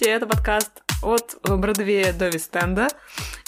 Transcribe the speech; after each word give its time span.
Здравствуйте, 0.00 0.16
это 0.16 0.26
подкаст 0.26 0.82
от 1.02 1.38
Бродвея 1.42 2.14
до 2.14 2.28
Вестенда. 2.28 2.88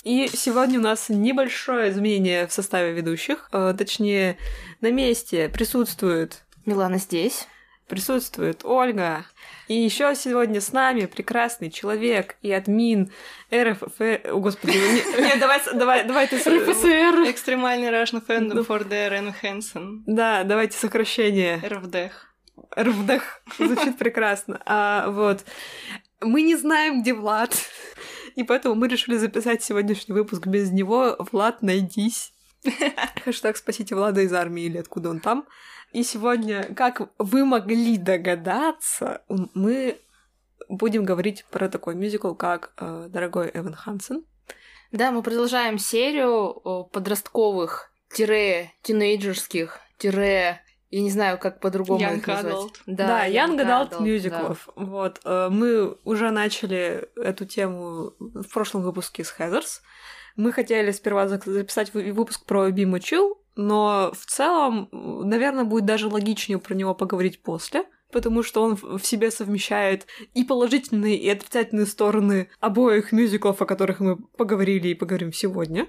И 0.05 0.29
сегодня 0.35 0.81
у 0.81 0.83
нас 0.83 1.09
небольшое 1.09 1.91
изменение 1.91 2.47
в 2.47 2.53
составе 2.53 2.93
ведущих. 2.93 3.49
Э, 3.53 3.75
точнее, 3.77 4.37
на 4.83 4.91
месте 4.91 5.49
присутствует... 5.49 6.43
Милана 6.67 6.99
здесь. 6.99 7.49
Присутствует 7.89 8.67
Ольга. 8.67 9.25
И 9.67 9.75
еще 9.75 10.15
сегодня 10.15 10.61
с 10.61 10.75
нами 10.75 11.07
прекрасный 11.07 11.71
человек 11.71 12.37
и 12.43 12.53
админ 12.53 13.11
РФФ... 13.51 14.01
О, 14.01 14.39
господи, 14.39 14.77
не, 14.77 15.23
не, 15.23 15.37
давай, 15.37 15.59
давай, 15.73 16.05
давай 16.05 16.27
ты... 16.27 16.37
РФСР. 16.37 17.31
Extremely 17.31 17.91
Russian 17.91 18.23
Fandom 18.27 18.67
for 18.67 18.87
the 18.87 19.09
Enhancen. 19.09 20.03
Да, 20.05 20.45
давайте 20.45 20.77
сокращение. 20.77 21.63
РФДХ. 21.67 22.35
РФДХ. 22.79 23.43
Звучит 23.59 23.97
прекрасно. 23.97 24.61
А, 24.67 25.09
вот. 25.09 25.47
Мы 26.23 26.43
не 26.43 26.57
знаем, 26.57 27.03
где 27.03 27.15
Влад. 27.15 27.55
И 28.37 28.45
поэтому 28.45 28.75
мы 28.75 28.89
решили 28.89 29.17
записать 29.17 29.63
сегодняшний 29.63 30.15
выпуск 30.15 30.47
без 30.47 30.71
него. 30.71 31.17
Влад, 31.19 31.63
найдись. 31.63 32.33
Хэштег 33.25 33.57
«Спасите 33.57 33.95
Влада 33.95 34.21
из 34.23 34.33
армии» 34.33 34.65
или 34.65 34.79
откуда 34.79 35.11
он 35.11 35.21
там. 35.21 35.47
И 35.93 36.03
сегодня, 36.03 36.73
как 36.75 37.11
вы 37.19 37.45
могли 37.45 37.99
догадаться, 37.99 39.23
мы 39.29 39.99
будем 40.69 41.05
говорить 41.05 41.45
про 41.51 41.69
такой 41.69 41.95
мюзикл, 41.95 42.35
как 42.35 42.73
э, 42.79 43.09
«Дорогой 43.11 43.51
Эван 43.53 43.75
Хансен». 43.75 44.25
Да, 44.91 45.11
мы 45.11 45.23
продолжаем 45.23 45.79
серию 45.79 46.89
подростковых, 46.93 47.91
тире, 48.13 48.73
тинейджерских, 48.83 49.81
тире, 49.99 50.63
я 50.93 51.01
не 51.03 51.11
знаю, 51.11 51.39
как 51.39 51.59
по-другому 51.61 52.01
Young 52.05 52.19
их 52.19 52.27
назвать. 52.27 52.55
Adult. 52.55 52.75
Да, 52.87 53.07
да 53.09 53.29
Young, 53.29 53.57
Adult, 53.59 53.91
Adult 53.91 54.03
мюзиклов. 54.03 54.69
Да. 54.77 54.85
Вот. 54.85 55.21
э, 55.25 55.49
Мы 55.51 55.97
уже 56.05 56.31
начали 56.31 57.09
эту 57.17 57.45
тему 57.47 58.13
в 58.21 58.47
прошлом 58.53 58.83
выпуске 58.83 59.25
с 59.25 59.31
Хезерс. 59.33 59.83
Мы 60.37 60.53
хотели 60.53 60.91
сперва 60.93 61.27
за- 61.29 61.41
записать 61.45 61.93
вы- 61.95 62.13
выпуск 62.13 62.45
про 62.47 62.71
Биму 62.71 62.99
Чил, 63.01 63.39
но 63.57 64.13
в 64.15 64.25
целом, 64.27 64.89
наверное, 64.93 65.65
будет 65.65 65.85
даже 65.85 66.09
логичнее 66.09 66.59
про 66.59 66.75
него 66.75 66.95
поговорить 66.95 67.43
после, 67.43 67.85
потому 68.13 68.43
что 68.43 68.63
он 68.63 68.77
в 68.77 69.01
себе 69.01 69.31
совмещает 69.31 70.07
и 70.35 70.45
положительные, 70.45 71.17
и 71.17 71.29
отрицательные 71.29 71.87
стороны 71.87 72.49
обоих 72.61 73.11
мюзиклов, 73.11 73.61
о 73.63 73.67
которых 73.67 74.01
мы 74.01 74.17
поговорили 74.17 74.89
и 74.89 74.95
поговорим 74.95 75.33
сегодня. 75.33 75.89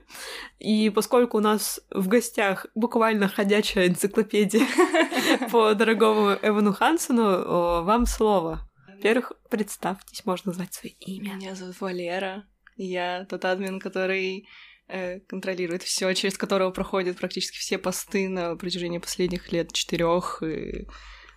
И 0.59 0.89
поскольку 0.89 1.37
у 1.37 1.41
нас 1.41 1.81
в 1.91 2.07
гостях 2.07 2.65
буквально 2.73 3.27
ходячая 3.27 3.89
энциклопедия 3.89 4.65
по 5.51 5.73
дорогому 5.73 6.37
Эвану 6.41 6.73
Хансену, 6.73 7.23
о, 7.23 7.81
вам 7.83 8.05
слово. 8.05 8.67
Во-первых, 8.87 9.33
представьтесь, 9.49 10.25
можно 10.25 10.51
назвать 10.51 10.73
свое 10.73 10.95
имя. 10.99 11.33
Меня 11.33 11.55
зовут 11.55 11.79
Валера. 11.81 12.45
Я 12.77 13.25
тот 13.29 13.43
админ, 13.43 13.79
который 13.79 14.47
э, 14.87 15.19
контролирует 15.19 15.83
все, 15.83 16.11
через 16.13 16.37
которого 16.37 16.71
проходят 16.71 17.17
практически 17.17 17.57
все 17.57 17.77
посты 17.77 18.29
на 18.29 18.55
протяжении 18.55 18.99
последних 18.99 19.51
лет 19.51 19.73
четырех. 19.73 20.41
И... 20.41 20.87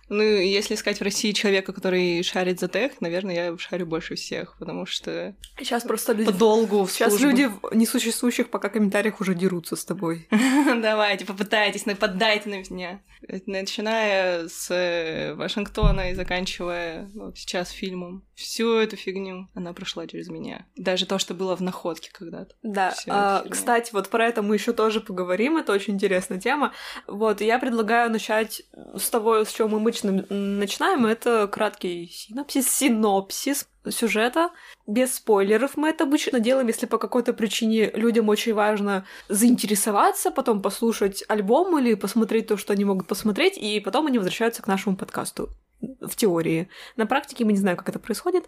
Ну, 0.09 0.21
если 0.21 0.75
искать 0.75 0.99
в 0.99 1.03
России 1.03 1.31
человека, 1.31 1.73
который 1.73 2.23
шарит 2.23 2.59
за 2.59 2.67
тех, 2.67 2.99
наверное, 3.01 3.35
я 3.35 3.57
шарю 3.57 3.85
больше 3.85 4.15
всех, 4.15 4.57
потому 4.57 4.85
что 4.85 5.35
Сейчас 5.57 5.83
просто 5.83 6.13
люди... 6.13 6.31
подолгу 6.31 6.83
в 6.83 6.91
Сейчас 6.91 7.09
службу. 7.09 7.27
люди 7.27 7.45
в 7.47 7.75
несуществующих 7.75 8.49
пока 8.49 8.69
комментариях 8.69 9.19
уже 9.19 9.35
дерутся 9.35 9.75
с 9.75 9.83
тобой. 9.83 10.27
Давайте, 10.81 11.25
попытайтесь, 11.25 11.85
нападайте 11.85 12.49
на 12.49 12.55
меня. 12.55 13.01
Начиная 13.45 14.47
с 14.47 14.69
э, 14.69 15.33
Вашингтона 15.33 16.11
и 16.11 16.15
заканчивая 16.15 17.09
ну, 17.13 17.33
сейчас 17.35 17.71
фильмом. 17.71 18.23
Всю 18.35 18.75
эту 18.75 18.95
фигню 18.95 19.47
она 19.55 19.73
прошла 19.73 20.05
через 20.05 20.29
меня. 20.29 20.67
Даже 20.75 21.05
то, 21.05 21.17
что 21.17 21.33
было 21.33 21.55
в 21.55 21.61
находке 21.61 22.11
когда-то. 22.13 22.55
Да, 22.61 22.93
а, 23.07 23.43
кстати, 23.49 23.91
вот 23.91 24.09
про 24.09 24.27
это 24.27 24.41
мы 24.41 24.55
еще 24.55 24.71
тоже 24.71 25.01
поговорим, 25.01 25.57
это 25.57 25.73
очень 25.73 25.95
интересная 25.95 26.39
тема. 26.39 26.73
Вот, 27.07 27.41
я 27.41 27.57
предлагаю 27.57 28.11
начать 28.11 28.61
с 28.95 29.09
того, 29.09 29.43
с 29.43 29.51
чего 29.51 29.67
мы 29.67 29.79
обычно 29.97 30.25
начинаем, 30.29 31.05
это 31.05 31.47
краткий 31.47 32.07
синопсис, 32.07 32.69
синопсис 32.69 33.67
сюжета. 33.89 34.51
Без 34.85 35.15
спойлеров 35.15 35.77
мы 35.77 35.89
это 35.89 36.03
обычно 36.03 36.39
делаем, 36.39 36.67
если 36.67 36.85
по 36.85 36.97
какой-то 36.97 37.33
причине 37.33 37.91
людям 37.91 38.29
очень 38.29 38.53
важно 38.53 39.05
заинтересоваться, 39.29 40.31
потом 40.31 40.61
послушать 40.61 41.23
альбом 41.27 41.77
или 41.79 41.93
посмотреть 41.93 42.47
то, 42.47 42.57
что 42.57 42.73
они 42.73 42.85
могут 42.85 43.07
посмотреть, 43.07 43.57
и 43.57 43.79
потом 43.79 44.07
они 44.07 44.17
возвращаются 44.17 44.61
к 44.61 44.67
нашему 44.67 44.95
подкасту. 44.95 45.49
В 45.79 46.15
теории. 46.15 46.69
На 46.95 47.05
практике 47.05 47.45
мы 47.45 47.51
не 47.51 47.59
знаем, 47.59 47.77
как 47.77 47.87
это 47.87 47.99
происходит. 47.99 48.45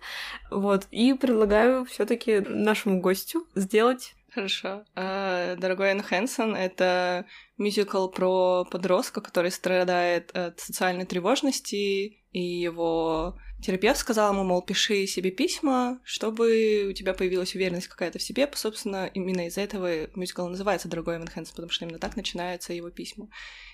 Вот. 0.49 0.87
И 0.89 1.13
предлагаю 1.13 1.85
все 1.85 2.05
таки 2.05 2.39
нашему 2.39 3.01
гостю 3.01 3.45
сделать 3.53 4.15
Хорошо. 4.31 4.83
А, 4.95 5.55
Дорогой 5.55 5.89
Энн 5.89 6.03
Хэнсон— 6.03 6.55
это 6.57 7.25
мюзикл 7.57 8.07
про 8.07 8.65
подростка, 8.65 9.21
который 9.21 9.51
страдает 9.51 10.31
от 10.35 10.59
социальной 10.59 11.05
тревожности, 11.05 12.19
и 12.31 12.39
его 12.39 13.39
терапевт 13.61 13.99
сказал 13.99 14.33
ему, 14.33 14.43
мол, 14.43 14.61
пиши 14.61 15.07
себе 15.07 15.31
письма, 15.31 15.99
чтобы 16.03 16.87
у 16.89 16.93
тебя 16.93 17.13
появилась 17.13 17.55
уверенность 17.55 17.87
какая-то 17.87 18.19
в 18.19 18.21
себе. 18.21 18.49
Собственно, 18.53 19.09
именно 19.13 19.47
из-за 19.47 19.61
этого 19.61 20.07
мюзикл 20.15 20.47
называется 20.47 20.87
«Дорогой 20.87 21.17
Эван 21.17 21.27
Хэнсон», 21.27 21.55
потому 21.55 21.71
что 21.71 21.85
именно 21.85 21.99
так 21.99 22.15
начинаются 22.15 22.73
его 22.73 22.89
письма. 22.91 23.29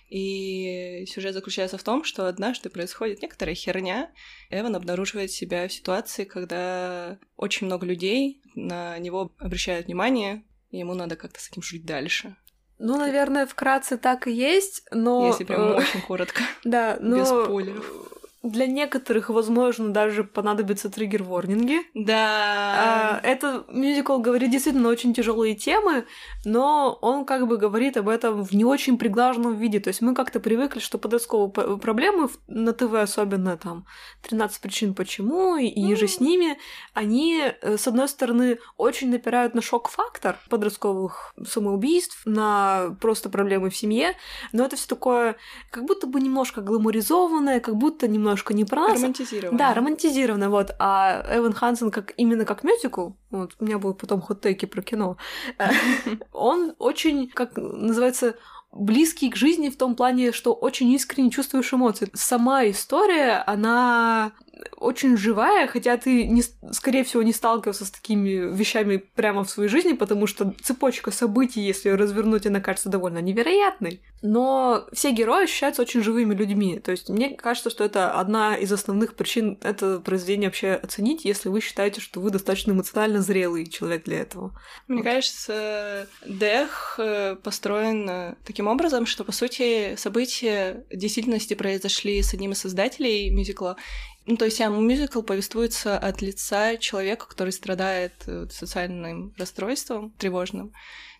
И 0.10 1.06
сюжет 1.08 1.34
заключается 1.34 1.78
в 1.78 1.84
том, 1.84 2.04
что 2.04 2.28
однажды 2.28 2.70
происходит 2.70 3.22
некоторая 3.22 3.56
херня. 3.56 4.12
Эван 4.50 4.76
обнаруживает 4.76 5.32
себя 5.32 5.68
в 5.68 5.74
ситуации, 5.74 6.26
когда 6.26 7.18
очень 7.36 7.68
много 7.68 7.86
людей 7.86 8.42
на 8.54 8.98
него 9.00 9.34
обращают 9.40 9.88
внимание, 9.88 10.44
и 10.70 10.78
ему 10.78 10.94
надо 10.94 11.16
как-то 11.16 11.40
с 11.40 11.50
этим 11.50 11.62
жить 11.62 11.86
дальше. 11.86 12.36
Ну, 12.78 12.98
наверное, 12.98 13.46
вкратце 13.46 13.98
так 13.98 14.28
и 14.28 14.34
есть, 14.34 14.84
но... 14.92 15.28
Если 15.28 15.46
прям 15.46 15.62
э, 15.62 15.76
очень 15.76 16.02
коротко. 16.02 16.42
Да, 16.64 16.98
но... 17.00 17.20
без 17.20 17.28
спойлеров. 17.28 18.15
Для 18.46 18.68
некоторых, 18.68 19.30
возможно, 19.30 19.90
даже 19.90 20.24
понадобятся 20.24 20.90
триггер-ворнинги. 20.90 21.82
Да. 21.94 23.20
А, 23.20 23.20
Это 23.24 23.66
мюзикл 23.70 24.20
говорит 24.20 24.52
действительно 24.52 24.90
очень 24.90 25.14
тяжелые 25.14 25.56
темы, 25.56 26.06
но 26.44 26.98
он 27.02 27.26
как 27.26 27.48
бы 27.48 27.58
говорит 27.58 27.98
об 27.98 28.08
этом 28.08 28.44
в 28.44 28.54
не 28.54 28.64
очень 28.64 28.98
приглаженном 28.98 29.56
виде. 29.56 29.80
То 29.80 29.88
есть 29.88 30.02
мы 30.02 30.14
как-то 30.14 30.40
привыкли, 30.40 30.80
что 30.80 30.98
подростковые 30.98 31.78
проблемы 31.78 32.30
на 32.48 32.74
ТВ, 32.74 32.94
особенно 32.94 33.58
там 33.58 33.86
13 34.22 34.62
причин 34.62 34.94
почему 34.94 35.58
и 35.58 35.66
и 35.68 35.96
же 35.96 36.08
с 36.08 36.20
ними, 36.20 36.58
они, 36.94 37.42
э, 37.62 37.78
с 37.78 37.88
одной 37.88 38.08
стороны, 38.08 38.60
очень 38.78 39.10
напирают 39.10 39.56
на 39.56 39.62
шок-фактор 39.62 40.38
подростковых 40.50 41.34
самоубийств, 41.48 42.22
на 42.26 42.96
просто 43.02 43.30
проблемы 43.30 43.70
в 43.70 43.78
семье, 43.78 44.16
но 44.52 44.66
это 44.66 44.76
все 44.76 44.88
такое 44.88 45.36
как 45.72 45.86
будто 45.86 46.08
бы 46.08 46.20
немножко 46.20 46.62
гламуризованное, 46.62 47.60
как 47.60 47.76
будто 47.76 48.08
немножко 48.08 48.35
не 48.54 48.66
про 48.66 48.82
нас, 48.88 49.00
Романтизировано. 49.02 49.58
да, 49.58 49.74
романтизированно, 49.74 50.50
вот. 50.50 50.76
А 50.80 51.26
Эван 51.30 51.54
Хансен 51.54 51.92
как 51.92 52.14
именно 52.18 52.46
как 52.46 52.64
мюзикл, 52.64 53.12
вот, 53.32 53.54
у 53.60 53.66
меня 53.66 53.78
будут 53.80 53.98
потом 54.00 54.22
хот-теки 54.22 54.66
про 54.66 54.82
кино, 54.82 55.18
он 56.32 56.74
очень, 56.80 57.30
как 57.30 57.56
называется, 57.56 58.36
близкий 58.76 59.30
к 59.30 59.36
жизни 59.36 59.70
в 59.70 59.78
том 59.78 59.96
плане, 59.96 60.32
что 60.32 60.54
очень 60.54 60.92
искренне 60.92 61.32
чувствуешь 61.32 61.74
эмоции. 61.74 62.10
Сама 62.14 62.70
история, 62.70 63.44
она 63.48 64.34
очень 64.78 65.18
живая, 65.18 65.68
хотя 65.68 65.98
ты, 65.98 66.26
не, 66.26 66.44
скорее 66.72 67.04
всего, 67.04 67.24
не 67.24 67.34
сталкивался 67.34 67.86
с 67.86 67.92
такими 67.92 68.56
вещами 68.56 68.98
прямо 68.98 69.44
в 69.44 69.50
своей 69.50 69.70
жизни, 69.70 69.94
потому 69.94 70.28
что 70.28 70.54
цепочка 70.62 71.12
событий, 71.12 71.62
если 71.62 71.90
ее 71.90 71.96
развернуть, 71.96 72.46
она 72.46 72.60
кажется 72.60 72.90
довольно 72.90 73.20
невероятной. 73.20 74.02
Но 74.22 74.86
все 74.92 75.12
герои 75.12 75.44
ощущаются 75.44 75.82
очень 75.82 76.02
живыми 76.02 76.34
людьми. 76.34 76.80
То 76.80 76.92
есть 76.92 77.10
мне 77.10 77.36
кажется, 77.36 77.70
что 77.70 77.84
это 77.84 78.12
одна 78.12 78.56
из 78.56 78.72
основных 78.72 79.16
причин 79.16 79.58
это 79.62 80.00
произведение 80.00 80.50
вообще 80.50 80.72
оценить, 80.74 81.26
если 81.26 81.50
вы 81.50 81.62
считаете, 81.62 82.02
что 82.02 82.20
вы 82.20 82.32
достаточно 82.32 82.72
эмоционально 82.72 83.22
зрелый 83.22 83.66
человек 83.66 84.06
для 84.06 84.22
этого. 84.22 84.52
Мне 84.88 85.04
кажется, 85.04 86.08
Дэх 86.26 86.96
э, 86.98 87.36
построен 87.36 88.10
э, 88.10 88.36
таким 88.66 88.74
образом, 88.74 89.06
что, 89.06 89.24
по 89.24 89.32
сути, 89.32 89.96
события 89.96 90.86
в 90.90 90.96
действительности 90.96 91.54
произошли 91.54 92.24
с 92.24 92.34
одним 92.34 92.54
из 92.54 92.60
создателей 92.62 93.30
мюзикла. 93.30 93.78
Ну, 94.26 94.38
то 94.38 94.46
есть 94.46 94.58
сам 94.58 94.88
мюзикл 94.88 95.22
повествуется 95.22 96.00
от 96.00 96.24
лица 96.24 96.78
человека, 96.78 97.28
который 97.28 97.54
страдает 97.54 98.14
э, 98.26 98.48
социальным 98.50 99.36
расстройством 99.38 100.14
тревожным. 100.18 100.74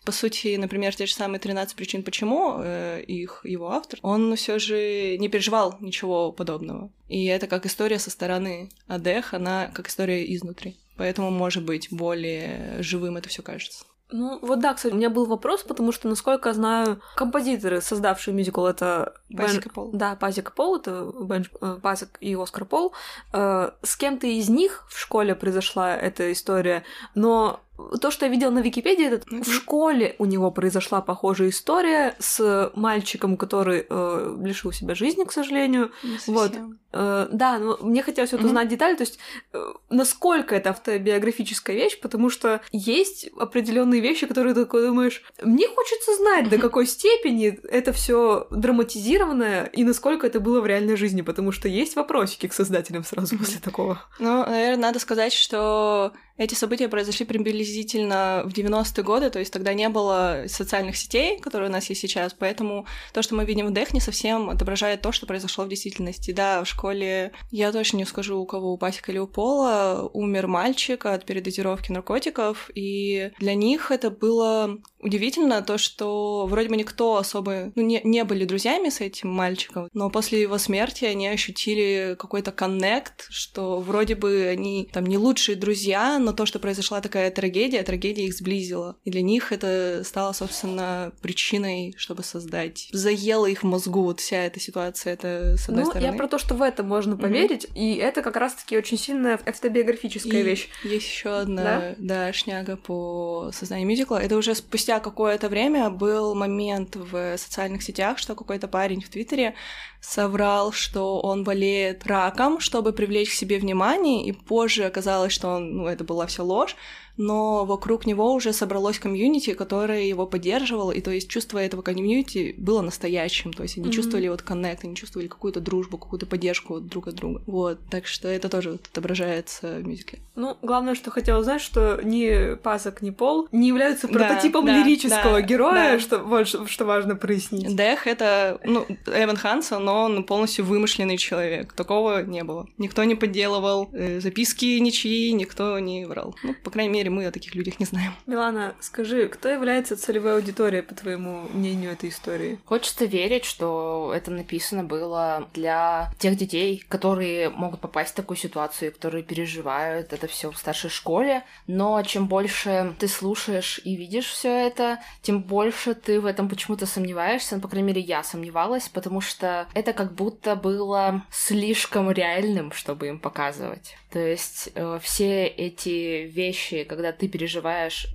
По 0.04 0.10
сути, 0.10 0.56
например, 0.56 0.92
те 0.96 1.06
же 1.06 1.14
самые 1.14 1.38
13 1.38 1.76
причин 1.76 2.02
почему, 2.02 2.56
э, 2.58 3.04
их 3.06 3.42
его 3.44 3.70
автор, 3.70 4.00
он 4.02 4.34
все 4.34 4.58
же 4.58 5.16
не 5.18 5.28
переживал 5.28 5.76
ничего 5.80 6.32
подобного. 6.32 6.90
И 7.08 7.26
это 7.26 7.46
как 7.46 7.64
история 7.64 8.00
со 8.00 8.10
стороны, 8.10 8.70
а 8.88 8.98
Дэх, 8.98 9.34
она 9.34 9.70
как 9.72 9.86
история 9.86 10.24
изнутри. 10.34 10.76
Поэтому, 10.96 11.30
может 11.30 11.64
быть, 11.64 11.88
более 11.92 12.82
живым 12.82 13.16
это 13.16 13.28
все 13.28 13.42
кажется. 13.42 13.84
Ну, 14.10 14.38
вот 14.40 14.60
да, 14.60 14.74
кстати, 14.74 14.92
у 14.92 14.96
меня 14.96 15.10
был 15.10 15.26
вопрос, 15.26 15.64
потому 15.64 15.90
что, 15.90 16.08
насколько 16.08 16.50
я 16.50 16.54
знаю, 16.54 17.00
композиторы, 17.16 17.80
создавшие 17.80 18.34
мюзикл, 18.34 18.64
это... 18.64 19.14
Пазик 19.36 19.66
и 19.66 19.68
Пол. 19.68 19.90
Да, 19.92 20.14
Пазик 20.14 20.50
и 20.50 20.52
Пол, 20.52 20.76
это 20.76 21.12
Бен... 21.22 21.46
э, 21.60 21.78
Пазик 21.82 22.10
и 22.20 22.34
Оскар 22.36 22.64
Пол. 22.66 22.94
Э, 23.32 23.70
С 23.82 23.96
кем-то 23.96 24.28
из 24.28 24.48
них 24.48 24.86
в 24.88 24.98
школе 24.98 25.34
произошла 25.34 25.96
эта 25.96 26.32
история, 26.32 26.84
но 27.16 27.60
то, 28.00 28.10
что 28.10 28.26
я 28.26 28.30
видела 28.32 28.50
на 28.50 28.60
Википедии, 28.60 29.06
это 29.06 29.26
Мгм. 29.30 29.42
в 29.44 29.52
школе 29.52 30.14
у 30.18 30.24
него 30.24 30.50
произошла 30.50 31.00
похожая 31.00 31.50
история 31.50 32.14
с 32.18 32.70
мальчиком, 32.74 33.36
который 33.36 33.86
э, 33.88 34.36
лишил 34.42 34.72
себя 34.72 34.94
жизни, 34.94 35.24
к 35.24 35.32
сожалению. 35.32 35.90
Не 36.02 36.18
Вот. 36.26 36.52
Э, 36.92 37.28
да, 37.30 37.58
но 37.58 37.76
мне 37.82 38.02
хотелось 38.02 38.32
вот 38.32 38.42
узнать 38.44 38.68
детали, 38.68 38.94
то 38.96 39.02
есть 39.02 39.18
э, 39.52 39.58
насколько 39.90 40.54
это 40.54 40.70
автобиографическая 40.70 41.76
вещь, 41.76 42.00
потому 42.00 42.30
что 42.30 42.60
есть 42.72 43.28
определенные 43.38 44.00
вещи, 44.00 44.26
которые 44.26 44.54
ты 44.54 44.64
такой 44.64 44.86
думаешь, 44.86 45.22
мне 45.42 45.68
хочется 45.68 46.16
знать, 46.16 46.48
до 46.48 46.58
какой 46.58 46.86
степени 46.86 47.58
это 47.70 47.92
все 47.92 48.46
драматизированное 48.50 49.64
и 49.64 49.84
насколько 49.84 50.26
это 50.26 50.40
было 50.40 50.60
в 50.60 50.66
реальной 50.66 50.96
жизни, 50.96 51.22
потому 51.22 51.52
что 51.52 51.68
есть 51.68 51.96
вопросики 51.96 52.48
к 52.48 52.54
создателям 52.54 53.04
сразу 53.04 53.36
после 53.36 53.60
такого. 53.60 54.02
Ну, 54.18 54.44
наверное, 54.46 54.76
надо 54.76 54.98
сказать, 54.98 55.32
что 55.32 56.12
эти 56.36 56.54
события 56.54 56.88
произошли 56.88 57.24
приблизительно 57.26 58.42
в 58.44 58.52
90-е 58.52 59.04
годы, 59.04 59.30
то 59.30 59.38
есть 59.38 59.52
тогда 59.52 59.74
не 59.74 59.88
было 59.88 60.44
социальных 60.48 60.96
сетей, 60.96 61.38
которые 61.40 61.70
у 61.70 61.72
нас 61.72 61.88
есть 61.88 62.00
сейчас, 62.00 62.34
поэтому 62.34 62.86
то, 63.12 63.22
что 63.22 63.34
мы 63.34 63.44
видим 63.44 63.66
в 63.66 63.72
Дэх, 63.72 63.92
не 63.92 64.00
совсем 64.00 64.50
отображает 64.50 65.00
то, 65.00 65.12
что 65.12 65.26
произошло 65.26 65.64
в 65.64 65.68
действительности. 65.68 66.32
Да, 66.32 66.62
в 66.62 66.68
школе, 66.68 67.32
я 67.50 67.72
точно 67.72 67.98
не 67.98 68.04
скажу, 68.04 68.38
у 68.38 68.46
кого, 68.46 68.72
у 68.72 68.78
Пасика 68.78 69.12
или 69.12 69.18
у 69.18 69.26
Пола, 69.26 70.08
умер 70.12 70.46
мальчик 70.46 71.06
от 71.06 71.24
передозировки 71.24 71.90
наркотиков, 71.92 72.70
и 72.74 73.30
для 73.38 73.54
них 73.54 73.90
это 73.90 74.10
было 74.10 74.78
удивительно, 75.06 75.62
то, 75.62 75.78
что 75.78 76.46
вроде 76.46 76.68
бы 76.68 76.76
никто 76.76 77.16
особо 77.16 77.72
ну, 77.76 77.82
не, 77.82 78.00
не 78.02 78.24
были 78.24 78.44
друзьями 78.44 78.88
с 78.88 79.00
этим 79.00 79.30
мальчиком, 79.30 79.88
но 79.94 80.10
после 80.10 80.42
его 80.42 80.58
смерти 80.58 81.04
они 81.04 81.28
ощутили 81.28 82.16
какой-то 82.18 82.50
коннект, 82.50 83.26
что 83.30 83.78
вроде 83.78 84.16
бы 84.16 84.48
они 84.50 84.88
там 84.92 85.06
не 85.06 85.16
лучшие 85.16 85.56
друзья, 85.56 86.18
но 86.18 86.32
то, 86.32 86.44
что 86.44 86.58
произошла 86.58 87.00
такая 87.00 87.30
трагедия, 87.30 87.84
трагедия 87.84 88.24
их 88.24 88.34
сблизила. 88.34 88.96
И 89.04 89.10
для 89.10 89.22
них 89.22 89.52
это 89.52 90.02
стало, 90.04 90.32
собственно, 90.32 91.12
причиной, 91.22 91.94
чтобы 91.96 92.24
создать. 92.24 92.88
Заела 92.90 93.46
их 93.46 93.62
в 93.62 93.66
мозгу 93.66 94.02
вот 94.02 94.18
вся 94.20 94.42
эта 94.42 94.58
ситуация, 94.58 95.12
это 95.12 95.56
с 95.56 95.68
одной 95.68 95.84
ну, 95.84 95.90
стороны. 95.90 96.12
я 96.12 96.12
про 96.14 96.26
то, 96.26 96.38
что 96.38 96.54
в 96.54 96.62
это 96.62 96.82
можно 96.82 97.16
поверить, 97.16 97.68
и 97.76 97.94
это 97.94 98.22
как 98.22 98.36
раз-таки 98.36 98.76
очень 98.76 98.98
сильная 98.98 99.38
автобиографическая 99.46 100.40
И 100.40 100.42
вещь. 100.42 100.68
Есть 100.82 101.06
еще 101.06 101.30
одна, 101.30 101.94
да? 101.98 102.32
шняга 102.32 102.76
по 102.76 103.50
созданию 103.52 103.86
мюзикла. 103.86 104.20
Это 104.20 104.36
уже 104.36 104.54
спустя 104.56 104.95
какое-то 105.00 105.48
время 105.48 105.90
был 105.90 106.34
момент 106.34 106.96
в 106.96 107.36
социальных 107.36 107.82
сетях, 107.82 108.18
что 108.18 108.34
какой-то 108.34 108.68
парень 108.68 109.02
в 109.02 109.08
Твиттере 109.08 109.54
соврал, 110.00 110.72
что 110.72 111.20
он 111.20 111.44
болеет 111.44 112.06
раком, 112.06 112.60
чтобы 112.60 112.92
привлечь 112.92 113.30
к 113.30 113.34
себе 113.34 113.58
внимание, 113.58 114.24
и 114.24 114.32
позже 114.32 114.84
оказалось, 114.84 115.32
что 115.32 115.48
он, 115.48 115.76
ну, 115.76 115.86
это 115.86 116.04
была 116.04 116.26
все 116.26 116.44
ложь, 116.44 116.76
но 117.16 117.64
вокруг 117.64 118.06
него 118.06 118.32
уже 118.32 118.52
собралось 118.52 118.98
комьюнити, 118.98 119.54
которое 119.54 120.04
его 120.04 120.26
поддерживало, 120.26 120.92
и 120.92 121.00
то 121.00 121.10
есть 121.10 121.28
чувство 121.28 121.58
этого 121.58 121.82
комьюнити 121.82 122.54
было 122.58 122.82
настоящим, 122.82 123.52
то 123.52 123.62
есть 123.62 123.76
они 123.76 123.86
Мгм. 123.86 123.94
чувствовали 123.94 124.28
вот 124.28 124.42
коннект, 124.42 124.84
они 124.84 124.96
чувствовали 124.96 125.28
какую-то 125.28 125.60
дружбу, 125.60 125.98
какую-то 125.98 126.26
поддержку 126.26 126.80
друг 126.80 127.08
от 127.08 127.14
друга. 127.14 127.42
Вот, 127.46 127.78
так 127.90 128.06
что 128.06 128.28
это 128.28 128.48
тоже 128.48 128.72
вот 128.72 128.86
отображается 128.90 129.78
в 129.78 129.86
мюзикле. 129.86 130.20
Ну, 130.34 130.56
главное, 130.62 130.94
что 130.94 131.10
хотела 131.10 131.42
знать, 131.42 131.62
что 131.62 132.00
ни 132.02 132.54
Пасок, 132.56 133.02
ни 133.02 133.10
Пол 133.10 133.48
не 133.52 133.68
являются 133.68 134.08
прототипом 134.08 134.66
да, 134.66 134.78
лирического 134.78 135.40
да, 135.40 135.40
героя, 135.40 135.92
да. 135.92 136.00
Что, 136.00 136.18
вот, 136.18 136.46
что, 136.46 136.66
что 136.66 136.84
важно 136.84 137.16
прояснить. 137.16 137.74
Дэх— 137.74 138.06
это, 138.08 138.60
ну, 138.64 138.86
Эван 139.06 139.36
Хансон, 139.36 139.84
но 139.84 140.02
он 140.02 140.24
полностью 140.24 140.64
вымышленный 140.64 141.16
человек. 141.16 141.72
Такого 141.72 142.22
не 142.22 142.44
было. 142.44 142.68
Никто 142.78 143.02
не 143.04 143.14
подделывал 143.14 143.88
э, 143.92 144.20
записки 144.20 144.78
ничьи, 144.78 145.32
никто 145.32 145.78
не 145.78 146.04
врал. 146.04 146.34
Ну, 146.42 146.54
по 146.62 146.70
крайней 146.70 146.92
мере, 146.92 147.05
мы 147.08 147.26
о 147.26 147.32
таких 147.32 147.54
людях 147.54 147.80
не 147.80 147.86
знаем. 147.86 148.12
Милана, 148.26 148.74
скажи, 148.80 149.28
кто 149.28 149.48
является 149.48 149.96
целевой 149.96 150.34
аудиторией, 150.34 150.82
по 150.82 150.94
твоему 150.94 151.48
мнению, 151.52 151.92
этой 151.92 152.10
истории? 152.10 152.58
Хочется 152.64 153.04
верить, 153.04 153.44
что 153.44 154.12
это 154.14 154.30
написано 154.30 154.84
было 154.84 155.48
для 155.54 156.10
тех 156.18 156.36
детей, 156.36 156.84
которые 156.88 157.50
могут 157.50 157.80
попасть 157.80 158.12
в 158.12 158.16
такую 158.16 158.36
ситуацию, 158.36 158.92
которые 158.92 159.22
переживают 159.22 160.12
это 160.12 160.26
все 160.26 160.50
в 160.50 160.58
старшей 160.58 160.90
школе. 160.90 161.44
Но 161.66 162.02
чем 162.02 162.28
больше 162.28 162.94
ты 162.98 163.08
слушаешь 163.08 163.80
и 163.84 163.96
видишь 163.96 164.26
все 164.26 164.66
это, 164.66 164.98
тем 165.22 165.42
больше 165.42 165.94
ты 165.94 166.20
в 166.20 166.26
этом 166.26 166.48
почему-то 166.48 166.86
сомневаешься. 166.86 167.56
Ну, 167.56 167.60
по 167.60 167.68
крайней 167.68 167.88
мере, 167.88 168.00
я 168.00 168.22
сомневалась, 168.22 168.88
потому 168.88 169.20
что 169.20 169.66
это 169.74 169.92
как 169.92 170.14
будто 170.14 170.56
было 170.56 171.24
слишком 171.30 172.10
реальным, 172.10 172.72
чтобы 172.72 173.08
им 173.08 173.18
показывать. 173.18 173.96
То 174.10 174.20
есть 174.20 174.70
э, 174.74 174.98
все 175.02 175.46
эти 175.46 176.26
вещи, 176.26 176.84
когда 176.96 177.12
ты 177.12 177.28
переживаешь 177.28 178.08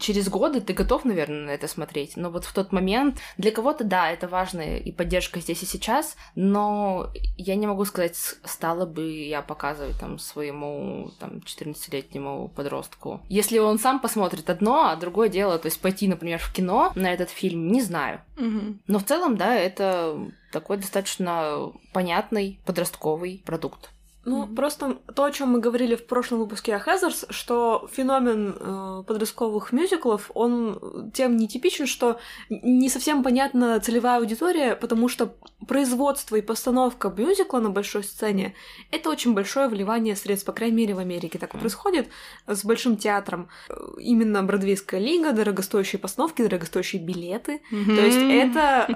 через 0.00 0.28
годы, 0.28 0.60
ты 0.60 0.72
готов, 0.72 1.04
наверное, 1.04 1.46
на 1.46 1.50
это 1.50 1.68
смотреть. 1.68 2.16
Но 2.16 2.30
вот 2.30 2.44
в 2.44 2.52
тот 2.52 2.72
момент 2.72 3.18
для 3.36 3.50
кого-то, 3.50 3.84
да, 3.84 4.10
это 4.10 4.28
важно 4.28 4.78
и 4.78 4.92
поддержка 4.92 5.40
здесь 5.40 5.62
и 5.62 5.66
сейчас, 5.66 6.16
но 6.34 7.10
я 7.36 7.56
не 7.56 7.66
могу 7.66 7.84
сказать, 7.84 8.16
стала 8.16 8.86
бы 8.86 9.10
я 9.10 9.42
показывать 9.42 9.98
там 9.98 10.18
своему 10.18 11.10
там 11.18 11.42
14-летнему 11.44 12.48
подростку. 12.48 13.20
Если 13.28 13.58
он 13.58 13.78
сам 13.78 14.00
посмотрит 14.00 14.48
одно, 14.50 14.88
а 14.88 14.96
другое 14.96 15.28
дело, 15.28 15.58
то 15.58 15.66
есть 15.66 15.80
пойти, 15.80 16.08
например, 16.08 16.38
в 16.38 16.52
кино 16.52 16.92
на 16.94 17.12
этот 17.12 17.30
фильм, 17.30 17.70
не 17.72 17.82
знаю. 17.82 18.20
Но 18.86 18.98
в 18.98 19.04
целом, 19.04 19.36
да, 19.36 19.54
это 19.54 20.18
такой 20.52 20.78
достаточно 20.78 21.72
понятный 21.92 22.60
подростковый 22.64 23.42
продукт. 23.44 23.90
Ну, 24.28 24.42
Мгм. 24.44 24.54
просто 24.54 24.96
то, 25.14 25.24
о 25.24 25.30
чем 25.30 25.50
мы 25.52 25.60
говорили 25.60 25.94
в 25.96 26.06
прошлом 26.06 26.38
выпуске 26.40 26.74
о 26.76 26.78
Хезерс, 26.78 27.24
что 27.30 27.88
феномен 27.92 28.54
э, 28.60 29.02
подростковых 29.06 29.72
мюзиклов, 29.72 30.30
он 30.34 31.10
тем 31.14 31.36
нетипичен, 31.36 31.86
что 31.86 32.18
не 32.50 32.88
совсем 32.90 33.22
понятна 33.22 33.80
целевая 33.80 34.18
аудитория, 34.18 34.74
потому 34.76 35.08
что 35.08 35.34
производство 35.66 36.36
и 36.36 36.42
постановка 36.42 37.08
мюзикла 37.16 37.58
на 37.60 37.70
большой 37.70 38.04
сцене— 38.04 38.54
это 38.90 39.10
очень 39.10 39.34
большое 39.34 39.68
вливание 39.68 40.14
средств, 40.16 40.46
по 40.46 40.52
крайней 40.52 40.76
мере, 40.76 40.94
в 40.94 40.98
Америке 40.98 41.38
так 41.38 41.50
происходит 41.58 42.08
с 42.46 42.64
большим 42.64 42.96
театром. 42.96 43.48
Э, 43.68 43.74
Именно 43.98 44.42
Бродвейская 44.42 45.00
лига, 45.00 45.32
дорогостоящие 45.32 45.98
постановки, 45.98 46.42
дорогостоящие 46.42 47.02
билеты. 47.02 47.60
То 47.70 48.02
есть 48.06 48.18
это, 48.18 48.86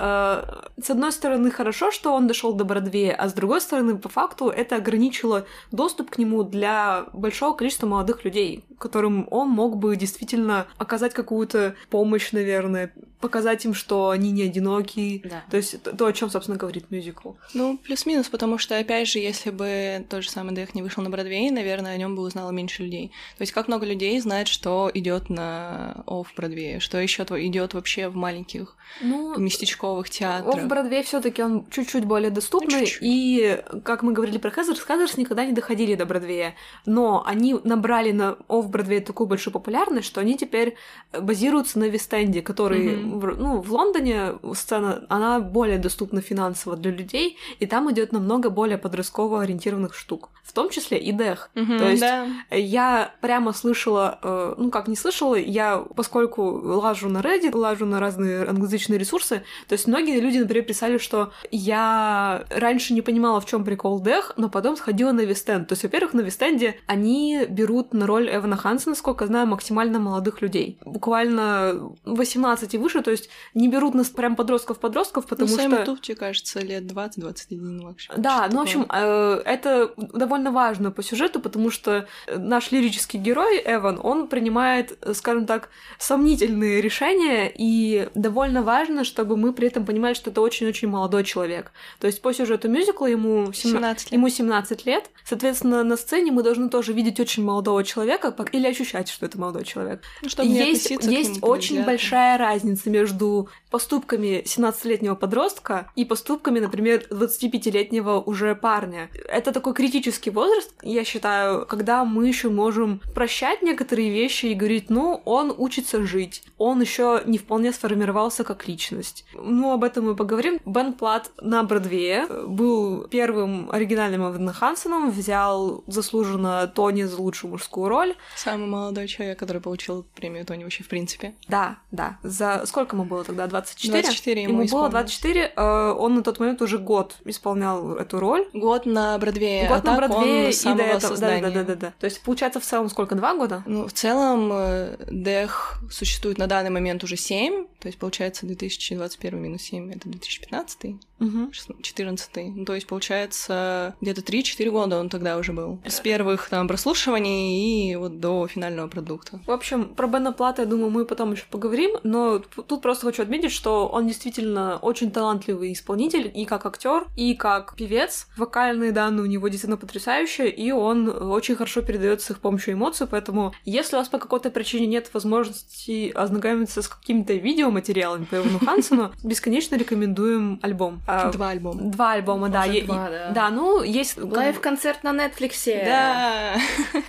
э, 0.78 0.82
с 0.82 0.90
одной 0.90 1.12
стороны, 1.12 1.50
хорошо, 1.50 1.90
что 1.90 2.12
он 2.14 2.26
дошел 2.26 2.52
до 2.52 2.64
Бродвея, 2.64 3.14
а 3.14 3.28
с 3.28 3.32
другой 3.32 3.60
стороны, 3.60 3.96
по 3.98 4.08
факту, 4.08 4.48
это 4.48 4.76
ограничило 5.22 5.46
доступ 5.70 6.10
к 6.10 6.18
нему 6.18 6.42
для 6.44 7.06
большого 7.12 7.54
количества 7.56 7.86
молодых 7.86 8.24
людей, 8.24 8.64
которым 8.78 9.26
он 9.30 9.48
мог 9.48 9.76
бы 9.76 9.96
действительно 9.96 10.66
оказать 10.78 11.14
какую-то 11.14 11.74
помощь, 11.90 12.32
наверное, 12.32 12.92
показать 13.20 13.64
им, 13.64 13.72
что 13.72 14.10
они 14.10 14.32
не 14.32 14.42
одиноки. 14.42 15.22
Да. 15.24 15.44
То 15.48 15.56
есть 15.56 15.80
то, 15.82 16.06
о 16.06 16.12
чем, 16.12 16.28
собственно, 16.28 16.58
говорит 16.58 16.90
мюзикл. 16.90 17.32
Ну, 17.54 17.78
плюс-минус, 17.78 18.28
потому 18.28 18.58
что, 18.58 18.76
опять 18.76 19.06
же, 19.08 19.20
если 19.20 19.50
бы 19.50 20.04
тот 20.10 20.24
же 20.24 20.30
самый 20.30 20.52
Дэх 20.54 20.74
не 20.74 20.82
вышел 20.82 21.04
на 21.04 21.10
Бродвей, 21.10 21.50
наверное, 21.50 21.92
о 21.94 21.96
нем 21.96 22.16
бы 22.16 22.22
узнало 22.22 22.50
меньше 22.50 22.82
людей. 22.82 23.12
То 23.38 23.42
есть, 23.42 23.52
как 23.52 23.68
много 23.68 23.86
людей 23.86 24.18
знает, 24.20 24.48
что 24.48 24.90
идет 24.92 25.30
на 25.30 26.02
офф 26.08 26.32
Бродвее, 26.36 26.80
что 26.80 26.98
еще 26.98 27.22
идет 27.22 27.74
вообще 27.74 28.08
в 28.08 28.16
маленьких 28.16 28.74
Ну, 29.00 29.38
местечковых 29.38 30.10
театрах. 30.10 30.60
в 30.64 30.66
Бродвей 30.66 31.04
все 31.04 31.20
таки 31.20 31.42
он 31.44 31.64
чуть-чуть 31.70 32.04
более 32.04 32.30
доступный, 32.30 32.80
Ну, 32.80 32.86
чуть-чуть. 32.86 32.98
и, 33.02 33.62
как 33.84 34.02
мы 34.02 34.12
говорили 34.12 34.38
про 34.38 34.50
Хезерс, 34.50 34.80
Хезерс 34.84 35.11
никогда 35.20 35.44
не 35.44 35.52
доходили 35.52 35.94
до 35.94 36.06
Бродвея, 36.06 36.54
но 36.86 37.22
они 37.26 37.56
набрали 37.64 38.12
на 38.12 38.36
офф 38.48 38.68
Бродвее 38.68 39.00
такую 39.00 39.26
большую 39.26 39.52
популярность, 39.52 40.06
что 40.06 40.20
они 40.20 40.36
теперь 40.36 40.76
базируются 41.18 41.78
на 41.78 41.84
Вестенде, 41.84 42.42
который, 42.42 42.96
в- 42.96 43.36
ну, 43.38 43.60
в 43.60 43.72
Лондоне 43.72 44.32
сцена, 44.54 45.04
она 45.08 45.40
более 45.40 45.78
доступна 45.78 46.20
финансово 46.20 46.76
для 46.76 46.90
людей, 46.90 47.36
и 47.58 47.66
там 47.66 47.90
идет 47.92 48.12
намного 48.12 48.50
более 48.50 48.78
подростково 48.78 49.42
ориентированных 49.42 49.94
штук, 49.94 50.30
в 50.44 50.52
том 50.52 50.70
числе 50.70 50.98
и 50.98 51.12
Дэх. 51.12 51.50
Мгм, 51.54 51.78
То 51.78 51.88
есть 51.88 52.00
да. 52.00 52.26
Я 52.50 53.14
прямо 53.20 53.52
слышала, 53.52 54.18
э, 54.22 54.54
ну 54.58 54.70
как 54.70 54.88
не 54.88 54.96
слышала, 54.96 55.34
я, 55.34 55.78
поскольку 55.96 56.42
лажу 56.62 57.08
на 57.08 57.18
Reddit, 57.18 57.56
лажу 57.56 57.86
на 57.86 58.00
разные 58.00 58.44
англоязычные 58.48 58.98
ресурсы, 58.98 59.42
то 59.68 59.72
есть 59.74 59.86
многие 59.86 60.20
люди, 60.20 60.38
например, 60.38 60.64
писали, 60.64 60.98
что 60.98 61.32
я 61.50 62.44
раньше 62.50 62.94
не 62.94 63.02
понимала, 63.02 63.40
в 63.40 63.46
чем 63.46 63.64
прикол 63.64 64.00
Дэх, 64.00 64.32
но 64.36 64.48
потом 64.48 64.76
сходила 64.76 64.91
на 64.92 65.20
Вестенд. 65.20 65.68
То 65.68 65.72
есть, 65.72 65.82
во-первых, 65.82 66.14
на 66.14 66.20
Вестенде 66.20 66.76
они 66.86 67.46
берут 67.48 67.94
на 67.94 68.06
роль 68.06 68.28
Эвана 68.28 68.56
Хансена, 68.56 68.94
сколько 68.94 69.26
знаю, 69.26 69.46
максимально 69.46 69.98
молодых 69.98 70.42
людей. 70.42 70.78
Буквально 70.84 71.92
18 72.04 72.74
и 72.74 72.78
выше, 72.78 73.02
то 73.02 73.10
есть 73.10 73.28
не 73.54 73.68
берут 73.68 73.94
нас 73.94 74.08
прям 74.08 74.36
подростков-подростков, 74.36 75.26
потому 75.26 75.50
ну, 75.50 75.58
что... 75.58 75.84
Туфчи, 75.84 76.14
кажется, 76.14 76.60
лет 76.60 76.84
20-21 76.84 77.82
вообще. 77.82 78.12
Да, 78.16 78.48
ну, 78.50 78.58
в 78.58 78.62
общем, 78.62 78.86
э, 78.88 79.42
это 79.44 79.92
довольно 79.96 80.50
важно 80.50 80.90
по 80.90 81.02
сюжету, 81.02 81.40
потому 81.40 81.70
что 81.70 82.06
наш 82.34 82.70
лирический 82.72 83.18
герой, 83.18 83.62
Эван, 83.64 83.98
он 84.02 84.28
принимает, 84.28 84.98
скажем 85.14 85.46
так, 85.46 85.70
сомнительные 85.98 86.80
решения, 86.80 87.52
и 87.54 88.08
довольно 88.14 88.62
важно, 88.62 89.04
чтобы 89.04 89.36
мы 89.36 89.52
при 89.52 89.68
этом 89.68 89.84
понимали, 89.84 90.14
что 90.14 90.30
это 90.30 90.40
очень-очень 90.40 90.88
молодой 90.88 91.24
человек. 91.24 91.72
То 91.98 92.06
есть 92.06 92.22
по 92.22 92.32
сюжету 92.32 92.68
мюзикла 92.68 93.06
ему 93.06 93.52
17, 93.52 93.62
17 93.62 94.04
лет. 94.06 94.12
ему 94.12 94.28
17 94.28 94.81
лет, 94.86 95.10
соответственно, 95.24 95.84
на 95.84 95.96
сцене 95.96 96.32
мы 96.32 96.42
должны 96.42 96.68
тоже 96.68 96.92
видеть 96.92 97.20
очень 97.20 97.44
молодого 97.44 97.84
человека 97.84 98.34
или 98.52 98.66
ощущать, 98.66 99.08
что 99.08 99.26
это 99.26 99.38
молодой 99.38 99.64
человек. 99.64 100.02
Ну, 100.22 100.28
чтобы 100.28 100.48
есть 100.48 100.90
есть 100.90 101.38
очень 101.42 101.76
взгляд. 101.76 101.86
большая 101.86 102.38
разница 102.38 102.90
между 102.90 103.48
поступками 103.70 104.42
17-летнего 104.44 105.14
подростка 105.14 105.90
и 105.96 106.04
поступками, 106.04 106.60
например, 106.60 107.06
25-летнего 107.10 108.20
уже 108.20 108.54
парня. 108.54 109.10
Это 109.28 109.52
такой 109.52 109.74
критический 109.74 110.30
возраст, 110.30 110.74
я 110.82 111.04
считаю, 111.04 111.66
когда 111.66 112.04
мы 112.04 112.28
еще 112.28 112.48
можем 112.50 113.00
прощать 113.14 113.62
некоторые 113.62 114.10
вещи 114.10 114.46
и 114.46 114.54
говорить, 114.54 114.90
ну, 114.90 115.22
он 115.24 115.54
учится 115.56 116.04
жить, 116.04 116.42
он 116.58 116.80
еще 116.80 117.22
не 117.24 117.38
вполне 117.38 117.72
сформировался 117.72 118.44
как 118.44 118.68
личность. 118.68 119.24
Ну, 119.34 119.72
об 119.72 119.84
этом 119.84 120.06
мы 120.06 120.16
поговорим. 120.16 120.60
Бен 120.64 120.92
Плат 120.92 121.30
на 121.40 121.62
Бродвее 121.62 122.26
был 122.46 123.06
первым 123.08 123.70
оригинальным 123.70 124.22
Эваном 124.22 124.52
Хансоном, 124.72 125.10
взял 125.10 125.84
заслуженно 125.86 126.66
Тони 126.66 127.02
за 127.02 127.20
лучшую 127.20 127.52
мужскую 127.52 127.88
роль. 127.88 128.14
Самый 128.36 128.66
молодой 128.66 129.06
человек, 129.06 129.38
который 129.38 129.60
получил 129.60 130.06
премию 130.14 130.46
Тони 130.46 130.64
вообще 130.64 130.82
в 130.82 130.88
принципе. 130.88 131.34
Да, 131.48 131.78
да. 131.90 132.18
За 132.22 132.62
сколько 132.64 132.96
ему 132.96 133.04
было 133.04 133.22
тогда? 133.22 133.46
24? 133.46 134.02
24 134.02 134.42
ему, 134.42 134.62
ему 134.62 134.68
было 134.70 134.88
24. 134.88 135.52
Э, 135.54 135.94
он 135.98 136.14
на 136.14 136.22
тот 136.22 136.40
момент 136.40 136.62
уже 136.62 136.78
год 136.78 137.16
исполнял 137.24 137.96
эту 137.96 138.18
роль. 138.18 138.48
Год 138.54 138.86
на 138.86 139.18
Бродвее. 139.18 139.68
Год 139.68 139.82
а 139.84 139.90
на 139.90 139.96
Бродвее 139.96 140.50
и 140.50 140.64
до 140.64 140.82
этого. 140.82 141.16
Да, 141.18 141.40
да, 141.40 141.50
да, 141.50 141.64
да, 141.64 141.74
да. 141.74 141.92
То 142.00 142.06
есть 142.06 142.22
получается 142.22 142.60
в 142.60 142.64
целом 142.64 142.88
сколько? 142.88 143.14
Два 143.14 143.34
года? 143.34 143.62
Ну, 143.66 143.86
в 143.86 143.92
целом 143.92 144.50
э, 144.52 144.96
Дэх 145.10 145.80
существует 145.90 146.38
на 146.38 146.46
данный 146.46 146.70
момент 146.70 147.04
уже 147.04 147.16
7. 147.16 147.66
То 147.78 147.88
есть 147.88 147.98
получается 147.98 148.46
2021 148.46 149.38
минус 149.38 149.62
7 149.62 149.92
это 149.92 150.08
2015. 150.08 150.96
Угу. 151.22 151.52
14 151.82 152.30
ну, 152.54 152.64
то 152.64 152.74
есть, 152.74 152.86
получается, 152.86 153.94
где-то 154.00 154.20
3-4 154.20 154.70
года 154.70 154.98
он 154.98 155.08
тогда 155.08 155.36
уже 155.36 155.52
был. 155.52 155.78
С 155.86 156.00
первых 156.00 156.48
там 156.48 156.68
прослушиваний 156.68 157.90
и 157.90 157.96
вот 157.96 158.20
до 158.20 158.46
финального 158.46 158.88
продукта. 158.88 159.40
В 159.46 159.50
общем, 159.50 159.94
про 159.94 160.06
Бена 160.06 160.32
Плата, 160.32 160.62
я 160.62 160.68
думаю, 160.68 160.90
мы 160.90 161.04
потом 161.04 161.32
еще 161.32 161.44
поговорим, 161.50 161.96
но 162.02 162.38
тут 162.38 162.82
просто 162.82 163.06
хочу 163.06 163.22
отметить, 163.22 163.52
что 163.52 163.88
он 163.88 164.06
действительно 164.06 164.78
очень 164.78 165.10
талантливый 165.10 165.72
исполнитель 165.72 166.30
и 166.34 166.44
как 166.44 166.66
актер, 166.66 167.06
и 167.16 167.34
как 167.34 167.76
певец. 167.76 168.26
Вокальные 168.36 168.92
данные 168.92 169.22
у 169.22 169.26
него 169.26 169.48
действительно 169.48 169.76
потрясающие, 169.76 170.50
и 170.50 170.72
он 170.72 171.08
очень 171.08 171.54
хорошо 171.54 171.82
передает 171.82 172.22
с 172.22 172.30
их 172.30 172.40
помощью 172.40 172.74
эмоций, 172.74 173.06
поэтому 173.06 173.54
если 173.64 173.96
у 173.96 173.98
вас 173.98 174.08
по 174.08 174.18
какой-то 174.18 174.50
причине 174.50 174.86
нет 174.86 175.10
возможности 175.12 176.10
ознакомиться 176.14 176.82
с 176.82 176.88
какими-то 176.88 177.34
видеоматериалами 177.34 178.24
по 178.24 178.36
Эвану 178.36 178.58
Хансену, 178.58 179.12
бесконечно 179.22 179.76
рекомендуем 179.76 180.58
альбом. 180.62 181.00
Два 181.32 181.50
альбома. 181.50 181.82
Два 181.82 182.12
альбома, 182.12 182.48
да. 182.48 182.66
Может, 182.66 182.86
два, 182.86 183.10
да. 183.10 183.30
Да, 183.30 183.50
ну, 183.50 183.82
есть... 183.82 184.16
Лайв-концерт 184.16 185.02
на 185.02 185.12
Нетфликсе. 185.12 185.82
Да. 185.84 186.54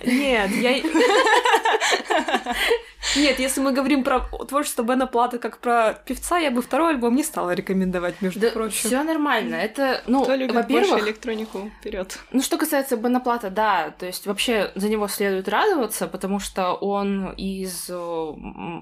Нет, 0.04 0.50
я... 0.50 0.82
Нет, 3.16 3.38
если 3.38 3.60
мы 3.60 3.72
говорим 3.72 4.04
про 4.04 4.20
творчество 4.48 4.82
Бена 4.82 5.06
Плата 5.06 5.38
как 5.38 5.58
про 5.58 5.94
певца, 6.04 6.38
я 6.38 6.50
бы 6.50 6.62
второй 6.62 6.90
альбом 6.90 7.14
не 7.14 7.22
стала 7.22 7.52
рекомендовать, 7.52 8.20
между 8.22 8.40
Да, 8.40 8.50
прочим. 8.50 8.88
все 8.88 9.02
нормально. 9.02 9.54
Это, 9.54 10.02
ну, 10.06 10.22
Кто 10.24 10.34
любит 10.34 10.54
больше 10.54 10.68
во-первых, 10.90 11.06
электронику 11.08 11.70
вперед. 11.80 12.18
Ну, 12.32 12.42
что 12.42 12.58
касается 12.58 12.96
Бена 12.96 13.20
Плата, 13.20 13.50
да, 13.50 13.90
то 13.98 14.06
есть 14.06 14.26
вообще 14.26 14.70
за 14.74 14.88
него 14.88 15.08
следует 15.08 15.48
радоваться, 15.48 16.06
потому 16.06 16.40
что 16.40 16.72
он 16.74 17.32
из 17.32 17.90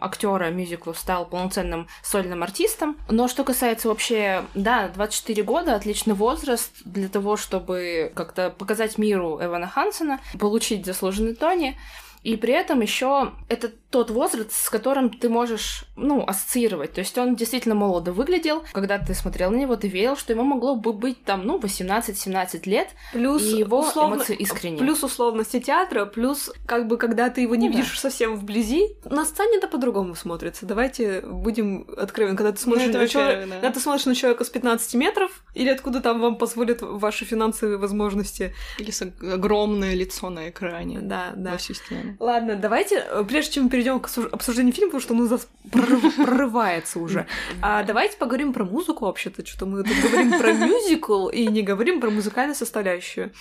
актера 0.00 0.50
мюзикла 0.50 0.92
стал 0.92 1.26
полноценным 1.26 1.88
сольным 2.02 2.42
артистом. 2.42 2.96
Но 3.08 3.28
что 3.28 3.44
касается 3.44 3.88
вообще, 3.88 4.44
да, 4.54 4.88
24 4.88 5.42
года, 5.42 5.74
отличный 5.74 6.14
возраст 6.14 6.72
для 6.84 7.08
того, 7.08 7.36
чтобы 7.36 8.12
как-то 8.14 8.50
показать 8.50 8.98
миру 8.98 9.38
Эвана 9.42 9.68
Хансена, 9.68 10.20
получить 10.38 10.86
заслуженный 10.86 11.34
Тони. 11.34 11.78
И 12.22 12.36
при 12.36 12.52
этом 12.54 12.80
еще 12.80 13.32
это 13.48 13.72
тот 13.92 14.10
возраст, 14.10 14.52
с 14.52 14.70
которым 14.70 15.10
ты 15.10 15.28
можешь, 15.28 15.84
ну, 15.96 16.24
ассоциировать. 16.26 16.94
То 16.94 17.00
есть 17.00 17.16
он 17.18 17.36
действительно 17.36 17.74
молодо 17.74 18.12
выглядел. 18.12 18.64
Когда 18.72 18.98
ты 18.98 19.14
смотрел 19.14 19.50
на 19.50 19.56
него, 19.56 19.76
ты 19.76 19.86
верил, 19.86 20.16
что 20.16 20.32
ему 20.32 20.42
могло 20.42 20.74
бы 20.74 20.92
быть 20.92 21.22
там, 21.24 21.46
ну, 21.46 21.58
18-17 21.58 22.66
лет. 22.66 22.88
Плюс 23.12 23.42
и 23.42 23.58
его 23.58 23.80
условно- 23.80 24.16
эмоции 24.16 24.34
искренние. 24.34 24.80
Плюс 24.80 25.04
условности 25.04 25.60
театра, 25.60 26.06
плюс 26.06 26.50
как 26.66 26.88
бы 26.88 26.96
когда 26.96 27.28
ты 27.30 27.42
его 27.42 27.54
не 27.54 27.68
Ну 27.68 27.72
да. 27.74 27.78
видишь 27.80 28.00
совсем 28.00 28.36
вблизи, 28.36 28.96
на 29.04 29.24
сцене 29.24 29.58
это 29.58 29.68
по-другому 29.68 30.14
смотрится. 30.14 30.66
Давайте 30.66 31.20
будем 31.20 31.86
откровенны. 31.96 32.36
Когда 32.36 32.52
ты 32.52 32.60
смотришь, 32.60 32.88
это 32.88 32.98
на, 32.98 33.08
человека, 33.08 33.46
да. 33.46 33.54
когда 33.56 33.70
ты 33.70 33.80
смотришь 33.80 34.06
на 34.06 34.14
человека 34.14 34.44
с 34.44 34.50
15 34.50 34.94
метров, 34.94 35.44
или 35.54 35.68
откуда 35.68 36.00
там 36.00 36.20
вам 36.20 36.36
позволят 36.36 36.80
ваши 36.80 37.24
финансовые 37.26 37.76
возможности. 37.76 38.54
Или 38.78 38.90
огромное 39.34 39.94
лицо 39.94 40.30
на 40.30 40.48
экране. 40.48 41.00
Да, 41.00 41.32
да. 41.36 41.52
Во 41.52 41.56
всю 41.58 41.74
стену. 41.74 42.16
Ладно, 42.18 42.56
давайте, 42.56 43.04
э, 43.06 43.24
прежде 43.28 43.52
чем 43.54 43.64
мы 43.64 43.70
перейдем 43.82 44.00
к 44.00 44.08
обсуждению 44.32 44.72
фильма, 44.72 44.90
потому 44.90 45.00
что 45.02 45.14
он 45.14 45.20
у 45.22 45.28
нас 45.28 45.48
прорыв- 45.70 46.16
прорывается 46.24 47.00
уже, 47.00 47.26
а 47.60 47.82
давайте 47.82 48.16
поговорим 48.16 48.52
про 48.52 48.64
музыку 48.64 49.06
вообще-то, 49.06 49.44
что 49.44 49.66
мы 49.66 49.82
тут 49.82 49.96
говорим 50.02 50.38
про 50.38 50.52
мюзикл 50.52 51.28
и 51.28 51.46
не 51.48 51.62
говорим 51.62 52.00
про 52.00 52.10
музыкальную 52.10 52.54
составляющую. 52.54 53.32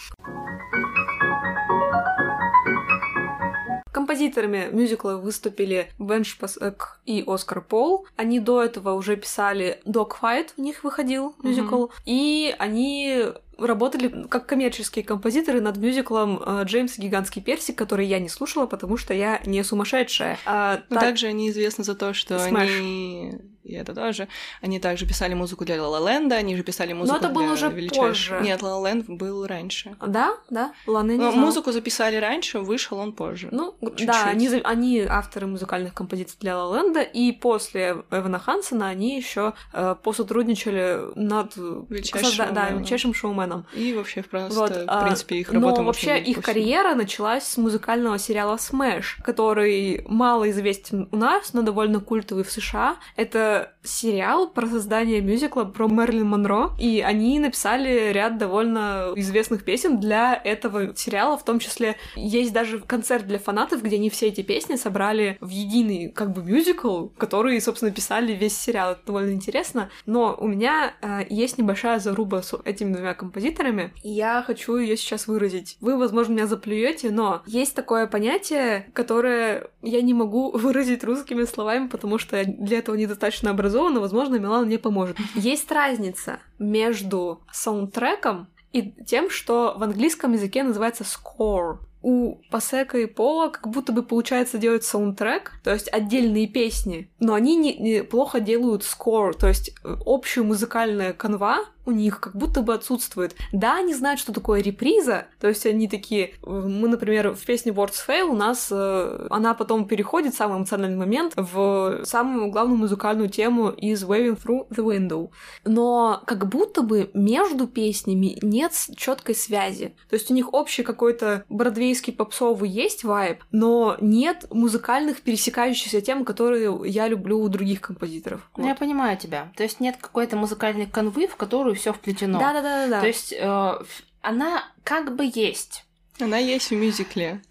Композиторами 3.91 4.69
мюзикла 4.71 5.17
выступили 5.17 5.91
Бен 5.99 6.23
Шпасек 6.23 6.99
и 7.05 7.23
Оскар 7.27 7.61
Пол. 7.61 8.07
Они 8.15 8.39
до 8.39 8.63
этого 8.63 8.93
уже 8.93 9.15
писали 9.15 9.79
Dogfight, 9.85 10.51
у 10.57 10.61
них 10.61 10.83
выходил 10.83 11.35
мюзикл. 11.43 11.87
И 12.05 12.55
они 12.57 13.25
работали 13.65 14.25
как 14.29 14.45
коммерческие 14.45 15.03
композиторы 15.05 15.61
над 15.61 15.77
мюзиклом 15.77 16.41
э, 16.45 16.63
«Джеймс 16.65 16.97
гигантский 16.97 17.41
персик», 17.41 17.77
который 17.77 18.05
я 18.07 18.19
не 18.19 18.29
слушала, 18.29 18.65
потому 18.65 18.97
что 18.97 19.13
я 19.13 19.41
не 19.45 19.63
сумасшедшая. 19.63 20.37
А, 20.45 20.81
Но 20.89 20.95
так- 20.95 21.03
также 21.03 21.27
они 21.27 21.49
известны 21.49 21.83
за 21.83 21.95
то, 21.95 22.13
что 22.13 22.35
Smash. 22.35 22.77
они... 22.79 23.33
И 23.63 23.73
это 23.73 23.93
тоже. 23.93 24.27
Они 24.61 24.79
также 24.79 25.05
писали 25.05 25.33
музыку 25.33 25.65
для 25.65 25.75
La 25.77 25.89
La 25.91 26.01
Land, 26.01 26.33
они 26.33 26.55
же 26.55 26.63
писали 26.63 26.93
музыку 26.93 27.17
это 27.19 27.29
было 27.29 27.53
уже 27.53 27.69
величайшего- 27.69 28.07
позже. 28.07 28.39
Нет, 28.41 28.61
La 28.61 28.81
La 28.81 28.83
Land 28.93 29.05
был 29.15 29.45
раньше. 29.45 29.95
Да, 30.05 30.35
да, 30.49 30.73
ладно, 30.87 31.11
я 31.11 31.17
не 31.17 31.23
Но 31.23 31.31
знала. 31.31 31.45
музыку 31.45 31.71
записали 31.71 32.15
раньше, 32.15 32.59
вышел 32.59 32.97
он 32.97 33.13
позже. 33.13 33.49
Ну, 33.51 33.75
Чуть-чуть. 33.81 34.07
да, 34.07 34.25
они, 34.25 34.47
они 34.63 35.01
авторы 35.01 35.47
музыкальных 35.47 35.93
композиций 35.93 36.37
для 36.39 36.57
Ла 36.57 36.77
Ленда, 36.77 37.01
и 37.01 37.31
после 37.31 37.97
Эвана 38.09 38.39
Хансена 38.39 38.87
они 38.87 39.15
еще 39.17 39.53
э, 39.73 39.95
посотрудничали 40.01 40.99
над 41.15 41.55
Величайшим 41.55 42.29
созда- 42.29 42.51
да, 42.51 42.61
шоуменом. 42.61 42.77
величайшим 42.79 43.13
шоуменом. 43.13 43.65
И 43.75 43.93
вообще, 43.93 44.23
просто, 44.23 44.59
Вот, 44.59 44.71
в 44.71 44.83
а, 44.87 45.03
принципе, 45.03 45.35
их 45.37 45.51
работа 45.51 45.81
Но 45.81 45.87
вообще 45.87 46.17
их 46.19 46.37
повсюду. 46.37 46.41
карьера 46.45 46.95
началась 46.95 47.43
с 47.43 47.57
музыкального 47.57 48.17
сериала 48.17 48.55
Smash, 48.55 49.21
который 49.23 50.03
мало 50.07 50.49
известен 50.49 51.07
у 51.11 51.17
нас, 51.17 51.53
но 51.53 51.61
довольно 51.61 51.99
культовый 51.99 52.43
в 52.43 52.51
США. 52.51 52.97
Это 53.15 53.50
uh, 53.51 53.65
сериал 53.83 54.49
про 54.49 54.67
создание 54.67 55.21
мюзикла 55.21 55.63
про 55.63 55.87
Мерлин 55.87 56.27
Монро, 56.27 56.71
и 56.79 57.01
они 57.01 57.39
написали 57.39 58.11
ряд 58.11 58.37
довольно 58.37 59.13
известных 59.15 59.63
песен 59.63 59.99
для 59.99 60.39
этого 60.43 60.95
сериала, 60.95 61.37
в 61.37 61.45
том 61.45 61.59
числе 61.59 61.97
есть 62.15 62.53
даже 62.53 62.79
концерт 62.79 63.27
для 63.27 63.39
фанатов, 63.39 63.83
где 63.83 63.95
они 63.95 64.09
все 64.09 64.27
эти 64.27 64.41
песни 64.41 64.75
собрали 64.75 65.37
в 65.41 65.49
единый 65.49 66.09
как 66.09 66.31
бы 66.31 66.43
мюзикл, 66.43 67.07
который, 67.17 67.59
собственно, 67.61 67.91
писали 67.91 68.33
весь 68.33 68.57
сериал. 68.57 68.93
Это 68.93 69.01
довольно 69.07 69.31
интересно. 69.31 69.89
Но 70.05 70.35
у 70.39 70.47
меня 70.47 70.93
э, 71.01 71.25
есть 71.29 71.57
небольшая 71.57 71.99
заруба 71.99 72.41
с 72.41 72.57
этими 72.65 72.93
двумя 72.93 73.13
композиторами, 73.13 73.93
и 74.03 74.09
я 74.09 74.43
хочу 74.45 74.77
ее 74.77 74.97
сейчас 74.97 75.27
выразить. 75.27 75.77
Вы, 75.81 75.97
возможно, 75.97 76.33
меня 76.33 76.47
заплюете, 76.47 77.11
но 77.11 77.41
есть 77.45 77.75
такое 77.75 78.07
понятие, 78.07 78.89
которое 78.93 79.69
я 79.81 80.01
не 80.01 80.13
могу 80.13 80.51
выразить 80.57 81.03
русскими 81.03 81.43
словами, 81.43 81.87
потому 81.87 82.17
что 82.17 82.43
для 82.45 82.79
этого 82.79 82.95
недостаточно 82.95 83.51
образована. 83.71 83.99
Возможно, 83.99 84.35
Милан 84.35 84.65
мне 84.65 84.77
поможет. 84.77 85.17
Есть 85.35 85.71
разница 85.71 86.39
между 86.59 87.41
саундтреком 87.51 88.47
и 88.73 88.93
тем, 89.05 89.29
что 89.29 89.75
в 89.77 89.83
английском 89.83 90.33
языке 90.33 90.63
называется 90.63 91.03
score. 91.03 91.77
у 92.03 92.37
Пасека 92.49 92.97
и 92.97 93.05
Пола 93.05 93.49
как 93.49 93.67
будто 93.67 93.91
бы 93.91 94.01
получается 94.01 94.57
делать 94.57 94.83
саундтрек, 94.83 95.51
то 95.63 95.71
есть 95.71 95.87
отдельные 95.93 96.47
песни, 96.47 97.11
но 97.19 97.35
они 97.35 97.55
не, 97.55 97.75
не 97.77 98.03
плохо 98.03 98.39
делают 98.39 98.83
скор, 98.83 99.35
то 99.35 99.47
есть 99.47 99.69
э, 99.83 99.95
общую 100.05 100.45
музыкальная 100.45 101.13
канва 101.13 101.59
у 101.85 101.91
них 101.91 102.19
как 102.19 102.35
будто 102.35 102.61
бы 102.61 102.73
отсутствует. 102.73 103.35
Да, 103.51 103.77
они 103.77 103.93
знают, 103.93 104.19
что 104.19 104.33
такое 104.33 104.61
реприза, 104.61 105.27
то 105.39 105.47
есть 105.47 105.65
они 105.65 105.87
такие... 105.87 106.33
Мы, 106.43 106.87
например, 106.87 107.31
в 107.31 107.45
песне 107.45 107.71
Words 107.71 107.95
Fail 108.07 108.23
у 108.23 108.35
нас... 108.35 108.69
Э, 108.71 109.27
она 109.29 109.53
потом 109.53 109.85
переходит, 109.85 110.33
самый 110.35 110.57
эмоциональный 110.57 110.97
момент, 110.97 111.33
в 111.35 112.01
самую 112.03 112.51
главную 112.51 112.77
музыкальную 112.77 113.29
тему 113.29 113.69
из 113.69 114.03
Waving 114.03 114.39
Through 114.41 114.69
the 114.69 114.83
Window. 114.85 115.29
Но 115.65 116.21
как 116.25 116.47
будто 116.47 116.81
бы 116.81 117.09
между 117.13 117.67
песнями 117.67 118.37
нет 118.41 118.73
четкой 118.95 119.35
связи. 119.35 119.95
То 120.09 120.15
есть 120.15 120.29
у 120.31 120.33
них 120.33 120.53
общий 120.53 120.83
какой-то 120.83 121.45
бродвейский 121.49 122.13
попсовый 122.13 122.69
есть 122.69 123.03
вайб, 123.03 123.43
но 123.51 123.97
нет 123.99 124.45
музыкальных 124.49 125.21
пересекающихся 125.21 126.01
тем, 126.01 126.25
которые 126.25 126.81
я 126.85 127.07
люблю 127.07 127.39
у 127.39 127.49
других 127.49 127.81
композиторов. 127.81 128.49
Ну, 128.57 128.67
я 128.67 128.75
понимаю 128.75 129.17
тебя. 129.17 129.51
То 129.55 129.63
есть 129.63 129.79
нет 129.79 129.97
какой-то 129.99 130.35
музыкальной 130.37 130.85
канвы, 130.85 131.27
в 131.27 131.35
которую 131.35 131.70
все 131.73 131.93
вплетено. 131.93 132.39
Да, 132.39 132.53
да, 132.53 132.61
да, 132.61 132.87
да. 132.87 133.01
То 133.01 133.07
есть 133.07 133.33
э, 133.33 133.83
она 134.21 134.63
как 134.83 135.15
бы 135.15 135.29
есть. 135.33 135.85
Она 136.19 136.37
есть 136.37 136.69
в 136.69 136.75
мюзикле. 136.75 137.41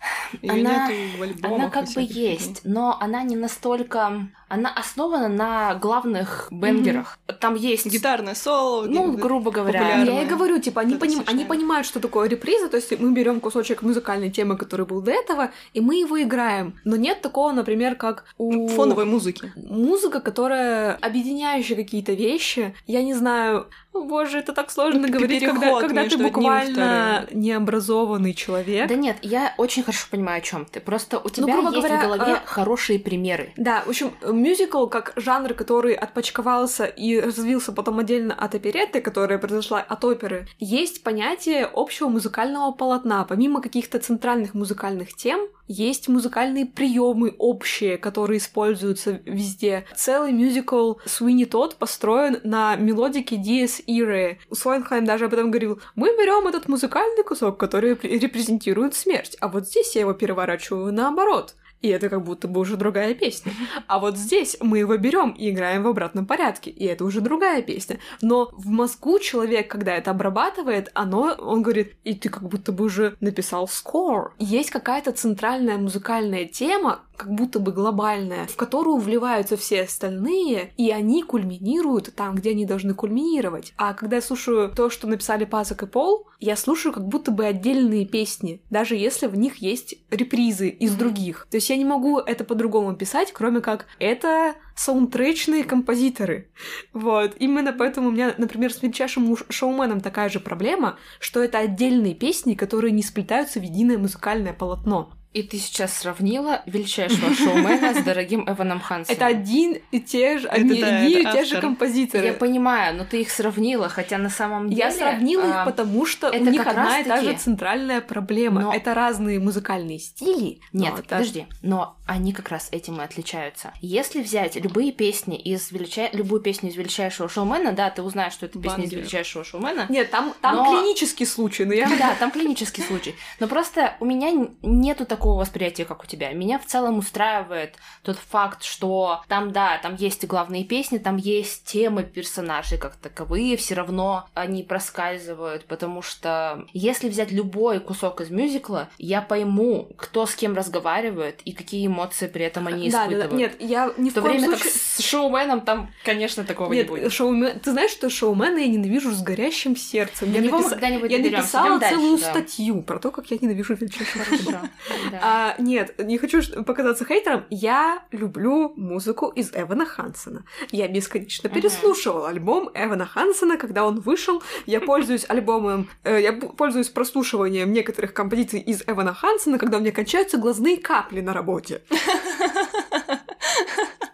Её 0.43 0.53
Она- 0.53 0.89
нету 0.89 1.19
в 1.19 1.23
альбомах 1.23 1.59
Она 1.61 1.71
как 1.71 1.89
бы 1.93 2.03
есть, 2.03 2.61
но 2.65 2.97
она 3.01 3.23
не 3.23 3.37
настолько... 3.37 4.29
Она 4.51 4.69
основана 4.69 5.29
на 5.29 5.75
главных 5.77 6.49
бенгерах. 6.51 7.21
Там 7.39 7.55
есть... 7.55 7.87
Гитарное 7.87 8.35
соло. 8.35 8.85
Ну, 8.87 9.13
грубо 9.13 9.53
говоря. 9.53 9.79
популярное. 9.81 10.15
Я 10.15 10.23
и 10.23 10.27
говорю, 10.27 10.59
типа, 10.61 10.81
они, 10.81 10.97
Это 10.97 11.07
поним- 11.07 11.23
они 11.27 11.45
понимают, 11.45 11.87
что 11.87 12.01
такое 12.01 12.29
реприза, 12.29 12.69
то 12.69 12.77
есть 12.77 12.99
мы 12.99 13.13
берем 13.13 13.39
кусочек 13.39 13.83
музыкальной 13.83 14.29
темы, 14.29 14.57
который 14.57 14.87
был 14.87 15.03
до 15.03 15.13
этого, 15.13 15.53
и 15.73 15.81
мы 15.81 16.01
его 16.01 16.21
играем. 16.21 16.75
Но 16.85 16.97
нет 16.97 17.23
такого, 17.23 17.53
например, 17.53 17.95
как 17.95 18.25
у... 18.39 18.67
Фоновой 18.67 19.05
музыки. 19.05 19.53
Музыка, 19.55 20.21
которая 20.21 20.97
объединяющая 20.97 21.77
какие-то 21.77 22.13
вещи. 22.13 22.75
Я 22.89 23.05
не 23.05 23.15
знаю, 23.15 23.69
о, 23.93 24.03
боже, 24.03 24.39
это 24.39 24.53
так 24.53 24.71
сложно 24.71 25.07
П- 25.07 25.13
говорить, 25.13 25.45
когда, 25.45 25.81
когда 25.81 26.09
ты 26.09 26.17
буквально 26.19 27.27
необразованный 27.33 28.35
человек. 28.35 28.89
Да 28.89 28.95
нет, 28.95 29.17
я 29.23 29.53
очень 29.59 29.83
хорошо 29.83 30.07
понимаю, 30.11 30.39
о 30.39 30.41
чем 30.41 30.65
ты. 30.65 30.81
Просто 30.81 31.19
у 31.19 31.29
тебя 31.29 31.53
грубо 31.53 31.71
есть 31.71 31.77
говоря, 31.87 31.99
в 31.99 32.03
голове 32.03 32.33
э, 32.35 32.47
хорошие 32.47 32.99
примеры. 32.99 33.53
Да, 33.57 33.83
в 33.87 33.89
общем, 33.89 34.13
мюзикл 34.43 34.87
как 34.87 35.13
жанр, 35.17 35.55
который 35.55 35.95
отпочковался 35.95 36.85
и 36.85 37.21
развился 37.21 37.73
потом 37.73 37.99
отдельно 37.99 38.35
от 38.35 38.55
оперетты, 38.55 39.01
которая 39.01 39.39
произошла 39.39 39.81
от 39.81 40.05
оперы, 40.05 40.49
есть 40.59 41.03
понятие 41.03 41.69
общего 41.73 42.09
музыкального 42.09 42.73
полотна. 42.73 43.25
Помимо 43.25 43.61
каких-то 43.61 43.99
центральных 43.99 44.55
музыкальных 44.55 45.15
тем, 45.15 45.49
есть 45.67 46.09
музыкальные 46.09 46.67
приемы 46.67 47.35
общие, 47.39 47.97
которые 47.97 48.39
используются 48.39 49.21
везде. 49.25 49.85
Целый 49.95 50.33
мюзикл 50.33 50.95
Суини 51.05 51.45
Тодд 51.45 51.77
построен 51.77 52.41
на 52.43 52.77
мелодике 52.77 53.37
Dies 53.37 53.85
Irae. 53.87 54.39
Сондхайм 54.53 55.05
даже 55.05 55.27
об 55.27 55.33
этом 55.33 55.51
говорил. 55.51 55.81
Мы 55.95 56.09
берем 56.09 56.49
этот 56.49 56.69
музыкальный 56.69 57.23
кусок, 57.23 57.59
который 57.59 57.93
репре- 57.93 58.19
репрезентирует 58.19 58.95
смерть, 58.95 59.37
а 59.41 59.49
вот 59.49 59.67
здесь 59.69 59.95
я 59.95 60.01
его 60.03 60.13
переворачиваю 60.13 60.93
наоборот. 60.93 61.55
И 61.81 61.89
это 61.89 62.09
как 62.09 62.25
будто 62.25 62.49
бы 62.49 62.61
уже 62.61 62.77
другая 62.77 63.15
песня. 63.15 63.53
А 63.87 63.99
вот 63.99 64.17
здесь 64.17 64.57
мы 64.61 64.79
его 64.79 64.97
берем 64.97 65.31
и 65.31 65.51
играем 65.51 65.83
в 65.83 65.89
обратном 65.89 66.27
порядке, 66.27 66.71
и 66.71 66.85
это 66.85 67.05
уже 67.05 67.21
другая 67.21 67.63
песня. 67.63 67.99
Но 68.21 68.51
в 68.53 68.67
мозгу 68.69 69.19
человек, 69.19 69.69
когда 69.69 69.95
это 69.95 70.11
обрабатывает, 70.11 70.91
оно, 70.95 71.35
он 71.39 71.63
говорит, 71.63 71.95
и 72.05 72.15
ты 72.15 72.29
как 72.29 72.49
будто 72.49 72.73
бы 72.73 72.85
уже 72.85 73.17
написал 73.21 73.67
скор. 73.69 74.35
Есть 74.39 74.71
какая-то 74.71 75.13
центральная 75.13 75.79
музыкальная 75.79 76.45
тема, 76.45 77.01
как 77.17 77.33
будто 77.33 77.61
бы 77.61 77.73
глобальная, 77.73 78.47
в 78.47 78.57
которую 78.57 78.97
вливаются 78.97 79.59
все 79.59 79.83
остальные, 79.83 80.73
и 80.79 80.91
они 80.91 81.23
кульминируют 81.23 82.15
там, 82.15 82.35
где 82.35 82.51
они 82.51 82.65
должны 82.65 82.95
кульминировать. 82.95 83.75
А 83.77 83.93
когда 83.93 84.17
я 84.17 84.23
слушаю 84.23 84.71
то, 84.71 84.89
что 84.89 85.07
написали 85.07 85.45
Пасок 85.45 85.83
и 85.83 85.87
Пол, 85.87 86.27
я 86.39 86.57
слушаю 86.57 86.95
как 86.95 87.07
будто 87.07 87.31
бы 87.31 87.45
отдельные 87.45 88.07
песни, 88.07 88.63
даже 88.71 88.97
если 88.97 89.27
в 89.27 89.37
них 89.37 89.57
есть 89.57 89.97
репризы 90.11 90.71
из 90.71 90.95
других. 90.95 91.47
То 91.51 91.59
есть 91.59 91.70
я 91.71 91.77
не 91.77 91.85
могу 91.85 92.19
это 92.19 92.45
по-другому 92.45 92.95
писать, 92.95 93.33
кроме 93.33 93.61
как 93.61 93.87
это 93.99 94.55
саундтречные 94.77 95.65
композиторы. 95.65 96.51
Вот. 96.93 97.37
Именно 97.39 97.73
поэтому 97.73 98.09
у 98.09 98.13
меня, 98.13 98.35
например, 98.39 98.73
с 98.73 98.83
величайшим 98.83 99.37
шоуменом 99.49 100.01
такая 100.01 100.29
же 100.29 100.41
проблема, 100.41 100.99
что 101.19 101.43
это 101.43 101.59
отдельные 101.59 102.15
песни, 102.15 102.55
которые 102.55 102.93
не 102.93 103.03
сплетаются 103.03 103.61
в 103.61 103.63
единое 103.63 103.99
музыкальное 103.99 104.53
полотно. 104.53 105.13
И 105.33 105.45
ты 105.45 105.59
сейчас 105.59 105.97
сравнила 105.97 106.61
величайшего 106.67 107.33
шоумена 107.33 107.95
с 107.95 108.03
дорогим 108.03 108.51
Эваном 108.51 108.81
Хансеном. 108.81 109.17
Это 109.17 109.27
один 109.27 109.79
и 109.93 110.01
те 110.01 110.39
же, 110.39 110.49
Это 110.49 110.57
одни, 110.57 110.81
да, 110.81 110.97
одни 110.97 111.11
и 111.13 111.21
это 111.21 111.33
те 111.33 111.45
же 111.45 111.61
композиторы. 111.61 112.27
Я 112.27 112.33
понимаю, 112.33 112.97
но 112.97 113.05
ты 113.05 113.21
их 113.21 113.31
сравнила, 113.31 113.89
хотя 113.89 114.19
на 114.19 114.29
самом 114.29 114.69
деле... 114.71 114.81
Я 114.83 114.91
сравнила 114.91 115.47
их, 115.49 115.55
а, 115.55 115.65
потому 115.67 116.05
что 116.05 116.31
у 116.31 116.33
это 116.33 116.51
них 116.51 116.65
как 116.65 116.73
одна 116.73 116.99
и 116.99 117.05
та 117.05 117.23
же 117.23 117.33
центральная 117.35 118.01
проблема. 118.01 118.61
Но- 118.63 118.75
Это 118.75 118.93
разные 118.93 119.39
музыкальные 119.39 120.01
стили. 120.01 120.59
но 120.73 120.81
Нет, 120.81 120.95
это- 120.95 121.03
подожди, 121.05 121.47
но 121.63 121.97
они 122.07 122.33
как 122.33 122.49
раз 122.49 122.67
этим 122.73 123.01
и 123.01 123.05
отличаются. 123.05 123.73
Если 123.81 124.23
взять 124.23 124.57
любые 124.57 124.91
песни 124.91 125.41
из 125.41 125.71
велича... 125.71 126.09
любую 126.13 126.41
песню 126.41 126.71
из 126.71 126.77
величайшего 126.77 127.29
шоумена, 127.29 127.71
да, 127.71 127.91
ты 127.91 128.03
узнаешь, 128.03 128.33
что 128.33 128.47
это 128.47 128.59
песня 128.59 128.79
из 128.83 128.91
Бангер. 128.91 128.99
величайшего 128.99 129.45
шоумена. 129.45 129.87
Нет, 129.89 130.11
там, 130.11 130.35
там 130.41 130.57
Но- 130.57 130.65
клинический 130.81 131.25
случай, 131.25 131.65
но 131.65 131.73
я... 131.73 131.89
Да, 132.01 132.17
там 132.19 132.33
клинический 132.33 132.83
случай. 132.83 133.15
Но 133.39 133.47
просто 133.47 133.95
у 134.01 134.05
меня 134.05 134.33
нету 134.63 135.07
такого 135.07 135.20
восприятия, 135.29 135.85
как 135.85 136.03
у 136.05 136.07
тебя. 136.07 136.33
Меня 136.33 136.59
в 136.59 136.67
целом 136.67 136.99
устраивает 136.99 137.75
тот 138.03 138.17
факт, 138.19 138.63
что 138.63 139.23
там, 139.29 139.53
да, 139.53 139.79
там 139.83 139.95
есть 139.97 140.27
главные 140.27 140.65
песни, 140.65 140.99
там 140.99 141.17
есть 141.17 141.65
темы 141.65 142.03
персонажей 142.03 142.79
как 142.79 142.97
таковые, 142.97 143.57
все 143.57 143.75
равно 143.75 144.27
они 144.35 144.63
проскальзывают, 144.63 145.65
потому 145.67 146.03
что 146.03 146.67
если 146.73 147.09
взять 147.09 147.31
любой 147.33 147.81
кусок 147.81 148.21
из 148.21 148.31
мюзикла, 148.31 148.89
я 148.99 149.23
пойму, 149.23 149.89
кто 149.97 150.27
с 150.27 150.35
кем 150.35 150.55
разговаривает 150.57 151.41
и 151.45 151.53
какие 151.53 151.87
эмоции 151.87 152.27
при 152.27 152.45
этом 152.45 152.67
они 152.67 152.91
Да, 152.91 153.07
да, 153.07 153.15
испытывают. 153.15 153.31
да. 153.31 153.37
Нет, 153.37 153.57
я 153.61 153.93
ни 153.97 154.09
В 154.09 154.13
в 154.13 154.15
то 154.15 154.23
коем 154.23 154.33
время 154.39 154.51
как 154.53 154.61
случае... 154.63 154.73
с 154.81 154.99
шоуменом 155.01 155.61
там, 155.63 155.91
конечно, 156.05 156.45
такого 156.45 156.73
Нет, 156.73 156.85
не 156.85 156.89
будет. 156.91 157.13
шоумен... 157.13 157.59
Ты 157.61 157.73
знаешь, 157.73 157.91
что 157.91 158.11
шоумена 158.11 158.59
я 158.59 158.67
ненавижу 158.69 159.11
с 159.13 159.23
горящим 159.23 159.77
сердцем. 159.77 160.33
Я 160.33 160.43
когда-нибудь 160.51 161.11
Я 161.11 161.19
написала 161.19 161.67
Идём 161.67 161.79
дальше, 161.81 161.97
целую 161.97 162.19
да. 162.19 162.31
статью 162.31 162.83
про 162.83 162.99
то, 162.99 163.11
как 163.11 163.31
я 163.31 163.39
ненавижу 163.41 163.77
шоумена. 163.77 164.71
Да. 165.11 165.19
А, 165.23 165.55
нет, 165.59 165.95
не 165.99 166.19
хочу 166.19 166.41
показаться 166.65 167.05
хейтером. 167.05 167.45
Я 167.51 168.03
люблю 168.11 168.73
музыку 168.77 169.29
из 169.29 169.51
Эвана 169.55 169.87
Хансена. 169.87 170.45
Я 170.71 170.89
бесконечно 170.89 171.49
переслушивала 171.49 172.29
альбом 172.29 172.71
Эвана 172.75 173.07
Хансена, 173.07 173.57
когда 173.57 173.85
он 173.85 174.01
вышел. 174.01 174.43
Я 174.67 174.81
пользуюсь 174.81 175.27
альбомом, 175.29 175.89
э, 176.05 176.21
я 176.21 176.33
пользуюсь 176.33 176.89
прослушиванием 176.89 177.73
некоторых 177.73 178.15
композиций 178.15 178.61
из 178.61 178.83
Эвана 178.87 179.15
Хансена, 179.15 179.59
когда 179.59 179.79
у 179.79 179.81
меня 179.81 179.93
кончаются 179.93 180.39
глазные 180.39 180.77
капли 180.77 181.21
на 181.21 181.33
работе. 181.33 181.83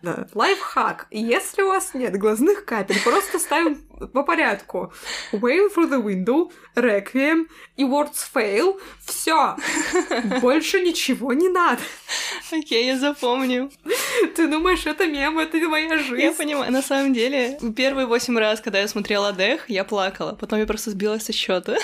Да. 0.02 0.28
Лайфхак. 0.34 1.08
Если 1.10 1.62
у 1.62 1.68
вас 1.68 1.92
нет 1.94 2.16
глазных 2.16 2.64
капель, 2.64 3.02
просто 3.02 3.40
ставим 3.40 3.76
по 4.12 4.22
порядку. 4.22 4.92
Whale 5.32 5.68
through 5.74 5.90
the 5.90 6.00
window, 6.00 6.52
Requiem 6.76 7.46
и 7.76 7.84
Words 7.84 8.28
Fail. 8.32 8.78
Все. 9.04 9.56
Больше 10.40 10.80
ничего 10.80 11.32
не 11.32 11.48
надо. 11.48 11.80
Окей, 12.52 12.86
я 12.86 12.98
запомню. 12.98 13.70
Ты 14.36 14.46
думаешь, 14.46 14.86
это 14.86 15.06
мем, 15.06 15.38
это 15.38 15.58
моя 15.68 15.98
жизнь. 15.98 16.22
Я 16.22 16.32
понимаю, 16.32 16.70
на 16.70 16.82
самом 16.82 17.14
деле, 17.14 17.58
первые 17.74 18.06
восемь 18.06 18.38
раз, 18.38 18.60
когда 18.60 18.80
я 18.80 18.88
смотрела 18.88 19.32
Дэх, 19.32 19.68
я 19.68 19.84
плакала. 19.84 20.36
Потом 20.38 20.58
я 20.58 20.66
просто 20.66 20.90
сбилась 20.90 21.24
со 21.24 21.32
счета. 21.32 21.76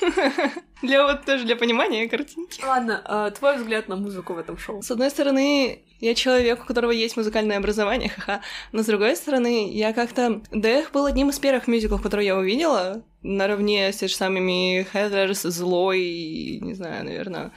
Для 0.82 1.04
вот 1.06 1.26
тоже 1.26 1.44
для 1.44 1.56
понимания 1.56 2.08
картинки. 2.08 2.64
Ладно, 2.64 3.02
а, 3.04 3.30
твой 3.30 3.58
взгляд 3.58 3.88
на 3.88 3.96
музыку 3.96 4.32
в 4.32 4.38
этом 4.38 4.56
шоу. 4.56 4.80
С 4.80 4.90
одной 4.90 5.10
стороны, 5.10 5.82
я 6.00 6.14
человек, 6.14 6.62
у 6.62 6.66
которого 6.66 6.90
есть 6.90 7.18
музыкальное 7.18 7.58
образование, 7.58 8.08
ха-ха. 8.08 8.40
Но 8.72 8.82
с 8.82 8.86
другой 8.86 9.14
стороны, 9.16 9.70
я 9.70 9.92
как-то... 9.92 10.40
Дэх 10.50 10.92
был 10.92 11.04
одним 11.04 11.28
из 11.28 11.38
первых 11.38 11.68
мюзиклов, 11.68 12.00
которые 12.02 12.28
я 12.28 12.36
увидела, 12.36 13.04
наравне 13.22 13.92
с 13.92 13.96
теми 13.96 14.08
же 14.08 14.14
самыми 14.14 14.82
Хедлерс, 14.82 15.42
Злой, 15.42 16.58
не 16.60 16.74
знаю, 16.74 17.04
наверное, 17.04 17.52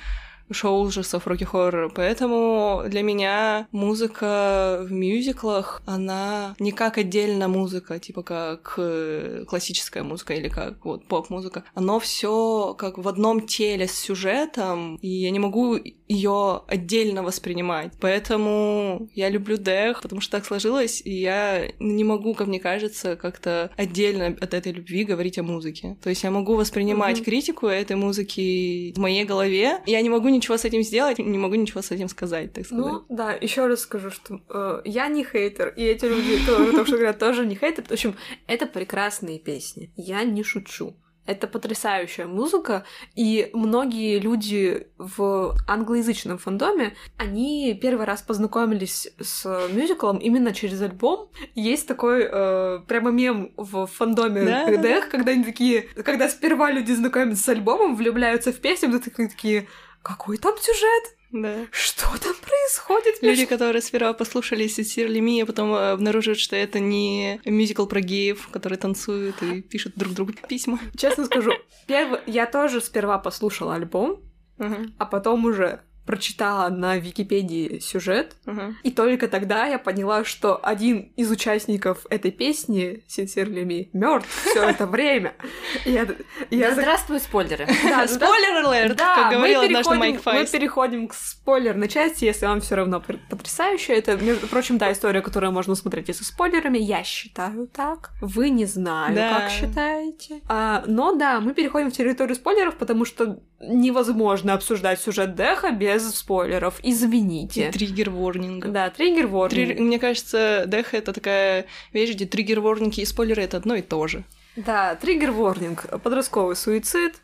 шоу 0.54 0.82
ужасов, 0.82 1.28
роки 1.28 1.44
хоррор. 1.44 1.92
Поэтому 1.94 2.84
для 2.88 3.02
меня 3.02 3.68
музыка 3.72 4.82
в 4.88 4.92
мюзиклах, 4.92 5.82
она 5.86 6.56
не 6.60 6.72
как 6.72 6.98
отдельно 6.98 7.48
музыка, 7.48 8.00
типа 8.00 8.24
как 8.24 8.76
э, 8.78 9.46
классическая 9.48 10.04
музыка 10.04 10.34
или 10.34 10.50
как 10.50 10.84
вот 10.86 11.06
поп-музыка. 11.08 11.63
Оно 11.74 12.00
все 12.00 12.76
как 12.78 12.98
в 12.98 13.08
одном 13.08 13.42
теле 13.42 13.88
с 13.88 13.94
сюжетом, 13.98 14.96
и 15.02 15.08
я 15.08 15.32
не 15.32 15.39
могу 15.39 15.78
ее 16.08 16.62
отдельно 16.68 17.24
воспринимать. 17.24 17.94
Поэтому 18.00 19.10
я 19.16 19.30
люблю 19.30 19.58
Дэх, 19.58 20.02
потому 20.02 20.22
что 20.22 20.32
так 20.34 20.46
сложилось, 20.46 21.02
и 21.04 21.12
я 21.12 21.68
не 21.80 22.04
могу, 22.04 22.34
как 22.34 22.48
мне 22.48 22.60
кажется, 22.60 23.16
как-то 23.16 23.72
отдельно 23.78 24.36
от 24.39 24.54
этой 24.54 24.72
любви 24.72 25.04
говорить 25.06 25.38
о 25.38 25.44
музыке. 25.44 25.98
То 26.04 26.10
есть 26.10 26.24
я 26.24 26.32
могу 26.32 26.56
воспринимать 26.56 27.18
Мгм. 27.18 27.26
критику 27.26 27.68
этой 27.68 27.96
музыки 27.96 28.94
в 28.96 29.00
моей 29.00 29.24
голове, 29.24 29.82
я 29.86 30.02
не 30.02 30.10
могу 30.10 30.30
ничего 30.30 30.43
ничего 30.44 30.58
с 30.58 30.66
этим 30.66 30.84
сделать, 30.84 31.20
не 31.20 31.38
могу 31.38 31.56
ничего 31.56 31.82
с 31.82 31.92
этим 31.92 32.10
сказать, 32.10 32.54
так 32.54 32.66
сказать. 32.66 32.86
Ну, 32.86 33.06
да, 33.10 33.32
еще 33.32 33.68
раз 33.68 33.82
скажу, 33.82 34.12
что 34.12 34.42
э, 34.50 34.82
я 34.84 35.08
не 35.08 35.24
хейтер, 35.24 35.70
и 35.70 35.84
эти 35.84 36.06
люди, 36.06 36.38
которые 36.46 36.72
то, 36.72 36.86
что 36.86 36.98
говорят, 36.98 37.18
тоже 37.18 37.46
не 37.46 37.56
хейтер. 37.56 37.86
В 37.86 37.92
общем, 37.92 38.16
это 38.48 38.66
прекрасные 38.66 39.40
песни. 39.40 39.92
Я 39.96 40.24
не 40.24 40.44
шучу. 40.44 40.96
Это 41.26 41.48
потрясающая 41.48 42.28
музыка, 42.28 42.84
и 43.16 43.50
многие 43.54 44.20
люди 44.20 44.88
в 44.98 45.56
англоязычном 45.70 46.38
фандоме, 46.38 46.96
они 47.18 47.80
первый 47.82 48.06
раз 48.06 48.22
познакомились 48.22 49.08
с 49.22 49.46
мюзиклом 49.72 50.18
именно 50.18 50.54
через 50.54 50.82
альбом. 50.82 51.30
Есть 51.56 51.88
такой 51.88 52.28
э, 52.30 52.80
прямо 52.90 53.12
мем 53.12 53.54
в 53.56 53.86
фандоме 53.86 54.44
Да, 54.44 54.66
КДХ, 54.66 54.82
да, 54.82 55.02
когда 55.10 55.32
они 55.32 55.46
такие, 55.46 55.84
когда 56.04 56.28
сперва 56.28 56.72
люди 56.72 56.92
знакомятся 56.92 57.42
с 57.42 57.48
альбомом, 57.48 57.96
влюбляются 57.96 58.52
в 58.52 58.58
песню, 58.58 58.90
но 58.90 59.00
такие, 59.00 59.30
такие 59.30 59.68
какой 60.04 60.38
там 60.38 60.56
сюжет? 60.58 61.16
Да. 61.32 61.66
Что 61.72 62.06
там 62.20 62.36
происходит? 62.36 63.24
Люди, 63.24 63.46
которые 63.46 63.82
сперва 63.82 64.13
послушали 64.13 64.68
Сирли 64.68 65.20
Ми, 65.20 65.42
а 65.42 65.46
потом 65.48 65.74
э, 65.74 65.92
обнаруживают, 65.92 66.39
что 66.39 66.56
это 66.56 66.80
не 66.80 67.42
мюзикл 67.44 67.88
про 67.88 68.02
геев, 68.02 68.50
которые 68.52 68.78
танцуют 68.78 69.42
и 69.42 69.62
пишут 69.62 69.94
друг 69.96 70.13
другу 70.13 70.34
письма. 70.48 70.80
Честно 70.96 71.26
скажу, 71.26 71.52
первый... 71.88 72.20
я 72.28 72.46
тоже 72.46 72.82
сперва 72.82 73.18
послушала 73.18 73.74
альбом, 73.74 74.22
Мгм, 74.60 74.94
а 75.00 75.06
потом 75.08 75.46
уже 75.46 75.82
прочитала 76.06 76.70
на 76.70 76.98
Википедии 76.98 77.80
сюжет, 77.80 78.36
мгм. 78.46 78.78
и 78.84 78.92
только 78.92 79.28
тогда 79.28 79.66
я 79.68 79.80
поняла, 79.80 80.24
что 80.26 80.60
один 80.63 81.12
из 81.16 81.32
участников 81.32 82.06
этой 82.10 82.32
песни, 82.32 83.04
Sincerely 83.08 83.63
Me, 83.66 83.89
мертв 83.94 84.28
все 84.46 84.63
это 84.70 84.86
время. 84.86 85.34
Я, 85.86 86.06
Да 86.52 86.72
здравствуют 86.74 87.24
спойлеры. 87.24 87.68
Да, 87.84 88.08
Спойлер 88.08 88.66
алерт, 88.66 88.98
Да, 88.98 89.16
как 89.16 89.34
говорил 89.34 89.62
переходим- 89.63 90.00
Майк 90.00 90.22
Мы 90.26 90.46
переходим 90.46 91.08
к 91.08 91.13
спойлерной 91.13 91.88
части, 91.88 92.26
если 92.26 92.46
вам 92.46 92.62
все 92.62 92.76
равно 92.76 93.02
потрясающе. 93.30 93.94
Это, 93.94 94.18
между 94.18 94.48
прочим, 94.48 94.80
та 94.80 94.92
история, 94.92 95.22
которую 95.22 95.52
можно 95.52 95.76
смотреть 95.76 96.10
и 96.10 96.13
со 96.13 96.24
спойлерами. 96.26 96.78
Я 96.78 97.04
считаю 97.04 97.68
так. 97.68 98.12
Вы 98.22 98.50
не 98.50 98.66
знаю, 98.66 99.16
Да. 99.16 99.39
как 99.39 99.50
считаете. 99.52 100.42
А, 100.48 100.84
но 100.88 101.16
да, 101.16 101.39
мы 101.39 101.54
переходим 101.54 101.92
в 101.92 101.94
территорию 101.94 102.36
спойлеров, 102.36 102.76
потому 102.76 103.06
что 103.06 103.39
невозможно 103.60 104.54
обсуждать 104.54 105.00
сюжет 105.00 105.36
Деха 105.36 105.72
без 105.72 105.93
спойлеров. 106.00 106.80
И 106.84 106.92
Извините. 106.92 107.72
триггер 107.72 108.10
ворнинг. 108.10 108.72
Да, 108.72 108.90
триггер 108.90 109.28
ворнинг. 109.28 109.80
Мне 109.80 110.00
кажется, 110.00 110.64
Деха— 110.68 110.98
это 110.98 111.14
такая 111.14 111.66
вещь, 111.94 112.14
где 112.16 112.26
триггер 112.26 112.60
ворнинги 112.60 113.02
и 113.02 113.06
спойлеры— 113.06 113.42
это 113.44 113.58
одно 113.58 113.76
и 113.76 113.82
то 113.82 114.08
же. 114.08 114.24
Да, 114.56 114.96
триггер 114.96 115.32
ворнинг. 115.32 115.86
Подростковый 116.04 116.56
суицид. 116.56 117.16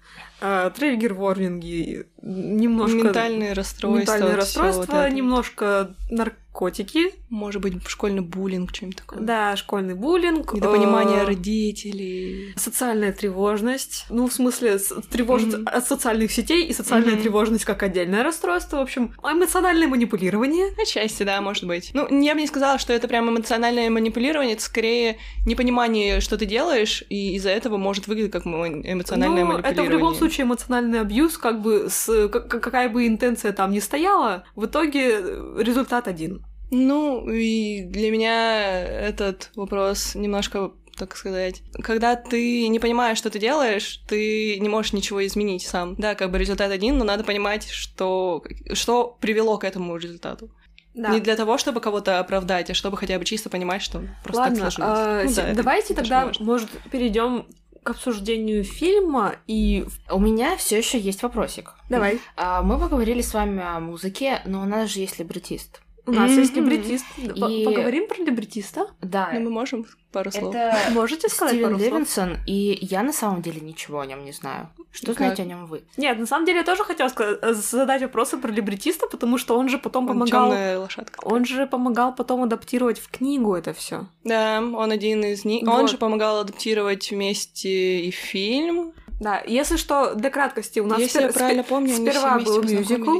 а, 0.42 0.70
триггер 0.72 1.14
ворнинги 1.14 2.06
немножко... 2.22 2.98
Ментальные 2.98 3.54
расстройства. 3.54 4.00
Ментальные 4.00 4.30
вот 4.32 4.38
расстройства, 4.38 4.82
вот 4.82 4.90
это. 4.90 5.10
немножко 5.16 5.96
наркотики, 6.10 7.14
Может 7.30 7.62
быть, 7.62 7.76
школьный 7.88 8.22
буллинг, 8.22 8.76
что-нибудь 8.76 8.98
такое. 8.98 9.20
да, 9.20 9.56
школьный 9.56 9.94
буллинг, 9.94 10.54
Недопонимание 10.54 11.20
э, 11.20 11.26
родителей. 11.26 12.54
социальная 12.58 13.12
тревожность, 13.14 14.06
ну, 14.10 14.28
в 14.28 14.34
смысле, 14.34 14.80
тревожность 15.12 15.58
Мгм. 15.60 15.68
от 15.72 15.88
социальных 15.88 16.32
сетей 16.32 16.66
и 16.68 16.74
социальная 16.74 17.14
Мгм. 17.14 17.22
тревожность 17.22 17.66
как 17.66 17.84
отдельное 17.84 18.24
расстройство, 18.24 18.78
в 18.78 18.82
общем, 18.82 19.14
эмоциональное 19.24 19.88
манипулирование. 19.88 20.74
Отчасти, 20.82 21.24
да, 21.24 21.40
может 21.42 21.66
быть. 21.66 21.92
Ну, 21.94 22.08
я 22.22 22.34
бы 22.34 22.42
не 22.42 22.48
сказала, 22.48 22.80
что 22.80 22.94
это 22.94 23.08
прям 23.08 23.30
эмоциональное 23.30 23.90
манипулирование, 23.90 24.56
это 24.56 24.64
скорее 24.64 25.18
непонимание, 25.46 26.20
что 26.20 26.38
ты 26.38 26.46
делаешь, 26.46 27.04
и 27.10 27.36
из-за 27.36 27.52
этого 27.52 27.78
может 27.78 28.08
выглядеть 28.08 28.32
как 28.32 28.46
мо- 28.46 28.68
эмоциональное 28.68 29.44
Ну, 29.46 29.52
манипулирование. 29.52 29.72
это 29.72 29.84
в 29.84 29.90
любом 29.90 30.16
случае 30.16 30.46
эмоциональный 30.46 31.00
абьюз, 31.00 31.38
как 31.38 31.62
бы, 31.62 31.88
с, 31.90 32.09
какая 32.30 32.90
бы 32.90 33.08
интенция 33.08 33.54
там 33.54 33.72
ни 33.72 33.80
стояла, 33.80 34.44
в 34.56 34.66
итоге 34.66 35.20
э, 35.20 35.56
результат 35.60 36.08
один. 36.08 36.46
Ну, 36.72 37.28
и 37.30 37.82
для 37.84 38.12
меня 38.12 38.80
этот 38.80 39.52
вопрос 39.56 40.14
немножко 40.16 40.72
так 41.00 41.16
сказать. 41.16 41.64
Когда 41.82 42.16
ты 42.18 42.68
не 42.68 42.78
понимаешь, 42.80 43.18
что 43.18 43.30
ты 43.30 43.40
делаешь, 43.40 44.02
ты 44.08 44.60
не 44.60 44.68
можешь 44.68 44.92
ничего 44.94 45.26
изменить 45.26 45.66
сам. 45.66 45.96
Да, 45.96 46.14
как 46.14 46.30
бы 46.30 46.38
результат 46.38 46.72
один, 46.72 46.98
но 46.98 47.06
надо 47.06 47.24
понимать, 47.24 47.70
что, 47.70 48.44
что 48.74 49.18
привело 49.22 49.58
к 49.58 49.64
этому 49.64 49.96
результату. 49.96 50.52
Да. 50.94 51.10
Не 51.10 51.22
для 51.22 51.38
того, 51.38 51.58
чтобы 51.58 51.80
кого-то 51.80 52.20
оправдать, 52.20 52.70
а 52.70 52.74
чтобы 52.74 52.98
хотя 52.98 53.18
бы 53.18 53.24
чисто 53.24 53.50
понимать, 53.50 53.82
что 53.82 54.04
просто 54.24 54.42
Ладно, 54.42 54.60
так 54.60 54.74
сложилось. 54.74 55.00
а, 55.00 55.24
Ну 55.24 55.34
да, 55.34 55.54
давайте 55.56 55.94
тогда, 55.94 56.32
может, 56.40 56.70
перейдем 56.92 57.46
к 57.84 57.90
обсуждению 57.92 58.64
фильма 58.64 59.36
и... 59.48 59.86
У 60.10 60.20
меня 60.20 60.58
все 60.58 60.78
еще 60.78 61.00
есть 61.00 61.24
вопросик. 61.24 61.74
Давай. 61.90 62.20
А, 62.36 62.62
Мы 62.62 62.80
поговорили 62.80 63.22
с 63.22 63.34
вами 63.34 63.64
о 63.64 63.80
музыке, 63.80 64.42
но 64.46 64.62
у 64.62 64.66
нас 64.66 64.90
же 64.90 65.00
есть 65.00 65.20
либретист. 65.20 65.82
У 66.10 66.14
нас 66.14 66.32
есть 66.32 66.56
Мгм. 66.56 66.70
либретист. 66.70 67.06
И- 67.18 67.66
Поговорим 67.66 68.08
про 68.08 68.24
либретиста? 68.24 68.88
Да, 69.02 69.30
Ну, 69.34 69.42
мы 69.42 69.50
можем 69.52 69.86
пару 70.12 70.32
слов. 70.32 70.54
это 70.56 70.76
Можете 70.92 71.30
сказать 71.30 71.54
Стивен 71.56 71.68
пару 71.70 71.80
слов? 71.80 71.92
Левинсон, 71.92 72.38
и 72.48 72.78
я 72.82 73.04
на 73.04 73.14
самом 73.14 73.42
деле 73.42 73.62
ничего 73.62 74.00
о 74.00 74.06
нем 74.06 74.26
не 74.26 74.32
знаю. 74.32 74.70
Что 74.92 75.08
Как? 75.08 75.18
знаете 75.18 75.44
о 75.44 75.46
нем 75.46 75.68
вы? 75.68 75.84
Нет, 75.98 76.18
на 76.18 76.26
самом 76.26 76.46
деле 76.46 76.60
я 76.60 76.64
тоже 76.64 76.84
хотела 76.84 77.10
ска- 77.10 77.54
задать 77.54 78.02
вопросы 78.02 78.38
про 78.38 78.52
либретиста, 78.52 79.08
потому 79.08 79.38
что 79.38 79.56
он 79.58 79.70
же 79.70 79.78
потом 79.78 80.06
Он 80.10 80.14
помогал... 80.14 80.50
лошадка. 80.82 81.20
Он 81.26 81.46
же 81.46 81.68
помогал 81.68 82.16
потом 82.16 82.42
адаптировать 82.44 82.98
в 83.00 83.10
книгу 83.12 83.54
это 83.54 83.74
все. 83.74 84.08
Да, 84.24 84.60
он 84.62 84.92
один 84.92 85.24
из 85.24 85.46
них. 85.46 85.66
Вот. 85.68 85.80
Он 85.80 85.88
же 85.88 85.98
помогал 85.98 86.40
адаптировать 86.40 87.12
вместе 87.12 88.00
и 88.02 88.10
фильм. 88.12 88.94
Да, 89.20 89.44
если 89.46 89.76
что, 89.78 90.16
для 90.16 90.30
краткости, 90.30 90.80
у 90.80 90.88
нас 90.88 90.98
Если 91.00 91.20
спер- 91.20 91.28
я 91.28 91.34
правильно 91.34 91.64
помню, 91.64 91.94
сперва 91.94 92.40
был 92.40 92.64
мюзикл. 92.64 93.20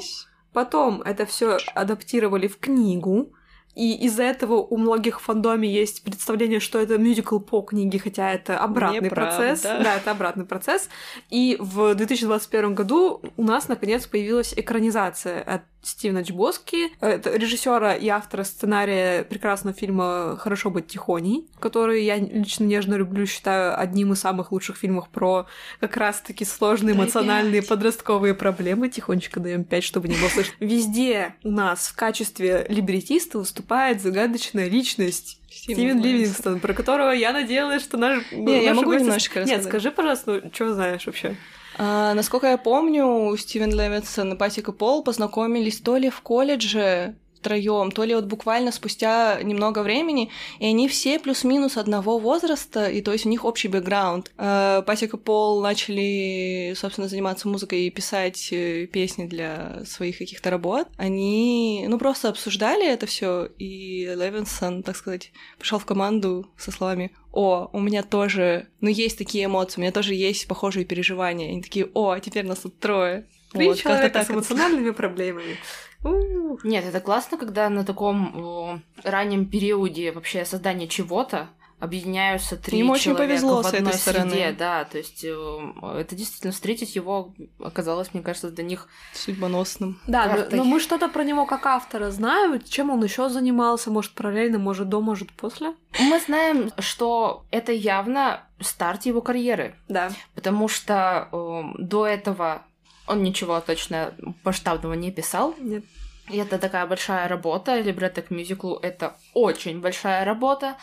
Потом 0.60 1.02
это 1.04 1.26
все 1.26 1.58
адаптировали 1.74 2.50
в 2.50 2.60
книгу, 2.60 3.32
и 3.80 3.94
из-за 4.08 4.24
этого 4.24 4.56
у 4.56 4.76
многих 4.76 5.22
в 5.22 5.24
фандоме 5.24 5.72
есть 5.72 6.04
представление, 6.04 6.60
что 6.60 6.80
это 6.80 6.98
мюзикл 6.98 7.40
по 7.40 7.62
книге, 7.62 7.98
хотя 7.98 8.34
это 8.34 8.60
обратный 8.60 9.06
Неправда. 9.06 9.38
процесс. 9.38 9.62
Да, 9.62 9.96
это 9.96 10.12
обратный 10.12 10.46
процесс. 10.46 10.90
И 11.30 11.56
в 11.62 11.96
2021 11.96 12.76
году 12.76 13.22
у 13.38 13.44
нас 13.44 13.70
наконец 13.70 14.06
появилась 14.06 14.54
экранизация 14.54 15.42
от 15.42 15.62
Стивена 15.82 16.26
Чбоски, 16.26 16.92
это 17.00 17.34
режиссера 17.38 17.96
и 17.96 18.10
автора 18.10 18.44
сценария 18.44 19.24
прекрасного 19.24 19.74
фильма 19.74 20.36
«Хорошо 20.38 20.70
быть 20.70 20.88
тихоней», 20.88 21.48
который 21.60 22.04
я 22.04 22.18
лично 22.18 22.66
нежно 22.66 22.96
люблю, 22.96 23.26
считаю 23.26 23.80
одним 23.80 24.12
из 24.12 24.20
самых 24.20 24.52
лучших 24.52 24.76
фильмов 24.76 25.08
про 25.08 25.48
как 25.80 25.96
раз-таки 25.96 26.44
сложные 26.44 26.98
эмоциональные 26.98 27.62
пять. 27.62 27.70
подростковые 27.70 28.34
проблемы. 28.34 28.90
Тихонечко 28.90 29.40
даем 29.40 29.64
5, 29.64 29.84
чтобы 29.86 30.10
не 30.10 30.18
было 30.18 30.28
слышно. 30.28 30.54
Везде 30.60 31.36
у 31.46 31.52
нас 31.52 31.88
в 31.88 31.96
качестве 31.96 32.66
либретиста 32.68 33.40
выступает 33.40 33.69
загадочная 34.02 34.68
личность 34.70 35.40
Стивен 35.50 36.02
Ливингстон, 36.02 36.60
про 36.60 36.74
которого 36.74 37.12
я 37.12 37.32
надеялась, 37.32 37.84
что 37.84 37.98
наш... 37.98 38.24
Не, 38.32 38.64
я 38.64 38.74
могу 38.74 38.92
гости- 38.92 39.04
немножечко 39.04 39.40
Нет, 39.40 39.48
рассказать. 39.50 39.66
скажи, 39.72 39.92
пожалуйста, 39.92 40.42
ну, 40.44 40.52
что 40.54 40.74
знаешь 40.74 41.06
вообще? 41.06 41.36
А, 41.78 42.14
насколько 42.14 42.48
я 42.48 42.58
помню, 42.58 43.36
Стивен 43.38 43.72
Левинсон 43.72 44.34
и 44.34 44.38
Патик 44.38 44.68
и 44.70 44.72
Пол 44.74 45.04
познакомились 45.04 45.80
то 45.80 45.98
ли 45.98 46.10
в 46.10 46.20
колледже 46.22 47.16
втроем, 47.40 47.92
то 47.92 48.04
ли 48.04 48.16
вот 48.16 48.26
буквально 48.26 48.72
спустя 48.72 49.42
немного 49.42 49.82
времени, 49.84 50.30
и 50.60 50.66
они 50.66 50.88
все 50.88 51.20
плюс-минус 51.20 51.78
одного 51.78 52.20
возраста, 52.20 52.88
и 52.88 53.02
то 53.02 53.14
есть 53.14 53.26
у 53.26 53.30
них 53.30 53.46
общий 53.46 53.68
бэкграунд. 53.68 54.32
А, 54.38 54.82
Патик 54.82 55.14
и 55.14 55.18
Пол 55.18 55.62
начали, 55.62 56.74
собственно, 56.76 57.08
заниматься 57.08 57.48
музыкой 57.48 57.84
и 57.84 57.90
писать 57.90 58.50
э, 58.52 58.88
песни 58.88 59.26
для 59.26 59.84
своих 59.86 60.18
каких-то 60.18 60.50
работ. 60.50 60.88
Они, 60.98 61.86
ну, 61.88 61.98
просто 61.98 62.30
обсуждали 62.30 62.88
это 62.88 63.06
все, 63.06 63.46
и 63.58 64.06
Левинсон, 64.06 64.84
так 64.84 64.96
сказать, 64.96 65.32
пришел 65.58 65.80
в 65.80 65.86
команду 65.86 66.50
со 66.58 66.72
словами 66.72 67.12
«О, 67.32 67.70
у 67.72 67.80
меня 67.80 68.04
тоже, 68.04 68.68
ну, 68.82 68.90
есть 68.90 69.18
такие 69.18 69.46
эмоции, 69.46 69.80
у 69.80 69.82
меня 69.82 69.92
тоже 69.92 70.14
есть 70.14 70.48
похожие 70.48 70.86
переживания». 70.86 71.48
И 71.48 71.52
они 71.52 71.62
такие 71.62 71.90
«О, 71.94 72.12
а 72.12 72.20
теперь 72.20 72.46
нас 72.46 72.60
тут 72.60 72.80
трое». 72.80 73.26
Три 73.52 73.66
Вот, 73.66 73.78
как-то 73.78 73.90
человека 73.90 74.14
так 74.14 74.24
с 74.24 74.26
это. 74.26 74.34
эмоциональными 74.34 74.92
проблемами. 74.92 75.58
Нет, 76.04 76.86
это 76.86 77.00
классно, 77.02 77.38
когда 77.38 77.70
на 77.70 77.84
таком 77.86 78.82
раннем 79.04 79.46
периоде 79.46 80.12
вообще 80.12 80.46
создания 80.46 80.88
чего-то 80.88 81.50
объединяются 81.80 82.58
три 82.58 82.80
Им 82.80 82.90
очень 82.90 83.04
человека 83.04 83.24
повезло 83.30 83.62
в 83.62 83.66
с 83.66 83.70
этой 83.70 83.78
одной 83.78 83.94
стороны. 83.94 84.32
среде, 84.32 84.52
да, 84.52 84.84
то 84.84 84.98
есть 84.98 85.24
э, 85.24 85.72
это 85.96 86.14
действительно 86.14 86.52
встретить 86.52 86.94
его 86.94 87.34
оказалось, 87.58 88.14
мне 88.14 88.22
кажется, 88.22 88.52
для 88.52 88.66
них 88.66 88.90
Судьбоносным. 89.14 89.98
Да, 90.06 90.46
но, 90.52 90.58
но 90.58 90.64
мы 90.66 90.82
что-то 90.82 91.08
про 91.08 91.24
него 91.24 91.46
как 91.46 91.66
автора 91.66 92.12
знаем, 92.12 92.62
чем 92.62 92.90
он 92.90 93.02
еще 93.02 93.30
занимался, 93.30 93.92
может, 93.92 94.14
параллельно, 94.14 94.60
может, 94.60 94.90
до, 94.90 95.00
может, 95.00 95.32
после? 95.32 95.74
мы 96.02 96.20
знаем, 96.20 96.70
что 96.80 97.46
это 97.50 97.72
явно 97.72 98.44
старт 98.60 99.06
его 99.06 99.22
карьеры, 99.22 99.76
Да. 99.88 100.12
потому 100.36 100.68
что 100.68 101.30
э, 101.32 101.62
до 101.78 102.06
этого 102.06 102.64
он 103.10 103.24
ничего 103.24 103.60
точно 103.60 104.14
масштабного 104.44 104.94
не 104.94 105.12
писал. 105.12 105.56
Нет. 105.58 105.84
И 106.30 106.38
это 106.38 106.60
такая 106.60 106.86
большая 106.86 107.28
работа. 107.28 107.80
Либретто 107.80 108.22
к 108.22 108.30
мюзиклу— 108.30 108.76
это 108.82 109.18
очень 109.34 109.82
большая 109.82 110.26
работа. 110.26 110.76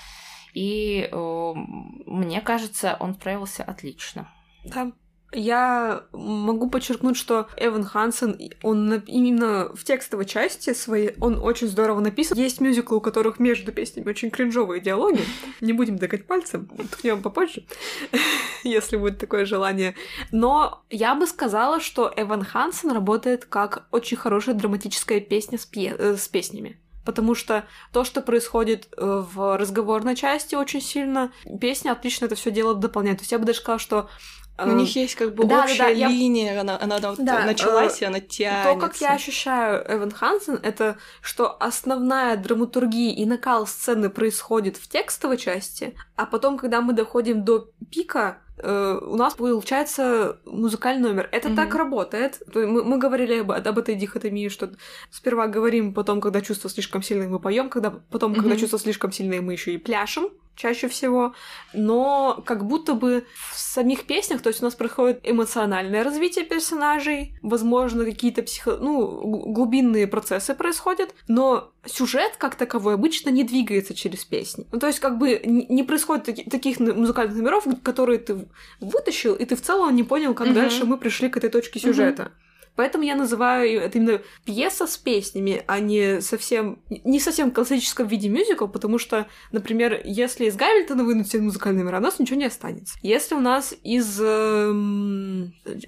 И 0.52 1.08
э, 1.10 1.52
мне 2.06 2.40
кажется, 2.40 2.96
он 2.98 3.14
справился 3.14 3.62
отлично. 3.62 4.28
Да. 4.64 4.90
Я 5.32 6.04
могу 6.12 6.70
подчеркнуть, 6.70 7.16
что 7.16 7.48
Эван 7.56 7.84
Хансен, 7.84 8.38
он 8.62 9.02
именно 9.06 9.70
в 9.74 9.82
текстовой 9.84 10.24
части 10.24 10.72
своей, 10.72 11.14
он 11.20 11.42
очень 11.42 11.66
здорово 11.66 12.00
написан. 12.00 12.38
Есть 12.38 12.60
мюзиклы, 12.60 12.98
у 12.98 13.00
которых 13.00 13.38
между 13.38 13.72
песнями 13.72 14.08
очень 14.08 14.30
кринжовые 14.30 14.80
диалоги. 14.80 15.20
Не 15.60 15.72
будем 15.72 15.96
догать 15.96 16.26
пальцем, 16.26 16.68
ткнем 16.92 17.22
попозже, 17.22 17.64
если 18.64 18.96
будет 18.96 19.18
такое 19.18 19.44
желание. 19.46 19.94
Но 20.30 20.84
я 20.90 21.14
бы 21.14 21.26
сказала, 21.26 21.80
что 21.80 22.12
Эван 22.16 22.44
Хансен 22.44 22.92
работает 22.92 23.44
как 23.44 23.88
очень 23.90 24.16
хорошая 24.16 24.54
драматическая 24.54 25.20
песня 25.20 25.58
с, 25.58 25.66
пье- 25.66 25.96
э, 25.98 26.16
с 26.16 26.28
песнями 26.28 26.80
потому 27.04 27.36
что 27.36 27.64
то, 27.92 28.02
что 28.04 28.20
происходит 28.20 28.88
э, 28.96 29.24
в 29.32 29.56
разговорной 29.56 30.16
части 30.16 30.56
очень 30.56 30.82
сильно, 30.82 31.32
песня 31.60 31.92
отлично 31.92 32.26
это 32.26 32.34
все 32.34 32.50
дело 32.50 32.74
дополняет. 32.74 33.18
То 33.18 33.22
есть 33.22 33.32
я 33.32 33.38
бы 33.38 33.44
даже 33.44 33.60
сказала, 33.60 33.78
что 33.78 34.08
у 34.58 34.72
них 34.72 34.96
есть 34.96 35.14
как 35.14 35.34
бы 35.34 35.44
да, 35.44 35.64
общая 35.64 35.94
да, 35.94 36.00
да, 36.00 36.08
линия, 36.08 36.54
я... 36.54 36.60
она, 36.60 36.78
она 36.80 36.98
вот 36.98 37.18
да, 37.18 37.44
началась, 37.44 38.00
э, 38.00 38.04
и 38.04 38.08
она 38.08 38.20
тянется. 38.20 38.72
То, 38.72 38.78
как 38.78 38.96
я 39.00 39.12
ощущаю 39.12 39.84
Эван 39.88 40.10
Хансен, 40.10 40.58
это 40.62 40.96
что 41.20 41.56
основная 41.60 42.36
драматургия 42.36 43.14
и 43.14 43.26
накал 43.26 43.66
сцены 43.66 44.08
происходит 44.08 44.76
в 44.76 44.88
текстовой 44.88 45.36
части, 45.36 45.94
а 46.16 46.26
потом, 46.26 46.56
когда 46.58 46.80
мы 46.80 46.94
доходим 46.94 47.44
до 47.44 47.68
пика, 47.90 48.38
э, 48.56 48.98
у 49.02 49.16
нас 49.16 49.34
получается 49.34 50.38
музыкальный 50.46 51.08
номер. 51.08 51.28
Это 51.32 51.48
mm-hmm. 51.48 51.56
так 51.56 51.74
работает. 51.74 52.42
Мы, 52.54 52.82
мы 52.82 52.98
говорили 52.98 53.40
об, 53.40 53.52
об 53.52 53.78
этой 53.78 53.94
дихотомии, 53.94 54.48
что 54.48 54.70
сперва 55.10 55.48
говорим, 55.48 55.92
потом, 55.92 56.20
когда 56.20 56.40
чувство 56.40 56.70
слишком 56.70 57.02
сильное, 57.02 57.28
мы 57.28 57.40
поем, 57.40 57.68
когда 57.68 57.90
потом, 57.90 58.32
mm-hmm. 58.32 58.36
когда 58.36 58.56
чувство 58.56 58.78
слишком 58.78 59.12
сильное, 59.12 59.42
мы 59.42 59.52
еще 59.52 59.74
и 59.74 59.78
пляшем 59.78 60.30
чаще 60.56 60.88
всего, 60.88 61.34
но 61.72 62.42
как 62.44 62.66
будто 62.66 62.94
бы 62.94 63.26
в 63.52 63.58
самих 63.58 64.04
песнях, 64.04 64.40
то 64.40 64.48
есть 64.48 64.62
у 64.62 64.64
нас 64.64 64.74
происходит 64.74 65.20
эмоциональное 65.22 66.02
развитие 66.02 66.44
персонажей, 66.44 67.38
возможно, 67.42 68.04
какие-то 68.04 68.42
психо... 68.42 68.78
ну, 68.80 69.20
глубинные 69.52 70.06
процессы 70.06 70.54
происходят, 70.54 71.14
но 71.28 71.70
сюжет 71.84 72.36
как 72.38 72.56
таковой 72.56 72.94
обычно 72.94 73.30
не 73.30 73.44
двигается 73.44 73.94
через 73.94 74.24
песни. 74.24 74.66
Ну, 74.72 74.78
то 74.78 74.86
есть 74.86 74.98
как 74.98 75.18
бы 75.18 75.40
не 75.44 75.84
происходит 75.84 76.24
таки... 76.24 76.44
таких 76.44 76.80
музыкальных 76.80 77.36
номеров, 77.36 77.66
которые 77.82 78.18
ты 78.18 78.48
вытащил, 78.80 79.34
и 79.34 79.44
ты 79.44 79.54
в 79.54 79.62
целом 79.62 79.94
не 79.94 80.02
понял, 80.02 80.34
как 80.34 80.48
mm-hmm. 80.48 80.54
дальше 80.54 80.84
мы 80.86 80.96
пришли 80.96 81.28
к 81.28 81.36
этой 81.36 81.50
точке 81.50 81.78
сюжета. 81.78 82.22
Mm-hmm. 82.22 82.45
Поэтому 82.76 83.04
я 83.04 83.16
называю 83.16 83.80
это 83.80 83.98
именно 83.98 84.20
пьеса 84.44 84.86
с 84.86 84.96
песнями, 84.96 85.62
а 85.66 85.80
не 85.80 86.20
совсем 86.20 86.78
не 86.88 87.18
совсем 87.20 87.50
в 87.50 87.54
классическом 87.54 88.06
виде 88.06 88.28
мюзикл, 88.28 88.66
потому 88.66 88.98
что, 88.98 89.26
например, 89.52 90.00
если 90.04 90.46
из 90.46 90.56
Гамильтона 90.56 91.04
вынуть 91.04 91.28
все 91.28 91.40
музыкальные 91.40 91.84
номера, 91.84 91.98
у 91.98 92.02
нас 92.02 92.18
ничего 92.18 92.38
не 92.38 92.46
останется. 92.46 92.98
Если 93.02 93.34
у 93.34 93.40
нас 93.40 93.74
из 93.82 94.18
э, 94.20 94.72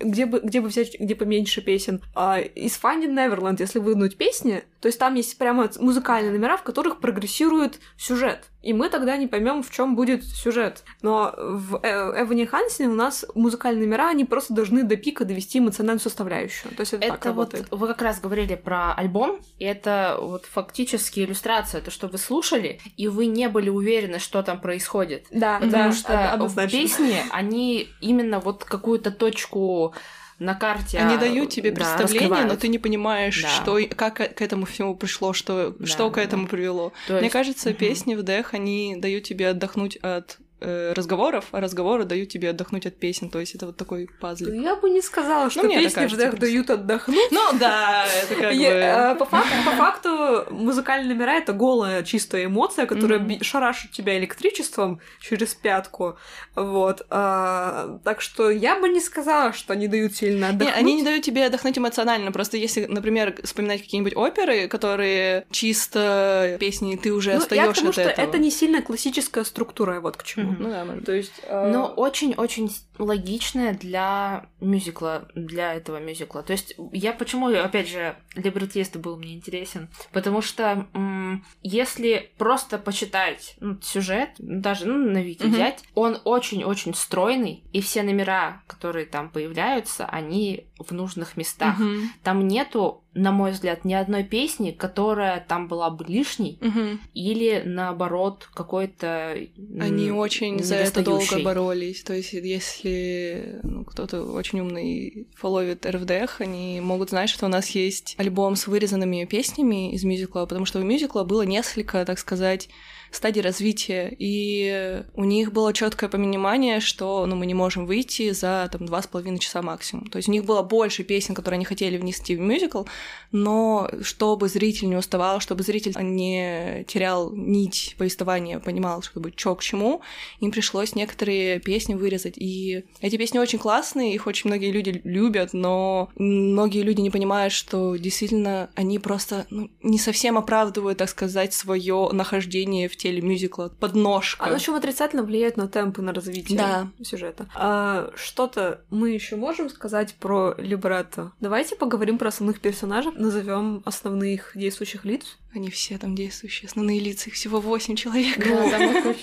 где 0.01 0.27
бы 0.27 0.40
где 0.40 0.61
бы 0.61 0.68
взять 0.68 0.98
где 0.98 1.14
поменьше 1.14 1.61
песен, 1.61 2.01
э, 2.16 2.42
из 2.55 2.79
Finding 2.83 3.14
Neverland, 3.14 3.57
если 3.59 3.79
вынуть 3.79 4.16
песни, 4.16 4.64
то 4.81 4.87
есть 4.87 4.98
там 4.98 5.14
есть 5.14 5.37
прямо 5.38 5.70
музыкальные 5.79 6.33
номера, 6.33 6.57
в 6.57 6.62
которых 6.62 7.01
прогрессирует 7.01 7.81
сюжет. 7.96 8.48
И 8.62 8.73
мы 8.73 8.88
тогда 8.88 9.16
не 9.16 9.27
поймем, 9.29 9.62
в 9.62 9.71
чем 9.71 9.94
будет 9.94 10.25
сюжет. 10.25 10.83
Но 11.01 11.33
в 11.37 11.81
э, 11.83 12.23
Эване 12.23 12.47
Хансене 12.47 12.88
у 12.88 12.94
нас 12.94 13.25
музыкальные 13.35 13.87
номера, 13.87 14.09
они 14.09 14.25
просто 14.25 14.53
должны 14.53 14.83
до 14.83 14.97
пика 14.97 15.25
довести 15.25 15.61
эмоциональную 15.61 16.01
составляющую. 16.01 16.75
То 16.75 16.81
есть 16.81 16.92
это, 16.94 17.05
это 17.05 17.12
так 17.14 17.25
вот 17.27 17.31
работает. 17.31 17.66
Вы 17.71 17.87
как 17.87 18.03
раз 18.03 18.21
говорили 18.21 18.57
про 18.57 18.94
альбом, 18.94 19.40
и 19.59 19.64
это 19.64 20.18
вот 20.21 20.44
фактически 20.47 21.21
иллюстрация, 21.21 21.81
то, 21.81 21.92
что 21.92 22.09
вы 22.09 22.18
слушали, 22.18 22.81
и 22.97 23.07
вы 23.07 23.27
не 23.27 23.49
были 23.49 23.68
уверены, 23.68 24.18
что 24.18 24.42
там 24.42 24.61
происходит. 24.61 25.27
Да, 25.31 25.61
Потому 25.61 25.73
да, 25.73 25.92
что 25.92 26.33
однозначно. 26.33 26.79
песни, 26.79 27.16
они 27.31 27.88
именно 28.01 28.40
вот 28.40 28.64
какую-то 28.64 29.12
точку 29.12 29.94
на 30.38 30.55
карте. 30.55 30.98
Они 30.98 31.18
дают 31.18 31.51
тебе 31.51 31.70
да, 31.70 31.77
представление, 31.77 32.44
но 32.44 32.57
ты 32.57 32.68
не 32.68 32.79
понимаешь, 32.79 33.42
да. 33.42 33.48
что, 33.48 33.79
как 33.96 34.16
к 34.16 34.42
этому 34.42 34.66
всему 34.66 34.94
пришло, 34.96 35.33
что, 35.33 35.74
да, 35.79 35.87
что 35.87 36.11
к 36.11 36.18
этому 36.18 36.46
привело. 36.46 36.92
То 37.07 37.14
Мне 37.14 37.24
есть... 37.24 37.33
кажется, 37.33 37.70
угу. 37.70 37.79
песни 37.79 38.14
в 38.14 38.22
Дэх, 38.22 38.55
они 38.55 38.96
дают 38.96 39.24
тебе 39.24 39.48
отдохнуть 39.48 39.96
от 39.96 40.38
э, 40.61 40.92
разговоров, 40.94 41.47
а 41.53 41.61
разговоры 41.61 42.05
дают 42.05 42.29
тебе 42.29 42.51
отдохнуть 42.51 42.87
от 42.87 42.97
песен. 42.97 43.31
То 43.31 43.40
есть 43.40 43.55
это 43.55 43.66
вот 43.66 43.77
такой 43.77 44.09
пазл. 44.21 44.47
Я 44.47 44.77
бы 44.77 44.90
не 44.90 45.01
сказала, 45.01 45.44
ну, 45.44 45.51
что 45.51 45.62
ну, 45.62 45.71
песни 45.71 46.07
в 46.07 46.16
Дэх 46.16 46.38
дают 46.38 46.71
отдохнуть. 46.71 47.31
Ну 47.31 47.40
да, 47.59 48.07
это 48.23 48.35
как 48.35 48.55
бы... 48.55 48.62
Э, 48.62 49.14
по 49.16 49.25
факту, 49.25 49.55
по 49.64 49.71
факту 49.73 50.44
музыкальные 50.51 51.14
номера— 51.14 51.37
это 51.38 51.53
голая 51.53 52.03
чистая 52.03 52.47
эмоция, 52.47 52.87
которая 52.87 53.21
mm-hmm. 53.21 53.44
шарашит 53.44 53.92
тебя 53.92 54.18
электричеством 54.18 55.01
через 55.21 55.55
пятку. 55.55 56.18
Вот. 56.55 57.07
А, 57.11 57.99
так 58.05 58.21
что 58.21 58.51
я 58.51 58.79
бы 58.81 58.88
не 58.88 59.01
сказала, 59.01 59.53
что 59.53 59.73
они 59.73 59.88
дают 59.88 60.14
сильно 60.14 60.49
отдохнуть. 60.49 60.75
Не, 60.75 60.81
они 60.81 60.94
не 60.94 61.03
дают 61.03 61.25
тебе 61.25 61.47
отдохнуть 61.47 61.79
эмоционально. 61.79 62.33
Просто 62.33 62.57
если, 62.57 62.87
например, 62.87 63.37
вспоминать 63.44 63.83
какие-нибудь 63.83 64.16
оперы, 64.16 64.68
которые 64.68 65.47
чисто 65.51 66.57
песни, 66.59 66.97
ты 66.97 67.12
уже 67.12 67.33
ну, 67.33 67.38
остаешься 67.38 67.88
от 67.88 67.92
что 67.92 68.03
это 68.03 68.38
не 68.38 68.51
сильно 68.51 68.83
классическая 68.83 69.44
структура, 69.44 70.01
вот 70.01 70.16
к 70.16 70.25
чему. 70.25 70.47
Ну 70.58 70.68
да, 70.70 70.87
то 71.04 71.12
есть... 71.12 71.40
Э... 71.44 71.70
Но 71.70 71.87
очень-очень 71.87 72.70
логичная 72.98 73.74
для 73.74 74.46
мюзикла, 74.61 75.28
для 75.34 75.74
этого 75.74 75.98
мюзикла. 75.98 76.42
То 76.42 76.52
есть 76.52 76.74
я 76.92 77.12
почему, 77.12 77.48
опять 77.48 77.88
же, 77.88 78.16
Либертист 78.34 78.96
был 78.96 79.16
мне 79.16 79.34
интересен, 79.34 79.88
потому 80.12 80.42
что 80.42 80.87
м- 80.94 81.44
если 81.62 82.30
просто 82.38 82.78
почитать 82.78 83.56
ну, 83.61 83.78
сюжет, 83.82 84.30
даже 84.38 84.87
ну, 84.87 85.11
на 85.11 85.22
Вики 85.22 85.44
взять, 85.44 85.84
он 85.94 86.18
очень-очень 86.24 86.94
стройный, 86.94 87.64
и 87.72 87.80
все 87.80 88.02
номера, 88.02 88.62
которые 88.66 89.06
там 89.06 89.30
появляются, 89.30 90.06
они 90.06 90.67
в 90.79 90.93
нужных 90.93 91.37
местах. 91.37 91.81
Mm-hmm. 91.81 92.05
Там 92.23 92.47
нету 92.47 93.03
на 93.19 93.33
мой 93.33 93.51
взгляд, 93.53 93.85
ни 93.85 93.95
одной 93.95 94.25
песни, 94.25 94.71
которая 94.71 95.45
там 95.47 95.69
была 95.69 95.91
бы 95.91 96.05
лишней, 96.07 96.59
угу. 96.61 96.99
или 97.14 97.62
наоборот 97.64 98.49
какой-то. 98.55 99.37
Они 99.81 100.11
очень 100.11 100.62
за 100.62 100.77
это 100.77 101.03
долго 101.03 101.41
боролись. 101.43 102.03
То 102.03 102.14
есть, 102.14 102.33
если 102.33 103.61
ну, 103.62 103.85
кто-то 103.85 104.23
очень 104.23 104.61
умный 104.61 105.27
фоловит 105.35 105.85
РФДХ, 105.85 106.41
они 106.41 106.81
могут 106.81 107.11
знать, 107.11 107.31
что 107.31 107.47
у 107.47 107.49
нас 107.49 107.71
есть 107.71 108.14
альбом 108.19 108.57
с 108.57 108.67
вырезанными 108.67 109.25
песнями 109.25 109.93
из 109.93 110.05
мюзикла, 110.05 110.47
потому 110.47 110.64
что 110.64 110.79
у 110.79 110.85
мюзикла 110.85 111.25
было 111.25 111.43
несколько, 111.43 112.05
так 112.05 112.19
сказать, 112.19 112.69
стадий 113.11 113.42
развития, 113.42 114.14
и 114.18 115.03
у 115.14 115.25
них 115.25 115.53
было 115.53 115.73
четкое 115.73 116.11
понимание, 116.11 116.81
что 116.81 117.27
ну, 117.27 117.37
мы 117.37 117.47
не 117.47 117.55
можем 117.55 117.87
выйти 117.87 118.33
за 118.33 118.68
там, 118.71 118.87
два 118.87 119.03
с 119.03 119.07
половиной 119.07 119.38
часа 119.38 119.62
максимум. 119.62 120.07
То 120.09 120.16
есть 120.16 120.29
у 120.29 120.33
них 120.33 120.44
было 120.44 120.62
больше 120.62 121.05
песен, 121.05 121.35
которые 121.35 121.57
они 121.57 121.64
хотели 121.64 121.97
внести 121.97 122.37
в 122.37 122.40
мюзикл, 122.40 122.85
но 123.33 123.90
чтобы 124.03 124.49
зритель 124.49 124.88
не 124.88 124.97
уставал, 124.97 125.40
чтобы 125.40 125.62
зритель 125.62 125.94
не 126.01 126.85
терял 126.88 127.33
нить 127.33 127.94
повествования, 127.99 128.59
понимал, 128.59 129.03
что 129.03 129.21
будет 129.21 129.37
чё 129.37 129.55
к 129.55 129.62
чему, 129.62 130.03
им 130.40 130.51
пришлось 130.51 130.94
некоторые 130.94 131.61
песни 131.61 131.94
вырезать. 131.94 132.35
И 132.37 132.85
эти 133.01 133.16
песни 133.16 133.38
очень 133.38 133.59
классные, 133.59 134.14
их 134.14 134.27
очень 134.27 134.49
многие 134.49 134.71
люди 134.71 135.01
любят, 135.05 135.53
но 135.53 136.11
многие 136.16 136.83
люди 136.83 137.01
не 137.01 137.11
понимают, 137.11 137.53
что 137.53 137.97
действительно 137.97 138.71
они 138.75 138.99
просто 138.99 139.47
ну, 139.51 139.71
не 139.83 139.99
совсем 139.99 140.38
оправдывают, 140.38 140.99
так 140.99 141.09
сказать, 141.09 141.55
свое 141.55 142.11
нахождение 142.12 142.88
в 142.88 142.97
теле 142.98 143.22
мюзикла, 143.22 143.72
подножка. 143.80 144.44
Оно 144.44 144.56
еще 144.56 144.76
отрицательно 144.76 145.22
влияет 145.22 145.56
на 145.56 145.68
темп 145.68 145.98
и 145.98 146.02
на 146.02 146.12
развитие 146.12 146.58
да. 146.58 146.88
сюжета. 147.02 147.46
А, 147.54 148.11
что-то 148.16 148.82
мы 148.90 149.11
еще 149.11 149.37
можем 149.37 149.70
сказать 149.70 150.14
про 150.14 150.54
либретто. 150.58 151.32
Давайте 151.40 151.76
поговорим 151.76 152.18
про 152.18 152.28
основных 152.28 152.61
персонажей, 152.61 153.12
назовем 153.12 153.82
основных 153.84 154.52
действующих 154.54 155.04
лиц. 155.04 155.38
Они 155.54 155.70
все 155.70 155.96
там 155.96 156.14
действующие, 156.14 156.68
основные 156.68 157.00
лица, 157.00 157.30
их 157.30 157.34
всего 157.34 157.58
восемь 157.61 157.96
человек. 157.96 158.37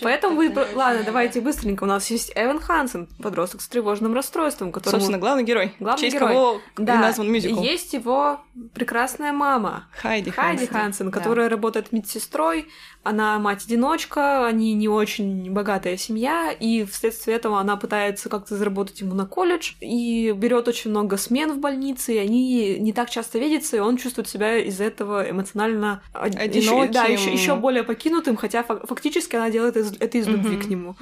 Поэтому 0.01 0.35
вы... 0.37 0.51
Ладно, 0.73 1.03
давайте 1.05 1.39
быстренько. 1.39 1.83
У 1.83 1.87
нас 1.87 2.09
есть 2.09 2.31
Эван 2.35 2.59
Хансен, 2.59 3.07
подросток 3.21 3.61
с 3.61 3.67
тревожным 3.67 4.13
расстройством, 4.13 4.71
который... 4.71 4.93
Собственно, 4.93 5.19
главный 5.19 5.43
герой. 5.43 5.73
Главный 5.79 6.01
честь 6.01 6.15
герой. 6.15 6.29
кого 6.29 6.61
да. 6.77 6.99
назван 6.99 7.31
мюзикл. 7.31 7.61
Есть 7.61 7.93
его 7.93 8.41
прекрасная 8.73 9.33
мама. 9.33 9.87
Хайди 9.91 10.31
Хайди 10.31 10.65
Хансен, 10.65 11.11
которая 11.11 11.47
работает 11.47 11.91
медсестрой. 11.91 12.67
Она 13.03 13.37
мать-одиночка, 13.37 14.47
они 14.47 14.73
не 14.73 14.87
очень 14.87 15.51
богатая 15.51 15.95
семья, 15.95 16.51
и 16.51 16.85
вследствие 16.85 17.37
этого 17.37 17.59
она 17.59 17.77
пытается 17.77 18.29
как-то 18.29 18.57
заработать 18.57 18.99
ему 19.01 19.13
на 19.13 19.27
колледж, 19.27 19.73
и 19.79 20.31
берет 20.31 20.67
очень 20.67 20.89
много 20.89 21.17
смен 21.17 21.51
в 21.51 21.59
больнице, 21.59 22.15
и 22.15 22.17
они 22.17 22.79
не 22.79 22.93
так 22.93 23.11
часто 23.11 23.37
видятся, 23.37 23.77
и 23.77 23.79
он 23.79 23.97
чувствует 23.97 24.27
себя 24.27 24.57
из-за 24.57 24.85
этого 24.85 25.29
эмоционально 25.29 26.01
Одиноким. 26.21 26.91
да, 26.91 27.03
еще, 27.05 27.31
еще 27.31 27.55
более 27.55 27.83
покинутым, 27.83 28.35
хотя 28.37 28.63
фактически 28.63 29.35
она 29.35 29.49
делает 29.49 29.77
из, 29.77 29.93
это 29.99 30.17
из 30.17 30.27
любви 30.27 30.57
к 30.57 30.67
нему. 30.67 30.95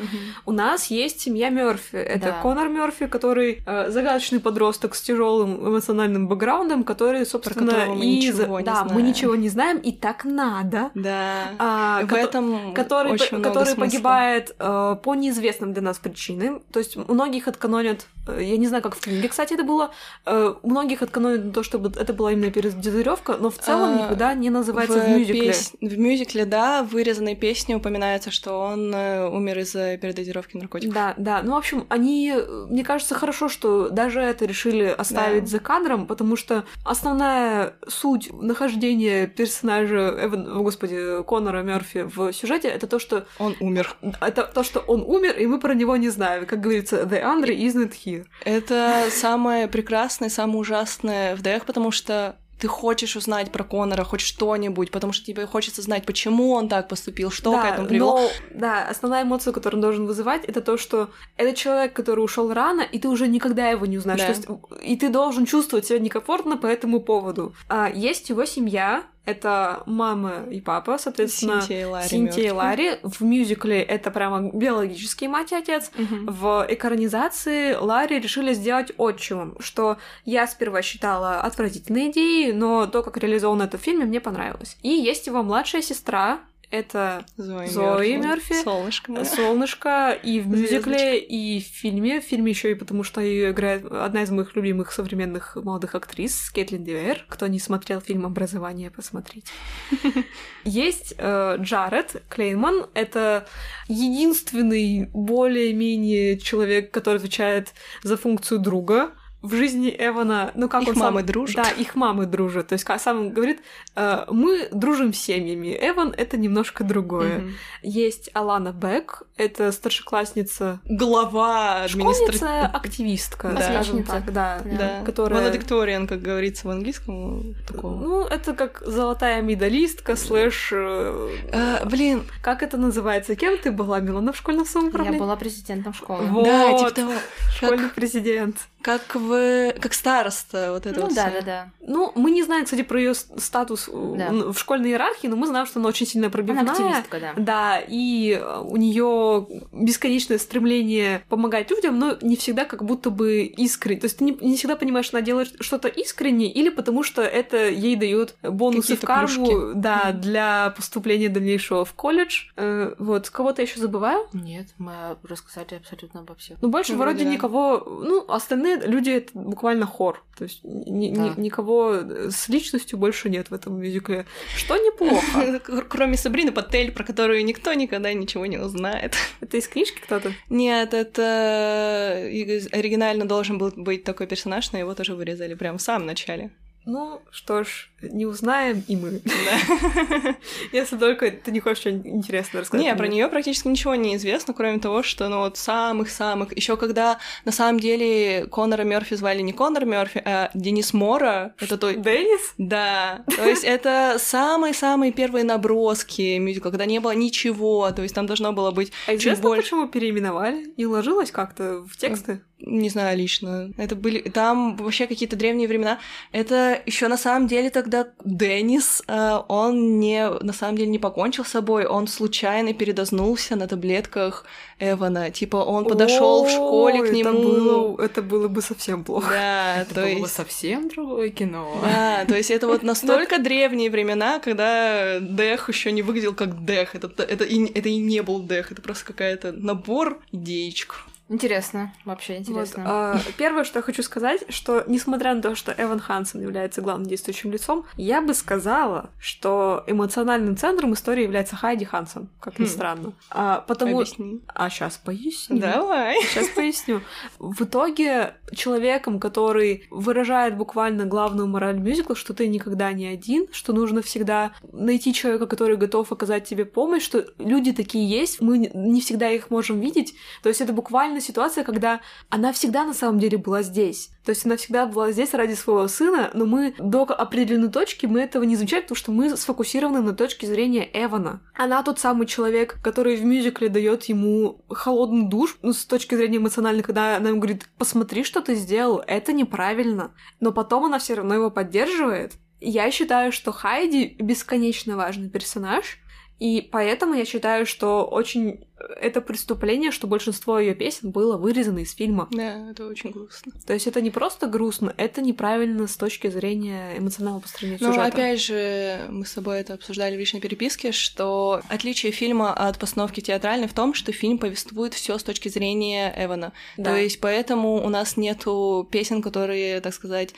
У 0.46 0.52
нас 0.52 0.88
есть 0.88 1.22
семья 1.22 1.50
Мерфи. 1.50 1.96
Это 1.96 2.26
Да. 2.26 2.40
Конор 2.42 2.70
Мерфи, 2.70 3.08
который 3.08 3.62
э, 3.66 3.90
загадочный 3.92 4.40
подросток 4.40 4.96
с 4.96 5.02
тяжелым 5.02 5.68
эмоциональным 5.68 6.28
бэкграундом, 6.28 6.84
который, 6.84 7.26
собственно, 7.26 7.86
мы 7.88 8.06
и 8.06 8.18
ничего 8.18 8.60
не 8.60 8.66
да, 8.66 8.84
мы 8.84 8.90
знаем. 8.90 9.06
ничего 9.08 9.36
не 9.36 9.50
знаем, 9.50 9.78
и 9.78 9.92
так 9.92 10.26
надо. 10.26 10.92
Да. 10.96 11.52
А, 11.60 12.02
в 12.04 12.08
кото- 12.08 12.18
этом 12.28 12.74
который, 12.74 13.12
очень 13.12 13.30
по- 13.30 13.36
много 13.38 13.50
который 13.50 13.74
смысла. 13.74 13.86
погибает 13.92 14.56
э, 14.60 14.96
по 15.04 15.16
неизвестным 15.16 15.74
для 15.74 15.82
нас 15.82 15.98
причинам. 16.00 16.62
То 16.72 16.80
есть 16.80 16.96
многих 16.96 17.48
отканонят, 17.48 18.08
э, 18.28 18.40
я 18.44 18.58
не 18.58 18.68
знаю, 18.68 18.84
как 18.84 18.96
в 18.96 19.00
книге, 19.00 19.28
кстати, 19.30 19.54
это 19.54 19.64
было, 19.64 19.92
э, 20.26 20.54
многих 20.64 21.02
отканонят 21.02 21.54
то, 21.54 21.64
чтобы 21.64 21.92
это 22.00 22.14
была 22.14 22.32
именно 22.32 22.52
передозировка, 22.52 23.38
но 23.40 23.50
в 23.50 23.58
целом 23.58 23.98
А, 24.00 24.04
никуда 24.04 24.34
не 24.34 24.50
называется 24.50 25.00
в, 25.00 25.03
мюзикле. 25.08 25.48
пес- 25.48 25.74
В 25.82 25.98
мюзикле, 25.98 26.46
да, 26.46 26.84
в 26.84 26.90
вырезанной 26.90 27.36
песне 27.36 27.76
упоминается, 27.76 28.32
что 28.32 28.60
он 28.60 28.94
э, 28.94 29.28
умер 29.28 29.60
из-за 29.60 29.98
передозировки 29.98 30.58
наркотиков. 30.58 30.94
Да, 30.94 31.14
да. 31.18 31.42
Ну, 31.44 31.54
в 31.54 31.58
общем, 31.58 31.86
они, 31.90 32.34
э, 32.36 32.66
мне 32.70 32.84
кажется, 32.84 33.16
хорошо, 33.16 33.50
что 33.50 33.90
даже 33.90 34.22
это 34.22 34.46
решили 34.46 34.86
оставить 34.86 35.44
Да. 35.44 35.50
за 35.50 35.60
кадром, 35.60 36.08
потому 36.08 36.36
что 36.36 36.64
основная 36.86 37.74
суть 37.88 38.30
нахождения 38.34 39.28
персонажа 39.28 40.16
Эван, 40.22 40.64
господи, 40.64 41.24
Конора 41.28 41.62
Мерфи 41.64 42.04
в 42.04 42.32
сюжете 42.34 42.68
это 42.70 42.88
то, 42.88 43.00
что 43.00 43.26
Он 43.40 43.56
умер. 43.60 43.96
это 44.22 44.44
то, 44.44 44.64
что 44.64 44.80
он 44.80 45.02
умер, 45.02 45.38
и 45.38 45.46
мы 45.46 45.60
про 45.60 45.74
него 45.74 45.96
не 45.98 46.10
знаем. 46.10 46.46
Как 46.46 46.62
говорится, 46.62 47.04
the 47.04 47.22
Andre 47.24 47.56
isn't 47.58 47.94
here. 48.06 48.26
Это 48.46 49.06
самое 49.12 49.68
прекрасное, 49.68 50.30
самое 50.30 50.60
ужасное 50.60 51.36
в 51.36 51.42
ДХ, 51.42 51.66
потому 51.66 51.92
что 51.92 52.36
ты 52.60 52.68
хочешь 52.68 53.16
узнать 53.16 53.52
про 53.52 53.64
Конора 53.64 54.04
хоть 54.04 54.22
что-нибудь, 54.22 54.92
потому 54.92 55.14
что 55.14 55.26
тебе 55.26 55.46
хочется 55.46 55.82
знать, 55.82 56.06
почему 56.06 56.52
он 56.52 56.70
так 56.70 56.88
поступил, 56.88 57.32
что 57.32 57.52
к 57.52 57.62
да, 57.62 57.70
этому 57.70 57.88
привело. 57.88 58.20
но, 58.22 58.30
да, 58.54 58.88
основная 58.88 59.24
эмоция, 59.24 59.52
которую 59.54 59.80
он 59.80 59.82
должен 59.82 60.06
вызывать, 60.06 60.46
это 60.46 60.62
то, 60.62 60.78
что 60.78 61.10
это 61.38 61.56
человек, 61.56 61.94
который 61.94 62.22
ушел 62.22 62.54
рано, 62.54 62.82
и 62.82 63.00
ты 63.00 63.10
уже 63.10 63.28
никогда 63.28 63.70
его 63.70 63.86
не 63.86 63.98
узнаешь. 63.98 64.22
Да. 64.22 64.28
То 64.28 64.34
есть, 64.34 64.48
и 64.84 64.96
ты 64.96 65.10
должен 65.10 65.46
чувствовать 65.46 65.86
себя 65.86 66.00
некомфортно 66.00 66.58
по 66.58 66.68
этому 66.68 67.02
поводу. 67.02 67.54
А, 67.68 67.90
есть 67.90 68.30
его 68.30 68.46
семья, 68.46 69.04
это 69.26 69.84
мама 69.86 70.44
и 70.52 70.60
папа, 70.60 70.98
соответственно, 70.98 71.62
Синтия 71.62 71.82
и 71.82 71.86
Ларри 71.86 72.08
Синтия 72.10 72.48
и. 72.48 72.52
Ларри. 72.52 72.92
В 73.04 73.22
мюзикле 73.22 73.82
это 73.82 74.12
прямо 74.12 74.50
биологические 74.52 75.30
мать 75.30 75.52
и 75.52 75.56
отец. 75.56 75.92
Мгм. 75.98 76.26
В 76.28 76.66
экранизации 76.70 77.74
Ларри 77.76 78.20
решили 78.20 78.54
сделать 78.54 78.92
отчимом, 78.98 79.56
что 79.60 79.98
я 80.26 80.46
сперва 80.48 80.82
считала 80.82 81.40
отвратительной 81.40 82.12
идеей, 82.12 82.52
но 82.52 82.86
то, 82.86 83.02
как 83.02 83.18
реализовано 83.18 83.64
это 83.64 83.78
в 83.78 83.82
фильме, 83.82 84.06
мне 84.06 84.20
понравилось. 84.20 84.78
И 84.82 84.90
есть 84.90 85.28
его 85.28 85.42
младшая 85.42 85.82
сестра, 85.82 86.40
это 86.74 87.24
Зои, 87.38 87.68
Зои. 87.68 88.16
Мёрфи. 88.16 88.64
Солнышко 88.64 89.12
мое. 89.12 89.26
Солнышко 89.26 90.12
и 90.12 90.40
в 90.40 90.48
мюзикле, 90.48 91.20
и 91.20 91.62
в 91.62 91.66
фильме. 91.66 92.20
В 92.20 92.24
фильме 92.24 92.50
еще 92.50 92.72
и 92.72 92.74
потому, 92.76 93.04
что 93.04 93.22
ее 93.22 93.52
играет 93.52 93.86
одна 93.86 94.24
из 94.24 94.32
моих 94.32 94.56
любимых 94.56 94.92
современных 94.92 95.56
молодых 95.56 95.94
актрис, 95.94 96.50
Кейтлин 96.50 96.84
Дивер. 96.84 97.26
Кто 97.30 97.46
не 97.46 97.60
смотрел 97.60 98.02
фильм 98.02 98.26
«Образование», 98.26 98.90
посмотрите. 98.90 99.52
Есть 100.64 101.14
э, 101.20 101.58
Джаред 101.60 102.24
Клейнман. 102.30 102.88
Это 102.96 103.48
единственный 103.88 105.12
более-менее 105.14 106.40
человек, 106.40 106.90
который 106.90 107.18
отвечает 107.18 107.74
за 108.02 108.18
функцию 108.18 108.60
друга 108.60 109.12
в 109.44 109.54
жизни 109.54 109.96
Эвана. 109.96 110.52
Ну, 110.56 110.68
как 110.68 110.82
Их 110.84 110.88
он 110.90 110.96
сам- 110.96 111.04
мамы 111.04 111.22
дружат. 111.24 111.56
Да, 111.58 111.70
их 111.70 111.94
мамы 111.96 112.26
дружат. 112.26 112.70
То 112.70 112.74
есть, 112.74 112.84
как 112.86 113.00
сам 113.00 113.30
говорит, 113.30 113.60
э, 113.96 114.26
мы 114.32 114.70
дружим 114.72 115.14
с 115.14 115.18
семьями. 115.20 115.78
Эван— 115.80 116.14
это 116.18 116.38
немножко 116.38 116.84
другое. 116.84 117.40
Мгм. 117.40 117.52
Есть 117.84 118.30
Алана 118.34 118.72
Бек, 118.72 119.24
это 119.38 119.72
старшеклассница, 119.72 120.80
Глава 120.86 121.88
школьница, 121.88 122.24
административная. 122.24 122.68
активистка, 122.68 123.50
Да. 123.50 123.62
скажем 123.62 124.04
так, 124.04 124.32
да, 124.34 124.62
Да. 124.66 125.02
которая... 125.06 125.52
Valedictorian, 125.52 126.08
как 126.08 126.22
говорится 126.22 126.68
в 126.68 126.72
английском. 126.72 127.56
Такого. 127.68 128.00
Ну, 128.02 128.26
это 128.26 128.54
как 128.54 128.82
золотая 128.86 129.42
медалистка, 129.42 130.16
слэш... 130.16 130.70
э, 130.74 131.30
А, 131.52 131.86
блин, 131.86 132.24
Как 132.42 132.64
это 132.64 132.78
называется? 132.78 133.36
Кем 133.36 133.58
ты 133.58 133.72
была, 133.72 134.00
Милана, 134.00 134.32
в 134.32 134.38
школьном 134.38 134.64
Я 134.64 134.70
самоуправлении? 134.70 135.20
была 135.20 135.36
президентом 135.36 135.94
школы. 135.94 136.26
Вот. 136.28 136.46
да, 136.46 136.78
типа 136.78 136.92
того. 136.92 137.12
Школьный 137.58 137.84
Как, 137.86 137.94
президент. 137.96 138.56
как 138.82 139.16
в 139.16 139.33
как 139.80 139.94
староста, 139.94 140.72
вот 140.74 140.86
это 140.86 141.00
Ну 141.00 141.06
вот 141.08 141.16
да, 141.16 141.30
всё. 141.30 141.40
да, 141.40 141.46
да. 141.46 141.70
Ну, 141.86 142.12
мы 142.16 142.32
не 142.32 142.44
знаем, 142.44 142.66
кстати, 142.66 142.84
про 142.84 143.00
ее 143.00 143.14
статус 143.14 143.90
э, 143.92 144.14
Да. 144.18 144.30
в 144.52 144.58
школьной 144.58 144.90
иерархии, 144.90 145.28
но 145.28 145.36
мы 145.36 145.48
знаем, 145.48 145.66
что 145.66 145.80
она 145.80 145.90
очень 145.90 146.06
сильно 146.08 146.30
пробивная. 146.30 146.64
Она 146.64 146.72
активистка, 146.74 147.20
да. 147.20 147.34
Да, 147.38 147.80
и 147.88 148.32
э, 148.40 148.60
у 148.62 148.78
нее 148.78 149.48
бесконечное 149.72 150.38
стремление 150.38 151.24
помогать 151.30 151.70
людям, 151.72 152.00
но 152.00 152.18
не 152.22 152.36
всегда 152.36 152.66
как 152.66 152.84
будто 152.84 153.10
бы 153.10 153.44
искренне. 153.44 154.00
То 154.02 154.06
есть 154.06 154.18
ты 154.18 154.24
не, 154.26 154.32
не 154.42 154.56
всегда 154.58 154.76
понимаешь, 154.76 155.06
что 155.06 155.18
она 155.18 155.26
делает 155.26 155.54
что-то 155.60 155.88
искренне, 155.88 156.52
или 156.52 156.70
потому 156.70 157.04
что 157.04 157.22
это 157.22 157.70
ей 157.70 157.96
дает 157.96 158.36
бонусы 158.44 158.96
в 158.96 159.02
карму, 159.02 159.46
плюшки. 159.46 159.74
да, 159.80 160.10
Мгм. 160.10 160.22
для 160.22 160.74
поступления 160.76 161.30
дальнейшего 161.30 161.86
в 161.86 161.94
колледж. 161.94 162.46
Э, 162.56 162.94
вот, 163.00 163.30
кого-то 163.30 163.62
еще 163.62 163.80
забываю. 163.80 164.28
Нет, 164.34 164.68
мы 164.78 165.18
рассказали 165.24 165.76
абсолютно 165.76 166.22
обо 166.22 166.36
всех. 166.36 166.58
Ну, 166.62 166.70
больше 166.70 166.94
Ну, 166.94 166.98
вроде 167.00 167.14
вроде 167.14 167.26
да. 167.26 167.32
никого... 167.32 167.84
Ну, 168.04 168.26
остальные 168.28 168.78
люди— 168.88 169.23
это 169.24 169.32
буквально 169.34 169.86
хор. 169.86 170.24
То 170.38 170.46
есть 170.46 170.62
ни- 170.64 171.08
ни- 171.08 171.16
Да. 171.16 171.34
никого 171.38 171.94
с 172.30 172.50
личностью 172.50 172.98
больше 172.98 173.30
нет 173.30 173.50
в 173.50 173.54
этом 173.54 173.80
мюзикле. 173.80 174.26
Что 174.56 174.76
неплохо. 174.78 175.60
Кр- 175.60 175.86
Кроме 175.90 176.18
Сабрины 176.18 176.52
Паттель, 176.52 176.92
про 176.92 177.04
которую 177.04 177.44
никто 177.46 177.74
никогда 177.74 178.14
ничего 178.14 178.46
не 178.46 178.58
узнает. 178.58 179.16
Это 179.42 179.58
из 179.58 179.68
книжки 179.68 180.00
кто-то? 180.02 180.34
Нет, 180.50 180.94
это 180.94 182.28
и- 182.30 182.68
оригинально 182.72 183.26
должен 183.26 183.58
был 183.58 183.72
быть 183.76 184.04
такой 184.04 184.28
персонаж, 184.28 184.72
но 184.72 184.80
его 184.80 184.94
тоже 184.96 185.16
вырезали 185.16 185.54
прямо 185.54 185.78
в 185.78 185.82
самом 185.82 186.06
начале. 186.08 186.52
Ну, 186.86 187.22
что 187.32 187.64
ж, 187.64 187.90
не 188.02 188.26
узнаем 188.26 188.84
и 188.88 188.96
мы. 188.96 189.22
Да. 189.24 190.36
Если 190.74 190.98
только 190.98 191.32
ты 191.32 191.52
не 191.52 191.60
хочешь 191.60 191.80
что-нибудь 191.80 192.08
интересное 192.08 192.62
рассказать. 192.62 192.86
Не, 192.86 192.96
про 192.96 193.08
нее 193.08 193.28
практически 193.30 193.68
ничего 193.68 193.96
не 193.96 194.16
известно, 194.18 194.54
кроме 194.54 194.80
того, 194.80 195.04
что 195.04 195.30
ну 195.30 195.40
вот 195.40 195.58
самых-самых. 195.58 196.56
Еще 196.56 196.76
когда 196.78 197.20
на 197.46 197.52
самом 197.52 197.80
деле 197.80 198.48
Конора 198.52 198.84
Мерфи 198.84 199.16
звали 199.16 199.42
не 199.42 199.54
Конор 199.54 199.86
Мерфи, 199.86 200.22
а 200.26 200.52
Денис 200.54 200.94
Мора. 200.94 201.56
Это 201.60 201.78
то... 201.78 201.94
Деннис? 201.94 202.54
Да, 202.58 203.24
то 203.36 203.46
есть 203.46 203.64
это 203.64 204.18
самые-самые 204.20 205.12
первые 205.12 205.44
наброски 205.44 206.38
мюзикла, 206.38 206.72
когда 206.72 206.86
не 206.86 207.00
было 207.00 207.12
ничего, 207.12 207.92
то 207.92 208.02
есть 208.02 208.14
там 208.16 208.26
должно 208.26 208.52
было 208.54 208.72
быть 208.72 208.92
А 209.08 209.16
известно, 209.16 209.44
больше. 209.44 209.64
почему 209.64 209.88
переименовали? 209.88 210.74
Не 210.78 210.86
ложилось 210.86 211.32
как-то 211.32 211.84
в 211.90 211.98
тексты? 211.98 212.42
Не 212.66 212.90
знаю 212.90 213.18
лично. 213.18 213.72
Это 213.78 213.96
были 213.96 214.20
там 214.20 214.78
вообще 214.78 215.06
какие-то 215.06 215.36
древние 215.36 215.68
времена. 215.68 216.00
Это 216.32 216.82
еще 216.86 217.10
на 217.10 217.18
самом 217.18 217.48
деле 217.48 217.70
тогда 217.70 218.08
Деннис, 218.24 219.04
э, 219.08 219.40
он 219.50 220.00
не 220.00 220.30
на 220.30 220.54
самом 220.54 220.78
деле 220.78 220.90
не 220.90 221.00
покончил 221.00 221.44
с 221.44 221.50
собой, 221.50 221.86
он 221.86 222.08
случайно 222.08 222.74
передознулся 222.74 223.58
на 223.58 223.68
таблетках 223.68 224.46
Эвана. 224.80 225.30
Типа 225.30 225.58
он 225.58 225.86
подошел 225.86 226.46
в 226.46 226.50
школе 226.50 227.04
к 227.04 227.12
нему. 227.12 227.30
Это 227.30 227.42
было, 227.42 228.02
это 228.02 228.22
было 228.22 228.48
бы 228.48 228.62
совсем 228.62 229.04
плохо. 229.04 229.30
Да, 229.30 229.78
Это 229.82 229.96
то 229.96 230.02
было 230.02 230.10
есть. 230.10 230.34
совсем 230.34 230.88
другое 230.88 231.30
кино. 231.30 231.78
Да, 231.84 232.26
то 232.26 232.36
есть 232.36 232.50
это 232.50 232.68
вот 232.68 232.84
настолько 232.84 233.40
древние 233.40 233.90
времена, 233.90 234.40
когда 234.40 235.20
Дэх 235.20 235.68
еще 235.68 235.92
не 235.92 236.02
выглядел 236.02 236.34
как 236.34 236.64
Дэх. 236.64 236.96
Это, 236.96 237.08
это, 237.24 237.44
и, 237.44 237.66
это 237.66 237.90
и 237.90 237.98
не 237.98 238.22
был 238.22 238.40
Дэх, 238.40 238.72
это 238.72 238.82
просто 238.82 239.06
какая-то 239.06 239.52
набор 239.52 240.22
идеечек. 240.32 241.06
Интересно, 241.30 241.94
вообще 242.06 242.34
Вот, 242.40 242.50
интересно. 242.50 242.84
а, 242.86 243.20
первое, 243.38 243.64
что 243.64 243.80
я 243.80 243.84
хочу 243.84 244.04
сказать, 244.04 244.44
что 244.50 244.84
несмотря 244.88 245.34
на 245.34 245.42
то, 245.42 245.56
что 245.56 245.74
Эван 245.78 246.00
Хансен 246.00 246.42
является 246.42 246.82
главным 246.82 247.08
действующим 247.08 247.52
лицом, 247.52 247.86
я 247.96 248.22
бы 248.22 248.34
сказала, 248.34 249.10
что 249.20 249.84
эмоциональным 249.88 250.58
центром 250.58 250.94
истории 250.94 251.24
является 251.24 251.56
Хайди 251.56 251.86
Хансен, 251.86 252.30
как 252.40 252.60
ни 252.60 252.66
Хм. 252.66 252.68
странно. 252.68 253.14
А, 253.30 253.62
потому... 253.68 254.00
Объясни. 254.02 254.42
А 254.54 254.70
сейчас 254.70 254.98
поясню. 254.98 255.60
Давай. 255.60 256.22
Сейчас 256.24 256.50
поясню. 256.50 257.02
В 257.40 257.64
итоге 257.64 258.36
человеком, 258.54 259.20
который 259.20 259.86
выражает 259.90 260.58
буквально 260.58 261.06
главную 261.06 261.48
мораль 261.48 261.80
мюзикла, 261.80 262.16
что 262.16 262.34
ты 262.34 262.48
никогда 262.48 262.92
не 262.94 263.08
один, 263.08 263.48
что 263.52 263.74
нужно 263.74 264.02
всегда 264.02 264.54
найти 264.72 265.14
человека, 265.14 265.48
который 265.48 265.78
готов 265.78 266.12
оказать 266.12 266.46
тебе 266.46 266.66
помощь, 266.66 267.04
что 267.04 267.26
люди 267.38 267.72
такие 267.72 268.08
есть, 268.08 268.42
мы 268.42 268.58
не- 268.58 269.02
всегда 269.02 269.30
их 269.30 269.50
можем 269.50 269.80
видеть. 269.82 270.14
То 270.42 270.50
есть 270.50 270.62
это 270.62 270.72
буквально 270.74 271.20
ситуация, 271.20 271.64
когда 271.64 272.00
она 272.30 272.54
всегда 272.54 272.86
на 272.86 272.94
самом 272.94 273.20
деле 273.20 273.38
была 273.38 273.62
здесь. 273.64 274.10
То 274.26 274.30
есть 274.30 274.46
она 274.46 274.56
всегда 274.56 274.86
была 274.86 275.12
здесь 275.12 275.34
ради 275.34 275.54
своего 275.54 275.88
сына, 275.90 276.32
но 276.34 276.46
мы 276.46 276.74
до 276.80 277.04
определенной 277.04 277.70
точки 277.70 278.06
мы 278.06 278.22
этого 278.22 278.44
не 278.44 278.56
замечаем, 278.56 278.84
потому 278.84 278.96
что 278.96 279.12
мы 279.12 279.36
сфокусированы 279.36 280.02
на 280.02 280.14
точке 280.14 280.48
зрения 280.48 280.90
Эвана. 280.94 281.42
Она 281.54 281.84
тот 281.84 282.00
самый 282.00 282.26
человек, 282.26 282.78
который 282.82 283.18
в 283.18 283.26
мюзикле 283.26 283.68
дает 283.68 284.06
ему 284.06 284.62
холодный 284.70 285.28
душ, 285.28 285.58
ну, 285.62 285.74
с 285.74 285.86
точки 285.86 286.16
зрения 286.16 286.38
эмоциональной, 286.38 286.84
когда 286.84 287.18
она 287.18 287.30
ему 287.30 287.40
говорит, 287.40 287.68
посмотри, 287.78 288.24
что 288.24 288.42
ты 288.44 288.56
сделал, 288.56 289.04
это 289.08 289.34
неправильно. 289.34 290.14
Но 290.40 290.52
потом 290.52 290.86
она 290.86 291.00
все 291.00 291.16
равно 291.16 291.34
его 291.34 291.50
поддерживает. 291.50 292.34
Я 292.60 292.92
считаю, 292.92 293.32
что 293.32 293.52
Хайди 293.52 294.16
бесконечно 294.20 294.96
важный 294.96 295.30
персонаж, 295.30 296.00
и 296.40 296.68
поэтому 296.72 297.14
я 297.14 297.26
считаю, 297.26 297.66
что 297.66 298.06
очень 298.06 298.66
это 299.00 299.22
преступление, 299.22 299.92
что 299.92 300.08
большинство 300.08 300.60
ее 300.60 300.76
песен 300.76 301.12
было 301.12 301.38
вырезано 301.38 301.80
из 301.80 301.94
фильма. 301.94 302.28
Да, 302.32 302.72
это 302.72 302.88
очень 302.88 303.12
грустно. 303.12 303.54
То 303.66 303.74
есть 303.74 303.88
это 303.88 304.02
не 304.02 304.12
просто 304.12 304.48
грустно, 304.48 304.94
это 304.98 305.22
неправильно 305.22 305.88
с 305.88 305.96
точки 305.96 306.28
зрения 306.28 306.98
эмоционального 306.98 307.42
построения 307.42 307.78
Но 307.80 307.94
сюжета. 307.94 308.08
опять 308.08 308.42
же, 308.42 309.06
мы 309.10 309.26
с 309.26 309.34
тобой 309.34 309.60
это 309.60 309.76
обсуждали 309.76 310.16
в 310.16 310.20
личной 310.20 310.42
переписке, 310.42 310.92
что 310.92 311.62
отличие 311.70 312.12
фильма 312.12 312.54
от 312.54 312.78
постановки 312.78 313.22
театральной 313.22 313.68
в 313.68 313.74
том, 313.74 313.94
что 313.94 314.12
фильм 314.12 314.38
повествует 314.38 314.94
все 314.94 315.18
с 315.18 315.24
точки 315.24 315.48
зрения 315.48 316.14
Эвана. 316.18 316.52
Да. 316.78 316.92
То 316.92 316.98
есть 316.98 317.22
поэтому 317.22 317.86
у 317.86 317.90
нас 317.90 318.18
нету 318.18 318.88
песен, 318.92 319.22
которые, 319.22 319.80
так 319.82 319.94
сказать, 319.94 320.34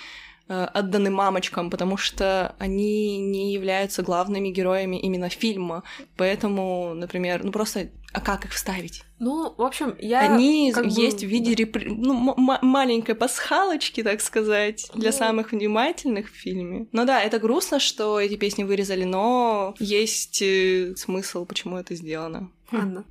отданы 0.47 1.09
мамочкам, 1.09 1.69
потому 1.69 1.97
что 1.97 2.55
они 2.59 3.17
не 3.17 3.53
являются 3.53 4.03
главными 4.03 4.49
героями 4.49 4.97
именно 4.97 5.29
фильма. 5.29 5.83
Поэтому, 6.17 6.93
например, 6.93 7.43
ну 7.43 7.51
просто, 7.51 7.89
а 8.13 8.21
как 8.21 8.45
их 8.45 8.51
вставить? 8.51 9.03
Ну, 9.19 9.53
в 9.57 9.61
общем, 9.61 9.95
я... 9.99 10.19
Они 10.33 10.71
как 10.73 10.85
бы- 10.85 10.91
есть 10.91 11.21
в 11.23 11.27
виде 11.27 11.53
репри- 11.53 11.87
ну, 11.87 12.13
маленькой 12.61 13.15
пасхалочки, 13.15 14.03
так 14.03 14.21
сказать, 14.21 14.89
для 14.93 15.11
Ну. 15.11 15.17
самых 15.17 15.51
внимательных 15.51 16.29
в 16.31 16.35
фильме. 16.35 16.87
Ну 16.91 17.05
да, 17.05 17.21
это 17.23 17.39
грустно, 17.39 17.79
что 17.79 18.19
эти 18.19 18.35
песни 18.35 18.63
вырезали, 18.63 19.03
но 19.05 19.73
есть 19.79 20.41
э, 20.41 20.93
смысл, 20.97 21.45
почему 21.45 21.77
это 21.77 21.95
сделано. 21.95 22.49
Анна. 22.71 23.03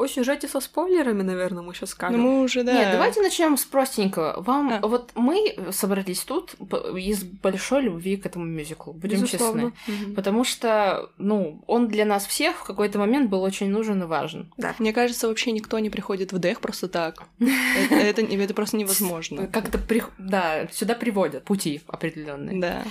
О 0.00 0.06
сюжете 0.08 0.48
со 0.48 0.60
спойлерами, 0.60 1.20
наверное, 1.22 1.62
мы 1.62 1.74
сейчас 1.74 1.90
скажем. 1.90 2.20
мы 2.20 2.42
уже, 2.42 2.62
да... 2.62 2.72
Нет, 2.72 2.92
давайте 2.92 3.20
начнем 3.20 3.58
с 3.58 3.64
простенького. 3.66 4.40
Вам 4.40 4.72
А. 4.72 4.86
вот 4.86 5.10
мы 5.14 5.54
собрались 5.72 6.20
тут 6.20 6.54
из 6.96 7.22
большой 7.22 7.82
любви 7.82 8.16
к 8.16 8.24
этому 8.24 8.46
мюзиклу, 8.46 8.94
будем 8.94 9.20
Безусловно. 9.20 9.72
честны. 9.86 10.06
Мгм. 10.06 10.14
Потому 10.14 10.44
что, 10.44 11.10
ну, 11.18 11.62
он 11.66 11.88
для 11.88 12.06
нас 12.06 12.24
всех 12.24 12.56
в 12.56 12.64
какой-то 12.64 12.98
момент 12.98 13.28
был 13.28 13.42
очень 13.42 13.68
нужен 13.68 14.02
и 14.02 14.06
важен. 14.06 14.50
Мне 14.78 14.94
кажется, 14.94 15.28
вообще 15.28 15.52
никто 15.52 15.78
не 15.78 15.90
приходит 15.90 16.32
в 16.32 16.38
дэх 16.38 16.60
просто 16.60 16.88
так. 16.88 17.24
Это, 17.90 18.54
просто 18.54 18.78
невозможно. 18.78 19.48
Как-то, 19.48 19.78
да, 20.16 20.66
сюда 20.72 20.94
приводят 20.94 21.44
пути 21.44 21.82
определенные. 21.86 22.58
Да. 22.58 22.84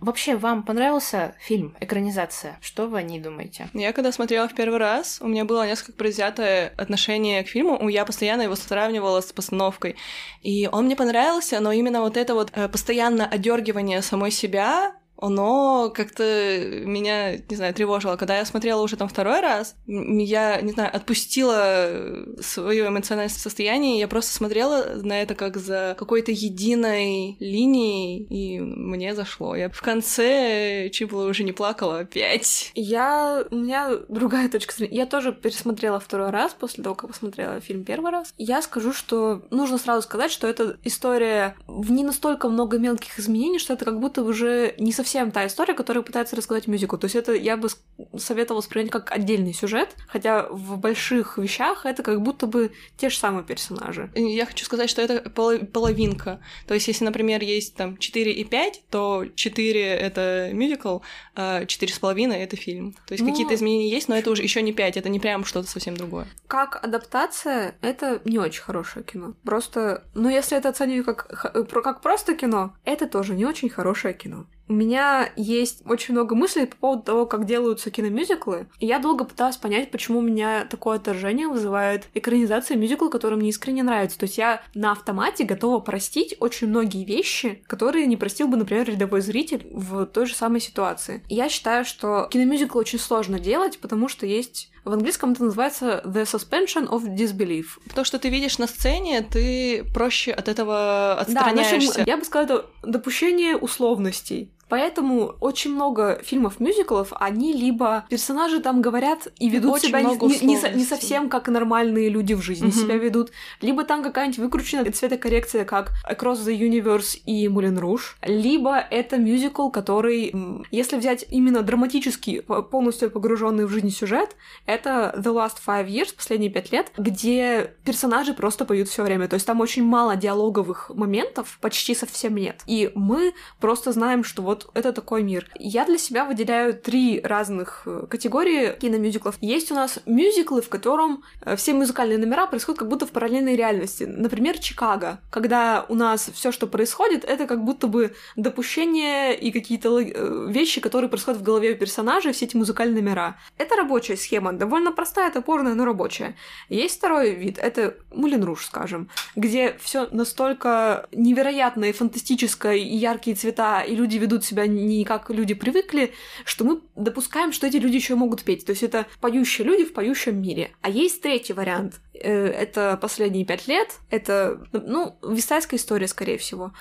Вообще, 0.00 0.36
вам 0.36 0.62
понравился 0.62 1.34
фильм, 1.40 1.76
экранизация? 1.80 2.58
Что 2.60 2.86
вы 2.86 2.98
о 2.98 3.02
ней 3.02 3.18
думаете? 3.18 3.68
Я 3.72 3.92
когда 3.92 4.12
смотрела 4.12 4.48
в 4.48 4.54
первый 4.54 4.78
раз, 4.78 5.18
у 5.20 5.28
меня 5.28 5.44
было 5.44 5.66
несколько 5.66 5.92
предвзятое 5.92 6.72
отношение 6.76 7.42
к 7.42 7.48
фильму, 7.48 7.88
я 7.88 8.04
постоянно 8.04 8.42
его 8.42 8.56
сравнивала 8.56 9.20
с 9.20 9.32
постановкой. 9.32 9.96
И 10.42 10.68
он 10.70 10.86
мне 10.86 10.96
понравился, 10.96 11.60
но 11.60 11.72
именно 11.72 12.00
вот 12.00 12.16
это 12.16 12.34
вот 12.34 12.50
э, 12.52 12.68
постоянное 12.68 13.26
одергивание 13.26 14.02
самой 14.02 14.30
себя, 14.30 14.94
оно 15.18 15.90
как-то 15.94 16.58
меня, 16.84 17.36
не 17.36 17.56
знаю, 17.56 17.74
тревожило. 17.74 18.16
Когда 18.16 18.38
я 18.38 18.44
смотрела 18.44 18.82
уже 18.82 18.96
там 18.96 19.08
второй 19.08 19.40
раз, 19.40 19.76
я, 19.86 20.60
не 20.60 20.72
знаю, 20.72 20.94
отпустила 20.94 22.26
свое 22.40 22.88
эмоциональное 22.88 23.34
состояние, 23.34 23.98
я 23.98 24.08
просто 24.08 24.32
смотрела 24.32 24.84
на 25.02 25.22
это 25.22 25.34
как 25.34 25.56
за 25.56 25.96
какой-то 25.98 26.32
единой 26.32 27.36
линией, 27.40 28.24
и 28.24 28.60
мне 28.60 29.14
зашло. 29.14 29.56
Я 29.56 29.70
в 29.70 29.80
конце 29.80 30.90
чуть 30.90 31.10
было 31.10 31.28
уже 31.28 31.44
не 31.44 31.52
плакала 31.52 32.00
опять. 32.00 32.70
Я... 32.74 33.44
У 33.50 33.56
меня 33.56 33.90
другая 34.08 34.48
точка 34.48 34.74
зрения. 34.74 34.96
Я 34.96 35.06
тоже 35.06 35.32
пересмотрела 35.32 35.98
второй 35.98 36.30
раз 36.30 36.54
после 36.54 36.84
того, 36.84 36.94
как 36.94 37.10
посмотрела 37.10 37.60
фильм 37.60 37.84
первый 37.84 38.10
раз. 38.10 38.34
Я 38.36 38.60
скажу, 38.62 38.92
что 38.92 39.42
нужно 39.50 39.78
сразу 39.78 40.02
сказать, 40.02 40.30
что 40.30 40.46
эта 40.46 40.76
история 40.84 41.56
в 41.66 41.90
не 41.90 42.04
настолько 42.04 42.48
много 42.48 42.78
мелких 42.78 43.18
изменений, 43.18 43.58
что 43.58 43.72
это 43.72 43.84
как 43.84 44.00
будто 44.00 44.22
уже 44.22 44.74
не 44.78 44.92
совсем 44.92 45.05
та 45.32 45.46
история, 45.46 45.74
которую 45.74 46.04
пытается 46.04 46.36
рассказать 46.36 46.66
мюзикл. 46.66 46.96
То 46.96 47.06
есть 47.06 47.16
это 47.16 47.32
я 47.32 47.56
бы 47.56 47.68
советовала 48.16 48.60
воспринять 48.60 48.90
как 48.90 49.10
отдельный 49.12 49.52
сюжет, 49.54 49.94
хотя 50.08 50.46
в 50.50 50.78
больших 50.78 51.38
вещах 51.38 51.86
это 51.86 52.02
как 52.02 52.20
будто 52.22 52.46
бы 52.46 52.72
те 52.96 53.08
же 53.10 53.18
самые 53.18 53.44
персонажи. 53.44 54.10
Я 54.14 54.46
хочу 54.46 54.64
сказать, 54.64 54.90
что 54.90 55.02
это 55.02 55.28
поло- 55.30 55.64
половинка. 55.64 56.40
То 56.66 56.74
есть, 56.74 56.88
если, 56.88 57.04
например, 57.04 57.42
есть 57.42 57.74
там 57.76 57.96
4 57.96 58.32
и 58.32 58.44
5, 58.44 58.82
то 58.90 59.24
4 59.34 59.80
это 59.80 60.50
мюзикл, 60.52 60.98
а 61.34 61.64
4,5 61.64 62.34
это 62.36 62.56
фильм. 62.56 62.92
То 63.06 63.14
есть 63.14 63.24
Ну, 63.24 63.30
какие-то 63.30 63.54
изменения 63.54 63.88
есть, 63.90 64.08
но 64.08 64.16
это 64.16 64.30
уже 64.30 64.42
еще 64.42 64.62
не 64.62 64.72
5, 64.72 64.96
это 64.96 65.08
не 65.08 65.20
прям 65.20 65.44
что-то 65.44 65.68
совсем 65.68 65.96
другое. 65.96 66.26
Как 66.46 66.84
адаптация, 66.84 67.76
это 67.80 68.20
не 68.24 68.38
очень 68.38 68.62
хорошее 68.62 69.04
кино. 69.04 69.34
Просто, 69.44 70.04
ну, 70.14 70.28
если 70.28 70.56
это 70.58 70.68
оценивать 70.68 71.06
как, 71.06 71.52
как 71.68 72.00
просто 72.00 72.34
кино, 72.34 72.74
это 72.84 73.06
тоже 73.06 73.34
не 73.34 73.44
очень 73.44 73.68
хорошее 73.68 74.14
кино. 74.14 74.46
У 74.68 74.72
меня 74.72 75.30
есть 75.36 75.82
очень 75.86 76.14
много 76.14 76.34
мыслей 76.34 76.66
по 76.66 76.76
поводу 76.76 77.02
того, 77.02 77.26
как 77.26 77.46
делаются 77.46 77.90
киномюзиклы. 77.90 78.66
И 78.80 78.86
я 78.86 78.98
долго 78.98 79.24
пыталась 79.24 79.56
понять, 79.56 79.90
почему 79.90 80.18
у 80.18 80.22
меня 80.22 80.66
такое 80.68 80.96
отторжение 80.96 81.48
вызывает 81.48 82.08
экранизация 82.14 82.76
мюзикла, 82.76 83.08
который 83.08 83.38
мне 83.38 83.50
искренне 83.50 83.82
нравится. 83.82 84.18
То 84.18 84.24
есть 84.24 84.38
я 84.38 84.62
на 84.74 84.92
автомате 84.92 85.44
готова 85.44 85.80
простить 85.80 86.36
очень 86.40 86.68
многие 86.68 87.04
вещи, 87.04 87.62
которые 87.66 88.06
не 88.06 88.16
простил 88.16 88.48
бы, 88.48 88.56
например, 88.56 88.88
рядовой 88.88 89.20
зритель 89.20 89.66
в 89.72 90.06
той 90.06 90.26
же 90.26 90.34
самой 90.34 90.60
ситуации. 90.60 91.22
И 91.28 91.34
я 91.34 91.48
считаю, 91.48 91.84
что 91.84 92.28
киномюзикл 92.30 92.78
очень 92.78 92.98
сложно 92.98 93.38
делать, 93.38 93.78
потому 93.78 94.08
что 94.08 94.26
есть 94.26 94.70
в 94.86 94.92
английском 94.92 95.32
это 95.32 95.42
называется 95.42 96.00
the 96.04 96.22
suspension 96.22 96.88
of 96.88 97.04
disbelief. 97.12 97.80
То, 97.92 98.04
что 98.04 98.20
ты 98.20 98.28
видишь 98.28 98.58
на 98.58 98.68
сцене, 98.68 99.20
ты 99.20 99.84
проще 99.92 100.30
от 100.30 100.46
этого 100.46 101.16
Да, 101.16 101.24
в 101.24 101.28
общем, 101.28 101.48
отстраняешься. 101.50 102.04
я 102.06 102.16
бы 102.16 102.24
сказала, 102.24 102.44
это 102.44 102.66
допущение 102.84 103.56
условностей. 103.56 104.52
Поэтому 104.68 105.34
очень 105.40 105.72
много 105.74 106.20
фильмов-мюзиклов, 106.24 107.12
они 107.14 107.52
либо 107.52 108.04
персонажи 108.08 108.60
там 108.60 108.82
говорят 108.82 109.28
и 109.38 109.48
ведут 109.48 109.74
Очень 109.76 109.88
себя 109.88 110.02
не, 110.02 110.16
не- 110.46 110.74
не 110.76 110.84
совсем 110.84 111.28
как 111.28 111.48
нормальные 111.48 112.08
люди 112.08 112.34
в 112.34 112.40
жизни 112.42 112.66
Мгм. 112.68 112.74
себя 112.76 112.96
ведут, 112.96 113.30
либо 113.60 113.84
там 113.84 114.02
какая-нибудь 114.02 114.38
выкрученная 114.38 114.90
цветокоррекция, 114.90 115.64
как 115.64 115.92
Across 116.10 116.46
the 116.46 116.58
Universe 116.58 117.18
и 117.26 117.48
Мулен 117.48 117.78
Руж, 117.78 118.16
либо 118.22 118.76
это 118.78 119.18
мюзикл, 119.18 119.68
который, 119.70 120.34
если 120.70 120.96
взять 120.96 121.24
именно 121.30 121.62
драматический, 121.62 122.42
по- 122.42 122.62
полностью 122.62 123.10
погруженный 123.10 123.66
в 123.66 123.70
жизнь 123.70 123.90
сюжет, 123.90 124.36
это 124.66 125.14
The 125.16 125.32
Last 125.32 125.56
Five 125.64 125.86
Years, 125.88 126.14
последние 126.16 126.50
пять 126.50 126.72
лет, 126.72 126.90
где 126.98 127.74
персонажи 127.84 128.34
просто 128.34 128.64
поют 128.64 128.88
все 128.88 129.02
время. 129.04 129.28
То 129.28 129.34
есть 129.34 129.46
там 129.46 129.60
очень 129.60 129.84
мало 129.84 130.16
диалоговых 130.16 130.90
моментов, 130.94 131.58
почти 131.60 131.94
совсем 131.94 132.34
нет. 132.34 132.62
И 132.66 132.90
мы 132.94 133.32
просто 133.60 133.92
знаем, 133.92 134.24
что 134.24 134.42
вот 134.42 134.55
это 134.74 134.92
такой 134.92 135.22
мир. 135.22 135.48
Я 135.58 135.84
для 135.84 135.98
себя 135.98 136.24
выделяю 136.24 136.74
три 136.74 137.20
разных 137.22 137.82
э, 137.86 138.06
категории 138.08 138.76
киномюзиклов. 138.78 139.36
Есть 139.40 139.70
у 139.70 139.74
нас 139.74 139.98
мюзиклы, 140.06 140.62
в 140.62 140.68
котором 140.68 141.22
э, 141.42 141.56
все 141.56 141.74
музыкальные 141.74 142.18
номера 142.18 142.46
происходят 142.46 142.78
как 142.78 142.88
будто 142.88 143.06
в 143.06 143.10
параллельной 143.10 143.56
реальности. 143.56 144.04
Например, 144.04 144.58
Чикаго, 144.58 145.18
когда 145.30 145.84
у 145.88 145.94
нас 145.94 146.30
все, 146.32 146.52
что 146.52 146.66
происходит, 146.66 147.24
это 147.24 147.46
как 147.46 147.64
будто 147.64 147.86
бы 147.86 148.14
допущение 148.36 149.38
и 149.38 149.50
какие-то 149.50 150.00
э, 150.00 150.46
вещи, 150.50 150.80
которые 150.80 151.08
происходят 151.10 151.40
в 151.40 151.44
голове 151.44 151.72
у 151.72 151.76
персонажей, 151.76 152.32
все 152.32 152.46
эти 152.46 152.56
музыкальные 152.56 153.02
номера. 153.02 153.36
Это 153.58 153.76
рабочая 153.76 154.16
схема, 154.16 154.52
довольно 154.52 154.92
простая, 154.92 155.30
топорная, 155.30 155.74
но 155.74 155.84
рабочая. 155.84 156.36
Есть 156.68 156.98
второй 156.98 157.34
вид, 157.34 157.58
это 157.58 157.94
Мулен 158.12 158.44
Руж, 158.44 158.66
скажем, 158.66 159.08
где 159.34 159.76
все 159.80 160.08
настолько 160.10 161.06
невероятное, 161.12 161.92
фантастическое, 161.92 162.76
и 162.76 162.96
яркие 162.96 163.36
цвета, 163.36 163.82
и 163.82 163.94
люди 163.94 164.16
ведут 164.16 164.44
себя 164.46 164.66
не 164.66 165.04
как 165.04 165.30
люди 165.30 165.54
привыкли, 165.54 166.12
что 166.44 166.64
мы 166.64 166.80
допускаем, 166.94 167.52
что 167.52 167.66
эти 167.66 167.76
люди 167.76 167.96
еще 167.96 168.14
могут 168.14 168.42
петь. 168.42 168.64
То 168.64 168.70
есть 168.70 168.82
это 168.82 169.06
поющие 169.20 169.66
люди 169.66 169.84
в 169.84 169.92
поющем 169.92 170.40
мире. 170.40 170.70
А 170.80 170.90
есть 170.90 171.22
третий 171.22 171.52
вариант. 171.52 172.00
Э, 172.14 172.46
Это 172.46 172.98
последние 173.00 173.44
пять 173.44 173.68
лет. 173.68 173.88
Это, 174.10 174.60
ну, 174.72 175.16
висайская 175.22 175.78
история, 175.78 176.08
скорее 176.08 176.38
всего. 176.38 176.72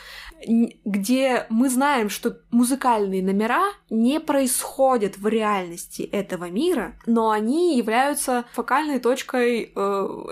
Где 0.86 1.45
мы 1.49 1.70
знаем, 1.70 2.09
что 2.09 2.38
музыкальные 2.51 3.24
номера 3.24 3.63
не 3.89 4.20
происходят 4.20 5.18
в 5.18 5.28
реальности 5.28 6.03
этого 6.03 6.49
мира, 6.49 6.95
но 7.05 7.32
они 7.32 7.78
являются 7.78 8.45
фокальной 8.53 8.99
точкой 8.99 9.72
э, 9.76 9.80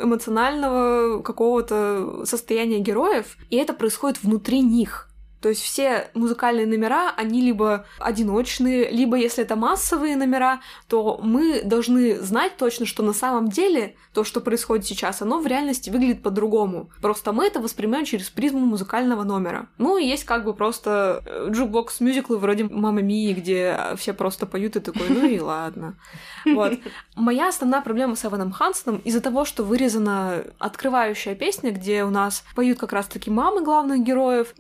эмоционального 0.04 1.22
какого-то 1.22 2.26
состояния 2.26 2.80
героев, 2.80 3.38
и 3.50 3.58
это 3.58 3.74
происходит 3.74 4.24
внутри 4.24 4.62
них. 4.62 5.10
То 5.44 5.50
есть 5.50 5.62
все 5.62 6.10
музыкальные 6.14 6.66
номера, 6.66 7.12
они 7.18 7.42
либо 7.42 7.86
одиночные, 8.00 8.90
либо 8.90 9.18
если 9.18 9.44
это 9.44 9.58
массовые 9.58 10.16
номера, 10.16 10.62
то 10.88 11.20
мы 11.22 11.62
должны 11.64 12.16
знать 12.22 12.56
точно, 12.56 12.86
что 12.86 13.04
на 13.04 13.12
самом 13.12 13.50
деле 13.50 13.98
то, 14.14 14.24
что 14.24 14.40
происходит 14.40 14.86
сейчас, 14.86 15.22
оно 15.22 15.40
в 15.40 15.48
реальности 15.48 15.90
выглядит 15.90 16.24
по-другому. 16.24 16.90
Просто 17.02 17.34
мы 17.34 17.48
это 17.48 17.60
воспринимаем 17.60 18.06
через 18.06 18.30
призму 18.30 18.62
музыкального 18.62 19.24
номера. 19.24 19.68
Ну 19.78 19.98
и 19.98 20.06
есть 20.06 20.24
как 20.24 20.46
бы 20.46 20.54
просто 20.54 21.22
jukebox 21.50 22.00
мюзиклы 22.00 22.38
вроде 22.38 22.64
«Мама 22.64 23.02
Мии», 23.02 23.34
где 23.34 23.78
все 23.98 24.14
просто 24.14 24.46
поют 24.46 24.78
и 24.78 24.80
такой, 24.80 25.10
ну 25.10 25.28
и 25.28 25.42
ладно. 25.42 25.98
Вот. 26.46 26.80
Моя 27.16 27.50
основная 27.50 27.82
проблема 27.82 28.16
с 28.16 28.24
Эваном 28.24 28.54
Хансоном 28.54 29.02
из-за 29.04 29.20
того, 29.20 29.44
что 29.44 29.64
вырезана 29.64 30.46
открывающая 30.58 31.36
песня, 31.36 31.72
где 31.72 32.06
у 32.06 32.10
нас 32.10 32.46
поют 32.56 32.80
как 32.80 32.94
раз-таки 32.94 33.30
мамы 33.30 33.62
главных 33.62 34.04
героев. 34.04 34.54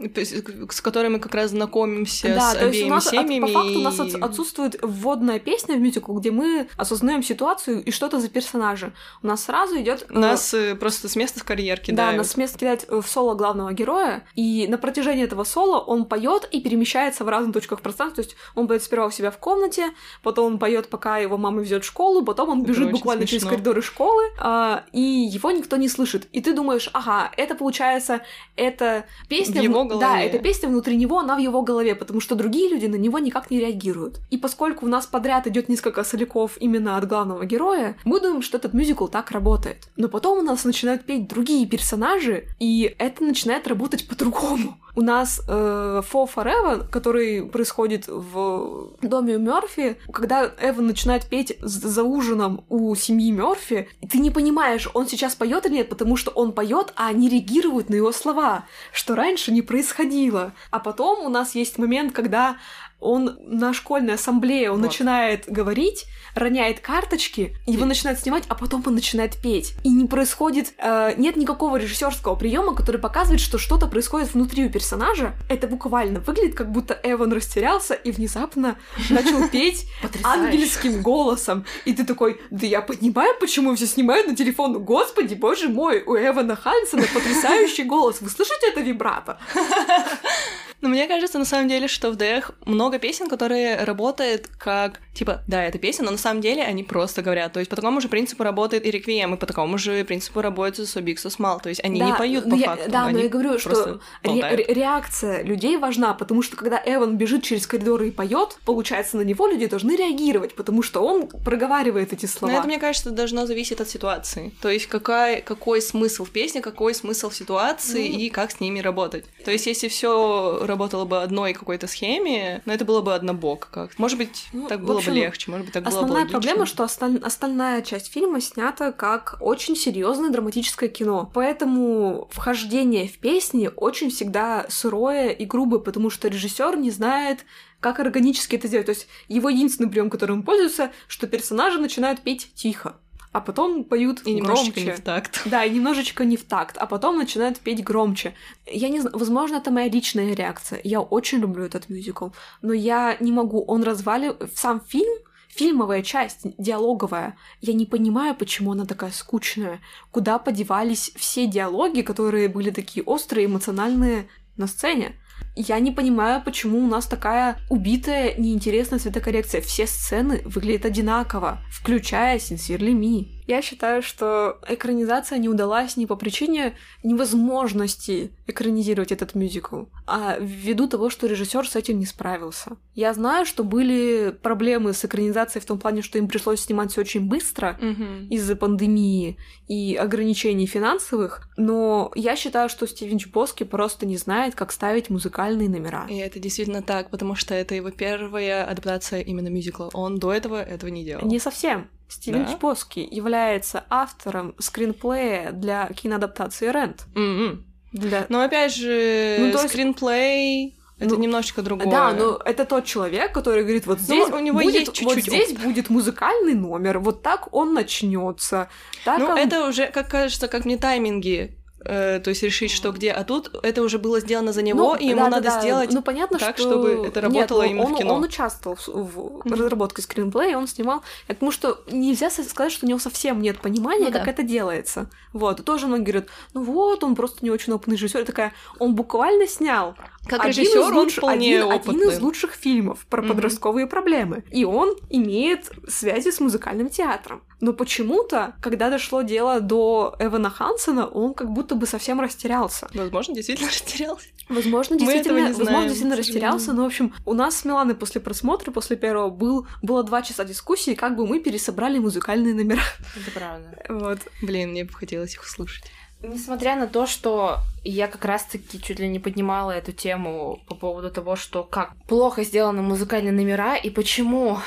С 0.74 0.82
которыми 0.82 1.17
как 1.17 1.34
раз 1.36 1.51
знакомимся 1.51 2.34
да, 2.34 2.51
с 2.51 2.55
то 2.55 2.65
есть 2.65 2.78
обеими 2.80 2.91
у 2.91 2.93
нас 2.95 3.09
семьями. 3.09 3.45
От, 3.45 3.53
по 3.53 3.59
факту 3.59 3.80
у 3.80 3.82
нас 3.82 3.99
от- 3.99 4.15
отсутствует 4.15 4.80
вводная 4.82 5.39
песня 5.39 5.76
в 5.76 5.80
мюзикл, 5.80 6.13
где 6.13 6.32
мы 6.32 6.67
осознаем 6.78 7.24
ситуацию 7.24 7.84
и 7.84 7.91
что-то 7.91 8.19
за 8.19 8.30
персонажа. 8.30 8.93
У 9.21 9.28
нас 9.28 9.43
сразу 9.43 9.80
идет 9.80 10.05
Нас 10.09 10.53
э, 10.53 10.76
просто 10.76 11.07
с 11.09 11.15
места 11.15 11.39
в 11.39 11.43
карьер 11.43 11.78
да, 11.78 11.84
кидают. 11.84 12.17
нас 12.17 12.32
с 12.32 12.38
места 12.38 12.57
кидает 12.59 12.88
в 12.89 13.03
соло 13.03 13.36
главного 13.36 13.71
героя, 13.74 14.26
и 14.36 14.67
на 14.67 14.78
протяжении 14.78 15.24
этого 15.24 15.43
соло 15.43 15.80
он 15.80 16.05
поет 16.05 16.47
и 16.51 16.61
перемещается 16.61 17.24
в 17.24 17.30
разных 17.30 17.53
точках 17.53 17.82
пространства. 17.82 18.24
То 18.24 18.28
есть 18.28 18.38
он 18.55 18.67
поет 18.67 18.84
сперва 18.84 19.07
у 19.07 19.11
себя 19.11 19.32
в 19.32 19.38
комнате, 19.38 19.91
потом 20.24 20.53
он 20.53 20.59
поет, 20.59 20.89
пока 20.89 21.17
его 21.17 21.38
мама 21.38 21.61
везет 21.61 21.84
в 21.84 21.88
школу, 21.88 22.24
потом 22.24 22.49
он 22.49 22.61
Это 22.61 22.69
бежит 22.69 22.84
очень 22.86 22.91
буквально 22.93 23.26
через 23.26 23.41
смешно. 23.43 23.57
коридоры 23.57 23.82
школы, 23.82 24.24
а, 24.39 24.84
и 24.91 25.01
его 25.01 25.51
никто 25.51 25.78
не 25.78 25.89
слышит. 25.89 26.28
И 26.32 26.41
ты 26.41 26.53
думаешь, 26.53 26.89
ага, 26.93 27.32
это 27.38 27.55
получается, 27.55 28.21
это 28.55 29.05
песня... 29.30 29.61
В 29.61 29.63
его 29.63 29.84
голове. 29.86 30.05
Да, 30.05 30.19
это 30.21 30.39
песня 30.39 30.62
внутри 30.68 30.95
него, 30.95 31.20
она 31.20 31.36
в 31.36 31.39
его 31.39 31.61
голове, 31.61 31.95
потому 31.95 32.20
что 32.20 32.36
другие 32.36 32.70
люди 32.70 32.86
на 32.86 32.95
него 32.95 33.20
никак 33.20 33.51
не 33.51 33.59
реагируют. 33.59 34.20
И 34.32 34.38
поскольку 34.38 34.86
у 34.86 34.89
нас 34.89 35.05
подряд 35.05 35.47
идет 35.47 35.70
несколько 35.70 36.03
соляков 36.03 36.57
именно 36.59 36.97
от 36.97 37.07
главного 37.07 37.45
героя, 37.45 37.95
мы 38.05 38.20
думаем, 38.20 38.41
что 38.41 38.57
этот 38.57 38.74
мюзикл 38.74 39.07
так 39.07 39.32
работает. 39.32 39.88
Но 39.95 40.07
потом 40.07 40.39
у 40.39 40.41
нас 40.41 40.66
начинают 40.66 41.05
петь 41.05 41.28
другие 41.28 41.66
персонажи, 41.66 42.45
и 42.59 42.95
это 42.97 43.24
начинает 43.24 43.68
работать 43.68 44.07
по-другому. 44.07 44.78
У 44.95 45.01
нас 45.01 45.41
э, 45.47 46.01
Fall 46.11 46.30
Forever, 46.34 46.88
который 46.88 47.43
происходит 47.45 48.07
в 48.07 48.91
доме 49.01 49.38
у 49.38 49.39
Мёрфи, 49.39 49.97
когда 50.11 50.51
Эван 50.61 50.86
начинает 50.86 51.26
петь 51.26 51.57
за 51.61 52.03
ужином 52.03 52.64
у 52.70 52.93
семьи 52.93 53.32
Мёрфи, 53.32 53.88
ты 54.07 54.20
не 54.20 54.30
понимаешь, 54.30 54.88
он 54.93 55.07
сейчас 55.07 55.34
поет 55.34 55.66
или 55.66 55.74
нет, 55.74 55.89
потому 55.89 56.16
что 56.16 56.30
он 56.32 56.51
поет, 56.51 56.93
а 56.95 57.07
они 57.07 57.28
реагируют 57.28 57.89
на 57.89 57.95
его 57.95 58.11
слова, 58.11 58.66
что 58.91 59.16
раньше 59.16 59.51
не 59.51 59.64
происходило. 59.64 60.42
А 60.71 60.79
потом 60.79 61.25
у 61.25 61.29
нас 61.29 61.55
есть 61.55 61.77
момент, 61.77 62.13
когда 62.13 62.57
он 62.99 63.37
на 63.45 63.73
школьной 63.73 64.15
ассамблее, 64.15 64.71
он 64.71 64.79
Вот. 64.79 64.87
начинает 64.87 65.45
говорить, 65.47 66.05
роняет 66.36 66.79
карточки, 66.79 67.55
его 67.65 67.86
начинают 67.86 68.19
снимать, 68.19 68.43
а 68.47 68.55
потом 68.55 68.84
он 68.86 68.95
начинает 68.95 69.38
петь. 69.41 69.73
И 69.84 69.89
не 69.89 70.05
происходит, 70.05 70.73
э, 70.77 71.13
нет 71.17 71.36
никакого 71.36 71.77
режиссерского 71.77 72.36
приема, 72.36 72.75
который 72.75 72.99
показывает, 72.99 73.41
что 73.41 73.57
что-то 73.57 73.88
происходит 73.88 74.34
внутри 74.34 74.65
у 74.65 74.69
персонажа. 74.69 75.34
Это 75.49 75.67
буквально 75.67 76.19
выглядит, 76.19 76.55
как 76.55 76.71
будто 76.71 76.99
Эван 77.03 77.31
растерялся 77.34 77.93
и 77.93 78.11
внезапно 78.11 78.77
начал 79.09 79.47
петь 79.51 79.86
ангельским 80.23 81.01
голосом. 81.01 81.65
И 81.86 81.93
ты 81.93 82.03
такой, 82.03 82.39
да 82.49 82.65
я 82.65 82.81
понимаю, 82.81 83.36
почему 83.39 83.75
все 83.75 83.88
снимают 83.88 84.27
на 84.27 84.36
телефон. 84.36 84.84
Господи, 84.84 85.36
боже 85.36 85.69
мой, 85.69 86.03
у 86.05 86.15
Эвана 86.15 86.55
Хансона 86.55 87.03
потрясающий 87.13 87.84
голос. 87.84 88.21
Вы 88.21 88.29
слышите 88.29 88.69
это 88.69 88.81
вибрато? 88.81 89.38
Но 90.84 90.89
мне 90.89 91.07
кажется, 91.07 91.39
на 91.39 91.45
самом 91.45 91.69
деле, 91.69 91.88
что 91.88 92.11
в 92.11 92.17
ДХ 92.17 92.51
много 92.65 92.99
песен, 92.99 93.29
которые 93.29 93.86
работают 93.86 94.49
как, 94.59 94.99
типа, 95.14 95.41
да, 95.47 95.64
это 95.64 95.78
песня, 95.78 96.05
но 96.05 96.11
на 96.11 96.18
самом 96.18 96.41
деле 96.41 96.64
они 96.64 96.84
просто 96.84 97.22
говорят. 97.22 97.53
То 97.53 97.59
есть 97.59 97.70
по 97.70 97.76
такому 97.76 98.01
же 98.01 98.07
принципу 98.09 98.43
работает 98.43 98.86
и 98.86 98.91
Реквием, 98.91 99.34
и 99.36 99.38
по 99.38 99.45
такому 99.45 99.78
же 99.78 100.03
принципу 100.05 100.41
работает 100.41 100.88
So 100.89 101.01
Big 101.03 101.16
So 101.16 101.30
Small. 101.30 101.61
То 101.61 101.70
есть 101.70 101.84
они 101.84 101.99
не 101.99 102.11
Да, 102.11 102.18
поют 102.18 102.45
ну 102.45 102.51
по 102.57 102.59
я- 102.59 102.66
факту. 102.68 102.91
Да, 102.91 103.09
но 103.09 103.20
я 103.20 103.30
говорю, 103.30 103.59
что 103.59 103.99
ре- 104.24 104.66
реакция 104.68 105.43
людей 105.43 105.78
важна, 105.78 106.14
потому 106.14 106.41
что 106.41 106.55
когда 106.57 106.82
Эван 106.86 107.18
бежит 107.18 107.43
через 107.43 107.68
коридоры 107.68 108.07
и 108.07 108.11
поет, 108.11 108.57
получается, 108.66 109.18
на 109.18 109.22
него 109.22 109.47
люди 109.47 109.68
должны 109.68 109.95
реагировать, 109.95 110.55
потому 110.55 110.82
что 110.82 111.01
он 111.05 111.28
проговаривает 111.28 112.11
эти 112.14 112.26
Но 112.26 112.32
слова. 112.32 112.51
это, 112.53 112.68
мне 112.68 112.80
кажется, 112.80 113.11
должно 113.11 113.45
зависеть 113.45 113.80
от 113.82 113.89
ситуации. 113.89 114.51
То 114.61 114.70
есть 114.70 114.88
какая, 114.88 115.41
какой 115.41 115.82
смысл 115.82 116.26
в 116.26 116.32
песне, 116.32 116.61
какой 116.61 116.93
смысл 116.95 117.30
в 117.30 117.36
ситуации 117.36 118.09
Ну. 118.09 118.18
и 118.20 118.30
как 118.30 118.51
с 118.51 118.59
ними 118.59 118.80
работать. 118.80 119.26
То 119.45 119.51
есть 119.51 119.68
если 119.68 119.88
все 119.88 120.59
работало 120.66 121.05
бы 121.05 121.22
одной 121.22 121.53
какой-то 121.53 121.88
схеме, 121.88 122.61
но 122.66 122.74
это 122.74 122.84
было 122.86 123.01
бы 123.01 123.14
однобоко 123.14 123.68
как. 123.72 123.99
Может 123.99 124.18
быть, 124.18 124.45
Ну, 124.53 124.68
так 124.68 124.82
было 124.84 125.01
общем, 125.10 125.14
бы 125.14 125.20
легче, 125.20 125.51
может 125.51 125.66
быть, 125.66 125.74
так 125.74 125.84
было 125.84 125.91
бы 125.91 125.95
Основная 125.97 126.26
проблема, 126.28 126.66
что 126.66 126.84
осталь- 126.84 127.20
остальная 127.24 127.82
часть 127.82 128.12
фильма 128.12 128.41
снята 128.41 128.91
как 128.91 129.38
очень 129.39 129.76
серьезное 129.76 130.30
драматическое 130.30 130.89
кино. 130.89 131.30
Поэтому 131.34 132.28
вхождение 132.32 133.08
в 133.08 133.18
песни 133.20 133.70
очень 133.76 134.10
всегда 134.10 134.66
сырое 134.70 135.30
и 135.30 135.45
грубое, 135.45 135.80
потому 135.80 136.10
что 136.10 136.28
режиссер 136.28 136.78
не 136.78 136.91
знает, 136.91 137.45
как 137.80 137.99
органически 137.99 138.56
это 138.56 138.68
сделать. 138.68 138.86
То 138.88 138.91
есть 138.91 139.08
его 139.28 139.49
единственный 139.49 139.89
прием, 139.89 140.10
которым 140.10 140.38
он 140.39 140.43
пользуется, 140.43 140.91
что 141.08 141.28
персонажи 141.28 141.80
начинают 141.80 142.22
петь 142.22 142.51
тихо, 142.56 142.95
а 143.34 143.41
потом 143.41 143.84
поют 143.84 144.21
И 144.25 144.34
немножечко 144.36 144.73
громче. 144.75 144.91
не 144.91 144.95
в 144.95 145.01
такт. 145.01 145.41
Да, 145.45 145.65
и 145.65 145.71
немножечко 145.71 146.23
не 146.23 146.38
в 146.38 146.43
такт, 146.45 146.77
а 146.77 146.86
потом 146.86 147.17
начинают 147.17 147.59
петь 147.59 147.84
громче. 147.84 148.36
Я 148.65 148.89
не 148.89 149.01
знаю, 149.01 149.17
возможно, 149.17 149.55
это 149.57 149.71
моя 149.71 149.89
личная 149.89 150.34
реакция. 150.36 150.79
Я 150.84 151.01
очень 151.01 151.39
люблю 151.39 151.65
этот 151.65 151.89
мюзикл, 151.89 152.29
но 152.61 152.73
я 152.73 153.17
не 153.19 153.31
могу. 153.31 153.65
Он 153.65 153.84
разваливает 153.84 154.55
сам 154.55 154.79
фильм, 154.79 155.13
фильмовая 155.49 156.03
часть, 156.03 156.45
диалоговая. 156.57 157.36
Я 157.59 157.73
не 157.73 157.86
понимаю, 157.86 158.36
почему 158.36 158.71
она 158.71 158.86
такая 158.86 159.11
скучная. 159.11 159.81
Куда 160.11 160.38
подевались 160.39 161.11
все 161.15 161.47
диалоги, 161.47 162.01
которые 162.01 162.47
были 162.49 162.69
такие 162.69 163.03
острые, 163.03 163.47
эмоциональные 163.47 164.29
на 164.57 164.67
сцене? 164.67 165.15
Я 165.56 165.80
не 165.80 165.91
понимаю, 165.91 166.41
почему 166.43 166.80
у 166.80 166.88
нас 166.88 167.06
такая 167.06 167.58
убитая, 167.70 168.34
неинтересная 168.38 168.99
цветокоррекция. 168.99 169.62
Все 169.62 169.86
сцены 169.86 170.41
выглядят 170.45 170.86
одинаково, 170.86 171.62
включая 171.72 172.39
Sincerely 172.39 172.93
Me. 172.93 173.28
Я 173.47 173.61
считаю, 173.61 174.01
что 174.01 174.59
экранизация 174.67 175.37
не 175.37 175.49
удалась 175.49 175.97
не 175.97 176.05
по 176.07 176.15
причине 176.15 176.75
невозможности 177.03 178.31
экранизировать 178.47 179.11
этот 179.11 179.35
мюзикл, 179.35 179.83
а 180.05 180.37
ввиду 180.39 180.87
того, 180.87 181.09
что 181.09 181.27
режиссер 181.27 181.67
с 181.67 181.75
этим 181.75 181.99
не 181.99 182.05
справился. 182.05 182.77
Я 182.93 183.13
знаю, 183.13 183.45
что 183.45 183.63
были 183.63 184.35
проблемы 184.41 184.93
с 184.93 185.03
экранизацией 185.03 185.61
в 185.61 185.65
том 185.65 185.79
плане, 185.79 186.01
что 186.01 186.17
им 186.17 186.27
пришлось 186.27 186.61
снимать 186.61 186.91
все 186.91 187.01
очень 187.01 187.27
быстро, 187.27 187.77
Мгм. 187.81 188.27
из-за 188.29 188.55
пандемии 188.55 189.37
и 189.67 189.95
ограничений 189.95 190.67
финансовых, 190.67 191.49
но 191.57 192.11
я 192.15 192.35
считаю, 192.35 192.69
что 192.69 192.87
Стивен 192.87 193.17
Чбоски 193.17 193.63
просто 193.63 194.05
не 194.05 194.17
знает, 194.17 194.55
как 194.55 194.71
ставить 194.71 195.09
музыкальные 195.09 195.69
номера. 195.69 196.05
И 196.09 196.17
это 196.17 196.39
действительно 196.39 196.81
так, 196.81 197.09
потому 197.09 197.35
что 197.35 197.53
это 197.53 197.75
его 197.75 197.89
первая 197.91 198.65
адаптация 198.65 199.21
именно 199.21 199.47
мюзикла. 199.49 199.89
Он 199.93 200.17
до 200.19 200.31
этого 200.31 200.61
этого 200.61 200.89
не 200.89 201.03
делал. 201.03 201.25
Не 201.27 201.39
совсем. 201.39 201.89
Стивен 202.14 202.45
Да? 202.45 202.53
Чбоски 202.53 202.99
является 203.09 203.84
автором 203.89 204.53
скринплея 204.59 205.51
для 205.51 205.88
киноадаптации 205.88 206.70
Рент. 206.72 207.05
М-м. 207.16 207.66
Для... 207.91 208.26
Но 208.30 208.41
опять 208.41 208.76
же, 208.76 209.38
Ну, 209.39 209.51
то 209.51 209.61
есть- 209.61 209.70
скринплей 209.74 210.78
это 210.99 211.16
Ну, 211.16 211.22
немножечко 211.22 211.61
другое. 211.64 211.89
Да, 211.89 212.14
но 212.14 212.39
это 212.45 212.66
тот 212.66 212.86
человек, 212.86 213.34
который 213.34 213.64
говорит, 213.64 213.88
вот 213.88 213.97
Ну, 213.97 214.03
здесь 214.03 214.30
у 214.30 214.39
него 214.39 214.59
будет, 214.59 214.76
есть 214.76 215.01
вот 215.03 215.18
здесь 215.18 215.53
будет 215.53 215.89
музыкальный 215.89 216.53
номер, 216.53 216.99
вот 216.99 217.24
так 217.24 217.51
он 217.53 217.74
начнется. 217.74 218.70
Так 219.03 219.20
Ну, 219.20 219.26
он- 219.30 219.38
это 219.38 219.68
уже, 219.68 219.88
как 219.88 220.07
кажется, 220.09 220.47
как 220.47 220.66
мне 220.66 220.78
тайминги, 220.78 221.57
э, 221.86 222.19
то 222.19 222.29
есть 222.29 222.43
решить, 222.43 222.71
что 222.71 222.91
где. 222.91 223.11
А 223.11 223.23
тут 223.23 223.51
это 223.63 223.81
уже 223.81 223.99
было 223.99 224.19
сделано 224.19 224.53
за 224.53 224.61
него, 224.61 224.93
Ну, 224.93 224.95
и 224.95 225.07
ему 225.07 225.21
да, 225.21 225.29
надо 225.29 225.49
да. 225.49 225.59
сделать 225.61 225.91
ну, 225.91 226.01
понятно, 226.01 226.39
так, 226.39 226.57
что... 226.57 226.69
чтобы 226.69 227.07
это 227.07 227.21
работало 227.21 227.61
Нет, 227.61 227.71
именно 227.71 227.86
он, 227.86 227.95
в 227.95 227.97
кино. 227.97 228.13
Он 228.15 228.23
участвовал 228.23 228.75
в, 228.75 228.88
в 228.88 229.45
Мгм. 229.45 229.53
разработке 229.53 230.01
скринплея, 230.01 230.57
он 230.57 230.67
снимал... 230.67 231.01
Я 231.27 231.36
потому 231.36 231.51
что 231.51 231.81
нельзя 231.91 232.29
сказать, 232.29 232.71
что 232.71 232.86
у 232.86 232.89
него 232.89 232.99
совсем 232.99 233.41
нет 233.41 233.59
понимания, 233.59 234.05
Ну 234.05 234.11
как 234.11 234.25
да. 234.25 234.31
это 234.31 234.43
делается. 234.43 235.07
Вот, 235.34 235.59
и 235.59 235.63
тоже 235.63 235.88
многие 235.88 236.03
говорят, 236.03 236.27
ну 236.53 236.63
вот, 236.63 237.03
он 237.03 237.15
просто 237.15 237.43
не 237.43 237.51
очень 237.51 237.73
опытный 237.73 237.95
режиссер. 237.95 238.25
Такая, 238.25 238.53
он 238.79 238.95
буквально 238.95 239.47
снял 239.47 239.95
Как 240.28 240.39
один 240.45 240.63
из 240.63 240.69
режиссер 240.74 240.93
он 240.97 241.09
вполне 241.09 241.59
один, 241.59 241.71
опытный. 241.74 241.95
один 241.95 242.09
из 242.09 242.19
лучших 242.21 242.51
фильмов 242.53 243.05
про 243.09 243.21
Мгм. 243.21 243.32
подростковые 243.32 243.88
проблемы. 243.88 244.43
И 244.51 244.63
он 244.65 244.95
имеет 245.09 245.69
связи 245.88 246.32
с 246.32 246.39
музыкальным 246.39 246.89
театром. 246.89 247.41
Но 247.59 247.74
почему-то, 247.74 248.55
когда 248.61 248.89
дошло 248.89 249.21
дело 249.21 249.59
до 249.61 250.15
Эвана 250.19 250.49
Хансона, 250.49 251.07
он 251.07 251.34
как 251.34 251.49
будто 251.51 251.76
бы 251.76 251.86
совсем 251.86 252.19
растерялся. 252.21 252.89
Возможно, 252.93 253.36
действительно 253.36 253.69
растерялся. 253.71 254.28
Возможно, 254.49 254.97
действительно, 254.97 255.38
не 255.38 255.43
возможно, 255.47 255.65
знаем, 255.65 255.88
действительно 255.88 256.17
растерялся, 256.17 256.74
но, 256.74 256.84
в 256.84 256.86
общем, 256.88 257.13
у 257.26 257.34
нас 257.34 257.57
с 257.57 257.65
Миланой 257.65 257.95
после 257.95 258.19
просмотра, 258.19 258.71
после 258.71 258.97
первого, 258.97 259.30
был, 259.30 259.67
было 259.82 260.03
два 260.03 260.21
часа 260.21 260.43
дискуссии, 260.43 260.93
как 260.95 261.15
бы 261.15 261.26
мы 261.26 261.39
пересобрали 261.39 261.99
музыкальные 261.99 262.53
номера. 262.53 262.82
Это 263.15 263.32
правда. 263.32 263.69
Вот. 263.89 264.19
Блин, 264.41 264.71
мне 264.71 264.84
бы 264.86 264.93
хотелось 264.93 265.34
их 265.36 265.43
услышать. 265.43 265.86
Несмотря 266.24 266.76
на 266.78 266.88
то, 266.88 267.05
что 267.05 267.59
я 267.84 268.07
как 268.07 268.24
раз-таки 268.26 268.82
чуть 268.82 268.99
ли 268.99 269.07
не 269.09 269.19
поднимала 269.19 269.71
эту 269.71 269.91
тему 269.91 270.61
по 270.67 270.76
поводу 270.76 271.11
того, 271.11 271.36
что 271.36 271.63
как 271.63 271.93
плохо 272.07 272.43
сделаны 272.43 272.82
музыкальные 272.82 273.34
номера 273.34 273.76
и 273.76 273.89
почему 273.89 274.59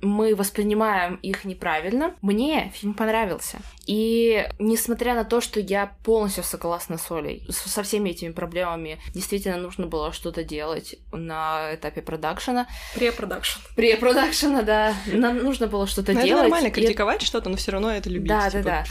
мы 0.00 0.36
воспринимаем 0.36 1.16
их 1.16 1.44
неправильно. 1.44 2.14
Мне 2.22 2.70
фильм 2.74 2.94
понравился. 2.94 3.58
И 3.86 4.46
несмотря 4.60 5.14
на 5.14 5.24
то, 5.24 5.40
что 5.40 5.58
я 5.58 5.90
полностью 6.04 6.44
согласна 6.44 6.98
с 6.98 7.10
Олей, 7.10 7.44
со 7.50 7.82
всеми 7.82 8.10
этими 8.10 8.30
проблемами 8.30 8.98
действительно 9.12 9.56
нужно 9.56 9.86
было 9.86 10.12
что-то 10.12 10.44
делать 10.44 10.94
на 11.10 11.74
этапе 11.74 12.00
продакшена. 12.02 12.68
Препродакшн. 12.94 13.58
Препродакшена, 13.74 14.62
да. 14.62 14.94
Нам 15.06 15.38
нужно 15.38 15.66
было 15.66 15.86
что-то 15.88 16.12
Ну, 16.12 16.20
делать. 16.22 16.32
Это 16.32 16.42
нормально 16.42 16.68
И- 16.68 16.70
критиковать 16.70 17.22
что-то, 17.22 17.48
но 17.48 17.56
все 17.56 17.72
равно 17.72 17.90
это 17.90 18.08
любить. 18.08 18.28
Да, 18.28 18.50
типа. 18.50 18.62
да, 18.62 18.70
да. 18.70 18.84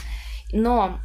Но 0.52 0.98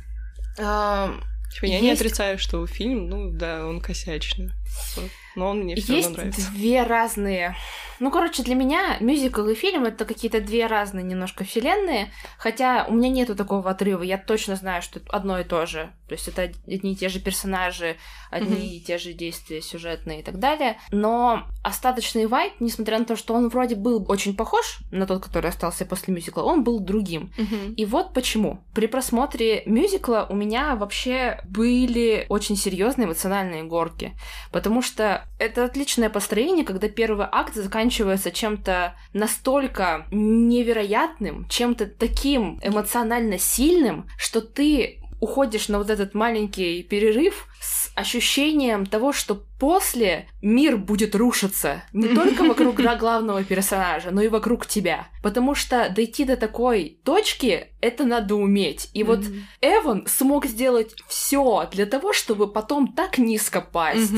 Типа, 0.56 1.66
я 1.66 1.80
не 1.80 1.92
отрицаю, 1.92 2.40
что 2.40 2.66
фильм, 2.66 3.08
ну 3.08 3.32
да, 3.32 3.66
он 3.66 3.80
косячный. 3.80 4.52
Вот. 4.96 5.12
Но 5.36 5.50
он 5.50 5.60
мне 5.62 5.76
все 5.76 5.96
Есть 5.96 6.08
равно 6.10 6.24
нравится. 6.24 6.52
две 6.52 6.84
разные. 6.84 7.56
Ну, 8.00 8.12
короче, 8.12 8.44
для 8.44 8.56
меня 8.56 8.98
мюзикл 9.00 9.46
и 9.48 9.56
фильм 9.56 9.86
это 9.86 10.04
какие-то 10.06 10.42
две 10.42 10.66
разные 10.68 11.04
немножко 11.06 11.44
вселенные. 11.46 12.12
Хотя 12.38 12.86
у 12.90 12.94
меня 12.94 13.10
нету 13.10 13.36
такого 13.36 13.70
отрыва. 13.70 14.04
Я 14.04 14.18
точно 14.18 14.56
знаю, 14.56 14.82
что 14.82 15.00
это 15.00 15.10
одно 15.12 15.40
и 15.40 15.44
то 15.44 15.66
же. 15.66 15.90
То 16.08 16.16
есть 16.16 16.28
это 16.28 16.42
одни 16.68 16.94
и 16.94 16.96
те 16.96 17.08
же 17.08 17.20
персонажи, 17.20 17.96
одни 18.30 18.56
Мгм. 18.56 18.62
и 18.64 18.80
те 18.82 18.98
же 18.98 19.14
действия 19.14 19.62
сюжетные 19.62 20.20
и 20.20 20.24
так 20.24 20.38
далее. 20.40 20.78
Но 20.92 21.44
остаточный 21.64 22.26
вайп, 22.26 22.54
несмотря 22.60 23.00
на 23.00 23.06
то, 23.06 23.16
что 23.16 23.34
он 23.36 23.48
вроде 23.50 23.76
был 23.76 24.06
очень 24.10 24.36
похож 24.36 24.80
на 24.92 25.08
тот, 25.08 25.24
который 25.24 25.50
остался 25.50 25.86
после 25.86 26.14
мюзикла, 26.14 26.42
он 26.44 26.64
был 26.64 26.80
другим. 26.80 27.32
Мгм. 27.38 27.74
И 27.76 27.86
вот 27.86 28.14
почему. 28.14 28.64
При 28.74 28.88
просмотре 28.88 29.64
мюзикла 29.66 30.28
у 30.30 30.36
меня 30.36 30.76
вообще 30.76 31.40
были 31.48 32.26
очень 32.30 32.58
серьезные 32.58 33.06
эмоциональные 33.06 33.64
горки. 33.64 34.14
Потому 34.52 34.82
что 34.82 35.23
это 35.40 35.66
отличное 35.66 36.10
построение, 36.10 36.66
когда 36.66 36.88
первый 36.88 37.28
акт 37.32 37.56
заканчивается 37.56 38.32
чем-то 38.32 38.96
настолько 39.14 40.08
невероятным, 40.12 41.48
чем-то 41.48 41.88
таким 41.88 42.60
эмоционально 42.64 43.38
сильным, 43.38 44.08
что 44.18 44.42
ты 44.42 45.00
уходишь 45.20 45.70
на 45.70 45.78
вот 45.78 45.90
этот 45.90 46.14
маленький 46.14 46.84
перерыв 46.84 47.48
с 47.62 47.92
ощущением 47.96 48.86
того, 48.86 49.14
что 49.14 49.42
после 49.64 50.28
мир 50.42 50.76
будет 50.76 51.16
рушиться 51.16 51.84
не 51.94 52.10
только 52.10 52.44
вокруг 52.50 52.76
главного 52.76 53.46
персонажа, 53.46 54.12
но 54.12 54.22
и 54.22 54.28
вокруг 54.28 54.66
тебя. 54.66 55.08
Потому 55.22 55.56
что 55.56 55.90
дойти 55.90 56.26
до 56.26 56.36
такой 56.36 57.00
точки 57.06 57.70
это 57.80 58.04
надо 58.04 58.36
уметь. 58.36 58.90
И 58.94 59.04
вот. 59.04 59.22
Эван 59.62 60.06
смог 60.08 60.46
сделать 60.46 60.96
все 61.08 61.70
для 61.72 61.86
того, 61.86 62.12
чтобы 62.12 62.52
потом 62.52 62.92
так 62.92 63.18
низко 63.18 63.62
пасть. 63.62 64.14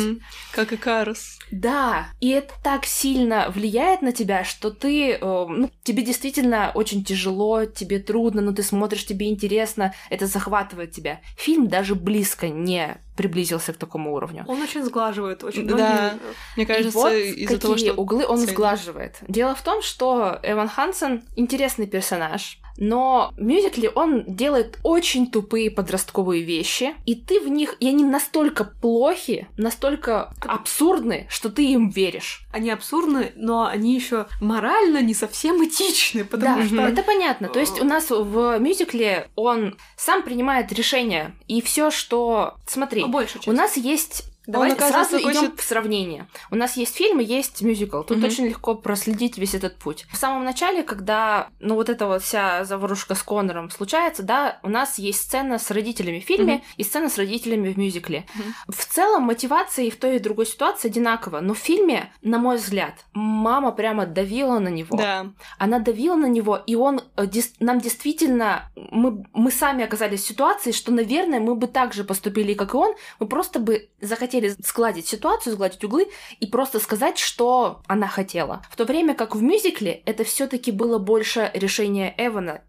Как 0.52 0.74
и 0.74 0.78
Карус. 0.78 1.38
Да, 1.52 2.08
и 2.20 2.30
это 2.30 2.54
так 2.64 2.86
сильно 2.86 3.52
влияет 3.54 4.02
на 4.02 4.12
тебя, 4.12 4.44
что 4.44 4.72
ты, 4.72 5.12
э, 5.12 5.20
ну, 5.22 5.70
тебе 5.84 6.02
действительно 6.02 6.72
очень 6.74 7.04
тяжело, 7.04 7.66
тебе 7.66 8.00
трудно, 8.00 8.42
но 8.42 8.52
ты 8.52 8.64
смотришь, 8.64 9.06
тебе 9.06 9.30
интересно, 9.30 9.94
это 10.10 10.26
захватывает 10.26 10.92
тебя. 10.92 11.22
Фильм 11.38 11.68
даже 11.68 11.94
близко 11.94 12.50
не 12.50 12.98
приблизился 13.16 13.74
к 13.74 13.78
такому 13.78 14.14
уровню. 14.14 14.44
Он 14.48 14.62
очень 14.62 14.84
сглаживает, 14.84 15.35
очень 15.44 15.68
Да. 15.68 15.76
многие- 15.76 16.20
Мне 16.56 16.64
И 16.64 16.68
кажется, 16.68 16.98
вот 16.98 17.12
из-за 17.14 17.60
того, 17.60 17.78
что... 17.78 17.94
углы 17.94 18.26
он 18.26 18.40
цель. 18.40 18.50
сглаживает. 18.50 19.18
Дело 19.28 19.56
в 19.56 19.62
том, 19.62 19.82
что 19.82 20.40
Эван 20.44 20.70
Хансен 20.70 21.24
интересный 21.36 21.88
персонаж, 21.88 22.60
но 22.78 23.32
в 23.38 23.42
мюзикле 23.42 23.90
он 23.90 24.26
делает 24.28 24.80
очень 24.84 25.32
тупые 25.32 25.72
подростковые 25.72 26.44
вещи, 26.44 26.94
и 27.06 27.16
ты 27.16 27.40
в 27.40 27.48
них, 27.48 27.76
и 27.80 27.88
они 27.88 28.04
настолько 28.04 28.66
плохи, 28.66 29.48
настолько 29.56 30.34
абсурдны, 30.42 31.26
что 31.30 31.50
ты 31.50 31.66
им 31.72 31.90
веришь. 31.90 32.46
Они 32.52 32.70
абсурдны, 32.70 33.32
но 33.36 33.66
они 33.66 33.96
еще 33.96 34.28
морально 34.42 35.02
не 35.02 35.14
совсем 35.14 35.64
этичны, 35.64 36.26
потому 36.26 36.64
да, 36.64 36.66
что... 36.68 36.82
это 36.82 37.04
понятно. 37.04 37.48
То 37.48 37.60
есть 37.60 37.80
у 37.80 37.86
нас 37.86 38.10
в 38.10 38.60
мюзикле 38.60 39.30
он 39.36 39.78
сам 39.96 40.24
принимает 40.24 40.72
решения, 40.74 41.34
и 41.48 41.62
все, 41.62 41.92
что... 41.92 42.56
Смотри, 42.68 43.06
у 43.06 43.52
нас 43.54 43.78
есть 43.78 44.26
Давай 44.48 44.72
Он, 44.72 44.78
сразу 44.78 45.18
идем 45.18 45.56
в 45.56 45.62
сравнение. 45.62 46.28
У 46.52 46.56
нас 46.56 46.78
есть 46.78 46.96
фильм 46.96 47.20
и 47.20 47.24
есть 47.24 47.62
мюзикл. 47.62 48.02
Тут 48.04 48.18
Мгм. 48.18 48.26
очень 48.26 48.48
легко 48.48 48.76
проследить 48.76 49.38
весь 49.38 49.54
этот 49.56 49.78
путь. 49.78 50.06
В 50.12 50.18
самом 50.18 50.44
начале, 50.46 50.84
когда, 50.84 51.50
ну, 51.60 51.76
вот 51.76 51.90
эта 51.90 52.08
вот 52.08 52.22
вся 52.24 52.64
заварушка 52.66 53.16
с 53.16 53.24
Коннором 53.24 53.70
случается, 53.70 54.24
да, 54.24 54.60
у 54.64 54.70
нас 54.70 54.98
есть 54.98 55.22
сцена 55.22 55.58
с 55.60 55.72
родителями 55.72 56.20
в 56.20 56.24
фильме 56.24 56.56
Мгм. 56.56 56.64
и 56.78 56.84
сцена 56.84 57.10
с 57.10 57.18
родителями 57.18 57.70
в 57.74 57.78
мюзикле. 57.78 58.26
Мгм. 58.36 58.54
В 58.70 58.86
целом 58.86 59.24
мотивация 59.24 59.86
и 59.86 59.90
в 59.90 59.98
той 59.98 60.18
и 60.18 60.20
другой 60.20 60.46
ситуации 60.46 60.90
одинакова, 60.90 61.40
но 61.42 61.54
в 61.54 61.58
фильме, 61.58 62.12
на 62.22 62.38
мой 62.38 62.58
взгляд, 62.58 62.94
мама 63.14 63.72
прямо 63.72 64.06
давила 64.06 64.60
на 64.60 64.70
него. 64.70 64.98
Да. 64.98 65.28
Она 65.58 65.80
давила 65.80 66.16
на 66.16 66.28
него, 66.28 66.60
и 66.68 66.76
он 66.76 67.02
э, 67.18 67.26
нам 67.60 67.80
действительно 67.80 68.70
мы, 68.92 69.26
мы 69.34 69.52
сами 69.52 69.84
оказались 69.84 70.22
в 70.24 70.28
ситуации, 70.28 70.72
что, 70.72 70.92
наверное, 70.92 71.40
мы 71.40 71.56
бы 71.56 71.68
так 71.68 71.94
же 71.94 72.04
поступили, 72.04 72.54
как 72.54 72.74
и 72.74 72.78
он, 72.78 72.94
мы 73.20 73.28
просто 73.28 73.60
бы 73.60 73.90
захотели 74.02 74.35
сгладить 74.60 75.08
ситуацию, 75.08 75.54
сгладить 75.54 75.84
углы 75.84 76.08
и 76.40 76.48
просто 76.48 76.80
сказать, 76.80 77.18
что 77.18 77.82
она 77.88 78.08
хотела. 78.08 78.62
В 78.70 78.76
то 78.76 78.86
время 78.86 79.16
как 79.16 79.36
в 79.36 79.42
мюзикле 79.42 80.04
это 80.06 80.24
все-таки 80.24 80.72
было 80.72 80.98
больше 80.98 81.52
решение 81.54 82.14
Эвана 82.18 82.62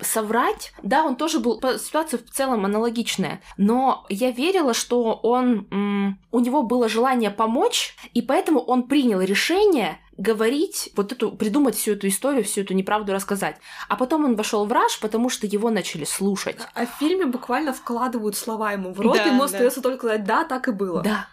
соврать. 0.00 0.72
Да, 0.82 1.04
он 1.04 1.16
тоже 1.16 1.40
был... 1.40 1.60
Ситуация 1.78 2.18
в 2.18 2.30
целом 2.30 2.64
аналогичная. 2.64 3.40
Но 3.56 4.06
я 4.08 4.30
верила, 4.30 4.74
что 4.74 5.14
он... 5.22 6.16
у 6.30 6.40
него 6.40 6.62
было 6.62 6.88
желание 6.88 7.30
помочь, 7.30 7.94
и 8.14 8.22
поэтому 8.22 8.60
он 8.60 8.84
принял 8.84 9.20
решение 9.20 9.98
говорить, 10.20 10.90
вот 10.96 11.12
эту, 11.12 11.32
придумать 11.32 11.74
всю 11.76 11.92
эту 11.92 12.06
историю, 12.08 12.44
всю 12.44 12.60
эту 12.60 12.74
неправду 12.74 13.12
рассказать. 13.12 13.56
А 13.88 13.96
потом 13.96 14.24
он 14.24 14.36
вошел 14.36 14.66
в 14.66 14.72
раж, 14.72 15.00
потому 15.00 15.30
что 15.30 15.46
его 15.46 15.70
начали 15.70 16.04
слушать. 16.04 16.56
А 16.74 16.86
в 16.86 16.90
фильме 16.98 17.24
буквально 17.26 17.72
вкладывают 17.72 18.36
слова 18.36 18.72
ему 18.72 18.92
в 18.92 19.00
рот, 19.00 19.16
Да, 19.16 19.24
ему 19.24 19.38
да. 19.38 19.44
остается 19.46 19.80
только 19.80 20.06
сказать 20.06 20.24
«да, 20.24 20.44
так 20.44 20.68
и 20.68 20.72
было». 20.72 21.02
Да. 21.02 21.26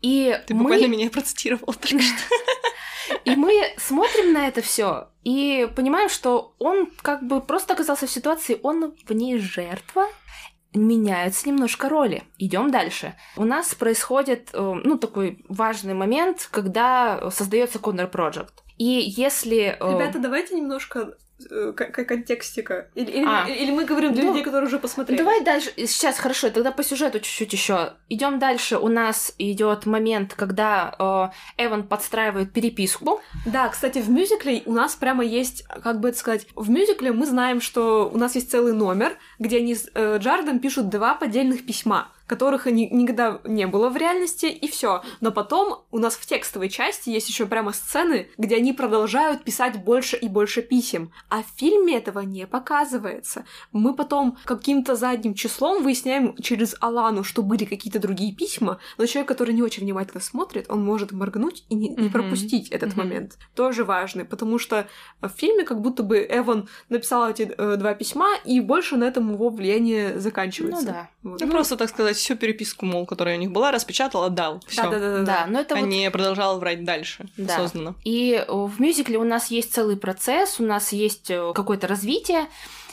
И 0.00 0.40
Ты 0.46 0.54
мы, 0.54 0.62
буквально 0.62 0.86
меня 0.86 1.10
процитировал 1.10 1.74
только 1.74 1.98
что. 2.02 3.18
и 3.24 3.36
мы 3.36 3.52
смотрим 3.76 4.32
на 4.32 4.48
это 4.48 4.62
все 4.62 5.08
и 5.24 5.68
понимаем, 5.76 6.08
что 6.08 6.54
он 6.58 6.90
как 7.02 7.22
бы 7.22 7.42
просто 7.42 7.74
оказался 7.74 8.06
в 8.06 8.10
ситуации, 8.10 8.58
он 8.62 8.94
в 9.06 9.12
ней 9.12 9.38
жертва, 9.38 10.06
меняются 10.74 11.48
немножко 11.48 11.88
роли. 11.88 12.22
Идем 12.38 12.70
дальше. 12.70 13.14
У 13.36 13.44
нас 13.44 13.74
происходит, 13.74 14.50
э, 14.52 14.80
ну, 14.84 14.98
такой 14.98 15.44
важный 15.48 15.94
момент, 15.94 16.48
когда 16.50 17.30
создается 17.30 17.78
Коннор 17.78 18.06
Project. 18.06 18.52
И 18.78 18.84
если... 18.84 19.76
э, 19.78 19.92
Ребята, 19.92 20.18
давайте 20.18 20.54
немножко 20.54 20.98
э, 21.00 21.12
к- 21.48 21.72
к- 21.90 22.04
контекстика. 22.04 22.88
Или, 22.94 23.10
или, 23.10 23.24
А. 23.24 23.44
мы, 23.44 23.50
или 23.54 23.70
мы 23.70 23.84
говорим 23.84 24.12
для 24.12 24.22
Ну, 24.24 24.30
людей, 24.30 24.44
которые 24.44 24.66
уже 24.68 24.78
посмотрели. 24.78 25.18
Давай 25.18 25.42
дальше. 25.42 25.72
Сейчас 25.76 26.18
хорошо, 26.18 26.50
тогда 26.50 26.70
по 26.72 26.82
сюжету 26.82 27.20
чуть-чуть 27.20 27.52
еще. 27.52 27.94
Идем 28.08 28.38
дальше. 28.38 28.76
У 28.78 28.88
нас 28.88 29.34
идет 29.38 29.86
момент, 29.86 30.34
когда 30.34 31.32
э, 31.56 31.64
Эван 31.64 31.86
подстраивает 31.86 32.52
переписку. 32.52 33.20
Да, 33.46 33.68
кстати, 33.68 33.98
в 33.98 34.10
мюзикле 34.10 34.62
у 34.66 34.72
нас 34.72 34.94
прямо 34.94 35.24
есть, 35.24 35.64
как 35.82 36.00
бы 36.00 36.08
это 36.10 36.18
сказать, 36.18 36.46
в 36.54 36.68
мюзикле 36.70 37.12
мы 37.12 37.26
знаем, 37.26 37.60
что 37.60 38.10
у 38.12 38.18
нас 38.18 38.34
есть 38.34 38.50
целый 38.50 38.72
номер, 38.72 39.16
где 39.38 39.58
они 39.58 39.74
с 39.74 39.88
э, 39.94 40.18
Джардом 40.18 40.58
пишут 40.58 40.88
два 40.88 41.14
поддельных 41.14 41.64
письма 41.66 42.08
которых 42.30 42.66
ни- 42.66 42.88
никогда 42.94 43.40
не 43.44 43.66
было 43.66 43.88
в 43.90 43.96
реальности, 43.96 44.46
и 44.46 44.68
все. 44.68 45.02
Но 45.20 45.32
потом 45.32 45.82
у 45.90 45.98
нас 45.98 46.14
в 46.14 46.24
текстовой 46.26 46.68
части 46.68 47.10
есть 47.10 47.28
еще 47.28 47.44
прямо 47.46 47.72
сцены, 47.72 48.28
где 48.38 48.56
они 48.56 48.72
продолжают 48.72 49.42
писать 49.44 49.82
больше 49.84 50.16
и 50.16 50.28
больше 50.28 50.62
писем. 50.62 51.10
А 51.28 51.42
в 51.42 51.46
фильме 51.56 51.96
этого 51.98 52.20
не 52.20 52.46
показывается. 52.46 53.44
Мы 53.72 53.94
потом 53.94 54.36
каким-то 54.44 54.94
задним 54.94 55.34
числом 55.34 55.82
выясняем 55.82 56.36
через 56.36 56.76
Алану, 56.80 57.24
что 57.24 57.42
были 57.42 57.64
какие-то 57.64 57.98
другие 57.98 58.32
письма, 58.34 58.78
но 58.96 59.06
человек, 59.06 59.28
который 59.28 59.52
не 59.54 59.62
очень 59.62 59.82
внимательно 59.82 60.20
смотрит, 60.20 60.66
он 60.68 60.84
может 60.84 61.10
моргнуть 61.12 61.64
и 61.68 61.74
не, 61.74 61.88
не 61.88 61.96
Мгм. 62.04 62.12
пропустить 62.12 62.68
этот 62.68 62.90
Мгм. 62.90 62.98
момент. 63.00 63.38
Тоже 63.56 63.84
важный, 63.84 64.24
потому 64.24 64.58
что 64.58 64.86
в 65.20 65.28
фильме 65.28 65.64
как 65.64 65.80
будто 65.80 66.02
бы 66.04 66.24
Эван 66.30 66.68
написал 66.88 67.28
эти 67.28 67.42
э, 67.58 67.76
два 67.76 67.94
письма, 67.94 68.28
и 68.44 68.60
больше 68.60 68.96
на 68.96 69.04
этом 69.04 69.32
его 69.32 69.50
влияние 69.50 70.18
заканчивается. 70.20 70.86
Ну 70.86 70.92
да. 70.92 71.10
Вот. 71.22 71.40
Ну, 71.40 71.48
просто, 71.50 71.76
так 71.76 71.88
сказать, 71.88 72.16
всю 72.20 72.36
переписку, 72.36 72.86
мол, 72.86 73.06
которая 73.06 73.36
у 73.36 73.40
них 73.40 73.50
была, 73.50 73.70
распечатал, 73.72 74.24
отдал. 74.24 74.60
Все. 74.66 74.82
Да-да-да. 74.82 75.22
Да, 75.24 75.46
но 75.48 75.60
это 75.60 75.74
А 75.74 75.78
вот 75.78 75.86
не 75.86 76.10
продолжал 76.10 76.58
врать 76.58 76.84
дальше, 76.84 77.26
Да. 77.36 77.56
осознанно. 77.56 77.94
И 78.04 78.44
в 78.48 78.80
мюзикле 78.80 79.18
у 79.18 79.24
нас 79.24 79.50
есть 79.50 79.72
целый 79.72 79.96
процесс, 79.96 80.60
у 80.60 80.64
нас 80.64 80.92
есть 80.92 81.30
э, 81.30 81.52
какое-то 81.54 81.86
развитие. 81.86 82.46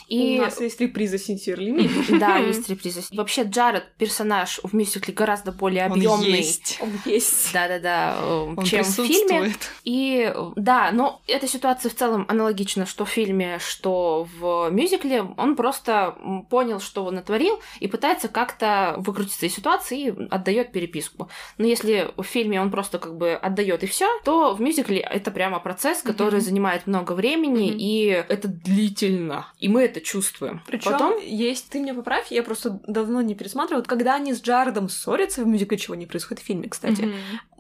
И... 0.08 0.40
У 0.40 0.42
нас 0.44 0.60
есть 0.62 0.80
реприза 0.80 1.18
Синсирлими. 1.18 1.90
Да, 2.20 2.38
есть 2.38 2.70
реприза. 2.70 3.02
Вообще 3.12 3.44
Джаред 3.44 3.86
персонаж 3.98 4.60
в 4.64 4.74
мюзикле 4.74 5.14
гораздо 5.14 5.52
более 5.52 5.86
Он 5.86 5.94
объемный. 5.94 6.38
есть. 6.38 6.80
Он 6.82 6.90
есть. 7.06 7.52
Да-да-да, 7.54 8.18
э, 8.20 8.54
Он 8.58 8.66
чем 8.66 8.84
в 8.84 8.88
фильме. 8.88 9.54
И 9.84 10.34
да, 10.56 10.92
но 10.92 11.22
эта 11.28 11.48
ситуация 11.48 11.90
в 11.90 11.96
целом 11.96 12.26
аналогична, 12.28 12.86
что 12.86 13.06
в 13.06 13.10
фильме, 13.10 13.60
что 13.60 14.28
в 14.40 14.70
мюзикле. 14.70 15.24
Он 15.38 15.56
просто 15.56 16.16
понял, 16.50 16.80
что 16.80 17.06
он 17.06 17.16
натворил, 17.16 17.60
и 17.80 17.88
пытается 17.88 18.28
как-то 18.30 18.96
выкрутиться 18.98 19.46
из 19.46 19.56
ситуации 19.56 20.08
и 20.08 20.28
отдает 20.30 20.72
переписку. 20.72 21.30
Но 21.58 21.66
если 21.66 22.12
в 22.16 22.24
фильме 22.24 22.62
он 22.62 22.72
просто 22.72 23.00
как 23.00 23.18
бы 23.18 23.34
отдает 23.34 23.84
и 23.84 23.88
все, 23.88 24.08
то 24.24 24.54
в 24.54 24.62
мюзикле 24.62 25.00
это 25.00 25.32
прямо 25.32 25.60
процесс, 25.60 26.02
который 26.02 26.40
занимает 26.40 26.88
много 26.88 27.14
времени, 27.14 27.70
и 27.70 28.08
это 28.08 28.48
длительно. 28.48 29.52
И 29.60 29.68
мы 29.68 29.84
это 29.84 29.97
чувствуем. 30.00 30.62
Причем 30.68 30.92
Потом 30.92 31.20
есть, 31.22 31.70
ты 31.70 31.80
меня 31.80 31.94
поправь, 31.94 32.32
я 32.32 32.44
просто 32.44 32.80
давно 32.88 33.22
не 33.22 33.36
пересматривала. 33.36 33.82
Вот 33.82 33.88
Когда 33.88 34.16
они 34.16 34.34
с 34.34 34.42
Джаредом 34.42 34.90
ссорятся 34.90 35.44
в 35.44 35.48
мюзикле, 35.48 35.78
чего 35.78 35.96
не 35.96 36.06
происходит 36.06 36.44
в 36.44 36.46
фильме, 36.46 36.70
кстати, 36.70 37.02
Мгм. 37.02 37.16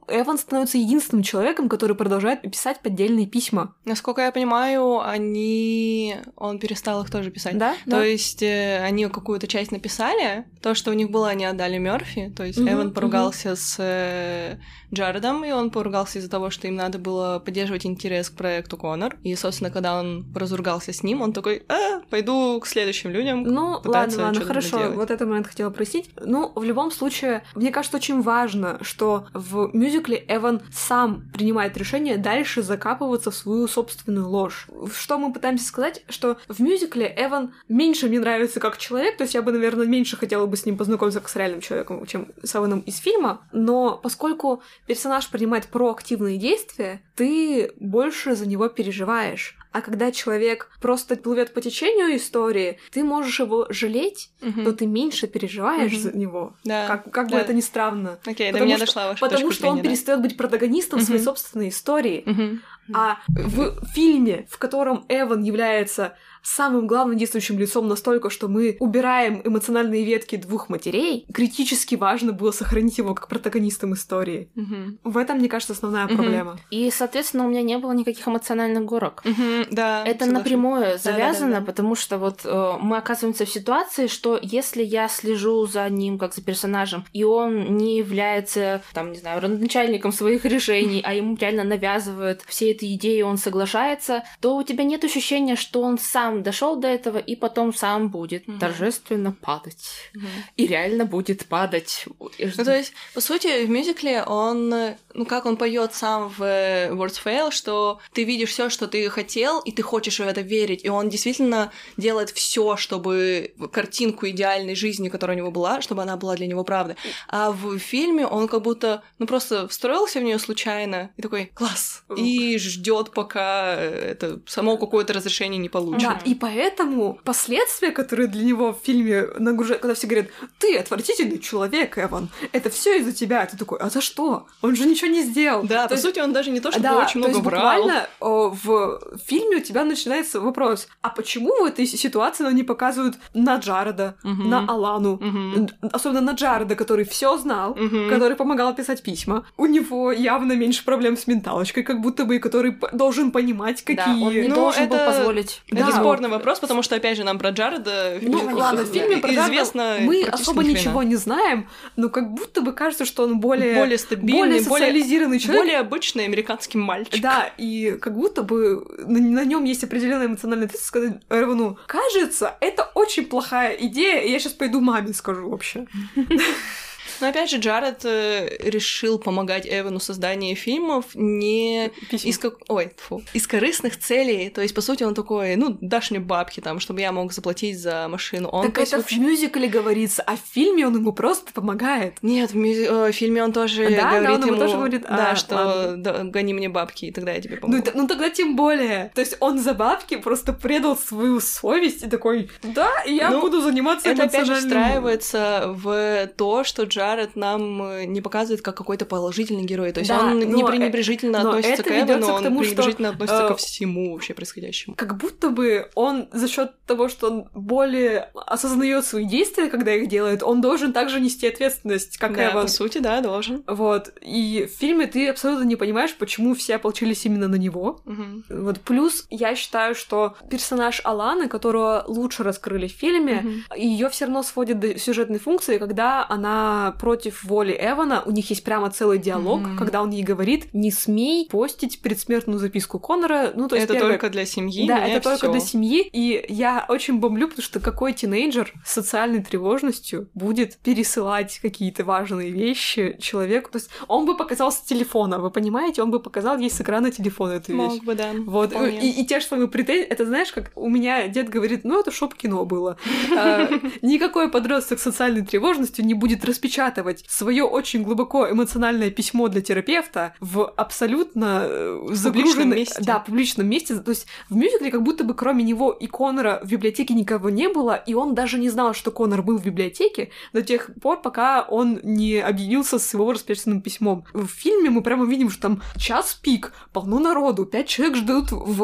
Эван 0.09 0.37
становится 0.37 0.77
единственным 0.77 1.23
человеком, 1.23 1.67
который 1.67 1.95
продолжает 1.95 2.41
писать 2.41 2.79
поддельные 2.79 3.27
письма. 3.27 3.75
Насколько 3.83 4.21
я 4.21 4.31
понимаю, 4.31 5.01
они... 5.01 6.15
Он 6.37 6.59
перестал 6.59 7.03
их 7.03 7.11
тоже 7.11 7.29
писать. 7.29 7.57
Да? 7.57 7.75
То 7.89 8.01
есть 8.01 8.41
э, 8.41 8.81
они 8.83 9.07
какую-то 9.07 9.47
часть 9.47 9.71
написали, 9.71 10.45
то, 10.61 10.75
что 10.75 10.91
у 10.91 10.93
них 10.93 11.11
было, 11.11 11.29
они 11.29 11.43
отдали 11.43 11.77
Мерфи. 11.77 12.33
То 12.35 12.43
есть 12.43 12.59
Мгм, 12.59 12.69
Эван 12.73 12.93
поругался 12.93 13.55
с 13.55 13.75
э, 13.79 14.57
Джаредом, 14.93 15.43
и 15.43 15.51
он 15.51 15.69
поругался 15.69 16.19
из-за 16.19 16.29
того, 16.29 16.49
что 16.49 16.67
им 16.67 16.75
надо 16.75 16.97
было 16.97 17.39
поддерживать 17.39 17.85
интерес 17.85 18.29
к 18.29 18.35
проекту 18.35 18.77
Конор. 18.77 19.17
И, 19.23 19.35
собственно, 19.35 19.69
когда 19.69 19.99
он 19.99 20.25
разругался 20.33 20.93
с 20.93 21.03
ним, 21.03 21.21
он 21.21 21.33
такой, 21.33 21.63
а, 21.67 21.99
пойду 22.09 22.59
к 22.61 22.67
следующим 22.67 23.09
людям. 23.09 23.43
Ну, 23.43 23.81
ладно, 23.83 24.23
ладно, 24.23 24.41
хорошо, 24.45 24.77
доделать. 24.77 24.95
вот 24.95 25.11
этот 25.11 25.27
момент 25.27 25.47
хотела 25.47 25.69
просить. 25.69 26.09
Ну, 26.21 26.51
в 26.55 26.63
любом 26.63 26.91
случае, 26.91 27.43
мне 27.55 27.71
кажется, 27.71 27.97
очень 27.97 28.21
важно, 28.21 28.77
что 28.81 29.27
в 29.33 29.71
мюзикле 29.73 30.23
Эван 30.27 30.61
сам 30.71 31.29
принимает 31.33 31.77
решение 31.77 32.17
дальше 32.17 32.61
закапываться 32.61 33.31
в 33.31 33.35
свою 33.35 33.67
собственную 33.67 34.27
ложь. 34.29 34.67
Что 34.93 35.17
мы 35.17 35.33
пытаемся 35.33 35.65
сказать, 35.65 36.03
что 36.09 36.37
в 36.47 36.61
мюзикле 36.61 37.13
Эван 37.17 37.53
меньше 37.67 38.07
мне 38.07 38.19
нравится 38.19 38.59
как 38.59 38.77
человек, 38.77 39.17
то 39.17 39.23
есть 39.23 39.33
я 39.33 39.41
бы, 39.41 39.51
наверное, 39.51 39.85
меньше 39.85 40.15
хотела 40.17 40.45
бы 40.45 40.55
с 40.55 40.65
ним 40.65 40.77
познакомиться 40.77 41.19
как 41.19 41.29
с 41.29 41.35
реальным 41.35 41.61
человеком, 41.61 42.05
чем 42.05 42.27
с 42.41 42.55
Эваном 42.55 42.79
из 42.81 42.97
фильма, 42.97 43.41
но 43.51 43.99
поскольку 44.01 44.61
персонаж 44.87 45.27
принимает 45.29 45.67
проактивные 45.67 46.37
действия, 46.37 47.01
ты 47.15 47.71
больше 47.79 48.35
за 48.35 48.47
него 48.47 48.69
переживаешь. 48.69 49.55
А 49.73 49.81
когда 49.81 50.11
человек 50.11 50.71
просто 50.81 51.15
плывет 51.17 51.53
по 51.53 51.61
течению 51.61 52.15
истории, 52.15 52.79
ты 52.91 53.03
можешь 53.03 53.39
его 53.39 53.67
жалеть, 53.69 54.31
Мгм. 54.41 54.63
но 54.63 54.71
ты 54.71 54.87
меньше 54.87 55.27
переживаешь 55.27 55.91
Мгм. 55.91 56.01
за 56.01 56.17
него. 56.17 56.55
Да. 56.63 56.87
Как, 56.87 57.11
как 57.11 57.25
бы 57.27 57.33
да. 57.33 57.41
это 57.41 57.53
ни 57.53 57.61
странно. 57.61 58.17
Окей, 58.25 58.47
до 58.47 58.53
Потому 58.53 58.65
меня 58.65 58.77
что- 58.77 58.85
дошла 58.87 59.07
ваша 59.09 59.19
Потому 59.19 59.51
что 59.51 59.67
он 59.67 59.73
зрения, 59.73 59.83
да. 59.83 59.89
перестает 59.89 60.21
быть 60.21 60.37
протагонистом 60.37 61.01
своей 61.01 61.19
Мгм. 61.19 61.25
собственной 61.25 61.69
истории. 61.69 62.23
Мгм. 62.25 62.61
А 62.93 63.17
в 63.27 63.85
фильме, 63.93 64.47
в 64.49 64.57
котором 64.57 65.05
Эван 65.09 65.43
является 65.43 66.17
самым 66.43 66.87
главным 66.87 67.17
действующим 67.17 67.57
лицом 67.59 67.87
настолько, 67.87 68.29
что 68.29 68.47
мы 68.47 68.77
убираем 68.79 69.41
эмоциональные 69.43 70.03
ветки 70.05 70.35
двух 70.35 70.69
матерей, 70.69 71.25
критически 71.33 71.95
важно 71.95 72.31
было 72.33 72.51
сохранить 72.51 72.97
его 72.97 73.13
как 73.13 73.27
протагонистом 73.27 73.93
истории. 73.93 74.49
Мгм. 74.55 74.99
В 75.03 75.17
этом, 75.17 75.37
мне 75.37 75.49
кажется, 75.49 75.73
основная 75.73 76.05
Мгм. 76.07 76.15
проблема. 76.15 76.59
И, 76.69 76.89
соответственно, 76.91 77.45
у 77.45 77.49
меня 77.49 77.61
не 77.61 77.77
было 77.77 77.91
никаких 77.91 78.27
эмоциональных 78.27 78.85
горок. 78.85 79.23
Мгм, 79.25 79.65
Да. 79.71 80.03
Это 80.05 80.25
соглашусь. 80.25 80.33
напрямую 80.33 80.97
завязано, 80.97 81.51
да, 81.55 81.59
да. 81.59 81.65
потому 81.65 81.95
что 81.95 82.17
вот 82.17 82.41
э, 82.43 82.73
мы 82.81 82.97
оказываемся 82.97 83.45
в 83.45 83.49
ситуации, 83.49 84.07
что 84.07 84.39
если 84.41 84.83
я 84.83 85.07
слежу 85.07 85.65
за 85.67 85.87
ним 85.89 86.17
как 86.17 86.33
за 86.33 86.41
персонажем, 86.41 87.05
и 87.13 87.23
он 87.23 87.77
не 87.77 87.97
является, 87.97 88.81
там, 88.93 89.11
не 89.11 89.17
знаю, 89.17 89.41
родоначальником 89.41 90.11
своих 90.11 90.45
решений, 90.45 91.01
а 91.03 91.13
ему 91.13 91.35
реально 91.39 91.63
навязывают 91.63 92.41
все 92.47 92.71
эти 92.71 92.93
идеи, 92.95 93.21
он 93.21 93.37
соглашается, 93.37 94.23
то 94.39 94.55
у 94.55 94.63
тебя 94.63 94.83
нет 94.83 95.03
ощущения, 95.03 95.55
что 95.55 95.81
он 95.81 95.97
сам 95.97 96.36
дошел 96.43 96.75
до 96.75 96.87
этого 96.87 97.17
и 97.17 97.35
потом 97.35 97.73
сам 97.73 98.09
будет 98.09 98.47
Мгм. 98.47 98.59
торжественно 98.59 99.31
падать. 99.31 100.11
Мгм. 100.13 100.27
И 100.55 100.67
реально 100.67 101.05
будет 101.05 101.45
падать. 101.47 102.05
Ну, 102.19 102.63
то 102.63 102.75
есть, 102.77 102.93
по 103.13 103.21
сути, 103.21 103.65
в 103.65 103.69
мюзикле 103.69 104.23
он, 104.23 104.69
ну, 105.13 105.25
как 105.25 105.45
он 105.45 105.57
поет 105.57 105.93
сам 105.93 106.29
в 106.29 106.41
э, 106.43 106.89
Words 106.91 107.21
Fail, 107.23 107.51
что 107.51 107.99
ты 108.13 108.23
видишь 108.23 108.49
все, 108.49 108.69
что 108.69 108.87
ты 108.87 109.09
хотел, 109.09 109.59
и 109.59 109.71
ты 109.71 109.81
хочешь 109.81 110.19
в 110.19 110.27
это 110.27 110.41
верить, 110.41 110.83
и 110.85 110.89
он 110.89 111.09
действительно 111.09 111.71
делает 111.97 112.29
все, 112.29 112.77
чтобы 112.77 113.53
картинку 113.71 114.27
идеальной 114.29 114.75
жизни, 114.75 115.09
которая 115.09 115.35
у 115.35 115.39
него 115.39 115.51
была, 115.51 115.81
чтобы 115.81 116.01
она 116.01 116.17
была 116.17 116.35
для 116.35 116.47
него 116.47 116.63
правдой. 116.63 116.95
А 117.27 117.51
в 117.51 117.77
фильме 117.79 118.25
он 118.25 118.47
как 118.47 118.61
будто, 118.61 119.03
ну, 119.19 119.25
просто 119.27 119.67
встроился 119.67 120.19
в 120.19 120.23
нее 120.23 120.39
случайно 120.39 121.09
и 121.17 121.21
такой 121.21 121.45
класс, 121.53 122.03
и 122.15 122.57
ждет, 122.57 123.11
пока 123.11 123.75
это 123.75 124.39
само 124.45 124.77
какое-то 124.77 125.13
разрешение 125.13 125.57
не 125.59 125.69
получит. 125.69 126.07
Да, 126.07 126.16
и 126.25 126.35
поэтому 126.35 127.19
последствия, 127.23 127.91
которые 127.91 128.27
для 128.27 128.43
него 128.43 128.73
в 128.73 128.79
фильме 128.85 129.27
нагружают, 129.37 129.81
когда 129.81 129.93
все 129.95 130.07
говорят, 130.07 130.27
ты 130.59 130.77
отвратительный 130.77 131.39
человек, 131.39 131.97
Эван, 131.97 132.29
это 132.51 132.69
все 132.69 132.99
из-за 132.99 133.13
тебя. 133.13 133.45
Ты 133.45 133.57
такой, 133.57 133.79
а 133.79 133.89
за 133.89 134.01
что? 134.01 134.47
Он 134.61 134.75
же 134.75 134.85
ничего 134.85 135.09
не 135.11 135.23
сделал. 135.23 135.63
Да, 135.63 135.83
То 135.83 135.89
по 135.89 135.93
есть- 135.93 136.03
сути, 136.03 136.19
он 136.19 136.33
даже 136.33 136.51
не 136.51 136.59
то, 136.59 136.71
чтобы 136.71 136.83
да, 136.83 136.97
очень 136.97 137.21
то 137.21 137.27
много 137.29 137.31
есть 137.33 137.45
врал. 137.45 137.61
буквально 137.81 138.07
о, 138.19 138.49
в 138.49 139.01
фильме 139.25 139.57
у 139.57 139.61
тебя 139.61 139.83
начинается 139.83 140.39
вопрос, 140.41 140.87
а 141.01 141.09
почему 141.09 141.61
в 141.61 141.65
этой 141.65 141.85
ситуации 141.85 142.45
они 142.45 142.63
показывают 142.63 143.15
на 143.33 143.55
Джареда, 143.57 144.15
Мгм. 144.23 144.49
на 144.49 144.65
Алану, 144.67 145.17
Мгм. 145.21 145.69
особенно 145.91 146.21
на 146.21 146.31
Джареда, 146.31 146.75
который 146.75 147.05
все 147.05 147.37
знал, 147.37 147.75
Мгм. 147.75 148.09
который 148.09 148.35
помогал 148.35 148.73
писать 148.75 149.03
письма. 149.03 149.45
У 149.57 149.65
него 149.65 150.11
явно 150.11 150.53
меньше 150.53 150.83
проблем 150.85 151.17
с 151.17 151.27
менталочкой, 151.27 151.83
как 151.83 152.01
будто 152.01 152.25
бы, 152.25 152.39
который 152.39 152.77
должен 152.93 153.31
понимать, 153.31 153.81
какие... 153.83 153.95
Да, 154.05 154.11
он 154.27 154.33
не 154.33 154.47
Ну, 154.47 154.55
должен 154.55 154.87
был 154.89 154.95
это- 154.95 155.05
позволить. 155.11 155.61
Это 155.67 155.85
Да. 155.85 155.91
Спорный 156.07 156.29
вопрос, 156.29 156.59
потому 156.59 156.81
что, 156.83 156.95
опять 156.95 157.17
же, 157.17 157.23
нам 157.23 157.39
про 157.39 157.49
Джареда 157.49 158.19
Ну 158.21 158.49
э, 158.49 158.53
ладно, 158.53 158.83
в 158.83 158.87
фильме 158.87 159.17
про 159.17 159.29
Джареда 159.29 159.47
известно 159.47 159.97
мы 160.01 160.23
особо 160.23 160.63
ничего 160.63 161.03
не 161.03 161.15
знаем, 161.15 161.67
но 161.95 162.09
как 162.09 162.31
будто 162.31 162.61
бы 162.61 162.73
кажется, 162.73 163.05
что 163.05 163.23
он 163.23 163.39
более, 163.39 163.75
более 163.75 163.97
стабильный, 163.97 164.39
более 164.39 164.61
более, 164.63 164.87
социализированный 164.87 165.39
человек. 165.39 165.61
более 165.61 165.79
обычный 165.79 166.25
американский 166.25 166.77
мальчик. 166.77 167.21
Да, 167.21 167.51
и 167.57 167.97
как 168.01 168.15
будто 168.15 168.43
бы 168.43 168.85
на, 169.05 169.45
нем 169.45 169.63
есть 169.63 169.83
определенная 169.83 170.27
эмоциональная 170.27 170.67
ответственность 170.67 170.87
сказать 170.87 171.21
Эрвану, 171.29 171.77
кажется, 171.87 172.55
это 172.59 172.89
очень 172.93 173.25
плохая 173.25 173.73
идея, 173.73 174.21
и 174.21 174.31
я 174.31 174.39
сейчас 174.39 174.53
пойду 174.53 174.79
маме 174.79 175.13
скажу 175.13 175.49
вообще. 175.49 175.87
Но 177.21 177.27
опять 177.29 177.49
же, 177.49 177.57
Джаред 177.57 178.01
э, 178.05 178.57
решил 178.59 179.19
помогать 179.19 179.67
Эвану 179.69 179.99
в 179.99 180.03
создании 180.03 180.53
фильмов 180.55 181.05
не 181.13 181.87
из, 182.11 182.37
как... 182.37 182.55
Ой, 182.67 182.91
фу. 182.97 183.21
из 183.33 183.47
корыстных 183.47 183.97
целей. 183.99 184.49
То 184.49 184.61
есть, 184.61 184.73
по 184.75 184.81
сути, 184.81 185.03
он 185.03 185.13
такой, 185.13 185.55
ну, 185.55 185.77
дашь 185.81 186.11
мне 186.11 186.19
бабки 186.19 186.59
там, 186.59 186.79
чтобы 186.79 187.01
я 187.01 187.11
мог 187.11 187.31
заплатить 187.33 187.79
за 187.79 188.07
машину. 188.09 188.49
Он, 188.49 188.65
так 188.65 188.75
то 188.75 188.79
есть, 188.81 188.93
это 188.93 189.01
вообще- 189.01 189.15
в 189.17 189.19
мюзикле 189.19 189.67
говорится, 189.67 190.21
а 190.23 190.35
в 190.35 190.41
фильме 190.51 190.87
он 190.87 190.95
ему 190.95 191.13
просто 191.13 191.51
помогает. 191.53 192.17
Нет, 192.21 192.51
в, 192.51 192.55
мюзи- 192.55 192.85
э, 192.87 193.11
в 193.11 193.15
фильме 193.15 193.43
он 193.43 193.51
тоже 193.53 193.89
Да, 193.89 193.95
да, 193.95 194.09
говорит 194.19 194.29
он 194.29 194.41
ему 194.41 194.47
ему, 194.47 194.57
тоже 194.57 194.75
говорит, 194.75 195.01
да, 195.03 195.31
а, 195.31 195.35
что 195.35 195.55
ладно. 195.55 195.97
да, 195.97 196.23
гони 196.23 196.53
мне 196.53 196.69
бабки, 196.69 197.05
и 197.05 197.11
тогда 197.11 197.31
я 197.33 197.41
тебе 197.41 197.55
Ну, 197.55 197.61
помогу. 197.61 197.79
это- 197.81 197.91
ну 197.97 198.07
тогда 198.07 198.29
тем 198.29 198.55
более. 198.55 199.11
То 199.15 199.21
есть 199.21 199.37
он 199.39 199.59
за 199.59 199.73
бабки 199.73 200.15
просто 200.17 200.53
предал 200.53 200.97
свою 200.97 201.39
совесть 201.39 202.03
и 202.03 202.09
такой, 202.09 202.49
да, 202.63 202.89
я 203.05 203.29
Ну, 203.31 203.41
буду 203.41 203.61
заниматься 203.61 204.09
Это 204.09 204.23
опять 204.23 204.45
же 204.45 204.55
встраивается 204.55 205.65
в 205.67 206.27
то, 206.35 206.63
что 206.63 206.83
Джаред 206.83 206.96
нам 207.35 207.81
э, 207.83 208.05
не 208.05 208.21
показывает 208.21 208.61
как 208.61 208.75
какой-то 208.77 209.05
положительный 209.05 209.63
герой. 209.63 209.91
То 209.91 209.99
есть 210.01 210.09
Да, 210.09 210.19
он 210.19 210.39
не 210.39 210.45
но, 210.61 210.67
э, 210.67 210.71
пренебрежительно 210.71 211.43
но 211.43 211.49
относится 211.49 211.83
к 211.83 211.87
ведётся 211.89 212.31
к 212.31 212.35
он 212.35 212.43
тому, 212.43 212.63
что, 212.63 212.73
пренебрежительно 212.75 213.09
относится 213.09 213.43
э, 213.43 213.47
ко 213.47 213.55
всему 213.55 214.13
вообще 214.13 214.33
происходящему. 214.33 214.95
как 214.95 215.17
будто 215.17 215.49
бы 215.49 215.89
он 215.95 216.27
за 216.31 216.47
счет 216.47 216.71
того, 216.85 217.09
что 217.09 217.27
он 217.31 217.49
более 217.53 218.29
осознает 218.45 219.05
свои 219.05 219.25
действия, 219.25 219.67
когда 219.67 219.93
их 219.93 220.07
делает, 220.07 220.43
он 220.43 220.61
должен 220.61 220.93
также 220.93 221.19
нести 221.19 221.47
ответственность, 221.47 222.17
как 222.17 222.35
да, 222.35 222.51
Эван. 222.51 222.61
по 222.63 222.67
сути, 222.67 222.99
да, 222.99 223.21
должен. 223.21 223.63
Вот. 223.67 224.13
И 224.21 224.67
в 224.71 224.77
фильме 224.77 225.07
ты 225.07 225.27
абсолютно 225.29 225.63
не 225.65 225.75
понимаешь, 225.75 226.15
почему 226.15 226.53
все 226.55 226.75
ополчились 226.75 227.25
именно 227.25 227.47
на 227.47 227.55
него. 227.55 228.01
Мгм. 228.05 228.43
Вот 228.49 228.79
плюс 228.81 229.25
я 229.29 229.55
считаю, 229.55 229.95
что 229.95 230.35
персонаж 230.49 231.01
Аланы, 231.03 231.47
которого 231.47 232.03
лучше 232.07 232.43
раскрыли 232.43 232.87
в 232.87 232.91
фильме, 232.91 233.41
Мгм. 233.41 233.63
ее 233.75 234.09
все 234.09 234.25
равно 234.25 234.43
сводит 234.43 234.79
до 234.79 234.97
сюжетной 234.97 235.39
функции, 235.39 235.77
когда 235.77 236.25
она 236.29 236.86
против 236.91 237.43
воли 237.43 237.77
Эвана. 237.79 238.21
У 238.25 238.31
них 238.31 238.49
есть 238.49 238.63
прямо 238.63 238.89
целый 238.89 239.17
диалог, 239.19 239.61
Мгм. 239.61 239.77
когда 239.77 240.01
он 240.01 240.09
ей 240.11 240.23
говорит, 240.23 240.73
не 240.73 240.91
смей 240.91 241.47
постить 241.49 242.01
предсмертную 242.01 242.59
записку 242.59 242.99
Конора. 242.99 243.51
Ну, 243.55 243.67
то 243.67 243.75
есть 243.75 243.85
это 243.85 243.93
первое- 243.93 244.11
только 244.13 244.29
для 244.29 244.45
семьи. 244.45 244.87
Да, 244.87 245.05
это 245.05 245.21
только 245.21 245.45
всё. 245.47 245.51
для 245.51 245.61
семьи. 245.61 246.07
И 246.11 246.45
я 246.49 246.85
очень 246.89 247.19
бомблю, 247.19 247.47
потому 247.47 247.63
что 247.63 247.79
какой 247.79 248.13
тинейджер 248.13 248.73
с 248.85 248.93
социальной 248.93 249.43
тревожностью 249.43 250.29
будет 250.33 250.77
пересылать 250.77 251.59
какие-то 251.61 252.03
важные 252.03 252.51
вещи 252.51 253.17
человеку. 253.19 253.71
То 253.71 253.77
есть 253.77 253.89
он 254.07 254.25
бы 254.25 254.35
показал 254.37 254.71
с 254.71 254.81
телефона, 254.81 255.39
вы 255.39 255.49
понимаете? 255.51 256.01
Он 256.01 256.11
бы 256.11 256.19
показал 256.19 256.57
ей 256.57 256.69
с 256.69 256.79
экрана 256.81 257.11
телефона 257.11 257.53
эту 257.53 257.71
вещь. 257.73 257.77
Мог 257.81 258.03
бы, 258.03 258.15
да. 258.15 258.31
Вот, 258.45 258.71
вполне. 258.71 259.09
и, 259.09 259.21
и 259.21 259.25
те 259.25 259.39
же 259.39 259.45
самые 259.45 259.67
претензии, 259.67 260.03
это 260.03 260.25
знаешь, 260.25 260.51
как 260.51 260.71
у 260.75 260.89
меня 260.89 261.27
дед 261.27 261.49
говорит, 261.49 261.83
ну 261.83 261.99
это 261.99 262.11
шоп-кино 262.11 262.65
было. 262.65 262.97
А, 263.37 263.69
Никакой 264.01 264.49
подросток 264.49 264.99
с 264.99 265.03
социальной 265.03 265.45
тревожностью 265.45 266.05
не 266.05 266.13
будет 266.13 266.43
распечатывать 266.77 267.25
свое 267.27 267.63
очень 267.63 268.03
глубоко 268.03 268.49
эмоциональное 268.49 269.09
письмо 269.09 269.47
для 269.47 269.61
терапевта 269.61 270.33
в 270.39 270.65
абсолютно 270.75 271.63
э, 271.63 272.07
загруженном 272.11 272.69
месте. 272.69 273.01
Да, 273.01 273.19
публичном 273.19 273.67
месте. 273.67 273.95
То 273.95 274.11
есть 274.11 274.27
в 274.49 274.55
мюзикле 274.55 274.91
как 274.91 275.03
будто 275.03 275.23
бы 275.23 275.33
кроме 275.33 275.63
него 275.63 275.91
и 275.91 276.07
Конора 276.07 276.61
в 276.63 276.69
библиотеке 276.69 277.13
никого 277.13 277.49
не 277.49 277.67
было, 277.67 277.95
и 277.95 278.13
он 278.13 278.35
даже 278.35 278.59
не 278.59 278.69
знал, 278.69 278.93
что 278.93 279.11
Конор 279.11 279.41
был 279.41 279.57
в 279.57 279.65
библиотеке 279.65 280.29
до 280.53 280.61
тех 280.61 280.91
пор, 281.01 281.21
пока 281.21 281.63
он 281.63 281.99
не 282.03 282.39
объявился 282.39 282.99
с 282.99 283.13
его 283.13 283.31
распечатанным 283.31 283.81
письмом. 283.81 284.25
В 284.33 284.47
фильме 284.47 284.89
мы 284.89 285.01
прямо 285.01 285.25
видим, 285.25 285.49
что 285.49 285.61
там 285.63 285.81
час 285.97 286.35
пик, 286.35 286.73
полно 286.93 287.19
народу, 287.19 287.65
пять 287.65 287.87
человек 287.87 288.17
ждут 288.17 288.51
в 288.51 288.83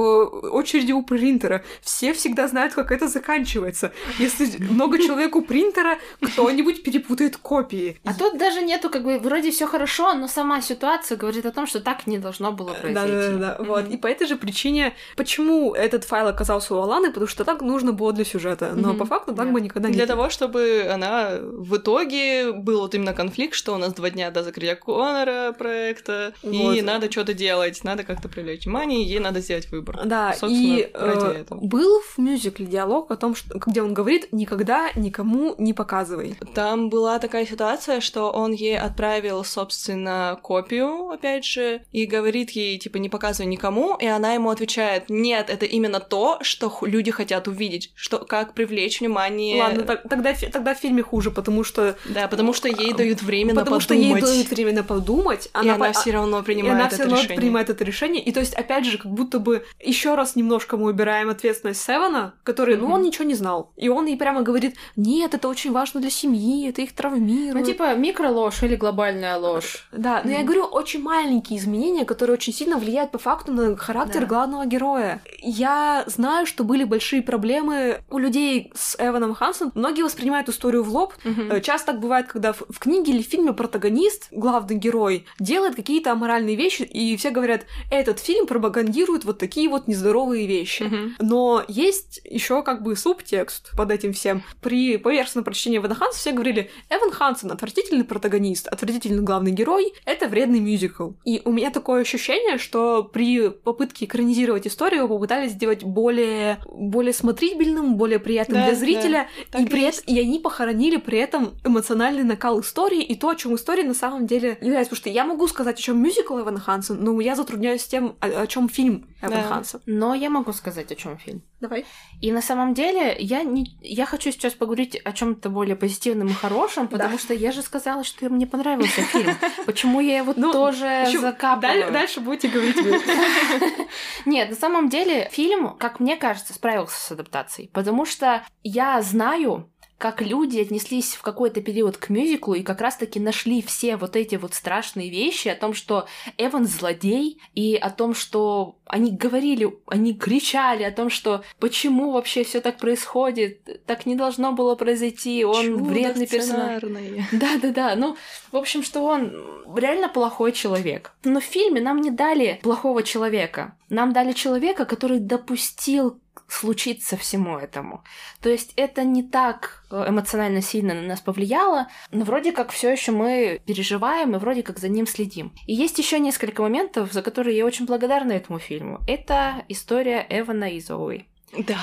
очереди 0.51 0.91
у 0.91 1.03
принтера. 1.03 1.63
Все 1.81 2.13
всегда 2.13 2.47
знают, 2.47 2.73
как 2.73 2.91
это 2.91 3.07
заканчивается. 3.07 3.91
Если 4.19 4.63
много 4.63 4.97
человек 4.97 5.35
у 5.35 5.41
принтера, 5.41 5.97
кто-нибудь 6.21 6.83
перепутает 6.83 7.37
копии. 7.37 7.72
А 8.03 8.13
тут 8.13 8.37
даже 8.37 8.61
нету, 8.61 8.89
как 8.89 9.03
бы, 9.03 9.19
вроде 9.19 9.51
все 9.51 9.67
хорошо, 9.67 10.13
но 10.13 10.27
сама 10.27 10.61
ситуация 10.61 11.17
говорит 11.17 11.45
о 11.45 11.51
том, 11.51 11.67
что 11.67 11.79
так 11.79 12.07
не 12.07 12.17
должно 12.17 12.51
было 12.51 12.73
произойти. 12.73 13.11
Да, 13.11 13.29
да, 13.29 13.37
да, 13.37 13.55
да. 13.59 13.63
Вот. 13.63 13.83
Мгм. 13.85 13.93
И 13.93 13.97
по 13.97 14.07
этой 14.07 14.27
же 14.27 14.35
причине, 14.35 14.93
почему 15.15 15.73
этот 15.73 16.03
файл 16.03 16.27
оказался 16.27 16.75
у 16.75 16.77
Аланы, 16.79 17.07
потому 17.09 17.27
что 17.27 17.43
так 17.45 17.61
нужно 17.61 17.91
было 17.93 18.13
для 18.13 18.25
сюжета. 18.25 18.71
Но 18.75 18.89
Мгм. 18.89 18.97
по 18.99 19.05
факту 19.05 19.33
так 19.33 19.47
Да. 19.47 19.51
бы 19.53 19.61
никогда 19.61 19.89
не 19.89 19.95
Для 19.95 20.07
того, 20.07 20.29
чтобы 20.29 20.87
она 20.93 21.31
в 21.41 21.77
итоге 21.77 22.51
был 22.51 22.81
вот 22.81 22.95
именно 22.95 23.13
конфликт, 23.13 23.53
что 23.55 23.73
у 23.73 23.77
нас 23.77 23.93
два 23.93 24.09
дня 24.09 24.31
до 24.31 24.43
закрытия 24.43 24.75
Конора 24.75 25.53
проекта, 25.57 26.33
Вот. 26.43 26.75
и 26.75 26.81
надо 26.81 27.11
что-то 27.11 27.33
делать, 27.33 27.83
надо 27.83 28.03
как-то 28.03 28.29
привлечь 28.29 28.65
внимание, 28.65 29.01
и 29.03 29.05
ей 29.07 29.19
надо 29.19 29.39
сделать 29.39 29.69
выбор. 29.71 29.99
Да, 30.05 30.33
Собственно, 30.33 30.77
и 30.77 30.91
ради 30.93 31.25
э, 31.25 31.41
этого. 31.41 31.59
был 31.59 32.01
в 32.01 32.17
мюзикле 32.17 32.65
диалог 32.65 33.11
о 33.11 33.15
том, 33.15 33.35
что, 33.35 33.57
где 33.59 33.81
он 33.81 33.93
говорит 33.93 34.27
«никогда 34.31 34.89
никому 34.95 35.55
не 35.57 35.73
показывай». 35.73 36.35
Там 36.53 36.89
была 36.89 37.19
такая 37.19 37.45
ситуация, 37.45 37.62
что 38.01 38.31
он 38.31 38.51
ей 38.51 38.77
отправил, 38.77 39.43
собственно, 39.43 40.37
копию, 40.41 41.09
опять 41.09 41.45
же, 41.45 41.81
и 41.91 42.05
говорит 42.05 42.51
ей, 42.51 42.77
типа, 42.77 42.97
не 42.97 43.09
показывай 43.09 43.49
никому, 43.49 43.95
и 43.95 44.05
она 44.05 44.33
ему 44.33 44.49
отвечает, 44.49 45.09
нет, 45.09 45.49
это 45.49 45.65
именно 45.65 45.99
то, 45.99 46.37
что 46.41 46.71
люди 46.81 47.11
хотят 47.11 47.47
увидеть, 47.47 47.91
что 47.95 48.19
как 48.19 48.53
привлечь 48.53 48.99
внимание. 48.99 49.61
Ладно, 49.61 49.83
так- 49.83 50.03
тогда, 50.09 50.33
тогда 50.51 50.75
в 50.75 50.79
фильме 50.79 51.01
хуже, 51.01 51.31
потому 51.31 51.63
что... 51.63 51.95
Да, 52.05 52.27
потому 52.27 52.53
что 52.53 52.67
ей 52.67 52.93
дают 52.93 53.21
время 53.21 53.55
потому 53.55 53.75
на 53.75 53.81
что 53.81 53.93
ей 53.93 54.11
подумать. 54.13 54.23
дают 54.23 54.49
время 54.49 54.73
на 54.73 54.83
подумать. 54.83 55.45
и 55.47 55.49
она 55.69 55.75
по- 55.75 55.91
все 55.93 56.11
равно 56.11 56.39
и 56.39 56.43
принимает 56.43 56.75
она 56.75 56.85
это 56.87 56.95
все 56.95 57.03
равно 57.03 57.17
решение. 57.17 57.37
принимает 57.37 57.69
это 57.69 57.83
решение. 57.83 58.23
И 58.23 58.31
то 58.31 58.39
есть, 58.39 58.53
опять 58.53 58.85
же, 58.85 58.97
как 58.97 59.11
будто 59.11 59.39
бы 59.39 59.65
еще 59.79 60.15
раз 60.15 60.35
немножко 60.35 60.77
мы 60.77 60.89
убираем 60.89 61.29
ответственность 61.29 61.81
Севена, 61.81 62.33
который, 62.43 62.75
ну, 62.77 62.85
Мгм. 62.85 62.93
он 62.93 63.01
ничего 63.03 63.25
не 63.25 63.35
знал. 63.35 63.71
И 63.77 63.89
он 63.89 64.05
ей 64.05 64.17
прямо 64.17 64.41
говорит, 64.41 64.75
нет, 64.95 65.33
это 65.33 65.47
очень 65.47 65.71
важно 65.71 65.99
для 66.01 66.09
семьи, 66.09 66.67
это 66.69 66.81
их 66.81 66.93
травмирует. 66.93 67.52
Ну, 67.59 67.65
типа, 67.65 67.95
микроложь 67.95 68.63
или 68.63 68.75
глобальная 68.75 69.37
ложь. 69.37 69.87
Да, 69.91 70.21
но 70.23 70.31
я 70.31 70.37
Мгм. 70.39 70.45
говорю, 70.45 70.63
очень 70.65 71.01
маленькие 71.01 71.59
изменения, 71.59 72.05
которые 72.05 72.35
очень 72.35 72.53
сильно 72.53 72.77
влияют 72.77 73.11
по 73.11 73.17
факту 73.17 73.51
на 73.51 73.75
характер 73.77 74.21
Да. 74.21 74.25
главного 74.27 74.65
героя. 74.65 75.21
Я 75.39 76.03
знаю, 76.07 76.45
что 76.45 76.63
были 76.63 76.83
большие 76.83 77.21
проблемы 77.21 78.01
у 78.09 78.17
людей 78.17 78.71
с 78.75 78.95
Эваном 78.99 79.33
Хансом. 79.33 79.71
Многие 79.75 80.03
воспринимают 80.03 80.49
историю 80.49 80.83
в 80.83 80.89
лоб. 80.89 81.13
Э, 81.23 81.61
Часто 81.61 81.93
так 81.93 82.01
бывает, 82.01 82.27
когда 82.27 82.53
в, 82.53 82.63
в 82.69 82.79
книге 82.79 83.13
или 83.13 83.21
в 83.23 83.27
фильме 83.27 83.53
протагонист, 83.53 84.27
главный 84.31 84.75
герой, 84.77 85.25
делает 85.39 85.75
какие-то 85.75 86.11
аморальные 86.11 86.55
вещи, 86.55 86.83
и 86.83 87.15
все 87.17 87.29
говорят, 87.29 87.61
этот 87.91 88.19
фильм 88.19 88.47
пропагандирует 88.47 89.25
вот 89.25 89.37
такие 89.39 89.69
вот 89.69 89.87
нездоровые 89.87 90.47
вещи. 90.47 90.83
Мгм. 90.83 91.15
Но 91.19 91.63
есть 91.67 92.21
еще 92.23 92.63
как 92.63 92.83
бы 92.83 92.95
субтекст 92.95 93.71
под 93.77 93.91
этим 93.91 94.13
всем. 94.13 94.43
При 94.61 94.97
поверхностном 94.97 95.43
прочтении 95.43 95.77
Эвана 95.79 95.95
Ханса 95.95 96.19
все 96.19 96.31
говорили, 96.31 96.69
Эван 96.89 97.11
Хансен 97.43 97.51
отвратительный 97.51 98.05
протагонист, 98.05 98.67
отвратительный 98.67 99.23
главный 99.23 99.51
герой, 99.51 99.93
это 100.05 100.27
вредный 100.27 100.59
мюзикл. 100.59 101.11
И 101.25 101.41
у 101.45 101.51
меня 101.51 101.71
такое 101.71 102.01
ощущение, 102.01 102.57
что 102.57 103.03
при 103.03 103.49
попытке 103.49 104.05
экранизировать 104.05 104.67
историю 104.67 105.03
его 105.03 105.15
попытались 105.15 105.51
сделать 105.51 105.83
более, 105.83 106.59
более 106.67 107.13
смотрибельным, 107.13 107.95
более 107.95 108.19
приятным 108.19 108.57
Да, 108.59 108.63
для 108.65 108.73
да, 108.73 108.79
зрителя, 108.79 109.29
так 109.51 109.61
и, 109.61 109.65
и 109.65 109.67
при 109.67 109.81
этом, 109.83 110.03
и 110.07 110.19
они 110.19 110.39
похоронили 110.39 110.97
при 110.97 111.19
этом 111.19 111.51
эмоциональный 111.63 112.23
накал 112.23 112.61
истории 112.61 113.03
и 113.03 113.15
то, 113.15 113.29
о 113.29 113.35
чем 113.35 113.55
история 113.55 113.83
на 113.83 113.93
самом 113.93 114.25
деле 114.27 114.57
является. 114.61 114.91
Потому 114.91 115.01
что 115.01 115.09
я 115.09 115.25
могу 115.25 115.47
сказать, 115.47 115.79
о 115.79 115.81
чем 115.81 116.01
мюзикл 116.01 116.39
Эвана 116.39 116.59
Хансен, 116.59 116.97
но 117.03 117.19
я 117.21 117.35
затрудняюсь 117.35 117.81
с 117.81 117.87
тем, 117.87 118.15
о, 118.19 118.47
чем 118.47 118.69
фильм 118.69 119.07
Эвана 119.21 119.35
Да. 119.41 119.47
Ханса. 119.47 119.81
Но 119.85 120.13
я 120.13 120.29
могу 120.29 120.53
сказать, 120.53 120.91
о 120.91 120.95
чем 120.95 121.17
фильм. 121.17 121.41
Давай. 121.59 121.85
И 122.21 122.31
на 122.31 122.41
самом 122.41 122.73
деле 122.73 123.15
я 123.19 123.43
не 123.43 123.77
я 123.81 124.05
хочу 124.05 124.31
сейчас 124.31 124.53
поговорить 124.53 124.97
о 124.97 125.13
чем-то 125.13 125.49
более 125.49 125.75
позитивном 125.77 126.27
и 126.27 126.33
хорошем, 126.33 126.87
потому 126.87 127.13
Да. 127.13 127.19
что 127.19 127.32
я 127.33 127.51
же 127.51 127.61
сказала, 127.61 128.03
что 128.03 128.29
мне 128.29 128.45
понравился 128.47 129.01
фильм. 129.03 129.35
Почему 129.65 129.99
я 129.99 130.17
его 130.17 130.33
Ну, 130.35 130.51
тоже 130.51 131.05
закапываю? 131.19 131.83
даль- 131.83 131.91
дальше 131.91 132.19
будете 132.19 132.47
говорить 132.47 132.75
вы. 132.77 132.99
Нет, 134.25 134.49
на 134.49 134.55
самом 134.55 134.89
деле 134.89 135.29
фильм, 135.31 135.75
как 135.77 135.99
мне 135.99 136.15
кажется, 136.15 136.53
справился 136.53 136.99
с 136.99 137.11
адаптацией, 137.11 137.69
потому 137.73 138.05
что 138.05 138.43
я 138.63 139.01
знаю, 139.01 139.69
как 139.97 140.21
люди 140.21 140.59
отнеслись 140.59 141.13
в 141.13 141.21
какой-то 141.21 141.61
период 141.61 141.97
к 141.97 142.09
мюзиклу 142.09 142.55
и 142.55 142.63
как 142.63 142.81
раз-таки 142.81 143.19
нашли 143.19 143.61
все 143.61 143.95
вот 143.95 144.15
эти 144.15 144.35
вот 144.35 144.53
страшные 144.53 145.09
вещи 145.09 145.47
о 145.47 145.55
том, 145.55 145.73
что 145.73 146.07
Эван 146.37 146.67
злодей, 146.67 147.39
и 147.55 147.75
о 147.75 147.89
том, 147.89 148.13
что 148.13 148.75
они 148.85 149.11
говорили, 149.11 149.77
они 149.87 150.13
кричали 150.13 150.83
о 150.83 150.91
том, 150.91 151.09
что 151.09 151.43
почему 151.59 152.11
вообще 152.11 152.43
все 152.43 152.59
так 152.59 152.77
происходит, 152.77 153.85
так 153.85 154.05
не 154.05 154.15
должно 154.15 154.51
было 154.51 154.75
произойти, 154.75 155.45
он 155.45 155.65
Чудо 155.65 155.83
вредный 155.83 156.27
персонаж. 156.27 156.83
Да-да-да, 157.31 157.95
ну, 157.95 158.17
в 158.51 158.57
общем, 158.57 158.83
что 158.83 159.03
он 159.03 159.31
реально 159.75 160.09
плохой 160.09 160.51
человек. 160.51 161.13
Но 161.23 161.39
в 161.39 161.45
фильме 161.45 161.81
нам 161.81 162.01
не 162.01 162.11
дали 162.11 162.59
плохого 162.61 163.03
человека. 163.03 163.75
Нам 163.89 164.11
дали 164.11 164.33
человека, 164.33 164.85
который 164.85 165.19
допустил 165.19 166.19
случиться 166.47 167.17
всему 167.17 167.57
этому. 167.57 168.03
То 168.41 168.49
есть 168.49 168.73
это 168.75 169.03
не 169.03 169.23
так 169.23 169.83
э, 169.91 170.05
эмоционально 170.09 170.61
сильно 170.61 170.93
на 170.93 171.01
нас 171.01 171.21
повлияло, 171.21 171.87
но 172.11 172.23
вроде 172.25 172.51
как 172.51 172.71
все 172.71 172.91
еще 172.91 173.11
мы 173.11 173.61
переживаем 173.65 174.35
и 174.35 174.39
вроде 174.39 174.63
как 174.63 174.79
за 174.79 174.89
ним 174.89 175.07
следим. 175.07 175.53
И 175.65 175.73
есть 175.73 175.97
еще 175.97 176.19
несколько 176.19 176.61
моментов, 176.61 177.11
за 177.11 177.21
которые 177.21 177.57
я 177.57 177.65
очень 177.65 177.85
благодарна 177.85 178.33
этому 178.33 178.59
фильму. 178.59 178.99
Это 179.07 179.63
история 179.69 180.25
Эвана 180.29 180.65
и 180.71 180.79
Зоуи. 180.79 181.27
Да. 181.57 181.77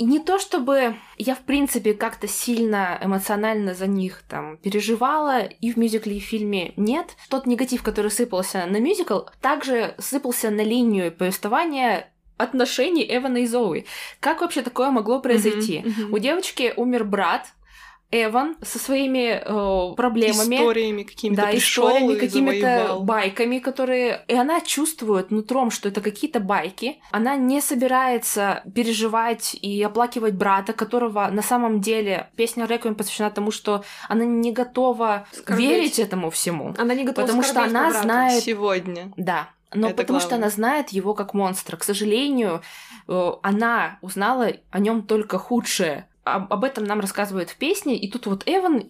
И 0.00 0.04
не 0.04 0.18
то 0.18 0.38
чтобы 0.38 0.96
я, 1.18 1.34
в 1.34 1.40
принципе, 1.40 1.92
как-то 1.92 2.26
сильно 2.26 2.98
эмоционально 3.02 3.74
за 3.74 3.86
них 3.86 4.22
там 4.26 4.56
переживала, 4.56 5.42
и 5.42 5.70
в 5.70 5.76
мюзикле, 5.76 6.16
и 6.16 6.20
в 6.20 6.24
фильме 6.24 6.72
нет. 6.78 7.16
Тот 7.28 7.44
негатив, 7.44 7.82
который 7.82 8.10
сыпался 8.10 8.64
на 8.64 8.80
мюзикл, 8.80 9.20
также 9.42 9.94
сыпался 9.98 10.48
на 10.48 10.62
линию 10.62 11.12
повествования 11.12 12.09
отношений 12.40 13.06
Эвана 13.08 13.38
и 13.38 13.46
Зоуи. 13.46 13.86
Как 14.20 14.40
вообще 14.40 14.62
такое 14.62 14.90
могло 14.90 15.20
произойти? 15.20 15.80
Мгм, 15.84 16.02
мгм. 16.04 16.14
У 16.14 16.18
девочки 16.18 16.72
умер 16.76 17.04
брат, 17.04 17.46
Эван 18.12 18.56
со 18.62 18.80
своими 18.80 19.40
э, 19.40 19.94
проблемами. 19.94 20.56
Историями 20.56 21.02
какими-то 21.04 21.42
Да, 21.42 21.56
историями, 21.56 22.14
какими-то 22.16 22.98
байками, 23.02 23.60
которые... 23.60 24.24
И 24.26 24.34
она 24.34 24.60
чувствует 24.60 25.30
нутром, 25.30 25.70
что 25.70 25.88
это 25.88 26.00
какие-то 26.00 26.40
байки. 26.40 26.98
Она 27.12 27.36
не 27.36 27.60
собирается 27.60 28.64
переживать 28.74 29.54
и 29.54 29.80
оплакивать 29.80 30.34
брата, 30.34 30.72
которого 30.72 31.28
на 31.30 31.42
самом 31.42 31.80
деле 31.80 32.30
песня 32.34 32.66
Реквием 32.66 32.96
посвящена 32.96 33.30
тому, 33.30 33.52
что 33.52 33.84
она 34.08 34.24
не 34.24 34.50
готова 34.50 35.28
Скорбеть. 35.32 35.68
верить 35.68 35.98
этому 36.00 36.30
всему. 36.30 36.74
Она 36.78 36.94
не 36.94 37.04
готова 37.04 37.26
Потому 37.26 37.44
что 37.44 37.62
она 37.62 37.84
по 37.84 37.90
брату. 37.90 38.04
знает... 38.06 38.42
Сегодня. 38.42 39.12
Да. 39.16 39.50
Но 39.72 39.88
Это 39.88 39.96
потому 39.98 40.18
что 40.18 40.30
главное. 40.30 40.48
она 40.48 40.54
знает 40.54 40.88
его 40.90 41.14
как 41.14 41.32
монстра. 41.34 41.76
К 41.76 41.84
сожалению, 41.84 42.62
э, 43.06 43.32
она 43.42 43.98
узнала 44.02 44.52
о 44.70 44.78
нем 44.78 45.02
только 45.02 45.38
худшее. 45.38 46.08
Об, 46.24 46.64
этом 46.64 46.84
нам 46.84 47.00
рассказывают 47.00 47.50
в 47.50 47.56
песне, 47.56 47.96
и 47.96 48.10
тут 48.10 48.26
вот 48.26 48.42
Эван 48.46 48.84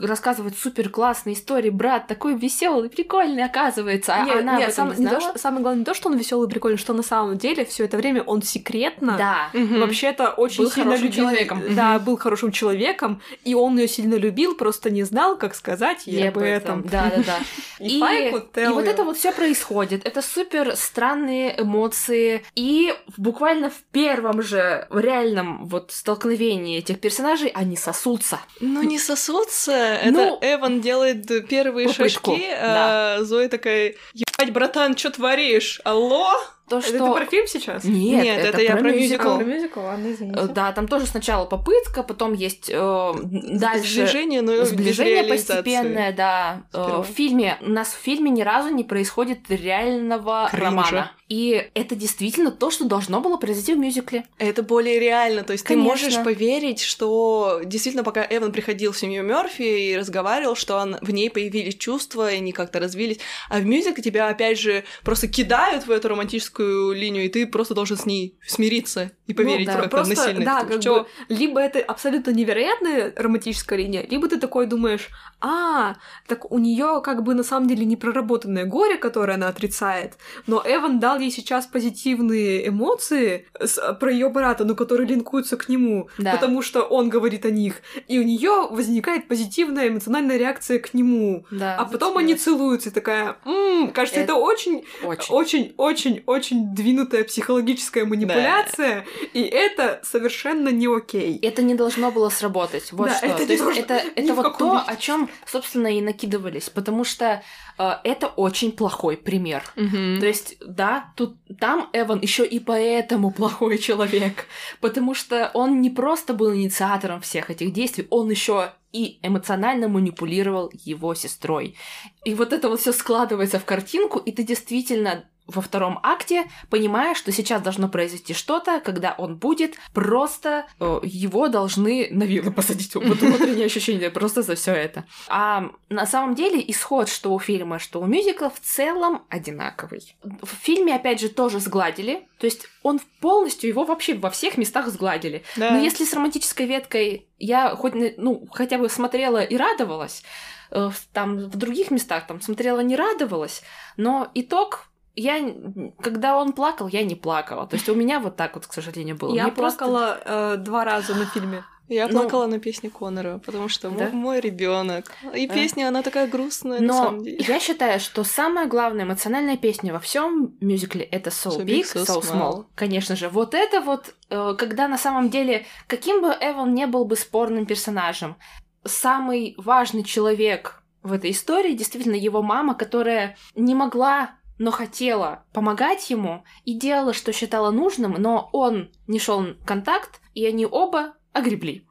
рассказывает 0.00 0.56
супер 0.58 0.88
классные 0.88 1.34
истории, 1.34 1.70
брат 1.70 2.06
такой 2.06 2.34
веселый, 2.36 2.90
прикольный 2.90 3.44
оказывается, 3.44 4.14
а 4.14 4.24
Нет, 4.24 4.40
она 4.40 4.58
нет, 4.58 4.68
об 4.68 4.72
этом 4.72 4.88
сам- 4.90 4.98
не 4.98 5.04
не 5.04 5.10
то, 5.10 5.20
что- 5.20 5.38
самое 5.38 5.62
главное 5.62 5.78
не 5.80 5.84
то, 5.84 5.94
что 5.94 6.08
он 6.08 6.16
веселый 6.16 6.48
и 6.48 6.50
прикольный, 6.50 6.78
что 6.78 6.92
на 6.94 7.02
самом 7.02 7.38
деле 7.38 7.64
все 7.64 7.84
это 7.84 7.96
время 7.96 8.22
он 8.22 8.42
секретно 8.42 9.16
Да. 9.16 9.50
Вообще-то 9.54 10.30
очень 10.30 10.64
Был 10.64 10.70
сильно 10.70 10.90
хорошим 10.90 11.06
любил, 11.06 11.22
человеком. 11.24 11.62
да, 11.74 11.98
был 11.98 12.16
хорошим 12.16 12.52
человеком, 12.52 13.20
и 13.44 13.54
он 13.54 13.78
ее 13.78 13.88
сильно 13.88 14.14
любил, 14.16 14.54
просто 14.56 14.90
не 14.90 15.04
знал, 15.04 15.36
как 15.38 15.54
сказать 15.54 16.06
ей 16.06 16.28
об 16.28 16.38
этом. 16.38 16.82
Да, 16.82 17.10
да, 17.16 17.22
да. 17.24 17.38
И 17.78 17.98
и 17.98 18.00
tell 18.00 18.72
вот 18.72 18.86
это 18.86 19.04
вот 19.04 19.16
все 19.16 19.30
происходит. 19.32 20.04
Это 20.04 20.20
супер 20.20 20.74
странные 20.74 21.60
эмоции. 21.62 22.44
И 22.56 22.92
буквально 23.16 23.70
в 23.70 23.80
первом 23.92 24.42
же 24.42 24.86
в 24.90 24.98
реальном 24.98 25.64
вот 25.66 25.92
столкновении 25.92 26.47
этих 26.56 27.00
персонажей 27.00 27.48
они 27.48 27.76
сосутся. 27.76 28.40
Ну, 28.60 28.82
не 28.82 28.98
сосутся. 28.98 29.72
Это 29.72 30.10
Ну, 30.12 30.38
Эван 30.40 30.80
делает 30.80 31.26
первые 31.48 31.88
попытку, 31.88 32.30
шажки, 32.32 32.48
да. 32.50 33.16
а 33.16 33.24
Зоя 33.24 33.48
такая, 33.48 33.94
ебать, 34.14 34.52
братан, 34.52 34.96
что 34.96 35.10
творишь? 35.10 35.80
Алло? 35.84 36.32
То, 36.68 36.78
Это 36.78 36.88
что... 36.88 37.06
ты 37.06 37.12
про 37.12 37.26
фильм 37.26 37.46
сейчас? 37.46 37.84
Нет, 37.84 38.24
Нет, 38.24 38.44
это 38.46 38.60
я 38.62 38.76
про 38.76 38.90
мюзикл. 38.92 39.36
Про 39.36 39.44
мюзикл, 39.44 39.80
ладно, 39.80 40.12
извините. 40.12 40.40
Э, 40.40 40.46
Да, 40.48 40.72
там 40.72 40.88
тоже 40.88 41.06
сначала 41.06 41.46
попытка, 41.46 42.02
потом 42.02 42.34
есть 42.34 42.70
э, 42.72 43.12
дальше 43.22 44.06
Сближение, 44.06 44.42
но 44.42 44.64
сближение 44.64 45.24
постепенное, 45.24 46.12
да. 46.12 46.62
Э, 46.72 46.82
Сперва. 46.82 47.02
В 47.02 47.06
фильме 47.06 47.58
у 47.60 47.70
нас 47.70 47.88
в 47.88 47.98
фильме 48.02 48.30
ни 48.30 48.42
разу 48.42 48.68
не 48.70 48.84
происходит 48.84 49.40
реального 49.48 50.48
Кринжа. 50.50 50.64
романа. 50.66 51.12
И 51.28 51.70
это 51.74 51.94
действительно 51.94 52.50
то, 52.50 52.70
что 52.70 52.86
должно 52.86 53.20
было 53.20 53.36
произойти 53.36 53.74
в 53.74 53.78
мюзикле. 53.78 54.24
Это 54.38 54.62
более 54.62 54.98
реально, 54.98 55.42
то 55.42 55.52
есть 55.52 55.64
Конечно. 55.64 55.84
ты 55.84 55.90
можешь 55.90 56.24
поверить, 56.24 56.80
что 56.80 57.60
действительно, 57.64 58.02
пока 58.02 58.26
Эван 58.28 58.50
приходил 58.50 58.92
в 58.92 58.98
семью 58.98 59.22
Мерфи 59.24 59.62
и 59.62 59.96
разговаривал, 59.96 60.56
что 60.56 60.76
он, 60.78 60.96
в 61.02 61.10
ней 61.10 61.28
появились 61.28 61.76
чувства, 61.76 62.32
и 62.32 62.36
они 62.36 62.52
как-то 62.52 62.80
развились, 62.80 63.18
а 63.50 63.58
в 63.58 63.66
мюзикле 63.66 64.02
тебя 64.02 64.28
опять 64.28 64.58
же 64.58 64.84
просто 65.04 65.28
кидают 65.28 65.86
в 65.86 65.90
эту 65.90 66.08
романтическую 66.08 66.57
линию, 66.62 67.24
и 67.24 67.28
ты 67.28 67.46
просто 67.46 67.74
должен 67.74 67.96
с 67.96 68.06
ней 68.06 68.36
смириться 68.46 69.10
и 69.26 69.34
поверить 69.34 69.66
да, 69.66 69.74
как-то 69.74 69.88
Просто, 69.90 70.14
насильно. 70.16 70.44
да, 70.44 70.64
как 70.64 70.80
что- 70.82 71.00
бы, 71.00 71.06
либо 71.28 71.60
это 71.60 71.80
абсолютно 71.80 72.30
невероятная 72.30 73.12
романтическая 73.16 73.78
линия, 73.78 74.06
либо 74.10 74.28
ты 74.28 74.38
такой 74.38 74.66
думаешь, 74.66 75.08
а, 75.40 75.96
так 76.26 76.50
у 76.50 76.58
нее 76.58 77.00
как 77.04 77.22
бы 77.22 77.34
на 77.34 77.42
самом 77.42 77.68
деле 77.68 77.84
не 77.84 77.96
проработанное 77.96 78.64
горе, 78.64 78.96
которое 78.96 79.34
она 79.34 79.48
отрицает, 79.48 80.14
но 80.46 80.62
Эван 80.66 80.98
дал 81.00 81.18
ей 81.18 81.30
сейчас 81.30 81.66
позитивные 81.66 82.68
эмоции 82.68 83.46
с- 83.60 83.92
про 84.00 84.10
ее 84.12 84.28
брата, 84.30 84.64
но 84.64 84.74
которые 84.74 85.06
линкуются 85.08 85.56
к 85.56 85.68
нему, 85.68 86.08
Да. 86.18 86.32
потому 86.32 86.62
что 86.62 86.82
он 86.82 87.08
говорит 87.08 87.44
о 87.44 87.50
них, 87.50 87.74
и 88.08 88.18
у 88.18 88.22
нее 88.22 88.68
возникает 88.70 89.28
позитивная 89.28 89.88
эмоциональная 89.88 90.36
реакция 90.38 90.78
к 90.78 90.94
нему. 90.94 91.44
Да, 91.50 91.76
А 91.76 91.84
потом 91.84 92.16
они 92.18 92.34
целуются, 92.34 92.88
и 92.88 92.92
такая, 92.92 93.36
«М, 93.44 93.90
кажется, 93.92 94.20
это, 94.20 94.28
Это 94.28 94.34
очень, 94.34 94.84
очень. 95.04 95.34
очень, 95.34 95.74
очень, 95.78 96.22
очень 96.26 96.47
двинутая 96.54 97.24
психологическая 97.24 98.04
манипуляция, 98.04 99.04
и 99.32 99.42
это 99.42 100.00
совершенно 100.02 100.68
не 100.70 100.86
окей. 100.86 101.38
Это 101.40 101.62
не 101.62 101.74
должно 101.74 102.10
было 102.10 102.28
сработать. 102.28 102.92
Вот 102.92 103.08
Да, 103.08 103.16
что. 103.16 103.26
это 103.26 103.46
то 103.46 103.52
есть 103.52 103.62
должно- 103.64 103.80
это, 103.82 104.02
это 104.16 104.34
вот 104.34 104.58
то, 104.58 104.72
виде. 104.74 104.84
о 104.86 104.96
чем, 104.96 105.30
собственно, 105.46 105.88
и 105.96 106.00
накидывались. 106.00 106.68
Потому 106.70 107.04
что 107.04 107.42
э, 107.78 107.90
это 108.04 108.26
очень 108.28 108.72
плохой 108.72 109.16
пример. 109.16 109.62
Мгм. 109.76 110.18
То 110.20 110.26
есть, 110.26 110.56
да, 110.66 111.12
тут 111.16 111.36
там 111.60 111.88
Эван 111.92 112.20
еще 112.20 112.44
и 112.46 112.58
поэтому 112.58 113.30
плохой 113.30 113.78
человек. 113.78 114.46
Потому 114.80 115.14
что 115.14 115.50
он 115.54 115.80
не 115.80 115.90
просто 115.90 116.34
был 116.34 116.54
инициатором 116.54 117.20
всех 117.20 117.50
этих 117.50 117.72
действий, 117.72 118.06
он 118.10 118.30
еще 118.30 118.72
и 118.90 119.18
эмоционально 119.22 119.88
манипулировал 119.88 120.70
его 120.72 121.14
сестрой. 121.14 121.76
И 122.24 122.34
вот 122.34 122.52
это 122.54 122.68
вот 122.70 122.80
все 122.80 122.92
складывается 122.92 123.58
в 123.58 123.64
картинку, 123.66 124.18
и 124.18 124.32
ты 124.32 124.42
действительно 124.44 125.28
во 125.48 125.62
втором 125.62 125.98
акте 126.02 126.44
понимаешь, 126.68 127.16
что 127.16 127.32
сейчас 127.32 127.62
должно 127.62 127.88
произойти 127.88 128.34
что-то, 128.34 128.80
когда 128.80 129.14
он 129.16 129.36
будет 129.36 129.76
просто 129.94 130.66
э, 130.78 131.00
его 131.02 131.48
должны 131.48 132.08
на 132.10 132.24
вилы 132.24 132.52
посадить. 132.52 132.94
Вот 132.94 133.04
внутреннее 133.20 133.66
ощущение 133.66 134.10
просто 134.10 134.42
за 134.42 134.54
все 134.54 134.72
это. 134.72 135.06
А 135.28 135.70
на 135.88 136.06
самом 136.06 136.34
деле 136.34 136.62
исход, 136.68 137.08
что 137.08 137.32
у 137.32 137.38
фильма, 137.38 137.78
что 137.78 138.00
у 138.00 138.06
мюзикла 138.06 138.50
в 138.50 138.60
целом 138.60 139.22
одинаковый. 139.30 140.16
В 140.22 140.54
фильме, 140.60 140.94
опять 140.94 141.20
же, 141.20 141.30
тоже 141.30 141.60
сгладили. 141.60 142.28
То 142.38 142.44
есть 142.44 142.66
он 142.82 143.00
полностью 143.20 143.68
его 143.68 143.84
вообще 143.84 144.14
во 144.14 144.28
всех 144.30 144.58
местах 144.58 144.88
сгладили. 144.88 145.44
Да. 145.56 145.70
Но 145.70 145.78
если 145.78 146.04
с 146.04 146.12
романтической 146.12 146.66
веткой 146.66 147.26
я 147.38 147.74
хоть, 147.74 147.94
ну, 148.18 148.46
хотя 148.52 148.76
бы 148.76 148.90
смотрела 148.90 149.42
и 149.42 149.56
радовалась, 149.56 150.22
э, 150.70 150.90
там 151.14 151.48
в 151.48 151.56
других 151.56 151.90
местах 151.90 152.26
там 152.26 152.42
смотрела 152.42 152.80
не 152.80 152.96
радовалась, 152.96 153.62
но 153.96 154.30
итог 154.34 154.88
я, 155.20 155.54
когда 156.00 156.36
он 156.36 156.52
плакал, 156.52 156.88
я 156.88 157.02
не 157.04 157.14
плакала. 157.14 157.66
То 157.66 157.76
есть 157.76 157.88
у 157.88 157.94
меня 157.94 158.20
вот 158.20 158.36
так 158.36 158.54
вот, 158.54 158.66
к 158.66 158.72
сожалению, 158.72 159.16
было. 159.16 159.34
Я 159.34 159.44
Мне 159.44 159.52
просто- 159.52 159.78
плакала 159.84 160.18
э, 160.24 160.56
два 160.58 160.84
раза 160.84 161.14
на 161.14 161.26
фильме. 161.26 161.64
Я 161.90 162.06
Ну, 162.08 162.20
плакала 162.20 162.46
на 162.46 162.58
песне 162.58 162.90
Конора, 162.90 163.38
потому 163.46 163.68
что 163.70 163.88
Да? 163.88 164.04
мо- 164.06 164.10
мой 164.10 164.40
ребенок. 164.40 165.10
И 165.34 165.46
Да. 165.46 165.54
песня, 165.54 165.88
она 165.88 166.02
такая 166.02 166.26
грустная 166.28 166.80
на 166.80 166.86
Но 166.86 166.92
самом 166.92 167.24
деле. 167.24 167.42
я 167.48 167.58
считаю, 167.60 167.98
что 167.98 168.24
самая 168.24 168.66
главная 168.66 169.04
эмоциональная 169.06 169.56
песня 169.56 169.92
во 169.94 169.98
всем 169.98 170.54
мюзикле 170.60 171.02
это 171.02 171.30
So, 171.30 171.50
So 171.50 171.64
Big, 171.64 171.80
Big, 171.80 171.84
So 171.94 172.04
So, 172.04 172.20
Small. 172.20 172.32
Small. 172.32 172.64
Конечно 172.74 173.16
же, 173.16 173.30
вот 173.30 173.54
это 173.54 173.80
вот, 173.80 174.14
э, 174.28 174.54
когда 174.58 174.86
на 174.86 174.98
самом 174.98 175.30
деле, 175.30 175.64
каким 175.86 176.20
бы 176.20 176.28
Эван 176.40 176.74
не 176.74 176.86
был 176.86 177.06
бы 177.06 177.16
спорным 177.16 177.64
персонажем, 177.64 178.36
самый 178.84 179.54
важный 179.56 180.04
человек 180.04 180.82
в 181.02 181.12
этой 181.12 181.30
истории 181.30 181.72
действительно 181.72 182.16
его 182.16 182.42
мама, 182.42 182.74
которая 182.74 183.36
не 183.54 183.74
могла 183.74 184.32
но 184.58 184.70
хотела 184.70 185.44
помогать 185.52 186.10
ему 186.10 186.44
и 186.64 186.78
делала, 186.78 187.12
что 187.12 187.32
считала 187.32 187.70
нужным, 187.70 188.12
но 188.18 188.50
он 188.52 188.90
не 189.06 189.18
шел 189.18 189.40
в 189.40 189.64
контакт, 189.64 190.20
и 190.34 190.44
они 190.46 190.66
оба 190.66 191.14
огребли. 191.38 191.84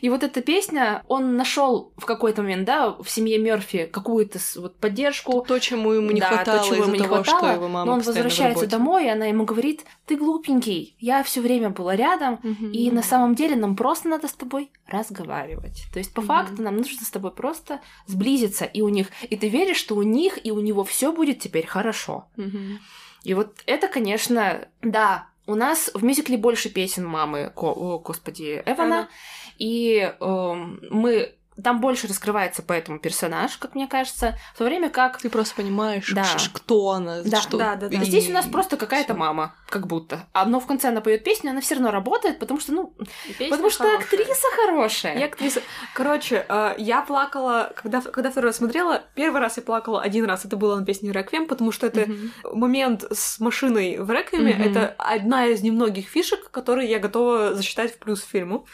И 0.00 0.08
вот 0.08 0.22
эта 0.22 0.40
песня, 0.40 1.04
он 1.08 1.36
нашел 1.36 1.92
в 1.96 2.06
какой-то 2.06 2.42
момент, 2.42 2.64
да, 2.64 2.90
в 2.90 3.08
семье 3.10 3.38
Мерфи 3.38 3.84
какую-то 3.84 4.38
вот 4.56 4.76
поддержку. 4.76 5.44
То, 5.46 5.58
чему 5.58 5.92
ему 5.92 6.10
не 6.10 6.20
Да, 6.20 6.30
то, 6.30 6.34
хватало 6.36 6.64
чего 6.64 6.84
ему 6.84 6.94
не 6.94 7.00
того, 7.00 7.16
хватало, 7.16 7.38
что 7.38 7.52
его 7.52 7.68
мама 7.68 7.84
но 7.84 7.92
он 7.92 8.00
возвращается 8.00 8.66
домой, 8.66 9.06
и 9.06 9.08
она 9.08 9.26
ему 9.26 9.44
говорит: 9.44 9.84
Ты 10.06 10.16
глупенький, 10.16 10.96
я 10.98 11.22
все 11.22 11.40
время 11.42 11.70
была 11.70 11.96
рядом, 11.96 12.36
и 12.72 12.90
на 12.90 13.02
самом 13.02 13.34
деле 13.34 13.56
нам 13.56 13.76
просто 13.76 14.08
надо 14.08 14.28
с 14.28 14.32
тобой 14.32 14.70
разговаривать. 14.86 15.84
То 15.92 15.98
есть, 15.98 16.14
по 16.14 16.22
факту, 16.22 16.62
нам 16.62 16.76
нужно 16.76 17.04
с 17.04 17.10
тобой 17.10 17.32
просто 17.32 17.80
сблизиться, 18.06 18.64
и 18.64 18.80
у 18.80 18.88
них, 18.88 19.08
и 19.28 19.36
ты 19.36 19.48
веришь, 19.48 19.76
что 19.76 19.96
у 19.96 20.02
них 20.02 20.44
и 20.44 20.50
у 20.50 20.60
него 20.60 20.84
все 20.84 21.12
будет 21.12 21.40
теперь 21.40 21.66
хорошо. 21.66 22.26
И 23.22 23.34
вот 23.34 23.58
это, 23.66 23.88
конечно, 23.88 24.66
да, 24.80 25.26
у 25.50 25.54
нас 25.54 25.90
в 25.94 26.04
мюзикле 26.04 26.36
больше 26.36 26.68
песен 26.70 27.04
мамы, 27.06 27.50
ко- 27.54 27.72
о, 27.72 27.98
господи, 27.98 28.62
Эвана, 28.66 28.98
Ага. 29.00 29.08
и 29.58 30.12
эм, 30.20 30.80
мы 30.90 31.34
там 31.62 31.80
больше 31.80 32.06
раскрывается 32.06 32.62
поэтому 32.62 32.98
персонаж, 32.98 33.56
как 33.56 33.74
мне 33.74 33.86
кажется, 33.86 34.36
в 34.54 34.58
то 34.58 34.64
время 34.64 34.90
как 34.90 35.18
Ты 35.18 35.30
просто 35.30 35.54
понимаешь, 35.56 36.10
Да. 36.14 36.24
кто 36.52 36.90
она, 36.90 37.22
Да, 37.22 37.40
что... 37.40 37.58
да, 37.58 37.76
да, 37.76 37.88
да. 37.88 37.96
и 37.96 38.00
и- 38.00 38.04
здесь 38.04 38.28
у 38.28 38.32
нас 38.32 38.46
просто 38.46 38.76
какая-то 38.76 39.14
мама, 39.14 39.54
как 39.68 39.86
будто. 39.86 40.26
А, 40.32 40.44
но 40.46 40.60
в 40.60 40.66
конце 40.66 40.88
она 40.88 41.00
поет 41.00 41.24
песню, 41.24 41.50
она 41.50 41.60
все 41.60 41.74
равно 41.74 41.90
работает, 41.90 42.38
потому 42.38 42.60
что, 42.60 42.72
ну, 42.72 42.94
Песня 43.38 43.50
потому 43.50 43.70
что 43.70 43.84
хорошая. 43.84 44.04
актриса 44.04 44.46
хорошая. 44.56 45.18
Я 45.18 45.26
актриса. 45.26 45.62
Короче, 45.94 46.44
э, 46.48 46.74
я 46.78 47.02
плакала, 47.02 47.72
когда, 47.76 48.00
когда 48.00 48.30
второй 48.30 48.48
раз 48.50 48.56
смотрела, 48.56 49.02
первый 49.14 49.40
раз 49.40 49.56
я 49.56 49.62
плакала 49.62 50.00
один 50.00 50.24
раз, 50.24 50.44
это 50.44 50.56
было 50.56 50.76
на 50.76 50.84
песне 50.84 51.10
«Реквием», 51.12 51.46
потому 51.46 51.72
что 51.72 51.86
это 51.86 52.00
Мгм. 52.10 52.32
момент 52.52 53.04
с 53.12 53.38
машиной 53.40 53.98
в 53.98 54.10
«Реквиеме», 54.10 54.54
Мгм. 54.54 54.62
это 54.70 54.94
одна 54.98 55.46
из 55.46 55.62
немногих 55.62 56.08
фишек, 56.08 56.50
которые 56.50 56.88
я 56.90 56.98
готова 56.98 57.54
засчитать 57.54 57.94
в 57.94 57.98
плюс 57.98 58.22
фильму. 58.24 58.66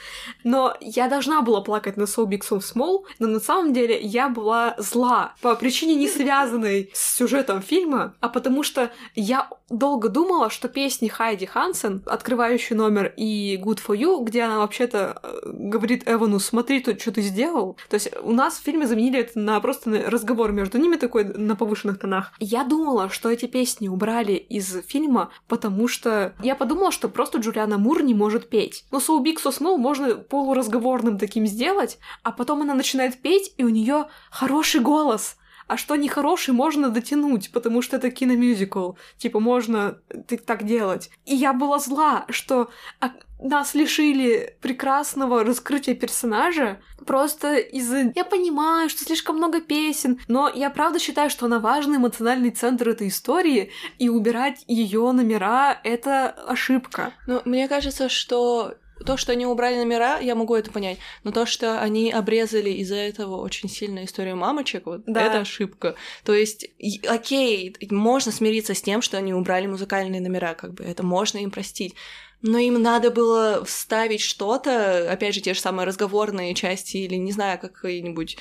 Но 0.44 0.76
я 0.80 1.08
должна 1.08 1.42
была 1.42 1.60
плакать 1.60 1.96
на 1.96 2.02
So 2.04 2.24
Big 2.26 2.40
So 2.48 2.60
Small, 2.76 3.04
но 3.18 3.26
на 3.26 3.40
самом 3.40 3.72
деле 3.72 3.98
я 4.00 4.28
была 4.28 4.74
зла 4.78 5.34
по 5.40 5.54
причине 5.54 5.94
не 5.94 6.08
связанной 6.08 6.90
с 6.92 7.16
сюжетом 7.16 7.62
фильма, 7.62 8.14
а 8.20 8.28
потому 8.28 8.62
что 8.62 8.90
я 9.14 9.48
долго 9.68 10.08
думала, 10.08 10.50
что 10.50 10.68
песни 10.68 11.08
Хайди 11.08 11.46
Хансен, 11.46 12.02
открывающий 12.06 12.76
номер 12.76 13.12
и 13.16 13.56
Good 13.62 13.80
For 13.86 13.96
You, 13.96 14.24
где 14.24 14.42
она 14.42 14.58
вообще-то 14.58 15.20
э, 15.22 15.50
говорит 15.52 16.04
Эвану, 16.06 16.38
смотри, 16.38 16.80
тут 16.80 17.00
что 17.00 17.12
ты 17.12 17.22
сделал. 17.22 17.76
То 17.88 17.94
есть 17.94 18.10
у 18.22 18.32
нас 18.32 18.58
в 18.58 18.62
фильме 18.62 18.86
заменили 18.86 19.20
это 19.20 19.38
на 19.38 19.58
просто 19.60 20.04
разговор 20.06 20.52
между 20.52 20.78
ними 20.78 20.96
такой 20.96 21.24
на 21.24 21.56
повышенных 21.56 21.98
тонах. 21.98 22.32
Я 22.38 22.64
думала, 22.64 23.10
что 23.10 23.30
эти 23.30 23.46
песни 23.46 23.88
убрали 23.88 24.34
из 24.34 24.76
фильма, 24.86 25.30
потому 25.48 25.88
что 25.88 26.34
я 26.42 26.54
подумала, 26.54 26.92
что 26.92 27.08
просто 27.08 27.38
Джулиана 27.38 27.78
Мур 27.78 28.02
не 28.02 28.14
может 28.14 28.48
петь. 28.48 28.84
Big 28.92 29.36
So 29.42 29.50
Small 29.50 29.76
можно 29.76 30.14
полуразговорным 30.14 31.18
таким 31.18 31.46
сделать, 31.46 31.98
а 32.22 32.32
потом 32.32 32.62
она 32.66 32.74
начинает 32.74 33.22
петь, 33.22 33.54
и 33.56 33.64
у 33.64 33.68
нее 33.68 34.08
хороший 34.30 34.80
голос. 34.80 35.36
а 35.68 35.76
что 35.76 35.96
нехороший 35.96 36.54
можно 36.54 36.90
дотянуть, 36.90 37.50
потому 37.52 37.82
что 37.82 37.96
это 37.96 38.10
киномюзикл. 38.10 38.92
Типа, 39.18 39.40
можно 39.40 39.98
ты 40.28 40.36
так 40.36 40.64
делать. 40.64 41.10
И 41.24 41.34
я 41.34 41.52
была 41.52 41.80
зла, 41.80 42.24
что 42.28 42.70
а, 43.00 43.10
нас 43.40 43.74
лишили 43.74 44.56
прекрасного 44.60 45.44
раскрытия 45.44 45.94
персонажа 45.94 46.80
просто 47.04 47.56
из-за... 47.56 48.12
Я 48.14 48.24
понимаю, 48.24 48.88
что 48.88 49.04
слишком 49.04 49.36
много 49.36 49.60
песен, 49.60 50.20
но 50.28 50.48
я 50.48 50.70
правда 50.70 50.98
считаю, 50.98 51.30
что 51.30 51.46
она 51.46 51.58
важный 51.58 51.98
эмоциональный 51.98 52.50
центр 52.50 52.88
этой 52.88 53.08
истории, 53.08 53.70
и 53.98 54.08
убирать 54.08 54.64
ее 54.66 55.10
номера— 55.12 55.80
это 55.84 56.30
ошибка. 56.30 57.12
Ну, 57.26 57.42
мне 57.44 57.68
кажется, 57.68 58.08
что 58.08 58.74
то, 59.04 59.16
что 59.16 59.32
они 59.32 59.46
убрали 59.46 59.76
номера, 59.76 60.18
я 60.20 60.34
могу 60.34 60.54
это 60.54 60.70
понять. 60.70 60.98
Но 61.24 61.32
то, 61.32 61.44
что 61.46 61.80
они 61.80 62.10
обрезали 62.10 62.70
из-за 62.70 62.96
этого 62.96 63.36
очень 63.42 63.68
сильно 63.68 64.04
историю 64.04 64.36
мамочек, 64.36 64.86
вот 64.86 65.02
Да. 65.06 65.22
это 65.26 65.40
ошибка. 65.40 65.94
То 66.24 66.34
есть, 66.34 66.66
окей, 67.06 67.76
можно 67.90 68.32
смириться 68.32 68.74
с 68.74 68.82
тем, 68.82 69.02
что 69.02 69.18
они 69.18 69.34
убрали 69.34 69.66
музыкальные 69.66 70.20
номера, 70.20 70.54
как 70.54 70.74
бы 70.74 70.84
это 70.84 71.02
можно 71.02 71.38
им 71.38 71.50
простить. 71.50 71.94
Но 72.42 72.58
им 72.58 72.80
надо 72.80 73.10
было 73.10 73.64
вставить 73.64 74.20
что-то, 74.20 75.10
опять 75.10 75.34
же, 75.34 75.40
те 75.40 75.54
же 75.54 75.60
самые 75.60 75.86
разговорные 75.86 76.54
части, 76.54 76.98
или 76.98 77.14
не 77.16 77.32
знаю, 77.32 77.58
какие-нибудь 77.58 78.36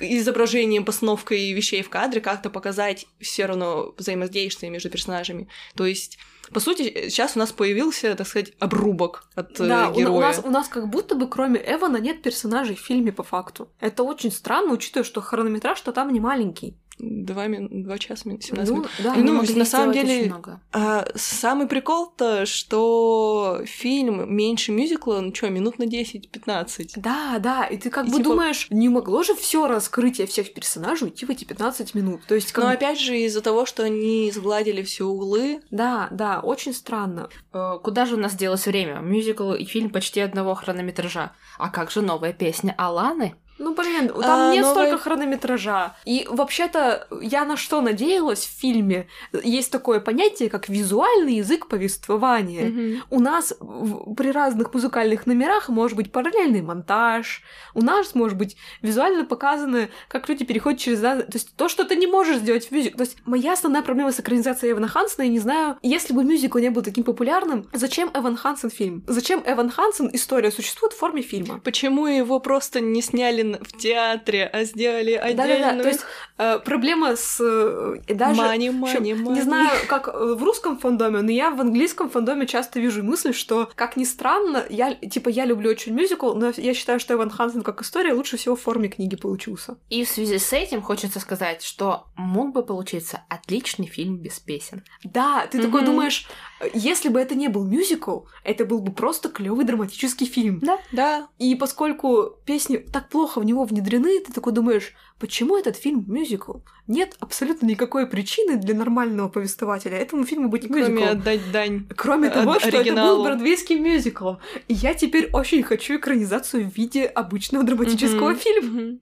изображением, 0.00 0.84
постановкой 0.84 1.52
вещей 1.52 1.82
в 1.82 1.90
кадре, 1.90 2.20
как-то 2.20 2.50
показать 2.50 3.06
все 3.20 3.46
равно 3.46 3.94
взаимодействие 3.98 4.70
между 4.70 4.90
персонажами. 4.90 5.48
То 5.76 5.86
есть, 5.86 6.18
по 6.50 6.60
сути, 6.60 7.08
сейчас 7.08 7.36
у 7.36 7.38
нас 7.38 7.52
появился, 7.52 8.14
так 8.14 8.26
сказать, 8.26 8.52
обрубок 8.58 9.24
от 9.34 9.60
э, 9.60 9.68
Да, 9.68 9.88
у, 9.90 9.94
героя. 9.94 10.16
у 10.16 10.20
нас, 10.20 10.40
у 10.44 10.50
нас 10.50 10.68
как 10.68 10.88
будто 10.88 11.14
бы 11.14 11.28
кроме 11.28 11.60
Эвана 11.60 11.98
нет 11.98 12.22
персонажей 12.22 12.76
в 12.76 12.80
фильме 12.80 13.12
по 13.12 13.22
факту. 13.22 13.68
Это 13.80 14.02
очень 14.02 14.32
странно, 14.32 14.72
учитывая, 14.72 15.04
что 15.04 15.20
хронометраж-то 15.20 15.92
там 15.92 16.12
не 16.12 16.20
маленький. 16.20 16.76
Два, 16.98 17.46
мин... 17.46 17.82
Два 17.84 17.98
часа, 17.98 18.28
мин- 18.28 18.40
17 18.40 18.70
Ну, 18.70 18.76
минут. 18.76 18.90
да, 19.02 19.14
Ну, 19.14 19.42
на 19.58 19.64
самом 19.64 19.92
деле- 19.92 20.18
очень 20.20 20.26
много. 20.26 20.60
А 20.72 21.06
самый 21.14 21.66
прикол-то, 21.66 22.44
что 22.46 23.60
фильм 23.64 24.32
меньше 24.34 24.72
мюзикла, 24.72 25.20
ну 25.20 25.34
что, 25.34 25.48
минут 25.48 25.78
на 25.78 25.84
10-15. 25.84 26.90
Да, 26.96 27.38
да, 27.38 27.64
и 27.64 27.76
ты 27.76 27.90
как 27.90 28.06
И 28.06 28.10
бы 28.10 28.16
типа- 28.18 28.28
думаешь, 28.30 28.66
не 28.70 28.88
могло 28.88 29.22
же 29.22 29.34
все 29.34 29.66
раскрытие 29.66 30.26
всех 30.26 30.52
персонажей 30.54 31.08
уйти 31.08 31.26
в 31.26 31.30
эти 31.30 31.44
15 31.44 31.94
минут. 31.94 32.20
То 32.28 32.34
есть, 32.34 32.52
как 32.52 32.64
Но 32.64 32.70
опять 32.70 33.00
же, 33.00 33.18
из-за 33.18 33.40
того, 33.40 33.66
что 33.66 33.82
они 33.84 34.30
сгладили 34.32 34.82
все 34.82 35.04
углы, 35.04 35.60
Да, 35.70 36.08
да, 36.10 36.40
очень 36.40 36.72
странно. 36.74 37.28
Э, 37.52 37.78
Куда 37.82 38.06
же 38.06 38.14
у 38.16 38.18
нас 38.18 38.34
делось 38.34 38.66
время? 38.66 39.00
Мюзикл 39.00 39.52
и 39.54 39.64
фильм 39.64 39.90
почти 39.90 40.20
одного 40.20 40.54
хронометража. 40.54 41.32
А 41.58 41.68
как 41.70 41.90
же 41.90 42.02
новая 42.02 42.32
песня 42.32 42.74
Аланы? 42.78 43.34
Ну, 43.62 43.74
блин, 43.74 44.08
там 44.08 44.50
А, 44.50 44.52
нет 44.52 44.62
новая- 44.64 44.86
столько 44.88 44.98
хронометража. 45.02 45.94
И 46.04 46.26
вообще-то 46.28 47.06
я 47.20 47.44
на 47.44 47.56
что 47.56 47.80
надеялась 47.80 48.44
в 48.44 48.60
фильме? 48.60 49.06
Есть 49.44 49.70
такое 49.70 50.00
понятие, 50.00 50.50
как 50.50 50.68
визуальный 50.68 51.34
язык 51.36 51.68
повествования. 51.68 53.02
У 53.10 53.20
нас 53.20 53.54
в- 53.60 54.14
при 54.14 54.30
разных 54.32 54.74
музыкальных 54.74 55.26
номерах 55.26 55.68
может 55.68 55.96
быть 55.96 56.12
параллельный 56.12 56.62
монтаж, 56.62 57.42
у 57.74 57.82
нас 57.82 58.14
может 58.14 58.36
быть 58.36 58.56
визуально 58.82 59.24
показано, 59.24 59.88
как 60.08 60.28
люди 60.28 60.44
переходят 60.44 60.80
через... 60.80 61.00
То 61.00 61.26
есть 61.34 61.54
то, 61.56 61.68
что 61.68 61.84
ты 61.84 61.96
не 61.96 62.06
можешь 62.06 62.38
сделать 62.38 62.66
в 62.68 62.70
мюзикле. 62.72 62.96
То 62.98 63.04
есть 63.04 63.16
моя 63.24 63.52
основная 63.52 63.82
проблема 63.82 64.12
с 64.12 64.20
экранизацией 64.20 64.72
Эвана 64.72 64.88
Хансена, 64.88 65.24
я 65.24 65.30
не 65.30 65.38
знаю, 65.38 65.76
если 65.82 66.12
бы 66.14 66.24
мюзикл 66.24 66.58
не 66.58 66.70
был 66.70 66.82
таким 66.82 67.04
популярным, 67.04 67.68
зачем 67.72 68.10
Эван 68.14 68.36
Хансен 68.36 68.70
фильм? 68.70 69.04
Зачем 69.06 69.42
Эван 69.46 69.70
Хансен 69.70 70.10
история 70.12 70.50
существует 70.50 70.92
в 70.92 70.98
форме 70.98 71.22
фильма? 71.22 71.60
почему 71.64 72.06
его 72.06 72.40
просто 72.40 72.80
не 72.80 73.02
сняли 73.02 73.51
в 73.60 73.76
театре, 73.76 74.46
а 74.52 74.64
сделали 74.64 75.16
Да-да-да, 75.16 75.42
отдельную... 75.44 75.82
то 75.82 75.88
есть 75.88 76.00
э, 76.38 76.58
проблема 76.64 77.16
с... 77.16 77.38
э, 77.40 78.14
даже... 78.14 78.40
Мани, 78.40 78.70
в 78.70 78.82
общем, 78.82 79.02
мани. 79.22 79.38
Не 79.38 79.42
знаю, 79.42 79.70
как 79.88 80.08
э, 80.08 80.34
в 80.34 80.42
русском 80.42 80.78
фандоме, 80.78 81.20
но 81.22 81.30
я 81.30 81.50
в 81.50 81.60
английском 81.60 82.10
фандоме 82.10 82.46
часто 82.46 82.80
вижу 82.80 83.02
мысль, 83.02 83.32
что, 83.32 83.70
как 83.74 83.96
ни 83.96 84.04
странно, 84.04 84.64
я, 84.68 84.94
типа, 84.94 85.28
я 85.28 85.44
люблю 85.44 85.70
очень 85.70 85.92
мюзикл, 85.94 86.34
но 86.34 86.52
я 86.56 86.74
считаю, 86.74 87.00
что 87.00 87.14
Эван 87.14 87.30
Хансен 87.30 87.62
как 87.62 87.82
история 87.82 88.12
лучше 88.12 88.36
всего 88.36 88.56
в 88.56 88.60
форме 88.60 88.88
книги 88.88 89.16
получился. 89.16 89.76
И 89.90 90.04
в 90.04 90.08
связи 90.08 90.38
с 90.38 90.52
этим 90.52 90.82
хочется 90.82 91.20
сказать, 91.20 91.62
что 91.62 92.06
мог 92.16 92.52
бы 92.52 92.62
получиться 92.62 93.22
отличный 93.28 93.86
фильм 93.86 94.16
без 94.16 94.38
песен. 94.38 94.84
Да, 95.04 95.46
ты 95.50 95.58
такой 95.60 95.82
Мгм. 95.82 95.90
думаешь, 95.90 96.26
если 96.74 97.08
бы 97.08 97.20
это 97.20 97.34
не 97.34 97.48
был 97.48 97.64
мюзикл, 97.64 98.20
это 98.44 98.64
был 98.64 98.80
бы 98.80 98.92
просто 98.92 99.28
клевый 99.28 99.64
драматический 99.64 100.26
фильм. 100.26 100.60
Да. 100.60 100.78
Да, 100.92 101.28
И 101.38 101.54
поскольку 101.54 102.36
песни 102.44 102.76
так 102.76 103.08
плохо 103.08 103.40
в 103.40 103.44
него 103.44 103.64
внедрены, 103.64 104.20
ты 104.20 104.32
такой 104.32 104.52
думаешь, 104.52 104.94
почему 105.22 105.56
этот 105.56 105.76
фильм 105.76 106.04
мюзикл? 106.08 106.54
Нет 106.88 107.14
абсолютно 107.20 107.66
никакой 107.66 108.08
причины 108.08 108.56
для 108.56 108.74
нормального 108.74 109.28
повествователя 109.28 109.96
этому 109.96 110.24
фильму 110.24 110.48
быть 110.48 110.66
кроме 110.66 110.82
мюзиклом. 110.88 111.08
отдать 111.10 111.40
дань. 111.52 111.86
Кроме 111.96 112.26
От 112.26 112.34
того, 112.34 112.58
что 112.58 112.68
это 112.68 112.76
был 112.76 112.80
оригиналу. 112.80 113.24
бродвейский 113.24 113.78
мюзикл. 113.78 114.32
И 114.66 114.74
я 114.74 114.92
теперь 114.94 115.30
очень 115.32 115.62
хочу 115.62 115.94
экранизацию 115.96 116.68
в 116.68 116.76
виде 116.76 117.04
обычного 117.06 117.64
драматического 117.64 118.30
Мгм. 118.30 118.36
фильма. 118.38 118.68
Мгм. 118.82 119.00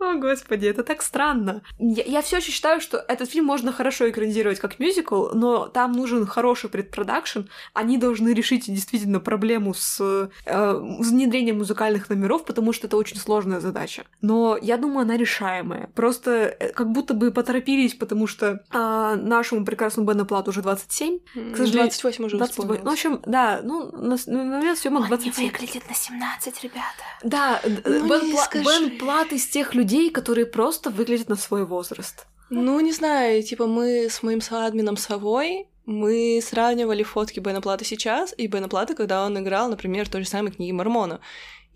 О, 0.00 0.14
господи, 0.14 0.66
это 0.66 0.82
так 0.82 1.02
странно. 1.02 1.62
Я, 1.78 2.02
я 2.02 2.20
все 2.22 2.38
еще 2.38 2.50
считаю, 2.50 2.80
что 2.80 2.96
этот 3.06 3.30
фильм 3.30 3.44
можно 3.44 3.70
хорошо 3.72 4.10
экранизировать 4.10 4.58
как 4.58 4.80
мюзикл, 4.80 5.28
но 5.32 5.68
там 5.68 5.92
нужен 5.92 6.26
хороший 6.26 6.68
предпродакшн. 6.68 7.42
Они 7.74 7.96
должны 7.96 8.30
решить 8.34 8.64
действительно 8.66 9.20
проблему 9.20 9.72
с 9.74 10.00
э, 10.46 10.74
внедрением 10.98 11.58
музыкальных 11.58 12.10
номеров, 12.10 12.44
потому 12.44 12.72
что 12.72 12.88
это 12.88 12.96
очень 12.96 13.18
сложная 13.18 13.60
задача. 13.60 14.02
Но 14.20 14.58
я 14.60 14.76
думаю, 14.76 15.02
она 15.02 15.16
решаемая. 15.60 15.90
Просто 15.94 16.30
э, 16.58 16.72
как 16.72 16.90
будто 16.90 17.14
бы 17.14 17.30
поторопились, 17.30 17.94
потому 17.94 18.26
что 18.26 18.64
а, 18.70 19.16
нашему 19.16 19.64
прекрасному 19.64 20.08
Бену 20.08 20.26
Плату 20.26 20.50
уже 20.50 20.62
27. 20.62 21.18
К 21.18 21.56
сожалению, 21.56 21.82
28 21.90 22.24
уже 22.24 22.36
28. 22.38 22.82
Ну, 22.84 22.90
в 22.90 22.92
общем, 22.92 23.20
да, 23.26 23.60
ну, 23.62 23.90
на, 23.92 24.16
с- 24.16 24.26
на 24.26 24.44
момент 24.44 24.78
съемок 24.78 25.06
27. 25.08 25.50
выглядит 25.50 25.88
на 25.88 25.94
17, 25.94 26.62
ребята. 26.62 27.04
Да, 27.22 27.60
д- 27.64 27.82
Ну, 27.84 28.08
Бен, 28.08 28.26
не 28.26 28.32
Пла-. 28.32 28.64
Бен 28.64 28.98
Плат 28.98 29.32
из 29.32 29.46
тех 29.46 29.74
людей, 29.74 30.10
которые 30.10 30.46
просто 30.46 30.90
выглядят 30.90 31.28
на 31.28 31.36
свой 31.36 31.64
возраст. 31.64 32.26
Ну, 32.50 32.80
не 32.80 32.92
знаю, 32.92 33.42
типа 33.42 33.66
мы 33.66 34.08
с 34.10 34.22
моим 34.22 34.40
соадмином 34.40 34.96
Совой, 34.96 35.66
мы 35.86 36.40
сравнивали 36.42 37.02
фотки 37.02 37.40
Бена 37.40 37.60
Плата 37.60 37.84
сейчас 37.84 38.34
и 38.36 38.46
Бена 38.48 38.68
Плата, 38.68 38.94
когда 38.94 39.24
он 39.24 39.38
играл, 39.38 39.68
например, 39.68 40.06
в 40.06 40.08
той 40.08 40.22
же 40.22 40.28
самой 40.28 40.52
книге 40.52 40.72
Мормона. 40.72 41.20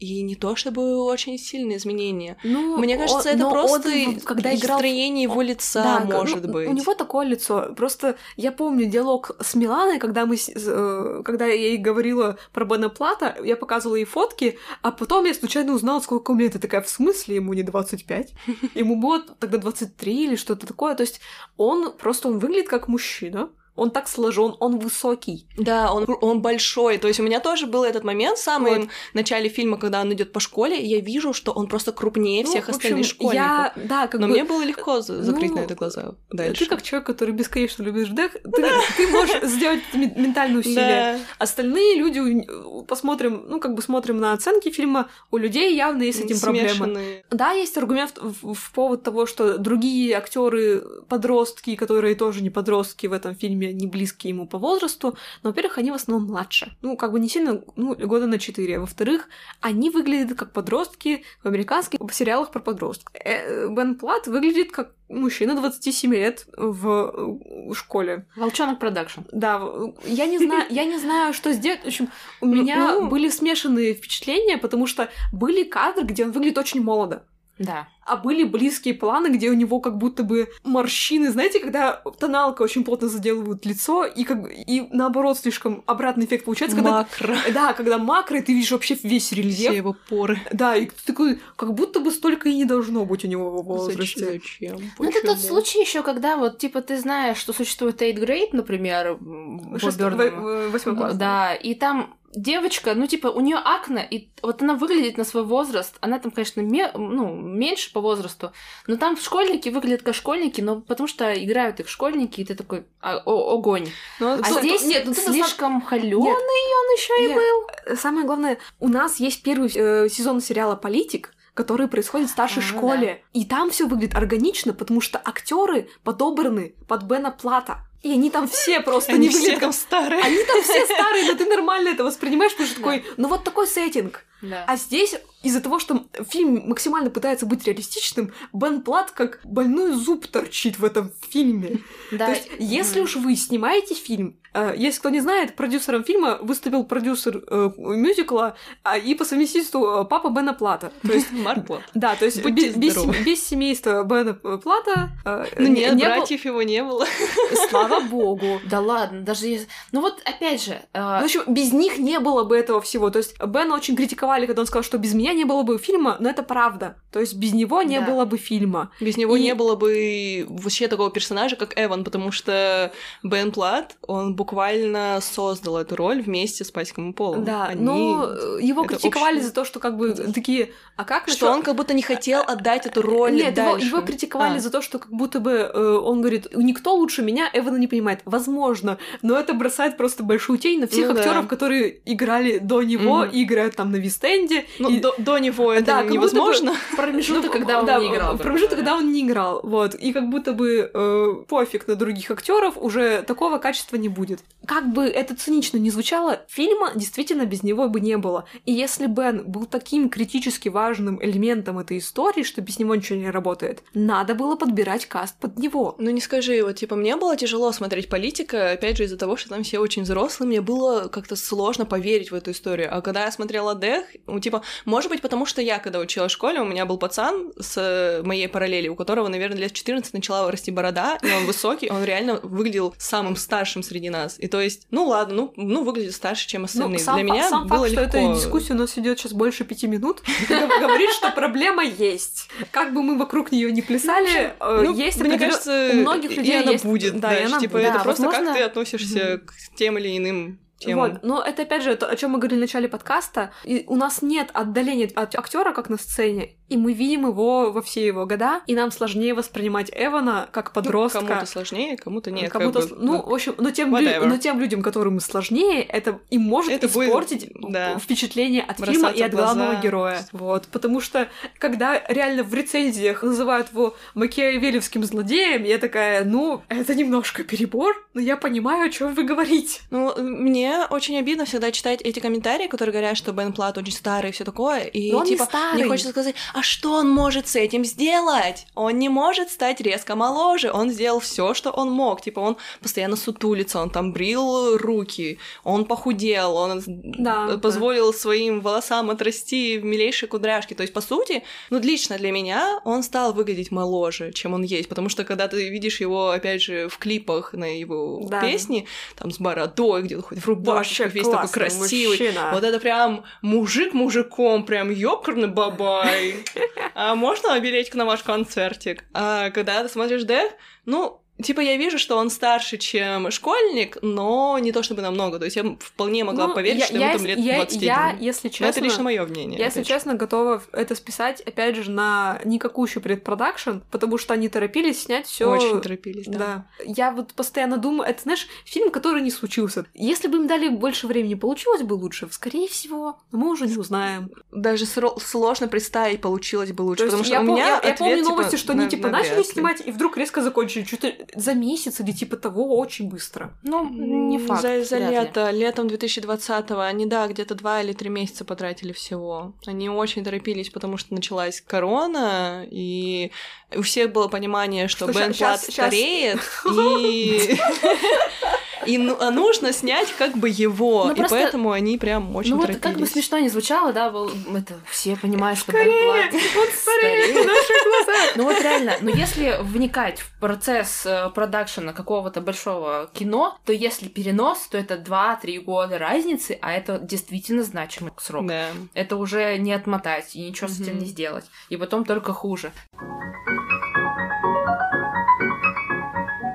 И 0.05 0.23
не 0.23 0.37
то 0.37 0.55
чтобы 0.55 1.03
очень 1.03 1.39
сильные 1.39 1.79
изменения. 1.79 2.37
Ну, 2.45 2.77
Мне 2.77 2.99
кажется, 2.99 3.31
он- 3.31 3.37
это 3.37 3.49
просто 3.49 3.89
он, 3.89 4.21
когда 4.21 4.55
играл... 4.55 4.79
строение 4.79 5.23
его 5.23 5.41
лица, 5.41 5.83
Да, 5.83 6.01
может 6.01 6.45
ну, 6.45 6.53
быть. 6.53 6.69
У 6.69 6.73
него 6.73 6.95
такое 6.95 7.27
лицо. 7.27 7.73
Просто 7.75 8.17
я 8.37 8.53
помню 8.53 8.85
диалог 8.85 9.31
с 9.41 9.55
Миланой, 9.55 9.99
когда 9.99 10.27
мы, 10.27 10.37
э, 10.37 11.23
когда 11.25 11.47
я 11.47 11.55
ей 11.55 11.79
говорила 11.79 12.37
про 12.53 12.65
Бена 12.67 12.91
Плата, 12.91 13.37
я 13.43 13.57
показывала 13.57 13.97
ей 13.97 14.05
фотки, 14.05 14.59
а 14.83 14.91
потом 14.91 15.25
я 15.25 15.33
случайно 15.33 15.73
узнала, 15.73 16.01
сколько 16.01 16.33
ему 16.33 16.43
лет. 16.43 16.55
И 16.55 16.59
такая, 16.59 16.83
в 16.83 16.89
смысле, 16.89 17.37
ему 17.37 17.55
не 17.55 17.63
25? 17.63 18.33
Ему 18.75 18.97
было 18.97 19.21
тогда 19.41 19.59
23 19.59 20.25
или 20.25 20.37
что-то 20.37 20.67
такое. 20.67 20.95
То 20.95 21.03
есть 21.03 21.21
он 21.57 21.93
просто, 21.97 22.29
он 22.29 22.39
выглядит 22.39 22.69
как 22.69 22.89
мужчина. 22.89 23.49
Он 23.77 23.91
так 23.91 24.09
сложен, 24.09 24.55
он 24.61 24.79
высокий. 24.79 25.47
Да, 25.59 25.93
он, 25.93 26.07
он 26.21 26.41
большой. 26.43 26.99
То 26.99 27.09
есть 27.09 27.19
у 27.19 27.25
меня 27.25 27.41
тоже 27.41 27.67
был 27.67 27.83
этот 27.83 28.05
момент 28.05 28.39
в 28.39 28.43
самом 28.43 28.83
Вот. 28.83 28.89
начале 29.15 29.49
фильма, 29.49 29.79
когда 29.79 30.01
он 30.01 30.13
идет 30.13 30.33
по 30.33 30.39
школе, 30.39 30.81
и 30.81 30.87
я 30.87 31.01
вижу, 31.01 31.33
что 31.33 31.51
он 31.53 31.67
просто 31.67 31.91
крупнее 31.93 32.45
Ну, 32.45 32.51
всех 32.51 32.69
общем, 32.69 32.77
остальных 32.77 33.07
школьников. 33.07 33.35
Я, 33.35 33.73
да, 33.77 34.07
как 34.07 34.21
Но 34.21 34.29
бы... 34.29 34.33
мне 34.33 34.45
было 34.45 34.63
легко 34.63 35.01
за- 35.01 35.23
закрыть 35.23 35.51
ну, 35.51 35.57
на 35.57 35.61
это 35.61 35.75
глаза 35.75 36.15
дальше. 36.31 36.65
Ты 36.65 36.71
как 36.71 36.83
человек, 36.83 37.07
который 37.07 37.35
бесконечно 37.35 37.83
любит 37.83 38.07
Ждэх, 38.07 38.33
ты, 38.33 38.65
ты 38.97 39.07
можешь 39.09 39.43
сделать 39.43 39.81
ментальное 39.93 40.61
усилие. 40.61 40.77
Да. 40.77 41.19
Остальные 41.39 41.97
люди, 41.97 42.47
посмотрим, 42.87 43.45
ну, 43.49 43.59
как 43.59 43.75
бы 43.75 43.83
смотрим 43.83 44.19
на 44.19 44.33
оценки 44.35 44.71
фильма, 44.71 45.09
у 45.31 45.37
людей 45.37 45.75
явно 45.75 46.03
есть 46.03 46.21
с 46.21 46.23
этим 46.23 46.39
проблемы. 46.39 46.69
Смешанные. 46.69 47.25
Да, 47.31 47.53
есть 47.53 47.77
аргумент 47.77 48.19
в, 48.21 48.55
в 48.55 48.73
повод 48.73 49.03
того, 49.03 49.27
что 49.27 49.59
другие 49.59 50.15
актеры 50.17 50.81
подростки, 51.09 51.75
которые 51.75 52.15
тоже 52.15 52.43
не 52.43 52.51
подростки 52.51 53.07
в 53.07 53.13
этом 53.13 53.35
фильме, 53.35 53.64
не 53.73 53.87
близкие 53.87 54.31
ему 54.31 54.47
по 54.47 54.59
возрасту, 54.59 55.17
но, 55.43 55.51
во-первых, 55.51 55.79
они 55.79 55.91
в 55.91 55.95
основном 55.95 56.29
младше. 56.29 56.77
Ну, 56.83 56.97
как 56.97 57.13
бы 57.13 57.21
не 57.21 57.29
сильно, 57.29 57.63
ну, 57.77 57.95
года 57.95 58.27
на 58.27 58.39
4. 58.39 58.79
Во-вторых, 58.79 59.29
они 59.61 59.91
выглядят 59.91 60.37
как 60.39 60.53
подростки 60.53 61.25
в 61.43 61.49
американских 61.49 61.99
сериалах 62.13 62.51
про 62.51 62.61
подростков. 62.61 63.15
Э, 63.25 63.69
Бен 63.69 63.95
Плат 63.97 64.27
выглядит 64.27 64.73
как 64.73 64.93
мужчина 65.09 65.55
27 65.55 66.15
лет 66.15 66.47
в, 66.57 67.71
в 67.71 67.75
школе. 67.75 68.27
Волчонок 68.37 68.79
продакшн. 68.79 69.21
Да, 69.33 69.63
я 70.07 70.27
не 70.27 70.39
знаю, 70.39 70.67
я 70.71 70.85
не 70.85 70.99
знаю, 70.99 71.33
что 71.35 71.53
сделать. 71.53 71.83
В 71.83 71.87
общем, 71.87 72.09
у 72.41 72.47
меня 72.47 72.95
Ну. 72.95 73.09
были 73.09 73.29
смешанные 73.29 73.95
впечатления, 73.95 74.59
потому 74.59 74.87
что 74.87 75.09
были 75.33 75.65
кадры, 75.65 76.05
где 76.05 76.25
он 76.25 76.33
выглядит 76.33 76.59
очень 76.59 76.83
молодо. 76.83 77.25
Да. 77.59 77.89
А 78.07 78.17
были 78.17 78.45
близкие 78.45 78.95
планы, 78.95 79.29
где 79.29 79.49
у 79.49 79.55
него 79.55 79.81
как 79.81 79.97
будто 79.97 80.25
бы 80.25 80.49
морщины, 80.65 81.31
знаете, 81.31 81.59
когда 81.61 82.03
тоналка 82.19 82.63
очень 82.63 82.85
плотно 82.85 83.09
заделывают 83.09 83.65
лицо, 83.65 84.05
и 84.05 84.25
как 84.25 84.39
и 84.51 84.89
наоборот 84.93 85.39
слишком 85.39 85.83
обратный 85.87 86.27
эффект 86.27 86.45
получается, 86.45 86.77
когда 86.77 86.91
Макро. 86.91 87.37
да, 87.55 87.73
когда 87.73 87.99
макро, 87.99 88.39
и 88.39 88.43
ты 88.43 88.53
видишь 88.53 88.73
вообще 88.73 88.97
весь 89.03 89.33
рельеф. 89.33 89.57
Все 89.57 89.73
его 89.77 89.97
поры. 90.09 90.39
Да, 90.53 90.77
и 90.77 90.87
ты 90.87 90.93
такой, 91.07 91.41
как 91.57 91.73
будто 91.75 92.01
бы 92.01 92.11
столько 92.11 92.49
и 92.49 92.55
не 92.55 92.65
должно 92.65 93.05
быть 93.05 93.25
у 93.25 93.29
него 93.29 93.51
в 93.63 93.65
возрасте. 93.65 94.33
Зачем? 94.33 94.81
Ну, 94.99 95.09
это 95.09 95.27
тот 95.27 95.39
случай 95.39 95.81
еще, 95.81 96.03
когда 96.03 96.37
вот, 96.37 96.59
типа, 96.59 96.83
ты 96.83 96.99
знаешь, 96.99 97.39
что 97.39 97.53
существует 97.53 98.03
eighth 98.03 98.19
grade, 98.19 98.49
например, 98.53 99.07
м, 99.21 99.59
Боб 99.59 99.81
Шест- 99.81 99.99
Бёрдман. 99.99 100.31
в- 100.31 100.69
в- 100.69 100.71
Восьмой 100.73 100.97
класс. 100.97 101.15
Да, 101.17 101.55
и 101.55 101.75
там 101.75 102.17
девочка, 102.35 102.95
ну, 102.95 103.07
типа, 103.07 103.29
у 103.29 103.41
нее 103.41 103.57
акне, 103.57 104.07
и 104.11 104.29
вот 104.43 104.63
она 104.63 104.75
выглядит 104.75 105.17
на 105.17 105.25
свой 105.25 105.45
возраст. 105.45 105.95
Она 106.01 106.19
там, 106.19 106.31
конечно, 106.33 106.61
ме- 106.61 106.91
ну, 106.95 107.35
меньше 107.35 107.93
по 107.93 108.01
возрасту, 108.01 108.53
но 108.87 108.97
там 108.97 109.17
школьники 109.17 109.69
выглядят 109.69 110.03
как 110.03 110.15
школьники, 110.15 110.61
но 110.61 110.81
потому 110.81 111.07
что 111.07 111.33
играют 111.33 111.81
их 111.81 111.89
школьники, 111.89 112.41
и 112.41 112.45
ты 112.45 112.55
такой, 112.55 112.85
а, 113.01 113.23
о- 113.25 113.55
огонь. 113.55 113.89
Ну, 114.21 114.33
А 114.35 114.39
Тут- 114.43 114.61
здесь 114.61 114.85
нет, 114.85 115.05
ну 115.07 115.15
слишком 115.15 115.81
холёный 115.81 116.25
Нет. 116.27 116.37
он 116.37 116.97
еще 116.97 117.25
и 117.25 117.35
был. 117.35 117.97
Самое 117.97 118.27
главное, 118.27 118.59
у 118.81 118.89
нас 118.89 119.21
есть 119.21 119.43
первый 119.43 119.71
э, 119.75 120.09
сезон 120.09 120.41
сериала 120.41 120.77
«Политик», 120.77 121.35
который 121.55 121.89
происходит 121.89 122.29
в 122.29 122.33
старшей 122.33 122.63
А, 122.63 122.67
школе. 122.67 123.25
И 123.33 123.45
там 123.45 123.71
все 123.71 123.87
выглядит 123.87 124.17
органично, 124.17 124.73
потому 124.73 125.01
что 125.01 125.21
актеры 125.25 125.89
подобраны 126.03 126.75
под 126.89 127.05
Бена 127.05 127.31
Плата. 127.31 127.79
И 128.03 128.13
они 128.13 128.29
там 128.29 128.47
все 128.47 128.81
просто 128.81 129.13
Они 129.13 129.23
не 129.23 129.29
все 129.31 129.39
выглядят 129.39 129.61
там 129.61 129.73
старые. 129.73 130.23
Они 130.23 130.45
там 130.45 130.63
все 130.63 130.85
старые, 130.95 131.25
но 131.25 131.39
ты 131.39 131.47
нормально 131.47 131.89
это 131.89 132.05
воспринимаешь, 132.05 132.53
потому 132.53 132.69
что 132.69 132.77
такой, 132.79 133.05
ну 133.17 133.29
вот 133.29 133.45
такой 133.45 133.67
сеттинг. 133.67 134.25
Да. 134.43 134.65
А 134.67 134.77
здесь 134.77 135.15
из-за 135.43 135.63
того, 135.63 135.79
что 135.79 136.07
фильм 136.29 136.69
максимально 136.69 137.09
пытается 137.09 137.47
быть 137.47 137.65
реалистичным, 137.65 138.35
Бен 138.53 138.83
Плат 138.83 139.11
как 139.13 139.41
больной 139.45 139.93
зуб 139.93 140.27
торчит 140.27 140.79
в 140.79 140.85
этом 140.85 141.13
фильме. 141.31 141.81
да. 142.11 142.27
То 142.27 142.33
есть, 142.33 142.51
если 142.59 143.01
уж 143.01 143.17
вы 143.17 143.37
снимаете 143.37 143.95
фильм, 143.95 144.37
если 144.77 144.99
кто 145.01 145.09
не 145.11 145.21
знает, 145.21 145.57
продюсером 145.57 146.05
фильма 146.05 146.39
выступил 146.41 146.85
продюсер 146.85 147.43
э, 147.51 147.71
мюзикла 147.77 148.57
а, 148.83 148.97
и 148.99 149.15
по 149.15 149.25
совместительству 149.25 150.01
э, 150.01 150.05
папа 150.05 150.29
Бена 150.31 150.55
Плата. 150.55 150.93
То 151.03 151.13
есть, 151.13 151.31
Марк 151.33 151.67
Плат. 151.67 151.83
да, 151.95 152.15
то 152.15 152.25
есть 152.25 152.45
без, 152.45 152.77
без 152.77 153.47
семейства 153.47 154.03
Бена 154.05 154.35
Плата 154.35 155.11
э, 155.25 155.47
Ну 155.59 155.67
не- 155.69 155.81
нет, 155.81 155.95
не 155.95 156.05
братьев 156.05 156.45
его 156.45 156.63
не 156.63 156.83
было. 156.83 157.05
слава 157.71 158.01
богу. 158.01 158.61
Да 158.67 158.81
ладно, 158.81 159.23
даже 159.23 159.47
если... 159.47 159.69
Ну 159.93 160.01
вот, 160.01 160.21
опять 160.25 160.63
же, 160.65 160.81
э, 160.93 161.01
В 161.01 161.25
общем, 161.25 161.43
без 161.47 161.73
них 161.73 161.99
не 161.99 162.19
было 162.21 162.45
бы 162.45 162.57
этого 162.57 162.81
всего. 162.81 163.11
То 163.11 163.19
есть 163.19 163.37
Бена 163.43 163.75
очень 163.75 163.97
критиковали, 163.97 164.47
когда 164.47 164.61
он 164.63 164.67
сказал, 164.67 164.83
что 164.85 164.99
без 164.99 165.15
меня 165.15 165.33
не 165.33 165.45
было 165.45 165.63
бы 165.63 165.79
фильма, 165.79 166.17
но 166.21 166.31
это 166.31 166.43
правда. 166.43 166.97
То 167.11 167.21
есть 167.21 167.35
без 167.35 167.53
него 167.53 167.83
не 167.83 167.99
Да. 168.01 168.07
было 168.07 168.25
бы 168.25 168.39
фильма. 168.39 168.91
Без 169.01 169.17
него 169.17 169.37
И- 169.37 169.43
не 169.43 169.55
было 169.55 169.77
бы 169.77 170.47
вообще 170.49 170.89
такого 170.89 171.11
персонажа, 171.11 171.57
как 171.57 171.73
Эван, 171.79 172.05
потому 172.05 172.31
что 172.33 172.93
Бен 173.23 173.53
Плат, 173.53 173.97
он 174.07 174.37
буквально 174.45 175.19
создал 175.23 175.79
эту 175.79 175.97
роль 175.97 176.21
вместе 176.21 176.65
с 176.65 176.71
Пасиком 176.71 177.11
и 177.11 177.13
Полом. 177.15 177.45
Да, 177.45 177.65
Они- 177.69 177.81
но 177.83 178.27
э, 178.29 178.59
его 178.61 178.85
критиковали 178.85 179.37
общее. 179.37 179.49
за 179.49 179.55
то, 179.55 179.65
что 179.65 179.81
как 179.81 179.97
бы 179.97 180.11
такие, 180.13 180.71
а 180.97 181.05
как 181.05 181.29
Что 181.29 181.51
он 181.51 181.63
как 181.63 181.75
будто 181.77 181.95
не 181.95 182.03
хотел 182.03 182.43
отдать 182.47 182.85
эту 182.87 183.01
роль 183.01 183.33
Нет, 183.33 183.57
его, 183.57 183.73
дальше. 183.73 183.87
его 183.87 184.01
критиковали 184.03 184.59
А. 184.59 184.61
за 184.61 184.71
то, 184.71 184.83
что 184.83 184.99
как 184.99 185.11
будто 185.11 185.41
бы 185.41 185.53
э, 185.53 185.79
он 185.97 186.21
говорит, 186.21 186.49
никто 186.55 186.95
лучше 186.95 187.23
меня 187.23 187.49
Эвана 187.55 187.79
не 187.79 187.87
понимает. 187.87 188.21
Возможно, 188.27 188.99
но 189.23 189.39
это 189.39 189.55
бросает 189.55 189.97
просто 189.97 190.23
большую 190.23 190.59
тень 190.59 190.81
на 190.81 190.87
всех 190.87 191.09
Ну 191.09 191.15
да. 191.15 191.21
актеров, 191.21 191.49
которые 191.49 192.01
играли 192.05 192.59
до 192.59 192.83
него 192.83 193.21
Мгм. 193.25 193.31
и 193.31 193.43
играют 193.45 193.77
там 193.77 193.91
на 193.93 193.97
Вистенде. 193.97 194.67
Ну, 194.79 194.91
и- 194.91 195.01
до, 195.01 195.15
до 195.17 195.39
него 195.39 195.73
это 195.73 195.87
Да, 195.87 196.03
невозможно. 196.03 196.75
промежуток, 196.97 197.45
Ну, 197.55 197.59
когда 197.59 197.81
он 197.81 197.87
да, 197.87 197.99
не 197.99 198.09
играл. 198.09 198.37
Промежуток, 198.37 198.77
когда 198.77 198.95
он 198.97 199.11
не 199.11 199.23
играл. 199.23 199.61
Вот. 199.65 199.95
И 199.95 200.13
как 200.13 200.29
будто 200.29 200.53
бы 200.53 200.91
э, 200.93 201.35
пофиг 201.49 201.89
на 201.89 201.95
других 201.97 202.31
актеров, 202.31 202.75
уже 202.77 203.23
такого 203.23 203.59
качества 203.59 203.97
не 203.97 204.09
будет. 204.09 204.34
Как 204.67 204.93
бы 204.93 205.05
это 205.05 205.37
цинично 205.37 205.77
не 205.77 205.91
звучало, 205.91 206.41
фильма 206.49 206.93
действительно 206.95 207.45
без 207.45 207.63
него 207.63 207.89
бы 207.89 208.01
не 208.01 208.17
было. 208.17 208.47
И 208.65 208.73
если 208.73 209.07
Бен 209.07 209.45
был 209.47 209.67
таким 209.67 210.09
критически 210.09 210.69
важным 210.69 211.23
элементом 211.23 211.79
этой 211.79 211.99
истории, 211.99 212.43
что 212.43 212.63
без 212.63 212.79
него 212.79 212.95
ничего 212.95 213.19
не 213.19 213.31
работает, 213.31 213.83
надо 213.93 214.35
было 214.35 214.57
подбирать 214.57 215.07
каст 215.07 215.37
под 215.39 215.59
него. 215.59 215.95
Ну 215.99 216.11
не 216.11 216.21
скажи, 216.21 216.63
вот 216.63 216.77
типа 216.77 216.97
мне 216.97 217.17
было 217.17 217.37
тяжело 217.37 217.73
смотреть 217.73 218.09
политика, 218.09 218.73
опять 218.73 218.97
же 218.97 219.05
из-за 219.05 219.19
того, 219.19 219.37
что 219.37 219.51
там 219.51 219.63
все 219.63 219.79
очень 219.79 220.03
взрослые, 220.03 220.49
мне 220.49 220.61
было 220.61 221.09
как-то 221.09 221.37
сложно 221.37 221.85
поверить 221.85 222.31
в 222.31 222.35
эту 222.35 222.53
историю. 222.53 222.89
А 222.91 223.03
когда 223.03 223.25
я 223.25 223.33
смотрела 223.33 223.75
Дэх, 223.75 224.05
ну 224.27 224.41
типа, 224.41 224.63
может 224.87 225.11
быть, 225.11 225.21
потому 225.21 225.45
что 225.45 225.61
я, 225.61 225.79
когда 225.79 225.99
училась 225.99 226.33
в 226.33 226.35
школе, 226.35 226.61
у 226.61 226.65
меня 226.65 226.87
был 226.87 226.97
пацан 226.97 227.53
с 227.61 228.23
моей 228.25 228.49
параллели, 228.49 228.89
у 228.89 228.97
которого, 228.97 229.29
наверное, 229.29 229.59
лет 229.59 229.73
14 229.73 230.15
начала 230.15 230.51
расти 230.51 230.71
борода, 230.71 231.19
и 231.23 231.31
он 231.31 231.45
высокий, 231.45 231.91
он 231.91 232.03
реально 232.05 232.41
выглядел 232.43 232.95
самым 232.99 233.37
старшим 233.37 233.83
среди 233.83 234.11
нас. 234.11 234.24
И 234.39 234.49
то 234.49 234.61
есть, 234.61 234.87
ну 234.91 235.07
ладно, 235.07 235.35
ну, 235.35 235.53
ну 235.57 235.85
выглядит 235.85 236.15
старше, 236.15 236.49
чем 236.49 236.65
остальные. 236.65 236.99
Ну, 236.99 237.05
сам, 237.05 237.15
Для 237.17 237.25
меня 237.25 237.49
сам 237.49 237.67
было 237.67 237.81
факт, 237.81 237.93
что 237.93 238.03
легко. 238.03 238.19
эта 238.19 238.35
дискуссия 238.35 238.73
у 238.75 238.77
нас 238.77 238.97
идет 238.99 239.19
сейчас 239.19 239.33
больше 239.33 239.65
пяти 239.65 239.87
минут, 239.87 240.23
говорит, 240.49 241.11
что 241.11 241.31
проблема 241.31 241.85
есть. 241.85 242.49
Как 242.71 242.93
бы 242.93 243.03
мы 243.03 243.19
вокруг 243.19 243.53
нее 243.53 243.73
не 243.73 243.83
плясали, 243.83 244.55
э, 244.59 244.81
Ну, 244.83 244.95
есть 244.95 245.19
мне 245.21 245.39
кажется, 245.39 245.91
у 245.93 245.97
многих 245.97 246.37
людей 246.37 246.63
она 246.63 246.73
будет, 246.83 247.21
да, 247.21 247.59
типа 247.59 247.79
это 247.79 248.01
просто 248.01 248.29
как 248.29 248.55
ты 248.55 248.63
относишься 248.63 249.41
к 249.45 249.77
тем 249.77 249.99
или 249.99 250.17
иным 250.17 250.59
темам. 250.79 251.13
Вот, 251.13 251.23
но 251.23 251.43
это 251.43 251.63
опять 251.63 251.83
же 251.83 251.95
то, 251.97 252.07
о 252.07 252.17
чем 252.17 252.33
мы 252.33 252.39
говорили 252.39 252.59
в 252.59 252.63
начале 252.63 252.89
подкаста. 252.89 253.53
И 253.65 253.85
у 253.87 253.97
нас 253.97 254.23
нет 254.23 254.51
отдаления 254.53 255.11
от 255.15 255.35
актера, 255.37 255.73
как 255.73 255.89
на 255.89 255.97
сцене, 255.99 256.51
и 256.69 256.77
мы 256.77 256.93
видим 256.93 257.27
его 257.27 257.71
во 257.73 257.81
все 257.83 258.07
его 258.07 258.27
года, 258.27 258.61
и 258.67 258.75
нам 258.75 258.91
сложнее 258.91 259.35
воспринимать 259.35 259.91
Эвана 259.95 260.49
как 260.51 260.69
Ну, 260.69 260.73
подростка. 260.75 261.21
кому-то 261.21 261.47
сложнее, 261.47 261.97
кому-то 261.97 262.31
нет. 262.31 262.51
как 262.51 262.61
Кому-то 262.63 262.81
бы, 262.81 262.87
с- 262.87 262.91
ну, 262.97 263.23
в 263.23 263.33
общем, 263.33 263.55
но 263.59 263.71
тем, 263.71 263.97
лю- 263.97 264.25
но 264.27 264.37
тем 264.39 264.59
людям, 264.61 264.83
которым 264.83 265.21
сложнее, 265.21 265.83
это 265.83 266.19
и 266.31 266.39
может 266.39 266.73
Это 266.73 266.89
будет, 266.89 267.09
испортить 267.09 267.53
да. 267.55 267.99
впечатление 267.99 268.63
от 268.63 268.79
фильма 268.85 269.11
и 269.11 269.23
от 269.23 269.31
глаза. 269.33 269.55
главного 269.55 269.81
героя. 269.83 270.27
Вот, 270.33 270.67
потому 270.69 271.01
что 271.01 271.29
когда 271.59 272.03
реально 272.09 272.43
в 272.43 272.53
рецензиях 272.55 273.23
называют 273.23 273.71
его 273.73 273.95
макиавелевским 274.15 275.05
злодеем, 275.05 275.65
я 275.65 275.79
такая, 275.79 276.25
ну, 276.25 276.63
это 276.69 276.95
немножко 276.95 277.45
перебор, 277.45 277.95
но 278.15 278.21
я 278.21 278.37
понимаю, 278.37 278.87
о 278.87 278.91
чем 278.91 279.15
вы 279.15 279.23
говорите. 279.25 279.81
Ну, 279.91 280.13
мне 280.19 280.64
очень 280.91 281.17
обидно 281.19 281.45
всегда 281.45 281.71
читать 281.73 282.01
эти 282.03 282.21
комментарии, 282.21 282.67
которые 282.67 282.93
говорят, 282.93 283.17
что 283.17 283.33
Бен 283.33 283.53
Плат 283.53 283.79
очень 283.79 283.93
старый 283.93 284.31
и 284.31 284.33
все 284.33 284.45
такое. 284.45 284.85
И 284.85 285.13
Но 285.13 285.19
он 285.19 285.25
не 285.25 285.31
типа, 285.33 285.45
старый. 285.45 285.75
мне 285.75 285.87
хочется 285.89 286.11
сказать, 286.11 286.35
а 286.53 286.63
что 286.63 286.93
он 286.95 287.09
может 287.11 287.49
с 287.49 287.57
этим 287.57 287.85
сделать? 287.85 288.67
Он 288.75 288.99
не 288.99 289.09
может 289.09 289.51
стать 289.51 289.81
резко 289.81 290.15
моложе. 290.17 290.71
Он 290.73 290.91
сделал 290.91 291.21
все, 291.21 291.55
что 291.55 291.71
он 291.71 291.91
мог. 291.91 292.21
Типа, 292.21 292.41
он 292.41 292.57
постоянно 292.81 293.17
сутулится, 293.17 293.81
он 293.81 293.91
там 293.91 294.13
брил 294.13 294.77
руки, 294.77 295.39
он 295.65 295.85
похудел, 295.85 296.57
он 296.57 296.83
Да, 296.87 297.59
позволил 297.63 298.13
своим 298.13 298.61
волосам 298.61 299.11
отрасти 299.11 299.79
в 299.79 299.85
милейшие 299.85 300.29
кудряшки. 300.29 300.75
То 300.75 300.83
есть, 300.83 300.93
по 300.93 301.01
сути, 301.01 301.43
ну, 301.71 301.79
лично 301.81 302.17
для 302.19 302.33
меня 302.33 302.81
он 302.85 303.03
стал 303.03 303.33
выглядеть 303.33 303.71
моложе, 303.71 304.33
чем 304.33 304.55
он 304.55 304.63
есть. 304.63 304.89
Потому 304.89 305.09
что, 305.09 305.25
когда 305.25 305.49
ты 305.49 305.69
видишь 305.69 306.01
его, 306.01 306.31
опять 306.31 306.63
же, 306.63 306.89
в 306.89 306.99
клипах 306.99 307.53
на 307.53 307.65
его 307.79 308.27
Да. 308.29 308.41
песни, 308.41 308.87
там 309.17 309.31
с 309.31 309.39
бородой, 309.39 310.03
где 310.03 310.17
он 310.17 310.23
хоть 310.23 310.39
в 310.39 310.54
рубашке, 310.55 311.05
Вообще 311.05 311.19
весь 311.19 311.29
такой 311.29 311.49
красивый. 311.49 312.19
мужчина. 312.19 312.51
Вот 312.53 312.65
это 312.65 312.79
прям 312.81 313.25
мужик 313.43 313.93
мужиком, 313.95 314.65
прям 314.65 314.91
ёкарный 314.91 315.49
бабай. 315.49 316.37
А 316.97 317.17
можно 317.17 317.59
билетик 317.59 317.97
на 317.97 318.05
ваш 318.05 318.23
концертик? 318.23 319.05
А 319.13 319.51
когда 319.51 319.83
ты 319.83 319.89
смотришь 319.89 320.23
Дэх, 320.23 320.53
ну, 320.85 321.24
Типа 321.43 321.61
я 321.61 321.77
вижу, 321.77 321.99
что 321.99 322.17
он 322.17 322.31
старше, 322.31 322.79
чем 322.79 323.31
школьник, 323.33 323.99
но 324.03 324.57
не 324.61 324.71
то 324.71 324.85
чтобы 324.85 325.03
намного. 325.03 325.41
То 325.41 325.47
есть 325.47 325.57
я 325.57 325.65
вполне 325.81 326.23
могла 326.23 326.47
Ну, 326.47 326.55
поверить, 326.55 326.79
я- 326.79 326.87
что 326.87 326.95
ему 326.95 327.05
я, 327.07 327.13
там 327.17 327.27
лет 327.27 327.39
я, 327.39 327.55
21. 327.57 327.87
я, 327.89 328.17
если 328.21 328.49
честно, 328.49 328.67
Но 328.67 328.71
это 328.71 328.81
лично 328.81 329.03
мое 329.03 329.25
мнение. 329.27 329.59
Я, 329.59 329.65
если 329.67 329.81
же. 329.81 329.87
честно, 329.87 330.15
готова 330.15 330.63
это 330.73 330.95
списать, 330.95 331.41
опять 331.41 331.75
же, 331.75 331.91
на 331.91 332.41
никакущий 332.45 333.01
предпродакшн, 333.01 333.79
потому 333.91 334.17
что 334.17 334.33
они 334.33 334.49
торопились 334.49 335.03
снять 335.03 335.27
все. 335.27 335.51
Очень 335.51 335.81
торопились, 335.81 336.27
да. 336.27 336.39
Да. 336.39 336.67
Я 336.87 337.11
вот 337.11 337.35
постоянно 337.35 337.79
думаю, 337.79 338.09
это, 338.09 338.23
знаешь, 338.23 338.47
фильм, 338.65 338.91
который 338.91 339.21
не 339.21 339.31
случился. 339.33 339.87
Если 339.95 340.29
бы 340.29 340.37
им 340.39 340.47
дали 340.47 340.69
больше 340.69 341.09
времени, 341.09 341.35
получилось 341.35 341.83
бы 341.83 341.95
лучше? 341.95 342.29
Скорее 342.31 342.69
всего, 342.69 343.19
но 343.33 343.39
мы 343.39 343.51
уже 343.51 343.67
не 343.67 343.77
узнаем. 343.77 344.31
Даже 344.53 344.85
сро- 344.85 345.19
сложно 345.21 345.67
представить, 345.67 346.21
получилось 346.21 346.71
бы 346.73 346.83
лучше. 346.83 346.99
То 346.99 347.05
есть 347.07 347.17
потому 347.17 347.25
что 347.25 347.35
я, 347.35 347.41
у 347.41 347.45
пом- 347.45 347.55
меня 347.55 347.67
я- 347.67 347.73
я 347.73 347.79
ответ, 347.79 347.99
помню 347.99 348.17
типа, 348.19 348.29
новости, 348.31 348.57
что 348.57 348.73
они 348.73 348.85
на- 348.85 348.91
типа 348.91 349.09
начали 349.09 349.39
ли. 349.39 349.45
снимать 349.45 349.83
и 349.85 349.91
вдруг 349.91 350.17
резко 350.17 350.41
закончили, 350.41 350.85
что-то 350.85 351.13
за 351.35 351.55
месяц 351.55 352.01
или 352.01 352.13
типа 352.13 352.37
того 352.37 352.79
очень 352.79 353.09
быстро. 353.09 353.55
Ну, 353.63 353.89
не 353.89 354.39
факт. 354.39 354.63
За, 354.63 354.85
за 354.85 354.97
вряд 354.97 355.11
ли. 355.11 355.19
лето, 355.19 355.51
летом 355.51 355.87
2020-го, 355.87 356.81
они, 356.81 357.07
да, 357.07 357.27
где-то 357.27 357.55
два 357.55 357.83
или 357.83 357.93
три 357.93 358.09
месяца 358.09 358.45
потратили 358.45 358.93
всего. 358.93 359.55
Они 359.67 359.89
очень 359.89 360.25
торопились, 360.25 360.71
потому 360.71 360.97
что 360.97 361.15
началась 361.15 361.61
корона, 361.61 362.67
и 362.71 363.31
у 363.75 363.83
всех 363.83 364.13
было 364.13 364.29
понимание, 364.29 364.89
что 364.89 365.11
Что 365.11 365.19
Бен 365.19 365.35
Плат 365.35 365.61
стареет, 365.61 366.41
и... 366.71 367.57
И 368.87 368.99
ну, 368.99 369.17
а 369.21 369.31
нужно 369.31 369.73
снять 369.73 370.13
как 370.19 370.37
бы 370.37 370.49
его, 370.49 371.05
Ну, 371.07 371.13
и 371.13 371.17
просто- 371.17 371.37
поэтому 371.37 371.71
они 371.73 371.99
прям 371.99 372.35
очень 372.37 372.51
Ну 372.51 372.57
вот 372.57 372.67
торопились. 372.67 372.83
как 372.83 372.97
бы 373.01 373.07
смешно 373.07 373.39
не 373.39 373.49
звучало, 373.49 373.93
да, 373.93 374.11
был, 374.11 374.31
это 374.57 374.75
все 374.91 375.17
понимают, 375.17 375.59
что 375.59 375.73
Скорее! 375.73 376.31
Вот 376.55 376.69
скорее! 376.83 377.35
Наших 377.45 377.85
глазах! 377.85 378.33
Ну 378.37 378.45
вот 378.45 378.61
реально, 378.63 378.97
но 379.01 379.11
если 379.11 379.59
вникать 379.63 380.21
в 380.21 380.39
процесс 380.41 381.05
э, 381.07 381.31
продакшена 381.35 381.93
какого-то 381.93 382.41
большого 382.41 383.11
кино, 383.13 383.59
то 383.65 383.73
если 383.73 384.09
перенос, 384.09 384.67
то 384.69 384.79
это 384.79 384.95
2-3 384.97 385.61
года 385.61 385.99
разницы, 385.99 386.59
а 386.61 386.73
это 386.73 386.99
действительно 386.99 387.63
значимый 387.63 388.13
срок. 388.19 388.47
Да. 388.47 388.67
Это 388.95 389.17
уже 389.17 389.57
не 389.59 389.73
отмотать 389.73 390.35
и 390.37 390.41
ничего 390.47 390.69
с 390.69 390.81
этим 390.81 390.99
не 390.99 391.07
сделать. 391.07 391.45
И 391.69 391.77
потом 391.77 392.05
только 392.05 392.33
хуже. 392.33 392.73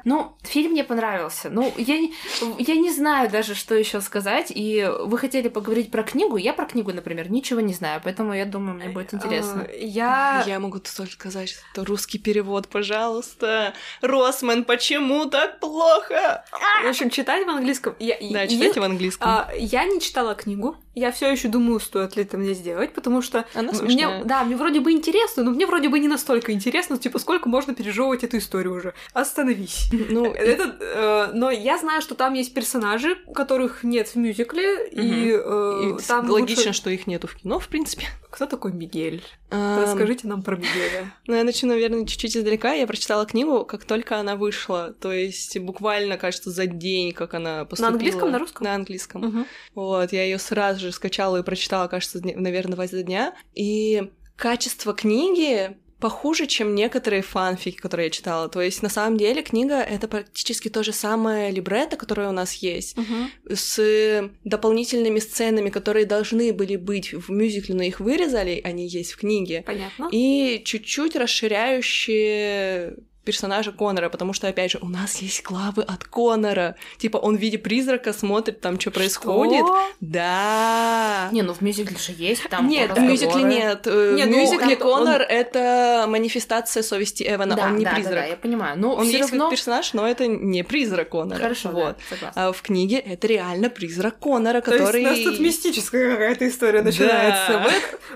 Ну, 0.06 0.36
фильм 0.50 0.72
мне 0.72 0.84
понравился. 0.84 1.50
Ну, 1.50 1.72
я, 1.78 1.98
не- 1.98 2.14
я 2.58 2.76
не 2.76 2.92
знаю 2.92 3.30
даже, 3.30 3.56
что 3.56 3.76
еще 3.76 4.02
сказать. 4.02 4.52
И 4.56 4.90
вы 5.02 5.18
хотели 5.18 5.48
поговорить 5.48 5.92
про 5.92 6.04
книгу. 6.04 6.38
Я 6.38 6.54
про 6.54 6.66
книгу, 6.66 6.92
например, 6.92 7.32
ничего 7.32 7.60
не 7.62 7.74
знаю. 7.74 8.02
Поэтому 8.04 8.34
я 8.34 8.46
думаю, 8.46 8.76
мне 8.76 8.90
будет 8.90 9.14
интересно. 9.14 9.68
А, 9.70 9.72
Я... 9.76 10.44
Я 10.48 10.60
могу 10.60 10.80
только 10.80 11.12
сказать, 11.12 11.50
что 11.50 11.62
это 11.74 11.86
русский 11.86 12.18
перевод, 12.20 12.68
пожалуйста. 12.68 13.74
Росман, 14.02 14.64
почему 14.66 15.26
так 15.26 15.60
плохо? 15.60 16.44
В 16.84 16.88
общем, 16.88 17.10
читать 17.10 17.46
в 17.46 17.50
английском... 17.50 17.96
Я, 18.00 18.16
Да, 18.20 18.42
я- 18.44 18.48
читайте 18.48 18.80
в 18.80 18.84
английском. 18.84 19.28
а, 19.30 19.50
я 19.58 19.86
не 19.86 20.00
читала 20.02 20.36
книгу. 20.36 20.78
Я 20.96 21.12
все 21.14 21.32
еще 21.32 21.48
думаю, 21.48 21.80
стоит 21.80 22.18
ли 22.18 22.24
это 22.24 22.38
мне 22.38 22.54
сделать, 22.54 22.94
потому 22.94 23.22
что 23.22 23.46
Она 23.54 23.72
мне, 23.72 24.22
да, 24.26 24.44
мне 24.44 24.58
вроде 24.58 24.82
бы 24.82 24.92
интересно, 24.92 25.44
но 25.44 25.52
мне 25.52 25.66
вроде 25.66 25.88
бы 25.88 25.98
не 26.00 26.10
настолько 26.10 26.52
интересно, 26.52 26.98
типа, 26.98 27.20
сколько 27.20 27.48
можно 27.48 27.74
пережевывать 27.74 28.24
эту 28.26 28.38
историю 28.38 28.74
уже. 28.74 28.94
Остановись. 29.14 29.90
Ну, 29.94 30.34
Это, 30.40 30.76
э, 30.80 31.32
но 31.34 31.52
я 31.52 31.78
знаю, 31.78 32.02
что 32.02 32.16
там 32.16 32.34
есть 32.34 32.54
персонажи, 32.54 33.16
которых 33.34 33.84
нет 33.84 34.08
в 34.10 34.16
мюзикле, 34.16 34.88
и, 34.90 35.32
э, 35.32 35.96
и 36.00 36.02
там 36.08 36.30
логично, 36.30 36.64
лучше- 36.70 36.74
что 36.74 36.90
их 36.90 37.08
нету 37.08 37.28
в 37.28 37.36
кино, 37.36 37.60
в 37.60 37.68
принципе. 37.68 38.06
Кто 38.30 38.46
такой 38.46 38.72
Мигель? 38.74 39.24
Эм, 39.50 39.82
Расскажите 39.82 40.28
нам 40.28 40.44
про 40.44 40.56
Мигеля. 40.56 41.14
Ну, 41.28 41.34
я 41.36 41.44
начну, 41.44 41.70
наверное, 41.70 42.06
чуть-чуть 42.06 42.38
издалека. 42.38 42.74
Я 42.74 42.86
прочитала 42.86 43.26
книгу, 43.26 43.66
как 43.66 43.86
только 43.86 44.18
она 44.20 44.36
вышла. 44.36 44.94
То 45.00 45.12
есть 45.12 45.58
буквально, 45.60 46.18
кажется, 46.18 46.52
за 46.52 46.68
день, 46.68 47.12
как 47.14 47.34
она 47.34 47.66
поступила. 47.66 47.94
английском, 47.94 48.32
на 48.32 48.40
русском? 48.40 48.64
На 48.66 48.76
английском. 48.76 49.22
Мгм. 49.22 49.46
Вот, 49.74 50.14
я 50.14 50.24
ее 50.24 50.38
сразу 50.38 50.80
же 50.80 50.92
скачала 50.92 51.38
и 51.38 51.44
прочитала, 51.44 51.88
кажется, 51.88 52.20
наверное, 52.24 52.76
два 52.76 52.88
дня. 52.88 53.34
И 53.56 54.12
качество 54.36 54.94
книги 54.94 55.78
похуже, 56.00 56.48
чем 56.48 56.76
некоторые 56.76 57.22
фанфики, 57.22 57.76
которые 57.78 58.06
я 58.06 58.10
читала. 58.12 58.48
То 58.50 58.62
есть, 58.62 58.82
на 58.82 58.90
самом 58.90 59.18
деле, 59.18 59.42
книга— 59.42 59.76
это 59.96 60.08
практически 60.08 60.70
то 60.70 60.84
же 60.84 60.94
самое 60.94 61.52
либретто, 61.52 61.98
которое 61.98 62.30
у 62.30 62.32
нас 62.34 62.54
есть, 62.56 62.96
Мгм. 62.98 63.30
с 63.54 64.30
дополнительными 64.44 65.20
сценами, 65.20 65.70
которые 65.70 66.06
должны 66.06 66.54
были 66.54 66.76
быть 66.78 67.14
в 67.14 67.30
мюзикле, 67.30 67.76
но 67.76 67.84
их 67.84 68.00
вырезали, 68.00 68.62
они 68.64 68.88
есть 68.88 69.12
в 69.12 69.18
книге, 69.18 69.64
Понятно. 69.66 70.10
и 70.12 70.62
чуть-чуть 70.66 71.16
расширяющие 71.16 72.96
персонажа 73.26 73.72
Конора, 73.72 74.10
потому 74.10 74.34
что, 74.34 74.48
опять 74.48 74.72
же, 74.72 74.80
у 74.82 74.88
нас 74.88 75.18
есть 75.18 75.44
главы 75.44 75.84
от 75.84 76.04
Конора. 76.04 76.76
Типа, 76.98 77.18
он 77.18 77.38
в 77.38 77.40
виде 77.40 77.58
призрака 77.58 78.12
смотрит 78.14 78.62
там, 78.62 78.80
что 78.80 78.92
происходит. 78.92 79.66
Да. 80.00 81.30
Не, 81.32 81.42
ну 81.44 81.54
в 81.54 81.62
мюзикле 81.62 81.98
же 81.98 82.12
есть 82.18 82.48
там 82.50 82.68
Нет, 82.68 82.92
в 82.98 83.00
мюзикле 83.00 83.44
нет. 83.44 83.82
Э, 83.86 84.16
Не, 84.16 84.24
В 84.24 84.28
ну, 84.30 84.38
мюзикле 84.38 84.76
он- 84.76 84.82
Конор— 84.82 85.22
это 85.30 86.06
манифестация 86.08 86.82
совести 86.84 87.24
Эвана, 87.28 87.56
Да, 87.56 87.66
он 87.66 87.78
не 87.78 87.84
да, 87.86 87.92
да, 87.92 87.96
призрак. 87.96 88.16
да, 88.16 88.26
я 88.26 88.36
понимаю. 88.36 88.80
Ну, 88.80 88.94
Он 88.94 89.06
есть 89.06 89.20
равно... 89.20 89.46
как 89.46 89.52
персонаж, 89.52 89.94
но 89.94 90.08
это 90.08 90.26
не 90.28 90.64
призрак 90.64 91.10
Конора. 91.10 91.40
Хорошо, 91.40 91.70
вот. 91.70 91.98
да, 91.98 92.16
согласна. 92.16 92.48
А 92.48 92.52
в 92.52 92.62
книге 92.62 92.98
это 92.98 93.28
реально 93.28 93.70
призрак 93.70 94.20
Конора, 94.20 94.62
То 94.62 94.72
который... 94.72 95.04
есть 95.04 95.22
у 95.22 95.26
нас 95.26 95.34
тут 95.36 95.40
мистическая 95.40 96.12
какая-то 96.12 96.48
история 96.48 96.82
начинается. 96.82 97.52
Да. 97.54 97.70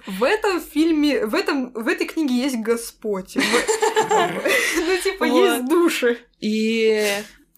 В, 0.07 0.19
в 0.19 0.23
этом 0.23 0.61
фильме, 0.61 1.25
в, 1.25 1.35
этом, 1.35 1.71
в 1.73 1.87
этой 1.87 2.07
книге 2.07 2.35
есть 2.35 2.55
Господь. 2.57 3.35
В- 3.35 3.39
Ну, 4.95 5.01
типа, 5.01 5.25
Вот. 5.25 5.37
есть 5.45 5.69
души. 5.69 6.17
И, 6.39 7.07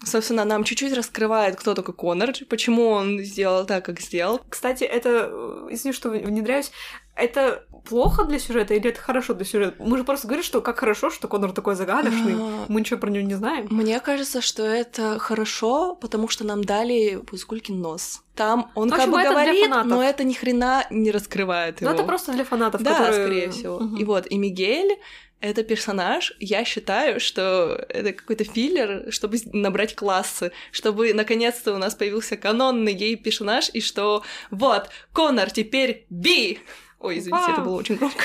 собственно, 0.04 0.44
нам 0.44 0.64
чуть-чуть 0.64 0.92
раскрывает, 0.94 1.56
кто 1.56 1.74
такой 1.74 1.94
Конор, 1.94 2.32
почему 2.48 2.88
он 2.88 3.18
сделал 3.20 3.64
так, 3.66 3.84
как 3.84 4.00
сделал. 4.00 4.40
Кстати, 4.48 4.84
это, 4.84 5.28
э, 5.30 5.68
извини, 5.70 5.92
что 5.92 6.10
внедряюсь, 6.10 6.70
это 7.16 7.64
плохо 7.88 8.24
для 8.24 8.38
сюжета 8.38 8.74
или 8.74 8.90
это 8.90 9.00
хорошо 9.00 9.32
для 9.34 9.44
сюжета? 9.46 9.76
Мы 9.82 9.96
же 9.96 10.04
просто 10.04 10.26
говорим, 10.26 10.44
что 10.44 10.60
как 10.60 10.78
хорошо, 10.78 11.10
что 11.10 11.28
Конор 11.28 11.52
такой 11.52 11.74
загадочный. 11.74 12.34
А, 12.36 12.66
Мы 12.68 12.80
ничего 12.80 12.98
про 13.00 13.10
него 13.10 13.24
не 13.26 13.34
знаем. 13.34 13.68
Мне 13.70 13.98
кажется, 14.00 14.40
что 14.42 14.62
это 14.64 15.18
хорошо, 15.18 15.94
потому 15.94 16.28
что 16.28 16.44
нам 16.44 16.62
дали 16.62 17.16
Пузгулькин 17.16 17.80
нос. 17.80 18.22
Там 18.34 18.70
он 18.74 18.88
Ну, 18.88 18.96
как 18.96 19.08
бы 19.10 19.22
говорит, 19.22 19.70
но 19.86 20.02
это 20.02 20.24
ни 20.24 20.34
хрена 20.34 20.84
не 20.90 21.10
раскрывает 21.10 21.80
Ну, 21.80 21.88
его. 21.88 21.96
это 21.98 22.04
просто 22.06 22.32
для 22.32 22.44
фанатов, 22.44 22.82
Да, 22.82 22.98
которые... 22.98 23.22
скорее 23.24 23.50
всего. 23.50 23.80
И 23.98 24.04
вот, 24.04 24.26
и 24.30 24.36
Мигель— 24.36 24.98
это 25.40 25.62
персонаж, 25.62 26.32
я 26.40 26.64
считаю, 26.64 27.20
что 27.20 27.84
это 27.88 28.12
какой-то 28.12 28.44
филлер, 28.44 29.12
чтобы 29.12 29.38
набрать 29.52 29.94
классы, 29.94 30.52
чтобы 30.72 31.12
наконец-то 31.14 31.74
у 31.74 31.78
нас 31.78 31.94
появился 31.94 32.36
канонный 32.36 32.94
гей-персонаж, 32.94 33.70
и 33.72 33.80
что 33.80 34.22
вот, 34.50 34.88
Конор 35.12 35.50
теперь 35.50 36.06
би! 36.10 36.60
Ой, 36.98 37.18
извините, 37.18 37.52
это 37.52 37.60
было 37.60 37.76
очень 37.76 37.96
громко. 37.96 38.24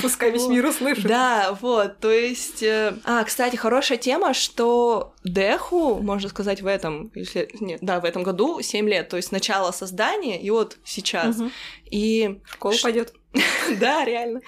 Пускай 0.00 0.30
весь 0.30 0.46
мир 0.46 0.66
услышит. 0.66 1.06
Да, 1.06 1.56
вот, 1.60 1.98
то 1.98 2.12
есть... 2.12 2.62
э, 2.62 2.94
А, 3.04 3.24
кстати, 3.24 3.56
хорошая 3.56 3.98
тема, 3.98 4.32
что 4.32 5.14
Деху, 5.26 5.96
можно 5.96 6.28
сказать, 6.28 6.62
в 6.62 6.66
этом, 6.66 7.10
если... 7.14 7.48
Нет, 7.60 7.80
да, 7.82 8.00
в 8.00 8.04
этом 8.04 8.22
году 8.22 8.60
7 8.60 8.88
лет, 8.88 9.08
то 9.08 9.16
есть 9.16 9.32
начало 9.32 9.72
создания, 9.72 10.40
и 10.40 10.50
вот 10.50 10.78
сейчас. 10.84 11.36
Мгм. 11.36 11.52
И 11.90 12.40
В 12.44 12.52
школу 12.52 12.74
Ш- 12.74 12.82
пойдет. 12.82 13.12
да, 13.80 14.04
реально. 14.04 14.40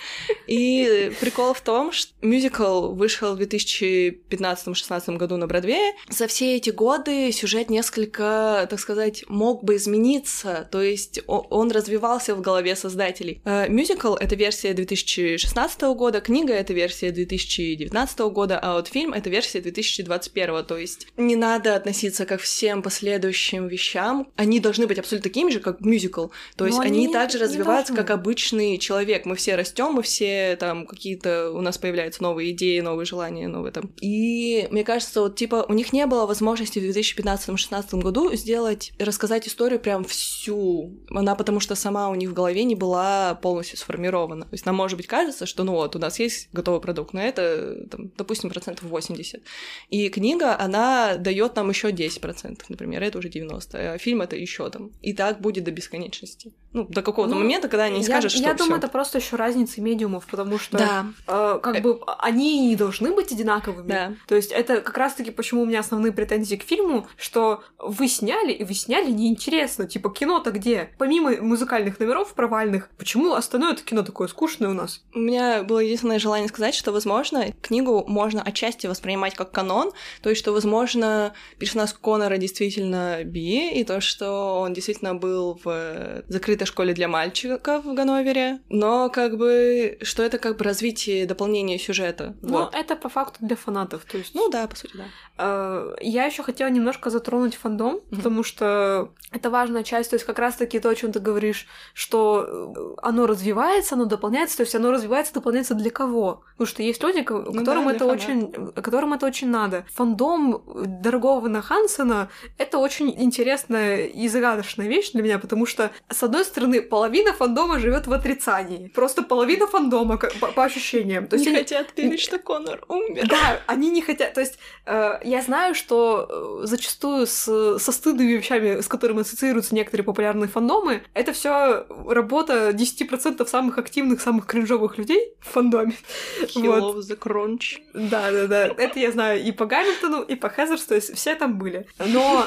И 0.46 1.12
прикол 1.20 1.52
в 1.54 1.60
том, 1.60 1.92
что 1.92 2.12
мюзикл 2.22 2.92
вышел 2.92 3.36
в 3.36 3.40
2015-16 3.40 5.16
году 5.16 5.36
на 5.36 5.46
Бродвее. 5.46 5.94
За 6.08 6.26
все 6.26 6.56
эти 6.56 6.70
годы 6.70 7.30
сюжет 7.32 7.70
несколько, 7.70 8.66
так 8.70 8.80
сказать, 8.80 9.24
мог 9.28 9.64
бы 9.64 9.76
измениться, 9.76 10.68
то 10.70 10.82
есть 10.82 11.20
он 11.26 11.70
развивался 11.70 12.34
в 12.34 12.40
голове 12.40 12.76
создателей. 12.76 13.40
Э, 13.44 13.68
Мюзикл— 13.68 14.14
это 14.20 14.34
версия 14.36 14.72
2016 14.72 15.94
года, 15.94 16.20
книга— 16.20 16.52
это 16.54 16.72
версия 16.72 17.10
2019 17.10 18.18
года, 18.30 18.58
а 18.58 18.74
вот 18.74 18.88
фильм— 18.88 19.12
это 19.14 19.30
версия 19.30 19.60
2021, 19.60 20.64
то 20.68 20.76
есть 20.76 21.08
не 21.16 21.34
надо 21.34 21.74
относиться 21.74 22.26
ко 22.26 22.36
всем 22.36 22.82
последующим 22.82 23.66
вещам, 23.66 24.28
они 24.36 24.60
должны 24.60 24.86
быть 24.86 24.98
абсолютно 24.98 25.28
такими 25.30 25.50
же, 25.50 25.60
как 25.60 25.80
мюзикл, 25.80 26.26
то 26.56 26.66
есть 26.66 26.78
Но 26.78 26.84
они, 26.84 27.06
они 27.06 27.12
также 27.12 27.38
развиваются, 27.38 27.94
как 27.94 28.10
обычный 28.10 28.78
человек. 28.78 29.24
Мы 29.24 29.34
все 29.34 29.56
растем, 29.56 29.92
мы 29.92 30.02
все 30.02 30.56
там 30.60 30.86
какие-то 30.86 31.50
у 31.50 31.60
нас 31.60 31.78
появляются 31.78 32.22
новые 32.22 32.50
идеи, 32.52 32.80
новые 32.80 33.06
желания, 33.06 33.48
новые 33.48 33.72
там. 33.72 33.90
И 34.00 34.68
мне 34.70 34.84
кажется, 34.84 35.22
вот 35.22 35.36
типа 35.36 35.64
у 35.68 35.72
них 35.72 35.92
не 35.92 36.06
было 36.06 36.26
возможности 36.26 36.78
в 36.78 36.82
2015-16 36.84 38.00
году 38.00 38.34
сделать, 38.34 38.92
рассказать 38.98 39.48
историю 39.48 39.80
прям 39.80 40.04
всю. 40.04 40.98
Она 41.10 41.34
потому 41.34 41.60
что 41.60 41.74
сама 41.74 42.10
у 42.10 42.14
них 42.14 42.30
в 42.30 42.34
голове 42.34 42.64
не 42.64 42.74
была 42.74 43.34
полностью 43.36 43.78
сформирована. 43.78 44.42
То 44.42 44.54
есть 44.54 44.66
нам, 44.66 44.74
может 44.74 44.96
быть, 44.96 45.06
кажется, 45.06 45.46
что 45.46 45.64
ну 45.64 45.72
вот, 45.72 45.96
у 45.96 45.98
нас 45.98 46.18
есть 46.18 46.48
готовый 46.52 46.80
продукт, 46.80 47.14
но 47.14 47.22
это, 47.22 47.86
там, 47.90 48.10
допустим, 48.16 48.50
процентов 48.50 48.84
80. 48.84 49.42
И 49.88 50.08
книга, 50.08 50.54
она 50.58 51.16
дает 51.16 51.54
нам 51.56 51.68
еще 51.70 51.90
10%, 51.90 52.62
например, 52.68 53.02
это 53.02 53.18
уже 53.18 53.28
90, 53.28 53.92
а 53.92 53.98
фильм 53.98 54.22
это 54.22 54.36
еще 54.36 54.68
там. 54.70 54.90
И 55.00 55.12
так 55.12 55.40
будет 55.40 55.64
до 55.64 55.70
бесконечности. 55.70 56.52
Ну, 56.74 56.84
до 56.84 57.00
какого-то 57.02 57.34
Ну, 57.34 57.40
момента, 57.40 57.68
когда 57.68 57.84
они 57.84 58.02
скажут, 58.02 58.30
что 58.30 58.42
я 58.42 58.52
думаю, 58.54 58.74
всё. 58.74 58.78
это 58.78 58.88
просто 58.88 59.18
еще 59.18 59.36
разница 59.36 59.80
медиумов, 59.80 60.26
потому 60.26 60.58
что 60.58 60.76
Да, 60.76 61.06
э, 61.26 61.60
как 61.62 61.76
Э. 61.76 61.80
бы 61.80 61.98
они 62.18 62.68
не 62.68 62.76
должны 62.76 63.12
быть 63.14 63.32
одинаковыми. 63.32 63.88
да. 63.88 64.12
То 64.26 64.34
есть 64.34 64.52
это 64.52 64.82
как 64.82 64.96
раз-таки 64.98 65.30
почему 65.30 65.62
у 65.62 65.64
меня 65.64 65.80
основные 65.80 66.12
претензии 66.12 66.56
к 66.56 66.62
фильму, 66.62 67.06
что 67.16 67.62
вы 67.78 68.06
сняли, 68.08 68.52
и 68.52 68.64
вы 68.64 68.74
сняли 68.74 69.10
неинтересно. 69.10 69.86
Типа, 69.86 70.10
кино-то 70.10 70.50
где? 70.50 70.90
Помимо 70.98 71.30
музыкальных 71.40 71.98
номеров 72.00 72.34
провальных, 72.34 72.90
почему 72.98 73.32
остальное 73.32 73.72
это 73.72 73.82
кино 73.82 74.02
такое 74.02 74.28
скучное 74.28 74.68
у 74.68 74.74
нас? 74.74 75.02
У 75.14 75.18
меня 75.20 75.62
было 75.62 75.78
единственное 75.78 76.18
желание 76.18 76.48
сказать, 76.48 76.74
что, 76.74 76.92
возможно, 76.92 77.50
книгу 77.62 78.04
можно 78.06 78.42
отчасти 78.42 78.86
воспринимать 78.86 79.34
как 79.34 79.52
канон, 79.52 79.92
то 80.22 80.28
есть, 80.28 80.40
что, 80.42 80.52
возможно, 80.52 81.32
персонаж 81.58 81.94
Конора 81.94 82.36
действительно 82.36 83.24
би, 83.24 83.70
и 83.70 83.84
то, 83.84 84.00
что 84.02 84.60
он 84.60 84.74
действительно 84.74 85.14
был 85.14 85.58
в 85.64 86.22
закрытой 86.28 86.57
закрытой 86.58 86.66
школе 86.66 86.94
для 86.94 87.08
мальчиков 87.08 87.84
в 87.84 87.94
Ганновере, 87.94 88.60
но 88.68 89.10
как 89.10 89.36
бы, 89.36 89.98
что 90.02 90.22
это 90.22 90.38
как 90.38 90.56
бы 90.56 90.64
развитие, 90.64 91.26
дополнение 91.26 91.78
сюжета. 91.78 92.34
Ну, 92.42 92.48
вот. 92.48 92.74
это 92.74 92.96
по 92.96 93.08
факту 93.08 93.38
для 93.40 93.56
фанатов, 93.56 94.04
то 94.04 94.18
есть... 94.18 94.34
Ну 94.34 94.48
да, 94.50 94.66
по 94.66 94.76
сути, 94.76 94.96
да. 94.96 95.04
Э, 95.38 95.94
Я 96.00 96.24
еще 96.26 96.42
хотела 96.42 96.68
немножко 96.68 97.10
затронуть 97.10 97.54
фандом, 97.54 97.94
Мгм. 97.94 98.16
потому 98.16 98.42
что 98.44 99.10
это 99.32 99.50
важная 99.50 99.82
часть, 99.84 100.10
то 100.10 100.14
есть 100.16 100.26
как 100.26 100.38
раз-таки 100.38 100.80
то, 100.80 100.88
о 100.88 100.94
чем 100.94 101.12
ты 101.12 101.20
говоришь, 101.20 101.66
что 101.94 102.46
э, 102.76 102.94
оно 103.02 103.26
развивается, 103.26 103.94
оно 103.94 104.04
дополняется, 104.04 104.56
то 104.56 104.62
есть 104.62 104.74
оно 104.74 104.90
развивается, 104.90 105.34
дополняется 105.34 105.74
для 105.74 105.90
кого? 105.90 106.42
Потому 106.56 106.66
что 106.66 106.82
есть 106.82 107.02
люди, 107.02 107.24
Ну 107.28 107.52
которым 107.52 107.84
да, 107.86 107.92
это 107.92 108.06
очень, 108.06 108.72
которым 108.72 109.12
это 109.12 109.26
очень 109.26 109.48
надо. 109.50 109.84
Фандом 109.94 110.62
дорогого 111.02 111.40
Вана 111.40 111.62
Хансена 111.62 112.28
это 112.58 112.78
очень 112.78 113.10
интересная 113.22 114.06
и 114.06 114.28
загадочная 114.28 114.88
вещь 114.88 115.12
для 115.12 115.22
меня, 115.22 115.38
потому 115.38 115.66
что 115.66 115.90
с 116.10 116.22
одной 116.22 116.44
стороны 116.44 116.82
половина 116.82 117.32
фандома 117.32 117.78
живет 117.78 118.06
в 118.06 118.12
отрицании, 118.12 118.88
просто 118.88 119.22
половина 119.22 119.66
фандома 119.66 120.16
по, 120.16 120.46
по 120.48 120.64
ощущениям. 120.64 121.26
То 121.26 121.36
есть 121.36 121.46
не 121.46 121.52
они- 121.52 121.58
хотят 121.64 121.86
верить, 121.96 122.20
что 122.20 122.38
Конор 122.38 122.84
умер. 122.88 123.28
да, 123.28 123.60
они 123.66 123.90
не 123.90 124.02
хотят. 124.02 124.34
То 124.34 124.40
есть 124.40 124.58
э, 124.86 125.18
я 125.28 125.42
знаю, 125.42 125.74
что 125.74 126.60
э, 126.62 126.66
зачастую 126.66 127.26
с, 127.26 127.78
со 127.78 127.92
стыдными 127.92 128.32
вещами, 128.32 128.80
с 128.80 128.88
которыми 128.88 129.20
ассоциируются 129.20 129.74
некоторые 129.74 130.04
популярные 130.04 130.48
фандомы, 130.48 131.02
это 131.14 131.32
все 131.32 131.86
работа 132.06 132.70
10% 132.70 133.46
самых 133.46 133.78
активных, 133.78 134.20
самых 134.20 134.46
кринжовых 134.46 134.98
людей 134.98 135.34
в 135.40 135.48
фандоме. 135.50 135.94
He 136.42 136.66
Вот. 136.66 136.96
loves 136.96 137.10
the 137.10 137.18
crunch. 137.18 137.78
Да, 137.94 138.30
да, 138.30 138.46
да. 138.46 138.66
Это 138.66 138.98
я 138.98 139.10
знаю 139.12 139.42
и 139.42 139.52
по 139.52 139.66
Гамильтону, 139.66 140.22
и 140.22 140.34
по 140.34 140.48
Хезерс, 140.48 140.84
то 140.84 140.94
есть 140.94 141.14
все 141.14 141.34
там 141.34 141.58
были. 141.58 141.86
Но, 141.98 142.44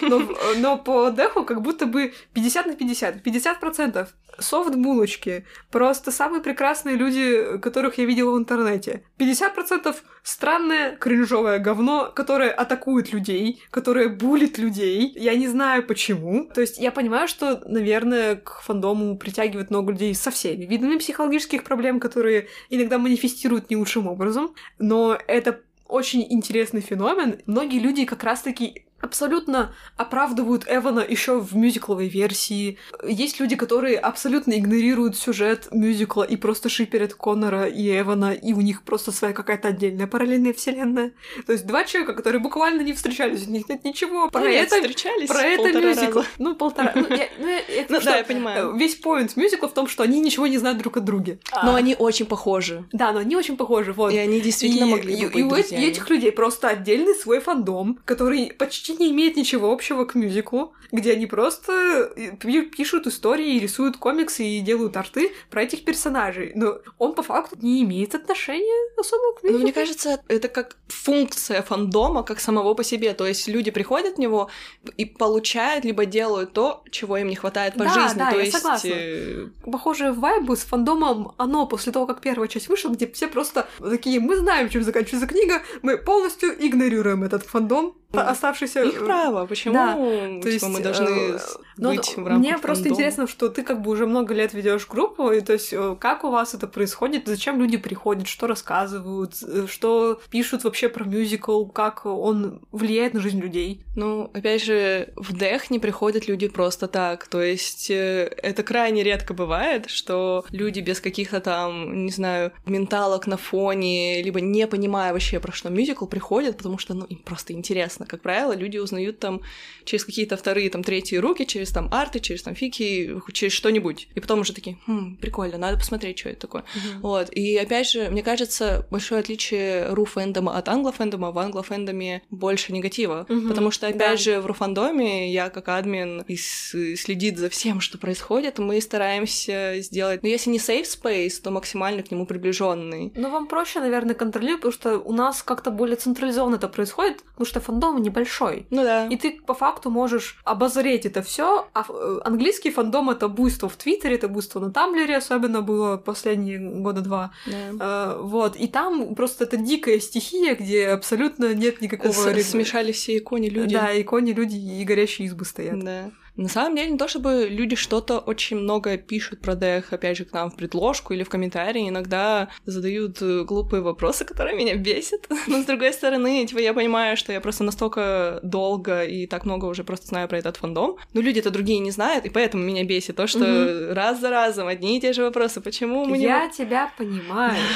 но, 0.00 0.22
но 0.58 0.76
по 0.78 1.10
Деху 1.10 1.44
как 1.44 1.62
будто 1.62 1.86
бы 1.86 2.12
50 2.34 2.66
на 2.66 2.74
50. 2.74 3.26
50% 3.26 4.08
софт-булочки. 4.38 5.44
Просто 5.70 6.10
самые 6.10 6.42
прекрасные 6.42 6.96
люди, 6.96 7.58
которых 7.58 7.98
я 7.98 8.04
видела 8.04 8.32
в 8.34 8.38
интернете. 8.38 9.02
50% 9.18 9.94
странное 10.22 10.96
кринжовое 10.96 11.58
говно, 11.58 12.10
которое 12.18 12.50
атакует 12.50 13.12
людей, 13.12 13.62
которое 13.70 14.08
булит 14.08 14.58
людей. 14.58 15.12
Я 15.14 15.36
не 15.36 15.46
знаю 15.46 15.86
почему. 15.86 16.50
То 16.52 16.60
есть 16.60 16.76
я 16.76 16.90
понимаю, 16.90 17.28
что, 17.28 17.62
наверное, 17.64 18.34
к 18.34 18.60
фандому 18.62 19.16
притягивает 19.16 19.70
много 19.70 19.92
людей 19.92 20.12
со 20.16 20.32
всеми 20.32 20.64
видами 20.64 20.98
психологических 20.98 21.62
проблем, 21.62 22.00
которые 22.00 22.48
иногда 22.70 22.98
манифестируют 22.98 23.70
не 23.70 23.76
лучшим 23.76 24.08
образом. 24.08 24.52
Но 24.80 25.16
это 25.28 25.60
очень 25.86 26.26
интересный 26.28 26.80
феномен. 26.80 27.38
Многие 27.46 27.78
люди 27.78 28.04
как 28.04 28.24
раз-таки 28.24 28.87
абсолютно 29.00 29.72
оправдывают 29.96 30.64
Эвана 30.68 31.00
еще 31.08 31.40
в 31.40 31.56
мюзикловой 31.56 32.08
версии. 32.08 32.78
Есть 33.06 33.40
люди, 33.40 33.56
которые 33.56 33.96
абсолютно 33.98 34.58
игнорируют 34.58 35.16
сюжет 35.16 35.68
мюзикла 35.72 36.22
и 36.22 36.36
просто 36.36 36.68
шиперят 36.68 37.14
Коннора 37.14 37.66
и 37.66 37.98
Эвана, 38.00 38.32
и 38.32 38.52
у 38.52 38.60
них 38.60 38.82
просто 38.82 39.12
своя 39.12 39.32
какая-то 39.34 39.68
отдельная 39.68 40.06
параллельная 40.06 40.52
вселенная. 40.52 41.12
То 41.46 41.52
есть 41.52 41.66
два 41.66 41.84
человека, 41.84 42.14
которые 42.14 42.40
буквально 42.40 42.82
не 42.82 42.92
встречались, 42.92 43.46
у 43.46 43.50
них 43.50 43.68
нет 43.68 43.84
ничего 43.84 44.28
про 44.30 44.42
Нет, 44.48 44.66
это. 44.66 44.76
встречались 44.76 45.28
Про 45.28 45.42
это 45.42 45.62
мюзикл. 45.80 46.18
раза. 46.18 46.28
Ну, 46.38 46.54
полтора. 46.54 46.92
Ну, 46.94 47.06
я- 47.08 47.28
ну, 47.38 47.46
я- 47.48 47.60
это 47.60 47.92
Ну 47.92 48.00
что, 48.00 48.10
да, 48.10 48.16
я 48.18 48.24
понимаю. 48.24 48.74
э, 48.74 48.78
Весь 48.78 48.94
поинт 48.96 49.36
мюзикла 49.36 49.68
в 49.68 49.74
том, 49.74 49.86
что 49.88 50.02
они 50.02 50.20
ничего 50.20 50.46
не 50.46 50.58
знают 50.58 50.78
друг 50.78 50.96
о 50.96 51.00
друге. 51.00 51.38
Но 51.62 51.74
А, 51.74 51.76
они 51.76 51.94
очень 51.98 52.26
похожи. 52.26 52.84
Да, 52.92 53.12
но 53.12 53.20
они 53.20 53.36
очень 53.36 53.56
похожи, 53.56 53.92
вот. 53.92 54.12
И 54.12 54.18
они 54.18 54.40
действительно 54.40 54.84
и, 54.86 54.90
могли 54.90 55.14
и- 55.14 55.26
бы 55.26 55.40
и 55.40 55.42
быть 55.44 55.72
у 55.72 55.74
и 55.74 55.78
этих 55.84 56.08
людей 56.10 56.32
просто 56.32 56.68
отдельный 56.68 57.14
свой 57.14 57.40
фандом, 57.40 57.98
который 58.04 58.52
почти 58.58 58.87
не 58.94 59.10
имеет 59.10 59.36
ничего 59.36 59.72
общего 59.72 60.04
к 60.04 60.14
мюзиклу, 60.14 60.72
где 60.92 61.12
они 61.12 61.26
просто 61.26 61.72
э, 62.16 62.36
пи- 62.36 62.62
пишут 62.62 63.06
истории, 63.06 63.56
и 63.56 63.60
рисуют 63.60 63.96
комиксы 63.96 64.44
и 64.44 64.60
делают 64.60 64.96
арты 64.96 65.32
про 65.50 65.62
этих 65.62 65.84
персонажей. 65.84 66.52
Но 66.54 66.78
он 66.98 67.14
по 67.14 67.22
факту 67.22 67.56
не 67.60 67.82
имеет 67.82 68.14
отношения 68.14 68.90
особо 68.98 69.34
к 69.34 69.42
Ну, 69.42 69.48
мюзиклу. 69.50 69.62
мне 69.64 69.72
кажется, 69.72 70.20
это 70.28 70.48
как 70.48 70.76
функция 70.88 71.62
фандома, 71.62 72.22
как 72.22 72.40
самого 72.40 72.74
по 72.74 72.84
себе. 72.84 73.14
То 73.14 73.26
есть 73.26 73.48
люди 73.48 73.70
приходят 73.70 74.16
в 74.16 74.18
него 74.18 74.50
и 74.96 75.04
получают, 75.04 75.84
либо 75.84 76.06
делают 76.06 76.52
то, 76.52 76.82
чего 76.90 77.16
им 77.16 77.28
не 77.28 77.36
хватает 77.36 77.74
по 77.74 77.84
Да, 77.84 77.90
жизни. 77.90 78.18
да, 78.18 78.30
то 78.30 78.36
я 78.36 78.42
есть 78.44 78.56
согласна. 78.56 78.88
э, 78.92 79.46
Похожие 79.70 80.12
вайбы 80.12 80.56
с 80.56 80.60
фандомом 80.64 81.32
оно 81.36 81.66
после 81.66 81.92
того, 81.92 82.06
как 82.06 82.20
первая 82.20 82.48
часть 82.48 82.68
вышла, 82.68 82.90
где 82.90 83.06
все 83.06 83.28
просто 83.28 83.66
такие, 83.78 84.20
мы 84.20 84.36
знаем, 84.36 84.68
чем 84.68 84.82
заканчивается 84.82 85.26
книга, 85.26 85.62
мы 85.82 85.96
полностью 85.98 86.50
игнорируем 86.66 87.24
этот 87.24 87.42
фандом, 87.44 87.94
Мгм. 88.12 88.26
оставшийся... 88.26 88.82
их 88.84 89.04
право. 89.04 89.46
Почему 89.46 89.74
да, 89.74 89.92
типа, 89.92 90.42
То 90.42 90.48
есть, 90.48 90.66
мы 90.66 90.80
должны 90.80 91.08
э, 91.08 91.38
с- 91.38 91.58
ну, 91.76 91.90
быть 91.90 92.14
ну, 92.16 92.22
в 92.22 92.26
рамках 92.26 92.38
Мне 92.38 92.52
просто 92.58 92.84
фандома? 92.84 92.94
интересно, 92.94 93.26
что 93.26 93.48
ты 93.50 93.62
как 93.62 93.82
бы 93.82 93.90
уже 93.90 94.06
много 94.06 94.32
лет 94.32 94.54
ведешь 94.54 94.88
группу, 94.88 95.30
и 95.30 95.42
то 95.42 95.52
есть 95.52 95.74
э, 95.74 95.94
как 96.00 96.24
у 96.24 96.30
вас 96.30 96.54
это 96.54 96.66
происходит, 96.66 97.24
зачем 97.26 97.58
люди 97.58 97.76
приходят, 97.76 98.26
что 98.26 98.46
рассказывают, 98.46 99.34
э, 99.42 99.66
что 99.68 100.20
пишут 100.30 100.64
вообще 100.64 100.88
про 100.88 101.04
мюзикл, 101.04 101.66
как 101.66 102.06
он 102.06 102.62
влияет 102.72 103.12
на 103.12 103.20
жизнь 103.20 103.40
людей. 103.40 103.84
Ну, 103.94 104.30
опять 104.32 104.62
же, 104.64 105.12
в 105.16 105.36
Дэх 105.36 105.70
не 105.70 105.78
приходят 105.78 106.28
люди 106.28 106.48
просто 106.48 106.88
так. 106.88 107.26
То 107.28 107.42
есть 107.42 107.90
э, 107.90 108.24
это 108.42 108.62
крайне 108.62 109.02
редко 109.02 109.34
бывает, 109.34 109.90
что 109.90 110.46
люди 110.50 110.80
без 110.80 111.00
каких-то 111.00 111.40
там, 111.40 112.06
не 112.06 112.10
знаю, 112.10 112.52
менталок 112.64 113.26
на 113.26 113.36
фоне, 113.36 114.22
либо 114.22 114.40
не 114.40 114.66
понимая 114.66 115.12
вообще, 115.12 115.40
про 115.40 115.52
что 115.52 115.68
мюзикл, 115.68 116.06
приходят, 116.06 116.56
потому 116.56 116.78
что, 116.78 116.94
ну, 116.94 117.04
им 117.04 117.18
просто 117.18 117.52
интересно. 117.52 117.97
Как 118.06 118.22
правило, 118.22 118.54
люди 118.54 118.78
узнают 118.78 119.18
там 119.18 119.40
через 119.84 120.04
какие-то 120.04 120.36
вторые, 120.36 120.70
там, 120.70 120.82
третьи 120.82 121.16
руки, 121.16 121.46
через 121.46 121.70
там 121.70 121.88
арты, 121.92 122.20
через 122.20 122.42
там 122.42 122.54
фики, 122.54 123.20
через 123.32 123.52
что-нибудь. 123.52 124.08
И 124.14 124.20
потом 124.20 124.40
уже 124.40 124.52
такие, 124.52 124.78
хм, 124.86 125.16
прикольно, 125.16 125.58
надо 125.58 125.78
посмотреть, 125.78 126.18
что 126.18 126.28
это 126.30 126.40
такое. 126.40 126.64
Вот, 127.00 127.30
и 127.32 127.56
опять 127.56 127.88
же, 127.90 128.08
мне 128.10 128.22
кажется, 128.22 128.86
большое 128.90 129.20
отличие 129.20 129.88
ру 129.92 130.04
фэндома 130.04 130.56
от 130.58 130.68
англо 130.68 130.92
фэндома, 130.92 131.30
в 131.30 131.38
англо 131.38 131.62
фэндоме 131.62 132.22
больше 132.30 132.72
негатива, 132.72 133.26
Мгм, 133.28 133.48
потому 133.48 133.70
что, 133.70 133.86
опять 133.86 133.98
да. 133.98 134.16
же, 134.16 134.40
в 134.40 134.46
ру 134.46 134.54
фандоме 134.54 135.32
я 135.32 135.48
как 135.50 135.68
админ 135.68 136.22
и 136.28 136.36
следит 136.36 137.38
за 137.38 137.48
всем, 137.48 137.80
что 137.80 137.98
происходит, 137.98 138.58
мы 138.58 138.80
стараемся 138.80 139.74
сделать, 139.78 140.22
ну, 140.22 140.28
если 140.28 140.50
не 140.50 140.58
safe 140.58 140.84
space, 140.84 141.40
то 141.42 141.50
максимально 141.50 142.02
к 142.02 142.10
нему 142.10 142.26
приближенный. 142.26 143.12
Ну, 143.14 143.30
вам 143.30 143.46
проще, 143.46 143.80
наверное, 143.80 144.14
контролировать, 144.14 144.60
потому 144.62 144.72
что 144.72 144.98
у 144.98 145.12
нас 145.12 145.42
как-то 145.42 145.70
более 145.70 145.96
централизованно 145.96 146.56
это 146.56 146.68
происходит, 146.68 147.22
потому 147.22 147.46
что 147.46 147.60
фандом 147.60 147.87
небольшой. 147.96 148.66
Ну 148.68 148.82
да. 148.82 149.06
И 149.06 149.16
ты 149.16 149.40
по 149.46 149.54
факту 149.54 149.88
можешь 149.88 150.38
обозреть 150.44 151.06
это 151.06 151.22
все. 151.22 151.66
А 151.72 151.84
э, 151.88 152.18
английский 152.24 152.70
фандом 152.70 153.08
это 153.08 153.28
буйство 153.28 153.70
в 153.70 153.76
Твиттере, 153.76 154.16
это 154.16 154.28
буйство 154.28 154.60
на 154.60 154.70
Тамблере, 154.70 155.16
особенно 155.16 155.62
было 155.62 155.96
последние 155.96 156.58
года 156.58 157.00
два. 157.00 157.30
да. 157.46 158.14
Э, 158.16 158.20
вот. 158.20 158.56
И 158.56 158.66
там 158.66 159.14
просто 159.14 159.44
это 159.44 159.56
дикая 159.56 160.00
стихия, 160.00 160.54
где 160.54 160.88
абсолютно 160.88 161.54
нет 161.54 161.80
никакого... 161.80 162.12
С- 162.12 162.42
Смешали 162.42 162.92
все 162.92 163.16
иконы 163.16 163.46
люди. 163.48 163.74
Да, 163.74 163.92
и 163.92 164.02
кони, 164.02 164.32
люди 164.32 164.56
и 164.56 164.84
горящие 164.84 165.26
избы 165.28 165.44
стоят. 165.44 165.82
Да. 165.82 166.10
На 166.38 166.48
самом 166.48 166.76
деле, 166.76 166.90
не 166.90 166.98
то 166.98 167.08
чтобы 167.08 167.48
люди 167.50 167.74
что-то 167.74 168.20
очень 168.20 168.58
много 168.58 168.96
пишут 168.96 169.40
про 169.40 169.56
Дэх, 169.56 169.92
опять 169.92 170.16
же, 170.16 170.24
к 170.24 170.32
нам 170.32 170.52
в 170.52 170.56
предложку 170.56 171.12
или 171.12 171.24
в 171.24 171.28
комментарии, 171.28 171.88
иногда 171.88 172.48
задают 172.64 173.20
э, 173.20 173.42
глупые 173.42 173.82
вопросы, 173.82 174.24
которые 174.24 174.56
меня 174.56 174.76
бесят. 174.76 175.26
Но 175.48 175.60
с 175.60 175.64
другой 175.64 175.92
стороны, 175.92 176.46
типа, 176.46 176.60
я 176.60 176.72
понимаю, 176.74 177.16
что 177.16 177.32
я 177.32 177.40
просто 177.40 177.64
настолько 177.64 178.38
долго 178.44 179.02
и 179.02 179.26
так 179.26 179.44
много 179.46 179.64
уже 179.64 179.82
просто 179.82 180.06
знаю 180.06 180.28
про 180.28 180.38
этот 180.38 180.56
фандом, 180.58 180.96
но 181.12 181.20
люди-то 181.20 181.50
другие 181.50 181.80
не 181.80 181.90
знают, 181.90 182.24
и 182.24 182.30
поэтому 182.30 182.62
меня 182.62 182.84
бесит 182.84 183.16
то, 183.16 183.26
что 183.26 183.92
раз 183.92 184.20
за 184.20 184.30
разом 184.30 184.68
одни 184.68 184.98
и 184.98 185.00
те 185.00 185.12
же 185.12 185.24
вопросы. 185.24 185.60
Почему 185.60 186.04
мы 186.04 186.18
не... 186.18 186.24
Я 186.24 186.48
тебя 186.48 186.92
понимаю. 186.96 187.58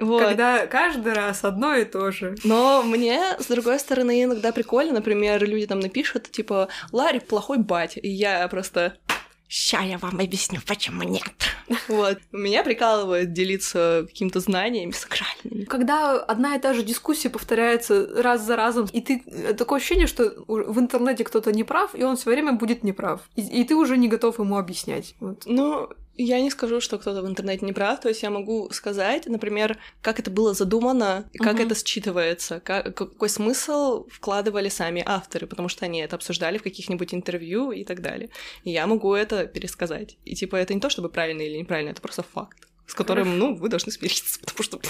Вот. 0.00 0.20
Когда 0.20 0.66
каждый 0.66 1.12
раз 1.12 1.44
одно 1.44 1.76
и 1.76 1.84
то 1.84 2.10
же. 2.10 2.34
Но 2.42 2.82
мне, 2.82 3.36
с 3.38 3.46
другой 3.46 3.78
стороны, 3.78 4.24
иногда 4.24 4.50
прикольно, 4.50 4.94
например, 4.94 5.44
люди 5.44 5.66
там 5.66 5.78
напишут, 5.78 6.28
типа, 6.30 6.68
Ларри 6.90 7.20
плохой 7.20 7.58
батя, 7.58 8.00
и 8.06 8.08
я 8.08 8.46
просто... 8.48 8.96
Ща 9.48 9.82
я 9.82 9.98
вам 9.98 10.20
объясню, 10.20 10.60
почему 10.66 11.02
нет. 11.02 11.24
Вот. 11.88 12.18
Меня 12.32 12.62
прикалывает 12.62 13.32
делиться 13.32 14.04
какими-то 14.08 14.40
знаниями 14.40 14.92
сакральными. 14.92 15.64
Когда 15.64 16.20
одна 16.20 16.56
и 16.56 16.60
та 16.60 16.74
же 16.74 16.82
дискуссия 16.82 17.30
повторяется 17.30 18.22
раз 18.22 18.42
за 18.42 18.56
разом, 18.56 18.86
и 18.92 19.00
ты 19.00 19.22
э, 19.26 19.54
такое 19.54 19.78
ощущение, 19.78 20.06
что 20.06 20.32
в 20.46 20.78
интернете 20.78 21.24
кто-то 21.24 21.52
не 21.52 21.64
прав, 21.64 21.94
и 21.94 22.04
он 22.04 22.16
все 22.16 22.30
время 22.30 22.52
будет 22.52 22.84
неправ. 22.84 23.20
И, 23.36 23.42
и 23.42 23.64
ты 23.64 23.74
уже 23.74 23.96
не 23.96 24.08
готов 24.08 24.38
ему 24.38 24.56
объяснять. 24.56 25.14
Вот. 25.20 25.42
Ну, 25.46 25.88
я 26.18 26.40
не 26.40 26.50
скажу, 26.50 26.80
что 26.80 26.98
кто-то 26.98 27.22
в 27.22 27.26
интернете 27.26 27.64
не 27.66 27.72
прав, 27.72 28.00
то 28.00 28.08
есть 28.08 28.22
я 28.22 28.30
могу 28.30 28.70
сказать, 28.70 29.26
например, 29.26 29.78
как 30.02 30.18
это 30.18 30.30
было 30.30 30.54
задумано, 30.54 31.28
как 31.38 31.54
Мгм. 31.54 31.66
это 31.66 31.74
считывается, 31.74 32.60
как- 32.60 32.94
какой 32.94 33.28
смысл 33.28 34.06
вкладывали 34.08 34.68
сами 34.68 35.02
авторы, 35.06 35.46
потому 35.46 35.68
что 35.68 35.84
они 35.84 36.00
это 36.00 36.16
обсуждали 36.16 36.58
в 36.58 36.62
каких-нибудь 36.62 37.12
интервью 37.14 37.72
и 37.72 37.84
так 37.84 38.00
далее. 38.00 38.30
И 38.64 38.70
я 38.70 38.86
могу 38.86 39.14
это 39.14 39.46
пересказать. 39.46 40.16
И 40.24 40.34
типа 40.34 40.56
это 40.56 40.74
не 40.74 40.80
то, 40.80 40.88
чтобы 40.90 41.08
правильно 41.08 41.42
или 41.42 41.56
неправильно, 41.58 41.90
это 41.90 42.00
просто 42.00 42.22
факт, 42.22 42.66
с 42.86 42.94
которым, 42.94 43.38
ну, 43.38 43.54
вы 43.56 43.68
должны 43.68 43.92
смириться, 43.92 44.40
потому 44.44 44.62
что... 44.62 44.80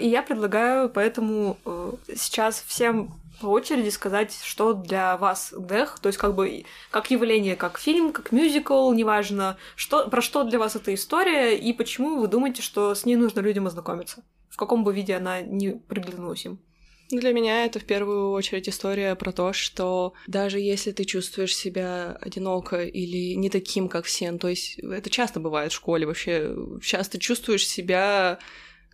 И 0.00 0.08
я 0.08 0.22
предлагаю 0.22 0.88
поэтому 0.88 1.58
э, 1.64 1.92
сейчас 2.16 2.62
всем 2.66 3.20
по 3.40 3.46
очереди 3.46 3.88
сказать, 3.88 4.38
что 4.42 4.72
для 4.72 5.16
вас 5.16 5.52
Дэх, 5.56 5.98
то 6.00 6.08
есть 6.08 6.18
как 6.18 6.34
бы 6.34 6.64
как 6.90 7.10
явление, 7.10 7.56
как 7.56 7.78
фильм, 7.78 8.12
как 8.12 8.32
мюзикл, 8.32 8.92
неважно, 8.92 9.56
что, 9.76 10.08
про 10.08 10.20
что 10.20 10.44
для 10.44 10.58
вас 10.58 10.76
эта 10.76 10.94
история 10.94 11.56
и 11.56 11.72
почему 11.72 12.20
вы 12.20 12.28
думаете, 12.28 12.62
что 12.62 12.94
с 12.94 13.04
ней 13.04 13.16
нужно 13.16 13.40
людям 13.40 13.66
ознакомиться, 13.66 14.24
в 14.48 14.56
каком 14.56 14.84
бы 14.84 14.92
виде 14.92 15.14
она 15.14 15.40
не 15.40 15.72
приглянулась 15.72 16.44
им. 16.44 16.60
Для 17.10 17.32
меня 17.32 17.64
это 17.64 17.78
в 17.78 17.84
первую 17.84 18.32
очередь 18.32 18.68
история 18.68 19.14
про 19.14 19.32
то, 19.32 19.54
что 19.54 20.12
даже 20.26 20.60
если 20.60 20.92
ты 20.92 21.04
чувствуешь 21.04 21.56
себя 21.56 22.18
одиноко 22.20 22.84
или 22.84 23.34
не 23.34 23.48
таким, 23.48 23.88
как 23.88 24.04
все, 24.04 24.30
то 24.32 24.48
есть 24.48 24.78
это 24.78 25.08
часто 25.08 25.40
бывает 25.40 25.72
в 25.72 25.76
школе 25.76 26.06
вообще, 26.06 26.54
часто 26.82 27.18
чувствуешь 27.18 27.66
себя 27.66 28.38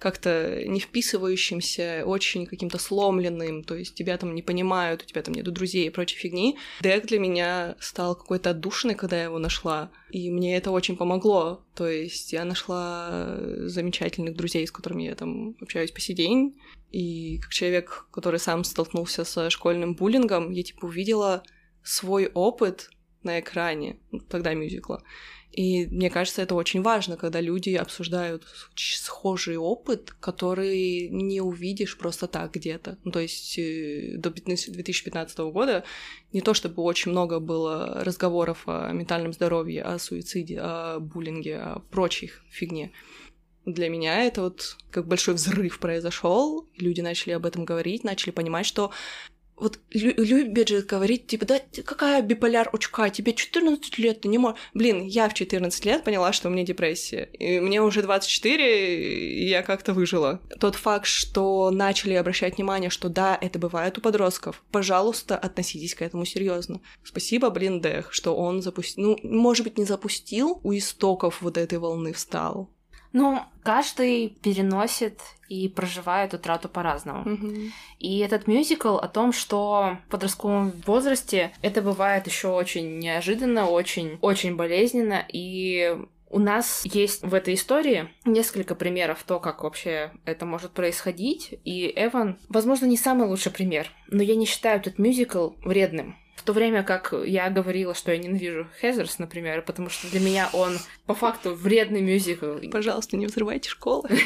как-то 0.05 0.63
не 0.67 0.81
вписывающимся, 0.81 2.03
очень 2.05 2.45
каким-то 2.45 2.77
сломленным, 2.77 3.65
то 3.65 3.75
есть 3.75 3.95
тебя 3.95 4.19
там 4.19 4.35
не 4.35 4.43
понимают, 4.43 5.03
у 5.03 5.07
тебя 5.07 5.23
там 5.23 5.33
нету 5.33 5.51
друзей 5.51 5.87
и 5.87 5.91
прочей 5.91 6.19
фигни. 6.19 6.59
Дек 6.83 7.07
для 7.07 7.19
меня 7.19 7.75
стал 7.81 8.15
какой-то 8.15 8.51
отдушиной, 8.51 8.97
когда 8.97 9.17
я 9.17 9.25
его 9.25 9.39
нашла, 9.39 9.91
и 10.11 10.31
мне 10.31 10.59
это 10.59 10.73
очень 10.73 10.99
помогло. 10.99 11.65
То 11.75 11.89
есть 11.89 12.35
я 12.35 12.45
нашла 12.45 13.39
замечательных 13.67 14.37
друзей, 14.37 14.67
с 14.67 14.71
которыми 14.71 15.05
я 15.05 15.15
там 15.15 15.57
общаюсь 15.63 15.91
по 15.91 16.03
сей 16.03 16.15
день, 16.15 16.55
и 16.93 17.39
как 17.39 17.51
человек, 17.51 18.07
который 18.13 18.39
сам 18.39 18.63
столкнулся 18.63 19.25
со 19.25 19.49
школьным 19.49 19.95
буллингом, 19.95 20.51
я 20.51 20.63
типа 20.63 20.85
увидела 20.85 21.45
свой 21.83 22.31
опыт 22.35 22.91
на 23.25 23.41
экране, 23.41 23.99
тогда 24.29 24.55
мюзикла, 24.55 25.03
и 25.55 25.87
мне 25.87 26.11
кажется, 26.11 26.43
это 26.43 26.57
очень 26.57 26.83
важно, 26.83 27.17
когда 27.17 27.41
люди 27.41 27.71
обсуждают 27.71 28.43
схожий 28.75 29.57
опыт, 29.57 30.11
который 30.19 31.09
не 31.09 31.41
увидишь 31.41 31.97
просто 31.97 32.27
так 32.27 32.55
где-то. 32.55 32.99
Ну, 33.05 33.13
то 33.13 33.21
есть 33.21 33.57
э, 33.59 34.17
до 34.17 34.31
2015 34.31 35.39
года 35.39 35.85
не 36.33 36.41
то 36.41 36.55
чтобы 36.55 36.83
очень 36.83 37.13
много 37.13 37.39
было 37.39 38.03
разговоров 38.03 38.65
о 38.67 38.91
ментальном 38.91 39.33
здоровье, 39.33 39.85
о 39.85 40.01
суициде, 40.01 40.59
о 40.61 40.99
буллинге, 40.99 41.59
о 41.59 41.79
прочих 41.79 42.43
фигне. 42.51 42.91
Для 43.65 43.89
меня 43.89 44.25
это 44.25 44.43
вот 44.43 44.77
как 44.91 45.07
большой 45.07 45.35
взрыв 45.35 45.79
произошел, 45.79 46.69
люди 46.77 47.01
начали 47.01 47.33
об 47.33 47.47
этом 47.47 47.65
говорить, 47.65 48.03
начали 48.03 48.33
понимать, 48.33 48.67
что 48.67 48.91
вот 49.57 49.79
любят 49.93 50.69
же 50.69 50.83
говорить, 50.83 51.27
типа, 51.27 51.47
да 51.47 51.61
какая 51.85 52.23
биполяр 52.23 52.69
очка, 52.73 53.09
тебе 53.11 53.33
14 53.33 53.99
лет, 53.99 54.23
ты 54.23 54.29
не 54.29 54.39
можешь... 54.39 54.59
Блин, 54.75 55.05
я 55.05 55.29
в 55.29 55.35
14 55.35 55.85
лет 55.85 56.05
поняла, 56.05 56.33
что 56.33 56.49
у 56.49 56.51
меня 56.51 56.65
депрессия. 56.65 57.29
И 57.33 57.61
мне 57.61 57.81
уже 57.81 58.03
24, 58.03 59.43
и 59.43 59.49
я 59.49 59.63
как-то 59.63 59.93
выжила. 59.93 60.41
Тот 60.59 60.75
факт, 60.75 61.07
что 61.07 61.71
начали 61.71 62.15
обращать 62.15 62.57
внимание, 62.57 62.91
что 62.91 63.09
да, 63.09 63.39
это 63.41 63.59
бывает 63.59 63.97
у 63.99 64.01
подростков, 64.01 64.63
пожалуйста, 64.73 65.37
относитесь 65.37 65.95
к 65.95 66.03
этому 66.03 66.25
серьезно. 66.25 66.81
Спасибо, 67.05 67.51
блин, 67.51 67.81
Дэх, 67.81 68.13
что 68.13 68.37
он 68.37 68.61
запустил... 68.63 69.05
Ну, 69.05 69.19
может 69.23 69.65
быть, 69.65 69.79
не 69.79 69.85
запустил, 69.85 70.61
у 70.63 70.73
истоков 70.75 71.43
вот 71.43 71.59
этой 71.59 71.79
волны 71.79 72.13
встал. 72.13 72.71
Ну, 73.15 73.41
каждый 73.63 74.37
переносит 74.43 75.21
и 75.49 75.69
проживает 75.69 76.35
утрату 76.35 76.69
по-разному. 76.69 77.25
Mm-hmm. 77.25 77.71
И 78.01 78.19
этот 78.19 78.49
мюзикл 78.49 78.97
о 78.97 79.07
том, 79.07 79.33
что 79.33 79.99
в 80.07 80.11
подростковом 80.11 80.73
возрасте 80.85 81.53
это 81.63 81.81
бывает 81.81 82.27
еще 82.27 82.49
очень 82.49 82.99
неожиданно, 82.99 83.69
очень, 83.69 84.19
очень 84.21 84.57
болезненно, 84.57 85.25
и 85.33 85.97
у 86.29 86.41
нас 86.41 86.85
есть 86.85 87.23
в 87.23 87.33
этой 87.33 87.55
истории 87.55 88.09
несколько 88.25 88.75
примеров 88.75 89.23
то, 89.23 89.39
как 89.39 89.63
вообще 89.63 90.11
это 90.25 90.45
может 90.45 90.73
происходить, 90.73 91.55
и 91.65 91.93
Эван, 91.95 92.37
возможно, 92.49 92.87
не 92.87 92.97
самый 92.97 93.29
лучший 93.29 93.53
пример, 93.53 93.89
но 94.09 94.25
я 94.25 94.35
не 94.35 94.45
считаю 94.45 94.81
этот 94.81 94.99
мюзикл 94.99 95.51
вредным. 95.63 96.17
В 96.35 96.43
то 96.43 96.53
время 96.53 96.83
как 96.83 97.15
я 97.25 97.49
говорила, 97.49 97.95
что 97.95 98.13
я 98.13 98.19
ненавижу 98.19 98.67
Хезерс, 98.81 99.19
например, 99.19 99.63
потому 99.63 99.89
что 99.89 100.11
для 100.11 100.21
меня 100.21 100.51
он 100.53 100.79
по 101.07 101.15
факту 101.15 101.55
вредный 101.55 102.03
мюзикл. 102.03 102.57
Пожалуйста, 102.71 103.17
не 103.17 103.27
взрывайте 103.27 103.69
школы. 103.69 104.11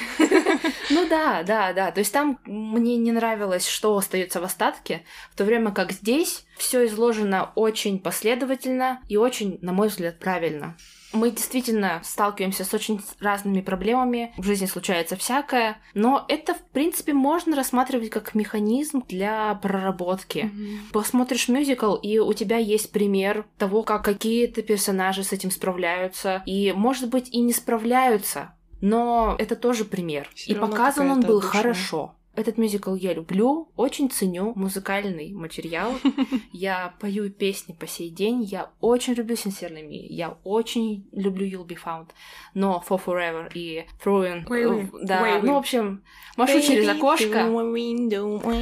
Ну 0.90 1.06
да, 1.06 1.43
да, 1.43 1.74
да. 1.74 1.90
То 1.90 2.01
есть 2.01 2.12
там 2.12 2.40
мне 2.47 2.97
не 2.97 3.12
нравилось, 3.12 3.68
что 3.68 3.94
остается 3.94 4.40
в 4.40 4.44
остатке, 4.44 5.05
в 5.30 5.36
то 5.36 5.44
время 5.44 5.70
как 5.70 5.93
здесь 5.93 6.47
все 6.56 6.86
изложено 6.86 7.52
очень 7.56 7.98
последовательно 7.98 9.02
и 9.06 9.18
очень, 9.18 9.59
на 9.60 9.72
мой 9.72 9.89
взгляд, 9.89 10.18
правильно. 10.18 10.76
Мы 11.12 11.30
действительно 11.30 12.01
сталкиваемся 12.05 12.64
с 12.64 12.74
очень 12.74 13.01
разными 13.20 13.60
проблемами, 13.60 14.32
в 14.36 14.44
жизни 14.44 14.66
случается 14.66 15.16
всякое, 15.16 15.78
но 15.94 16.24
это, 16.28 16.55
в 16.55 16.62
принципе, 16.72 17.12
можно 17.12 17.56
рассматривать 17.56 18.10
как 18.10 18.35
механизм 18.35 19.02
для 19.09 19.55
проработки. 19.55 20.51
Mm-hmm. 20.52 20.93
Посмотришь 20.93 21.48
мюзикл, 21.48 21.94
и 21.94 22.18
у 22.18 22.32
тебя 22.32 22.59
есть 22.59 22.93
пример 22.93 23.47
того, 23.56 23.82
как 23.82 24.05
какие-то 24.05 24.62
персонажи 24.62 25.24
с 25.24 25.32
этим 25.32 25.51
справляются, 25.51 26.43
и, 26.47 26.72
может 26.76 27.09
быть, 27.09 27.28
и 27.30 27.40
не 27.40 27.52
справляются, 27.52 28.55
но 28.80 29.35
это 29.39 29.56
тоже 29.56 29.85
пример. 29.85 30.28
Всё 30.35 30.52
и 30.52 30.55
показан 30.56 31.10
он 31.10 31.20
был 31.20 31.40
душа. 31.40 31.59
хорошо. 31.59 32.14
Этот 32.39 32.56
мюзикл 32.56 32.94
я 32.94 33.15
люблю, 33.15 33.69
очень 33.74 34.09
ценю 34.09 34.52
музыкальный 34.55 35.32
материал. 35.32 35.94
Я 36.52 36.94
пою 37.01 37.31
песни 37.31 37.73
по 37.73 37.89
сей 37.89 38.10
день. 38.10 38.44
Я 38.44 38.70
очень 38.81 39.15
люблю 39.15 39.35
Sincerely 39.35 39.85
Me. 39.85 40.06
Я 40.09 40.39
очень 40.44 41.09
люблю 41.10 41.44
You'll 41.44 41.66
Be 41.66 41.77
Found. 41.85 42.10
Но 42.55 42.81
For 42.89 43.02
Forever 43.05 43.51
и 43.55 43.86
Throwing... 44.05 44.47
Wait, 44.47 44.89
да, 45.02 45.40
ну, 45.43 45.55
в 45.55 45.56
общем, 45.56 46.05
Машу 46.36 46.60
через 46.62 46.89
окошко. 46.89 47.39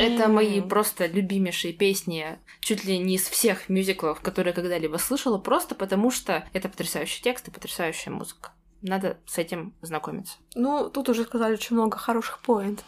Это 0.01 0.28
мои 0.31 0.62
просто 0.62 1.05
любимейшие 1.05 1.74
песни 1.74 2.39
чуть 2.61 2.86
ли 2.86 2.97
не 2.97 3.16
из 3.16 3.28
всех 3.28 3.69
мюзиклов, 3.69 4.23
которые 4.23 4.55
когда-либо 4.55 4.97
слышала, 4.97 5.36
просто 5.36 5.74
потому 5.74 6.11
что 6.11 6.48
это 6.55 6.70
потрясающий 6.70 7.23
текст 7.23 7.48
и 7.48 7.51
потрясающая 7.51 8.11
музыка 8.11 8.53
надо 8.87 9.19
с 9.27 9.39
этим 9.39 9.75
знакомиться. 9.83 10.37
Ну, 10.55 10.89
тут 10.89 11.09
уже 11.09 11.25
сказали 11.25 11.55
очень 11.55 11.77
много 11.77 11.99
хороших 11.99 12.39
поинт. 12.39 12.85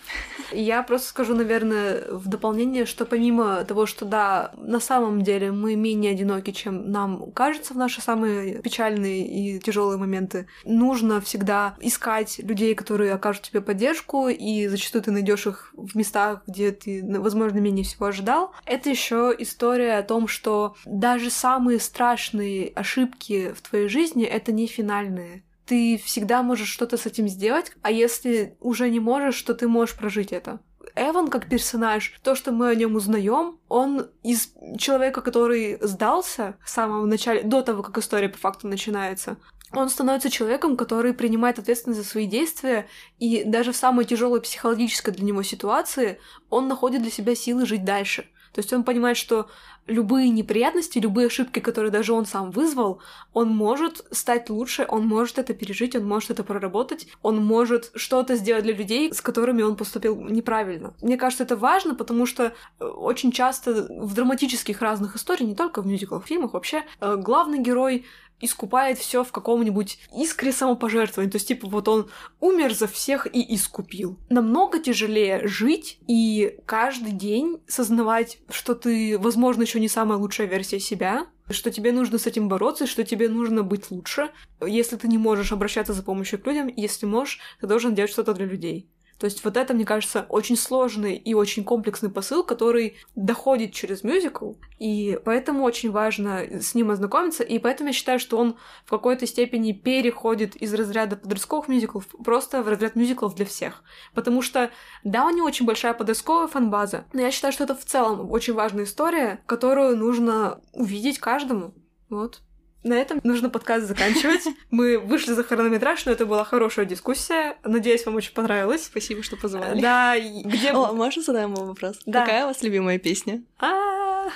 Я 0.52 0.82
просто 0.82 1.08
скажу, 1.08 1.34
наверное, 1.34 2.04
в 2.10 2.28
дополнение, 2.28 2.86
что 2.86 3.04
помимо 3.04 3.64
того, 3.64 3.84
что 3.86 4.04
да, 4.04 4.52
на 4.56 4.80
самом 4.80 5.22
деле 5.22 5.52
мы 5.52 5.76
менее 5.76 6.12
одиноки, 6.12 6.50
чем 6.50 6.90
нам 6.90 7.30
кажется 7.32 7.74
в 7.74 7.76
наши 7.76 8.00
самые 8.00 8.62
печальные 8.62 9.26
и 9.26 9.58
тяжелые 9.58 9.98
моменты, 9.98 10.46
нужно 10.64 11.20
всегда 11.20 11.76
искать 11.80 12.38
людей, 12.38 12.74
которые 12.74 13.12
окажут 13.12 13.42
тебе 13.42 13.60
поддержку, 13.60 14.28
и 14.28 14.66
зачастую 14.68 15.02
ты 15.02 15.10
найдешь 15.10 15.46
их 15.46 15.70
в 15.74 15.96
местах, 15.96 16.42
где 16.46 16.72
ты, 16.72 17.04
возможно, 17.04 17.58
менее 17.58 17.84
всего 17.84 18.06
ожидал. 18.06 18.52
Это 18.64 18.88
еще 18.88 19.34
история 19.38 19.98
о 19.98 20.02
том, 20.02 20.28
что 20.28 20.76
даже 20.86 21.30
самые 21.30 21.80
страшные 21.80 22.68
ошибки 22.74 23.52
в 23.52 23.60
твоей 23.60 23.88
жизни 23.88 24.24
это 24.24 24.52
не 24.52 24.66
финальные 24.66 25.42
ты 25.68 26.00
всегда 26.02 26.42
можешь 26.42 26.68
что-то 26.68 26.96
с 26.96 27.06
этим 27.06 27.28
сделать, 27.28 27.72
а 27.82 27.90
если 27.90 28.56
уже 28.58 28.88
не 28.88 29.00
можешь, 29.00 29.40
то 29.42 29.54
ты 29.54 29.68
можешь 29.68 29.94
прожить 29.94 30.32
это. 30.32 30.60
Эван 30.96 31.28
как 31.28 31.48
персонаж, 31.48 32.18
то, 32.24 32.34
что 32.34 32.50
мы 32.50 32.70
о 32.70 32.74
нем 32.74 32.96
узнаем, 32.96 33.58
он 33.68 34.08
из 34.22 34.52
человека, 34.78 35.20
который 35.20 35.78
сдался 35.82 36.56
в 36.64 36.70
самом 36.70 37.08
начале, 37.08 37.42
до 37.42 37.62
того, 37.62 37.82
как 37.82 37.98
история 37.98 38.30
по 38.30 38.38
факту 38.38 38.66
начинается, 38.66 39.36
он 39.72 39.90
становится 39.90 40.30
человеком, 40.30 40.78
который 40.78 41.12
принимает 41.12 41.58
ответственность 41.58 42.00
за 42.00 42.06
свои 42.06 42.26
действия, 42.26 42.88
и 43.18 43.44
даже 43.44 43.72
в 43.72 43.76
самой 43.76 44.06
тяжелой 44.06 44.40
психологической 44.40 45.12
для 45.12 45.24
него 45.24 45.42
ситуации 45.42 46.18
он 46.48 46.68
находит 46.68 47.02
для 47.02 47.10
себя 47.10 47.34
силы 47.34 47.66
жить 47.66 47.84
дальше. 47.84 48.26
То 48.58 48.60
есть 48.60 48.72
он 48.72 48.82
понимает, 48.82 49.16
что 49.16 49.46
любые 49.86 50.30
неприятности, 50.30 50.98
любые 50.98 51.28
ошибки, 51.28 51.60
которые 51.60 51.92
даже 51.92 52.12
он 52.12 52.26
сам 52.26 52.50
вызвал, 52.50 52.98
он 53.32 53.50
может 53.50 54.04
стать 54.10 54.50
лучше, 54.50 54.84
он 54.88 55.06
может 55.06 55.38
это 55.38 55.54
пережить, 55.54 55.94
он 55.94 56.04
может 56.04 56.30
это 56.30 56.42
проработать, 56.42 57.06
он 57.22 57.36
может 57.36 57.92
что-то 57.94 58.34
сделать 58.34 58.64
для 58.64 58.74
людей, 58.74 59.14
с 59.14 59.20
которыми 59.20 59.62
он 59.62 59.76
поступил 59.76 60.20
неправильно. 60.20 60.92
Мне 61.00 61.16
кажется, 61.16 61.44
это 61.44 61.54
важно, 61.54 61.94
потому 61.94 62.26
что 62.26 62.52
э, 62.80 62.84
очень 62.84 63.30
часто 63.30 63.86
в 63.88 64.12
драматических 64.12 64.82
разных 64.82 65.14
историях, 65.14 65.48
не 65.48 65.54
только 65.54 65.80
в 65.80 65.86
мюзиклах, 65.86 66.24
в 66.24 66.26
фильмах 66.26 66.54
вообще, 66.54 66.82
э, 67.00 67.14
главный 67.14 67.60
герой 67.60 68.06
искупает 68.40 68.98
все 68.98 69.24
в 69.24 69.32
каком-нибудь 69.32 69.98
искре 70.16 70.52
самопожертвования. 70.52 71.30
То 71.30 71.36
есть, 71.36 71.48
типа, 71.48 71.68
вот 71.68 71.88
он 71.88 72.10
умер 72.40 72.74
за 72.74 72.86
всех 72.86 73.26
и 73.26 73.54
искупил. 73.54 74.18
Намного 74.28 74.78
тяжелее 74.78 75.46
жить 75.46 75.98
и 76.06 76.58
каждый 76.66 77.12
день 77.12 77.60
сознавать, 77.66 78.38
что 78.50 78.74
ты, 78.74 79.18
возможно, 79.18 79.62
еще 79.62 79.80
не 79.80 79.88
самая 79.88 80.18
лучшая 80.18 80.46
версия 80.46 80.80
себя, 80.80 81.26
что 81.50 81.70
тебе 81.70 81.92
нужно 81.92 82.18
с 82.18 82.26
этим 82.26 82.48
бороться, 82.48 82.86
что 82.86 83.04
тебе 83.04 83.28
нужно 83.28 83.62
быть 83.62 83.90
лучше. 83.90 84.30
Если 84.64 84.96
ты 84.96 85.08
не 85.08 85.18
можешь 85.18 85.52
обращаться 85.52 85.92
за 85.92 86.02
помощью 86.02 86.38
к 86.38 86.46
людям, 86.46 86.68
если 86.68 87.06
можешь, 87.06 87.40
ты 87.60 87.66
должен 87.66 87.94
делать 87.94 88.10
что-то 88.10 88.34
для 88.34 88.46
людей. 88.46 88.90
То 89.18 89.24
есть 89.24 89.44
вот 89.44 89.56
это, 89.56 89.74
мне 89.74 89.84
кажется, 89.84 90.26
очень 90.28 90.56
сложный 90.56 91.16
и 91.16 91.34
очень 91.34 91.64
комплексный 91.64 92.10
посыл, 92.10 92.44
который 92.44 92.96
доходит 93.16 93.72
через 93.72 94.04
мюзикл, 94.04 94.52
и 94.78 95.18
поэтому 95.24 95.64
очень 95.64 95.90
важно 95.90 96.42
с 96.60 96.74
ним 96.74 96.90
ознакомиться, 96.90 97.42
и 97.42 97.58
поэтому 97.58 97.88
я 97.88 97.92
считаю, 97.92 98.20
что 98.20 98.38
он 98.38 98.56
в 98.84 98.90
какой-то 98.90 99.26
степени 99.26 99.72
переходит 99.72 100.54
из 100.56 100.72
разряда 100.72 101.16
подростковых 101.16 101.68
мюзиклов 101.68 102.06
просто 102.24 102.62
в 102.62 102.68
разряд 102.68 102.94
мюзиклов 102.94 103.34
для 103.34 103.44
всех. 103.44 103.82
Потому 104.14 104.40
что, 104.40 104.70
да, 105.02 105.26
у 105.26 105.30
него 105.30 105.46
очень 105.46 105.66
большая 105.66 105.94
подростковая 105.94 106.46
фанбаза, 106.46 107.04
но 107.12 107.20
я 107.20 107.32
считаю, 107.32 107.52
что 107.52 107.64
это 107.64 107.74
в 107.74 107.84
целом 107.84 108.30
очень 108.30 108.54
важная 108.54 108.84
история, 108.84 109.42
которую 109.46 109.96
нужно 109.96 110.60
увидеть 110.72 111.18
каждому. 111.18 111.74
Вот. 112.08 112.40
На 112.84 112.94
этом 112.94 113.20
нужно 113.24 113.50
подкаст 113.50 113.86
заканчивать. 113.86 114.44
Мы 114.70 114.98
вышли 114.98 115.32
за 115.32 115.42
хронометраж, 115.42 116.06
но 116.06 116.12
это 116.12 116.26
была 116.26 116.44
хорошая 116.44 116.86
дискуссия. 116.86 117.56
Надеюсь, 117.64 118.06
вам 118.06 118.14
очень 118.14 118.32
понравилось. 118.32 118.84
Спасибо, 118.84 119.22
что 119.22 119.36
позвали. 119.36 119.80
Да, 119.80 120.14
где... 120.44 120.72
О, 120.72 120.92
можно 120.92 121.22
задаем 121.22 121.54
вам 121.54 121.68
вопрос? 121.68 121.98
Да. 122.06 122.20
Какая 122.20 122.44
у 122.44 122.48
вас 122.48 122.62
любимая 122.62 122.98
песня? 122.98 123.42
А, 123.58 124.28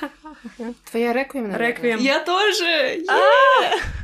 Твоя 0.90 1.12
реквием? 1.12 1.54
Реквием. 1.54 1.98
Я 2.00 2.20
тоже! 2.20 3.04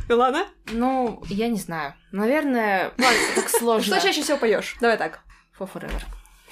Милана? 0.08 0.46
Ну, 0.72 1.22
я 1.28 1.48
не 1.48 1.58
знаю. 1.58 1.94
Наверное, 2.12 2.92
так 3.34 3.48
сложно. 3.48 3.96
Что 3.96 4.06
чаще 4.06 4.22
всего 4.22 4.38
поешь? 4.38 4.76
Давай 4.80 4.96
так. 4.96 5.20
For 5.58 5.68
Forever. 5.72 6.02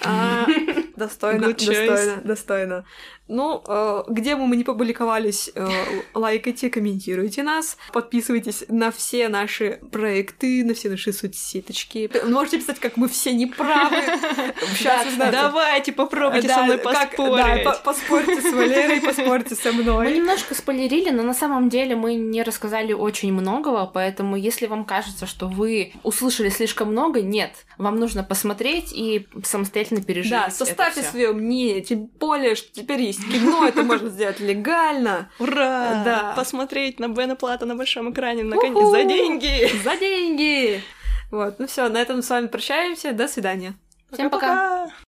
А, 0.05 0.47
Достойно, 0.97 1.53
достойно, 1.53 2.17
достойно. 2.23 2.85
Ну, 3.29 3.63
э, 3.67 4.05
где 4.09 4.37
бы 4.37 4.47
мы 4.47 4.57
ни 4.57 4.63
публиковались, 4.63 5.51
э, 5.55 5.67
лайкайте, 6.15 6.71
комментируйте 6.71 7.43
нас, 7.43 7.77
подписывайтесь 7.93 8.65
на 8.69 8.91
все 8.93 9.29
наши 9.29 9.81
проекты, 9.91 10.65
на 10.65 10.75
все 10.75 10.89
наши 10.91 11.13
соцсеточки. 11.13 12.09
Можете 12.29 12.59
писать, 12.59 12.79
как 12.79 12.97
мы 12.97 13.09
все 13.09 13.33
неправы. 13.33 13.97
Сейчас 14.77 15.07
узнаете. 15.09 15.33
Давайте 15.33 15.93
попробуйте 15.93 16.47
Да, 16.49 16.55
со 16.55 16.63
мной 16.65 16.79
как- 16.79 17.11
поспорить. 17.17 17.65
Да, 17.65 17.73
по- 17.73 17.79
поспорьте 17.93 18.41
с 18.41 18.53
Валерой, 18.53 19.01
поспорьте 19.01 19.55
со 19.57 19.73
Мы 19.73 19.83
мной. 19.83 20.15
немножко 20.17 20.55
спойлерили, 20.55 21.11
но 21.11 21.23
на 21.23 21.35
самом 21.35 21.69
деле 21.69 21.97
мы 21.97 22.15
не 22.15 22.43
рассказали 22.43 22.93
очень 22.93 23.33
многого, 23.33 23.87
поэтому 23.93 24.37
если 24.37 24.67
вам 24.67 24.85
кажется, 24.85 25.27
что 25.27 25.49
вы 25.49 25.93
услышали 26.05 26.49
слишком 26.49 26.93
много, 26.93 27.23
нет. 27.23 27.51
Вам 27.79 27.97
нужно 27.99 28.23
посмотреть 28.23 28.93
и 28.93 29.27
самостоятельно 29.45 30.03
пережить 30.03 30.31
Да, 30.31 30.51
составьте 30.51 31.03
свое 31.03 31.33
мнение, 31.33 31.81
тем 31.81 32.07
более, 32.07 32.55
что 32.55 32.73
теперь 32.73 33.01
есть 33.03 33.16
кино, 33.17 33.67
это 33.67 33.83
можно 33.83 34.09
сделать 34.09 34.41
легально, 34.41 35.31
Ура! 35.39 36.03
Да. 36.05 36.33
Посмотреть 36.37 36.99
на 37.01 37.09
Бена 37.09 37.37
Плата 37.37 37.67
на 37.67 37.75
большом 37.75 38.13
экране 38.13 38.45
наконец 38.45 38.91
за 38.91 39.05
деньги! 39.05 39.71
за 39.83 39.97
деньги. 39.97 40.83
Вот, 41.31 41.59
ну 41.59 41.67
все, 41.67 41.89
на 41.89 41.99
этом 41.99 42.23
с 42.23 42.31
вами 42.31 42.47
прощаемся, 42.47 43.13
до 43.13 43.29
свидания. 43.29 43.75
Всем 44.13 44.31
пока! 44.31 44.85
Пока-пока! 44.85 45.06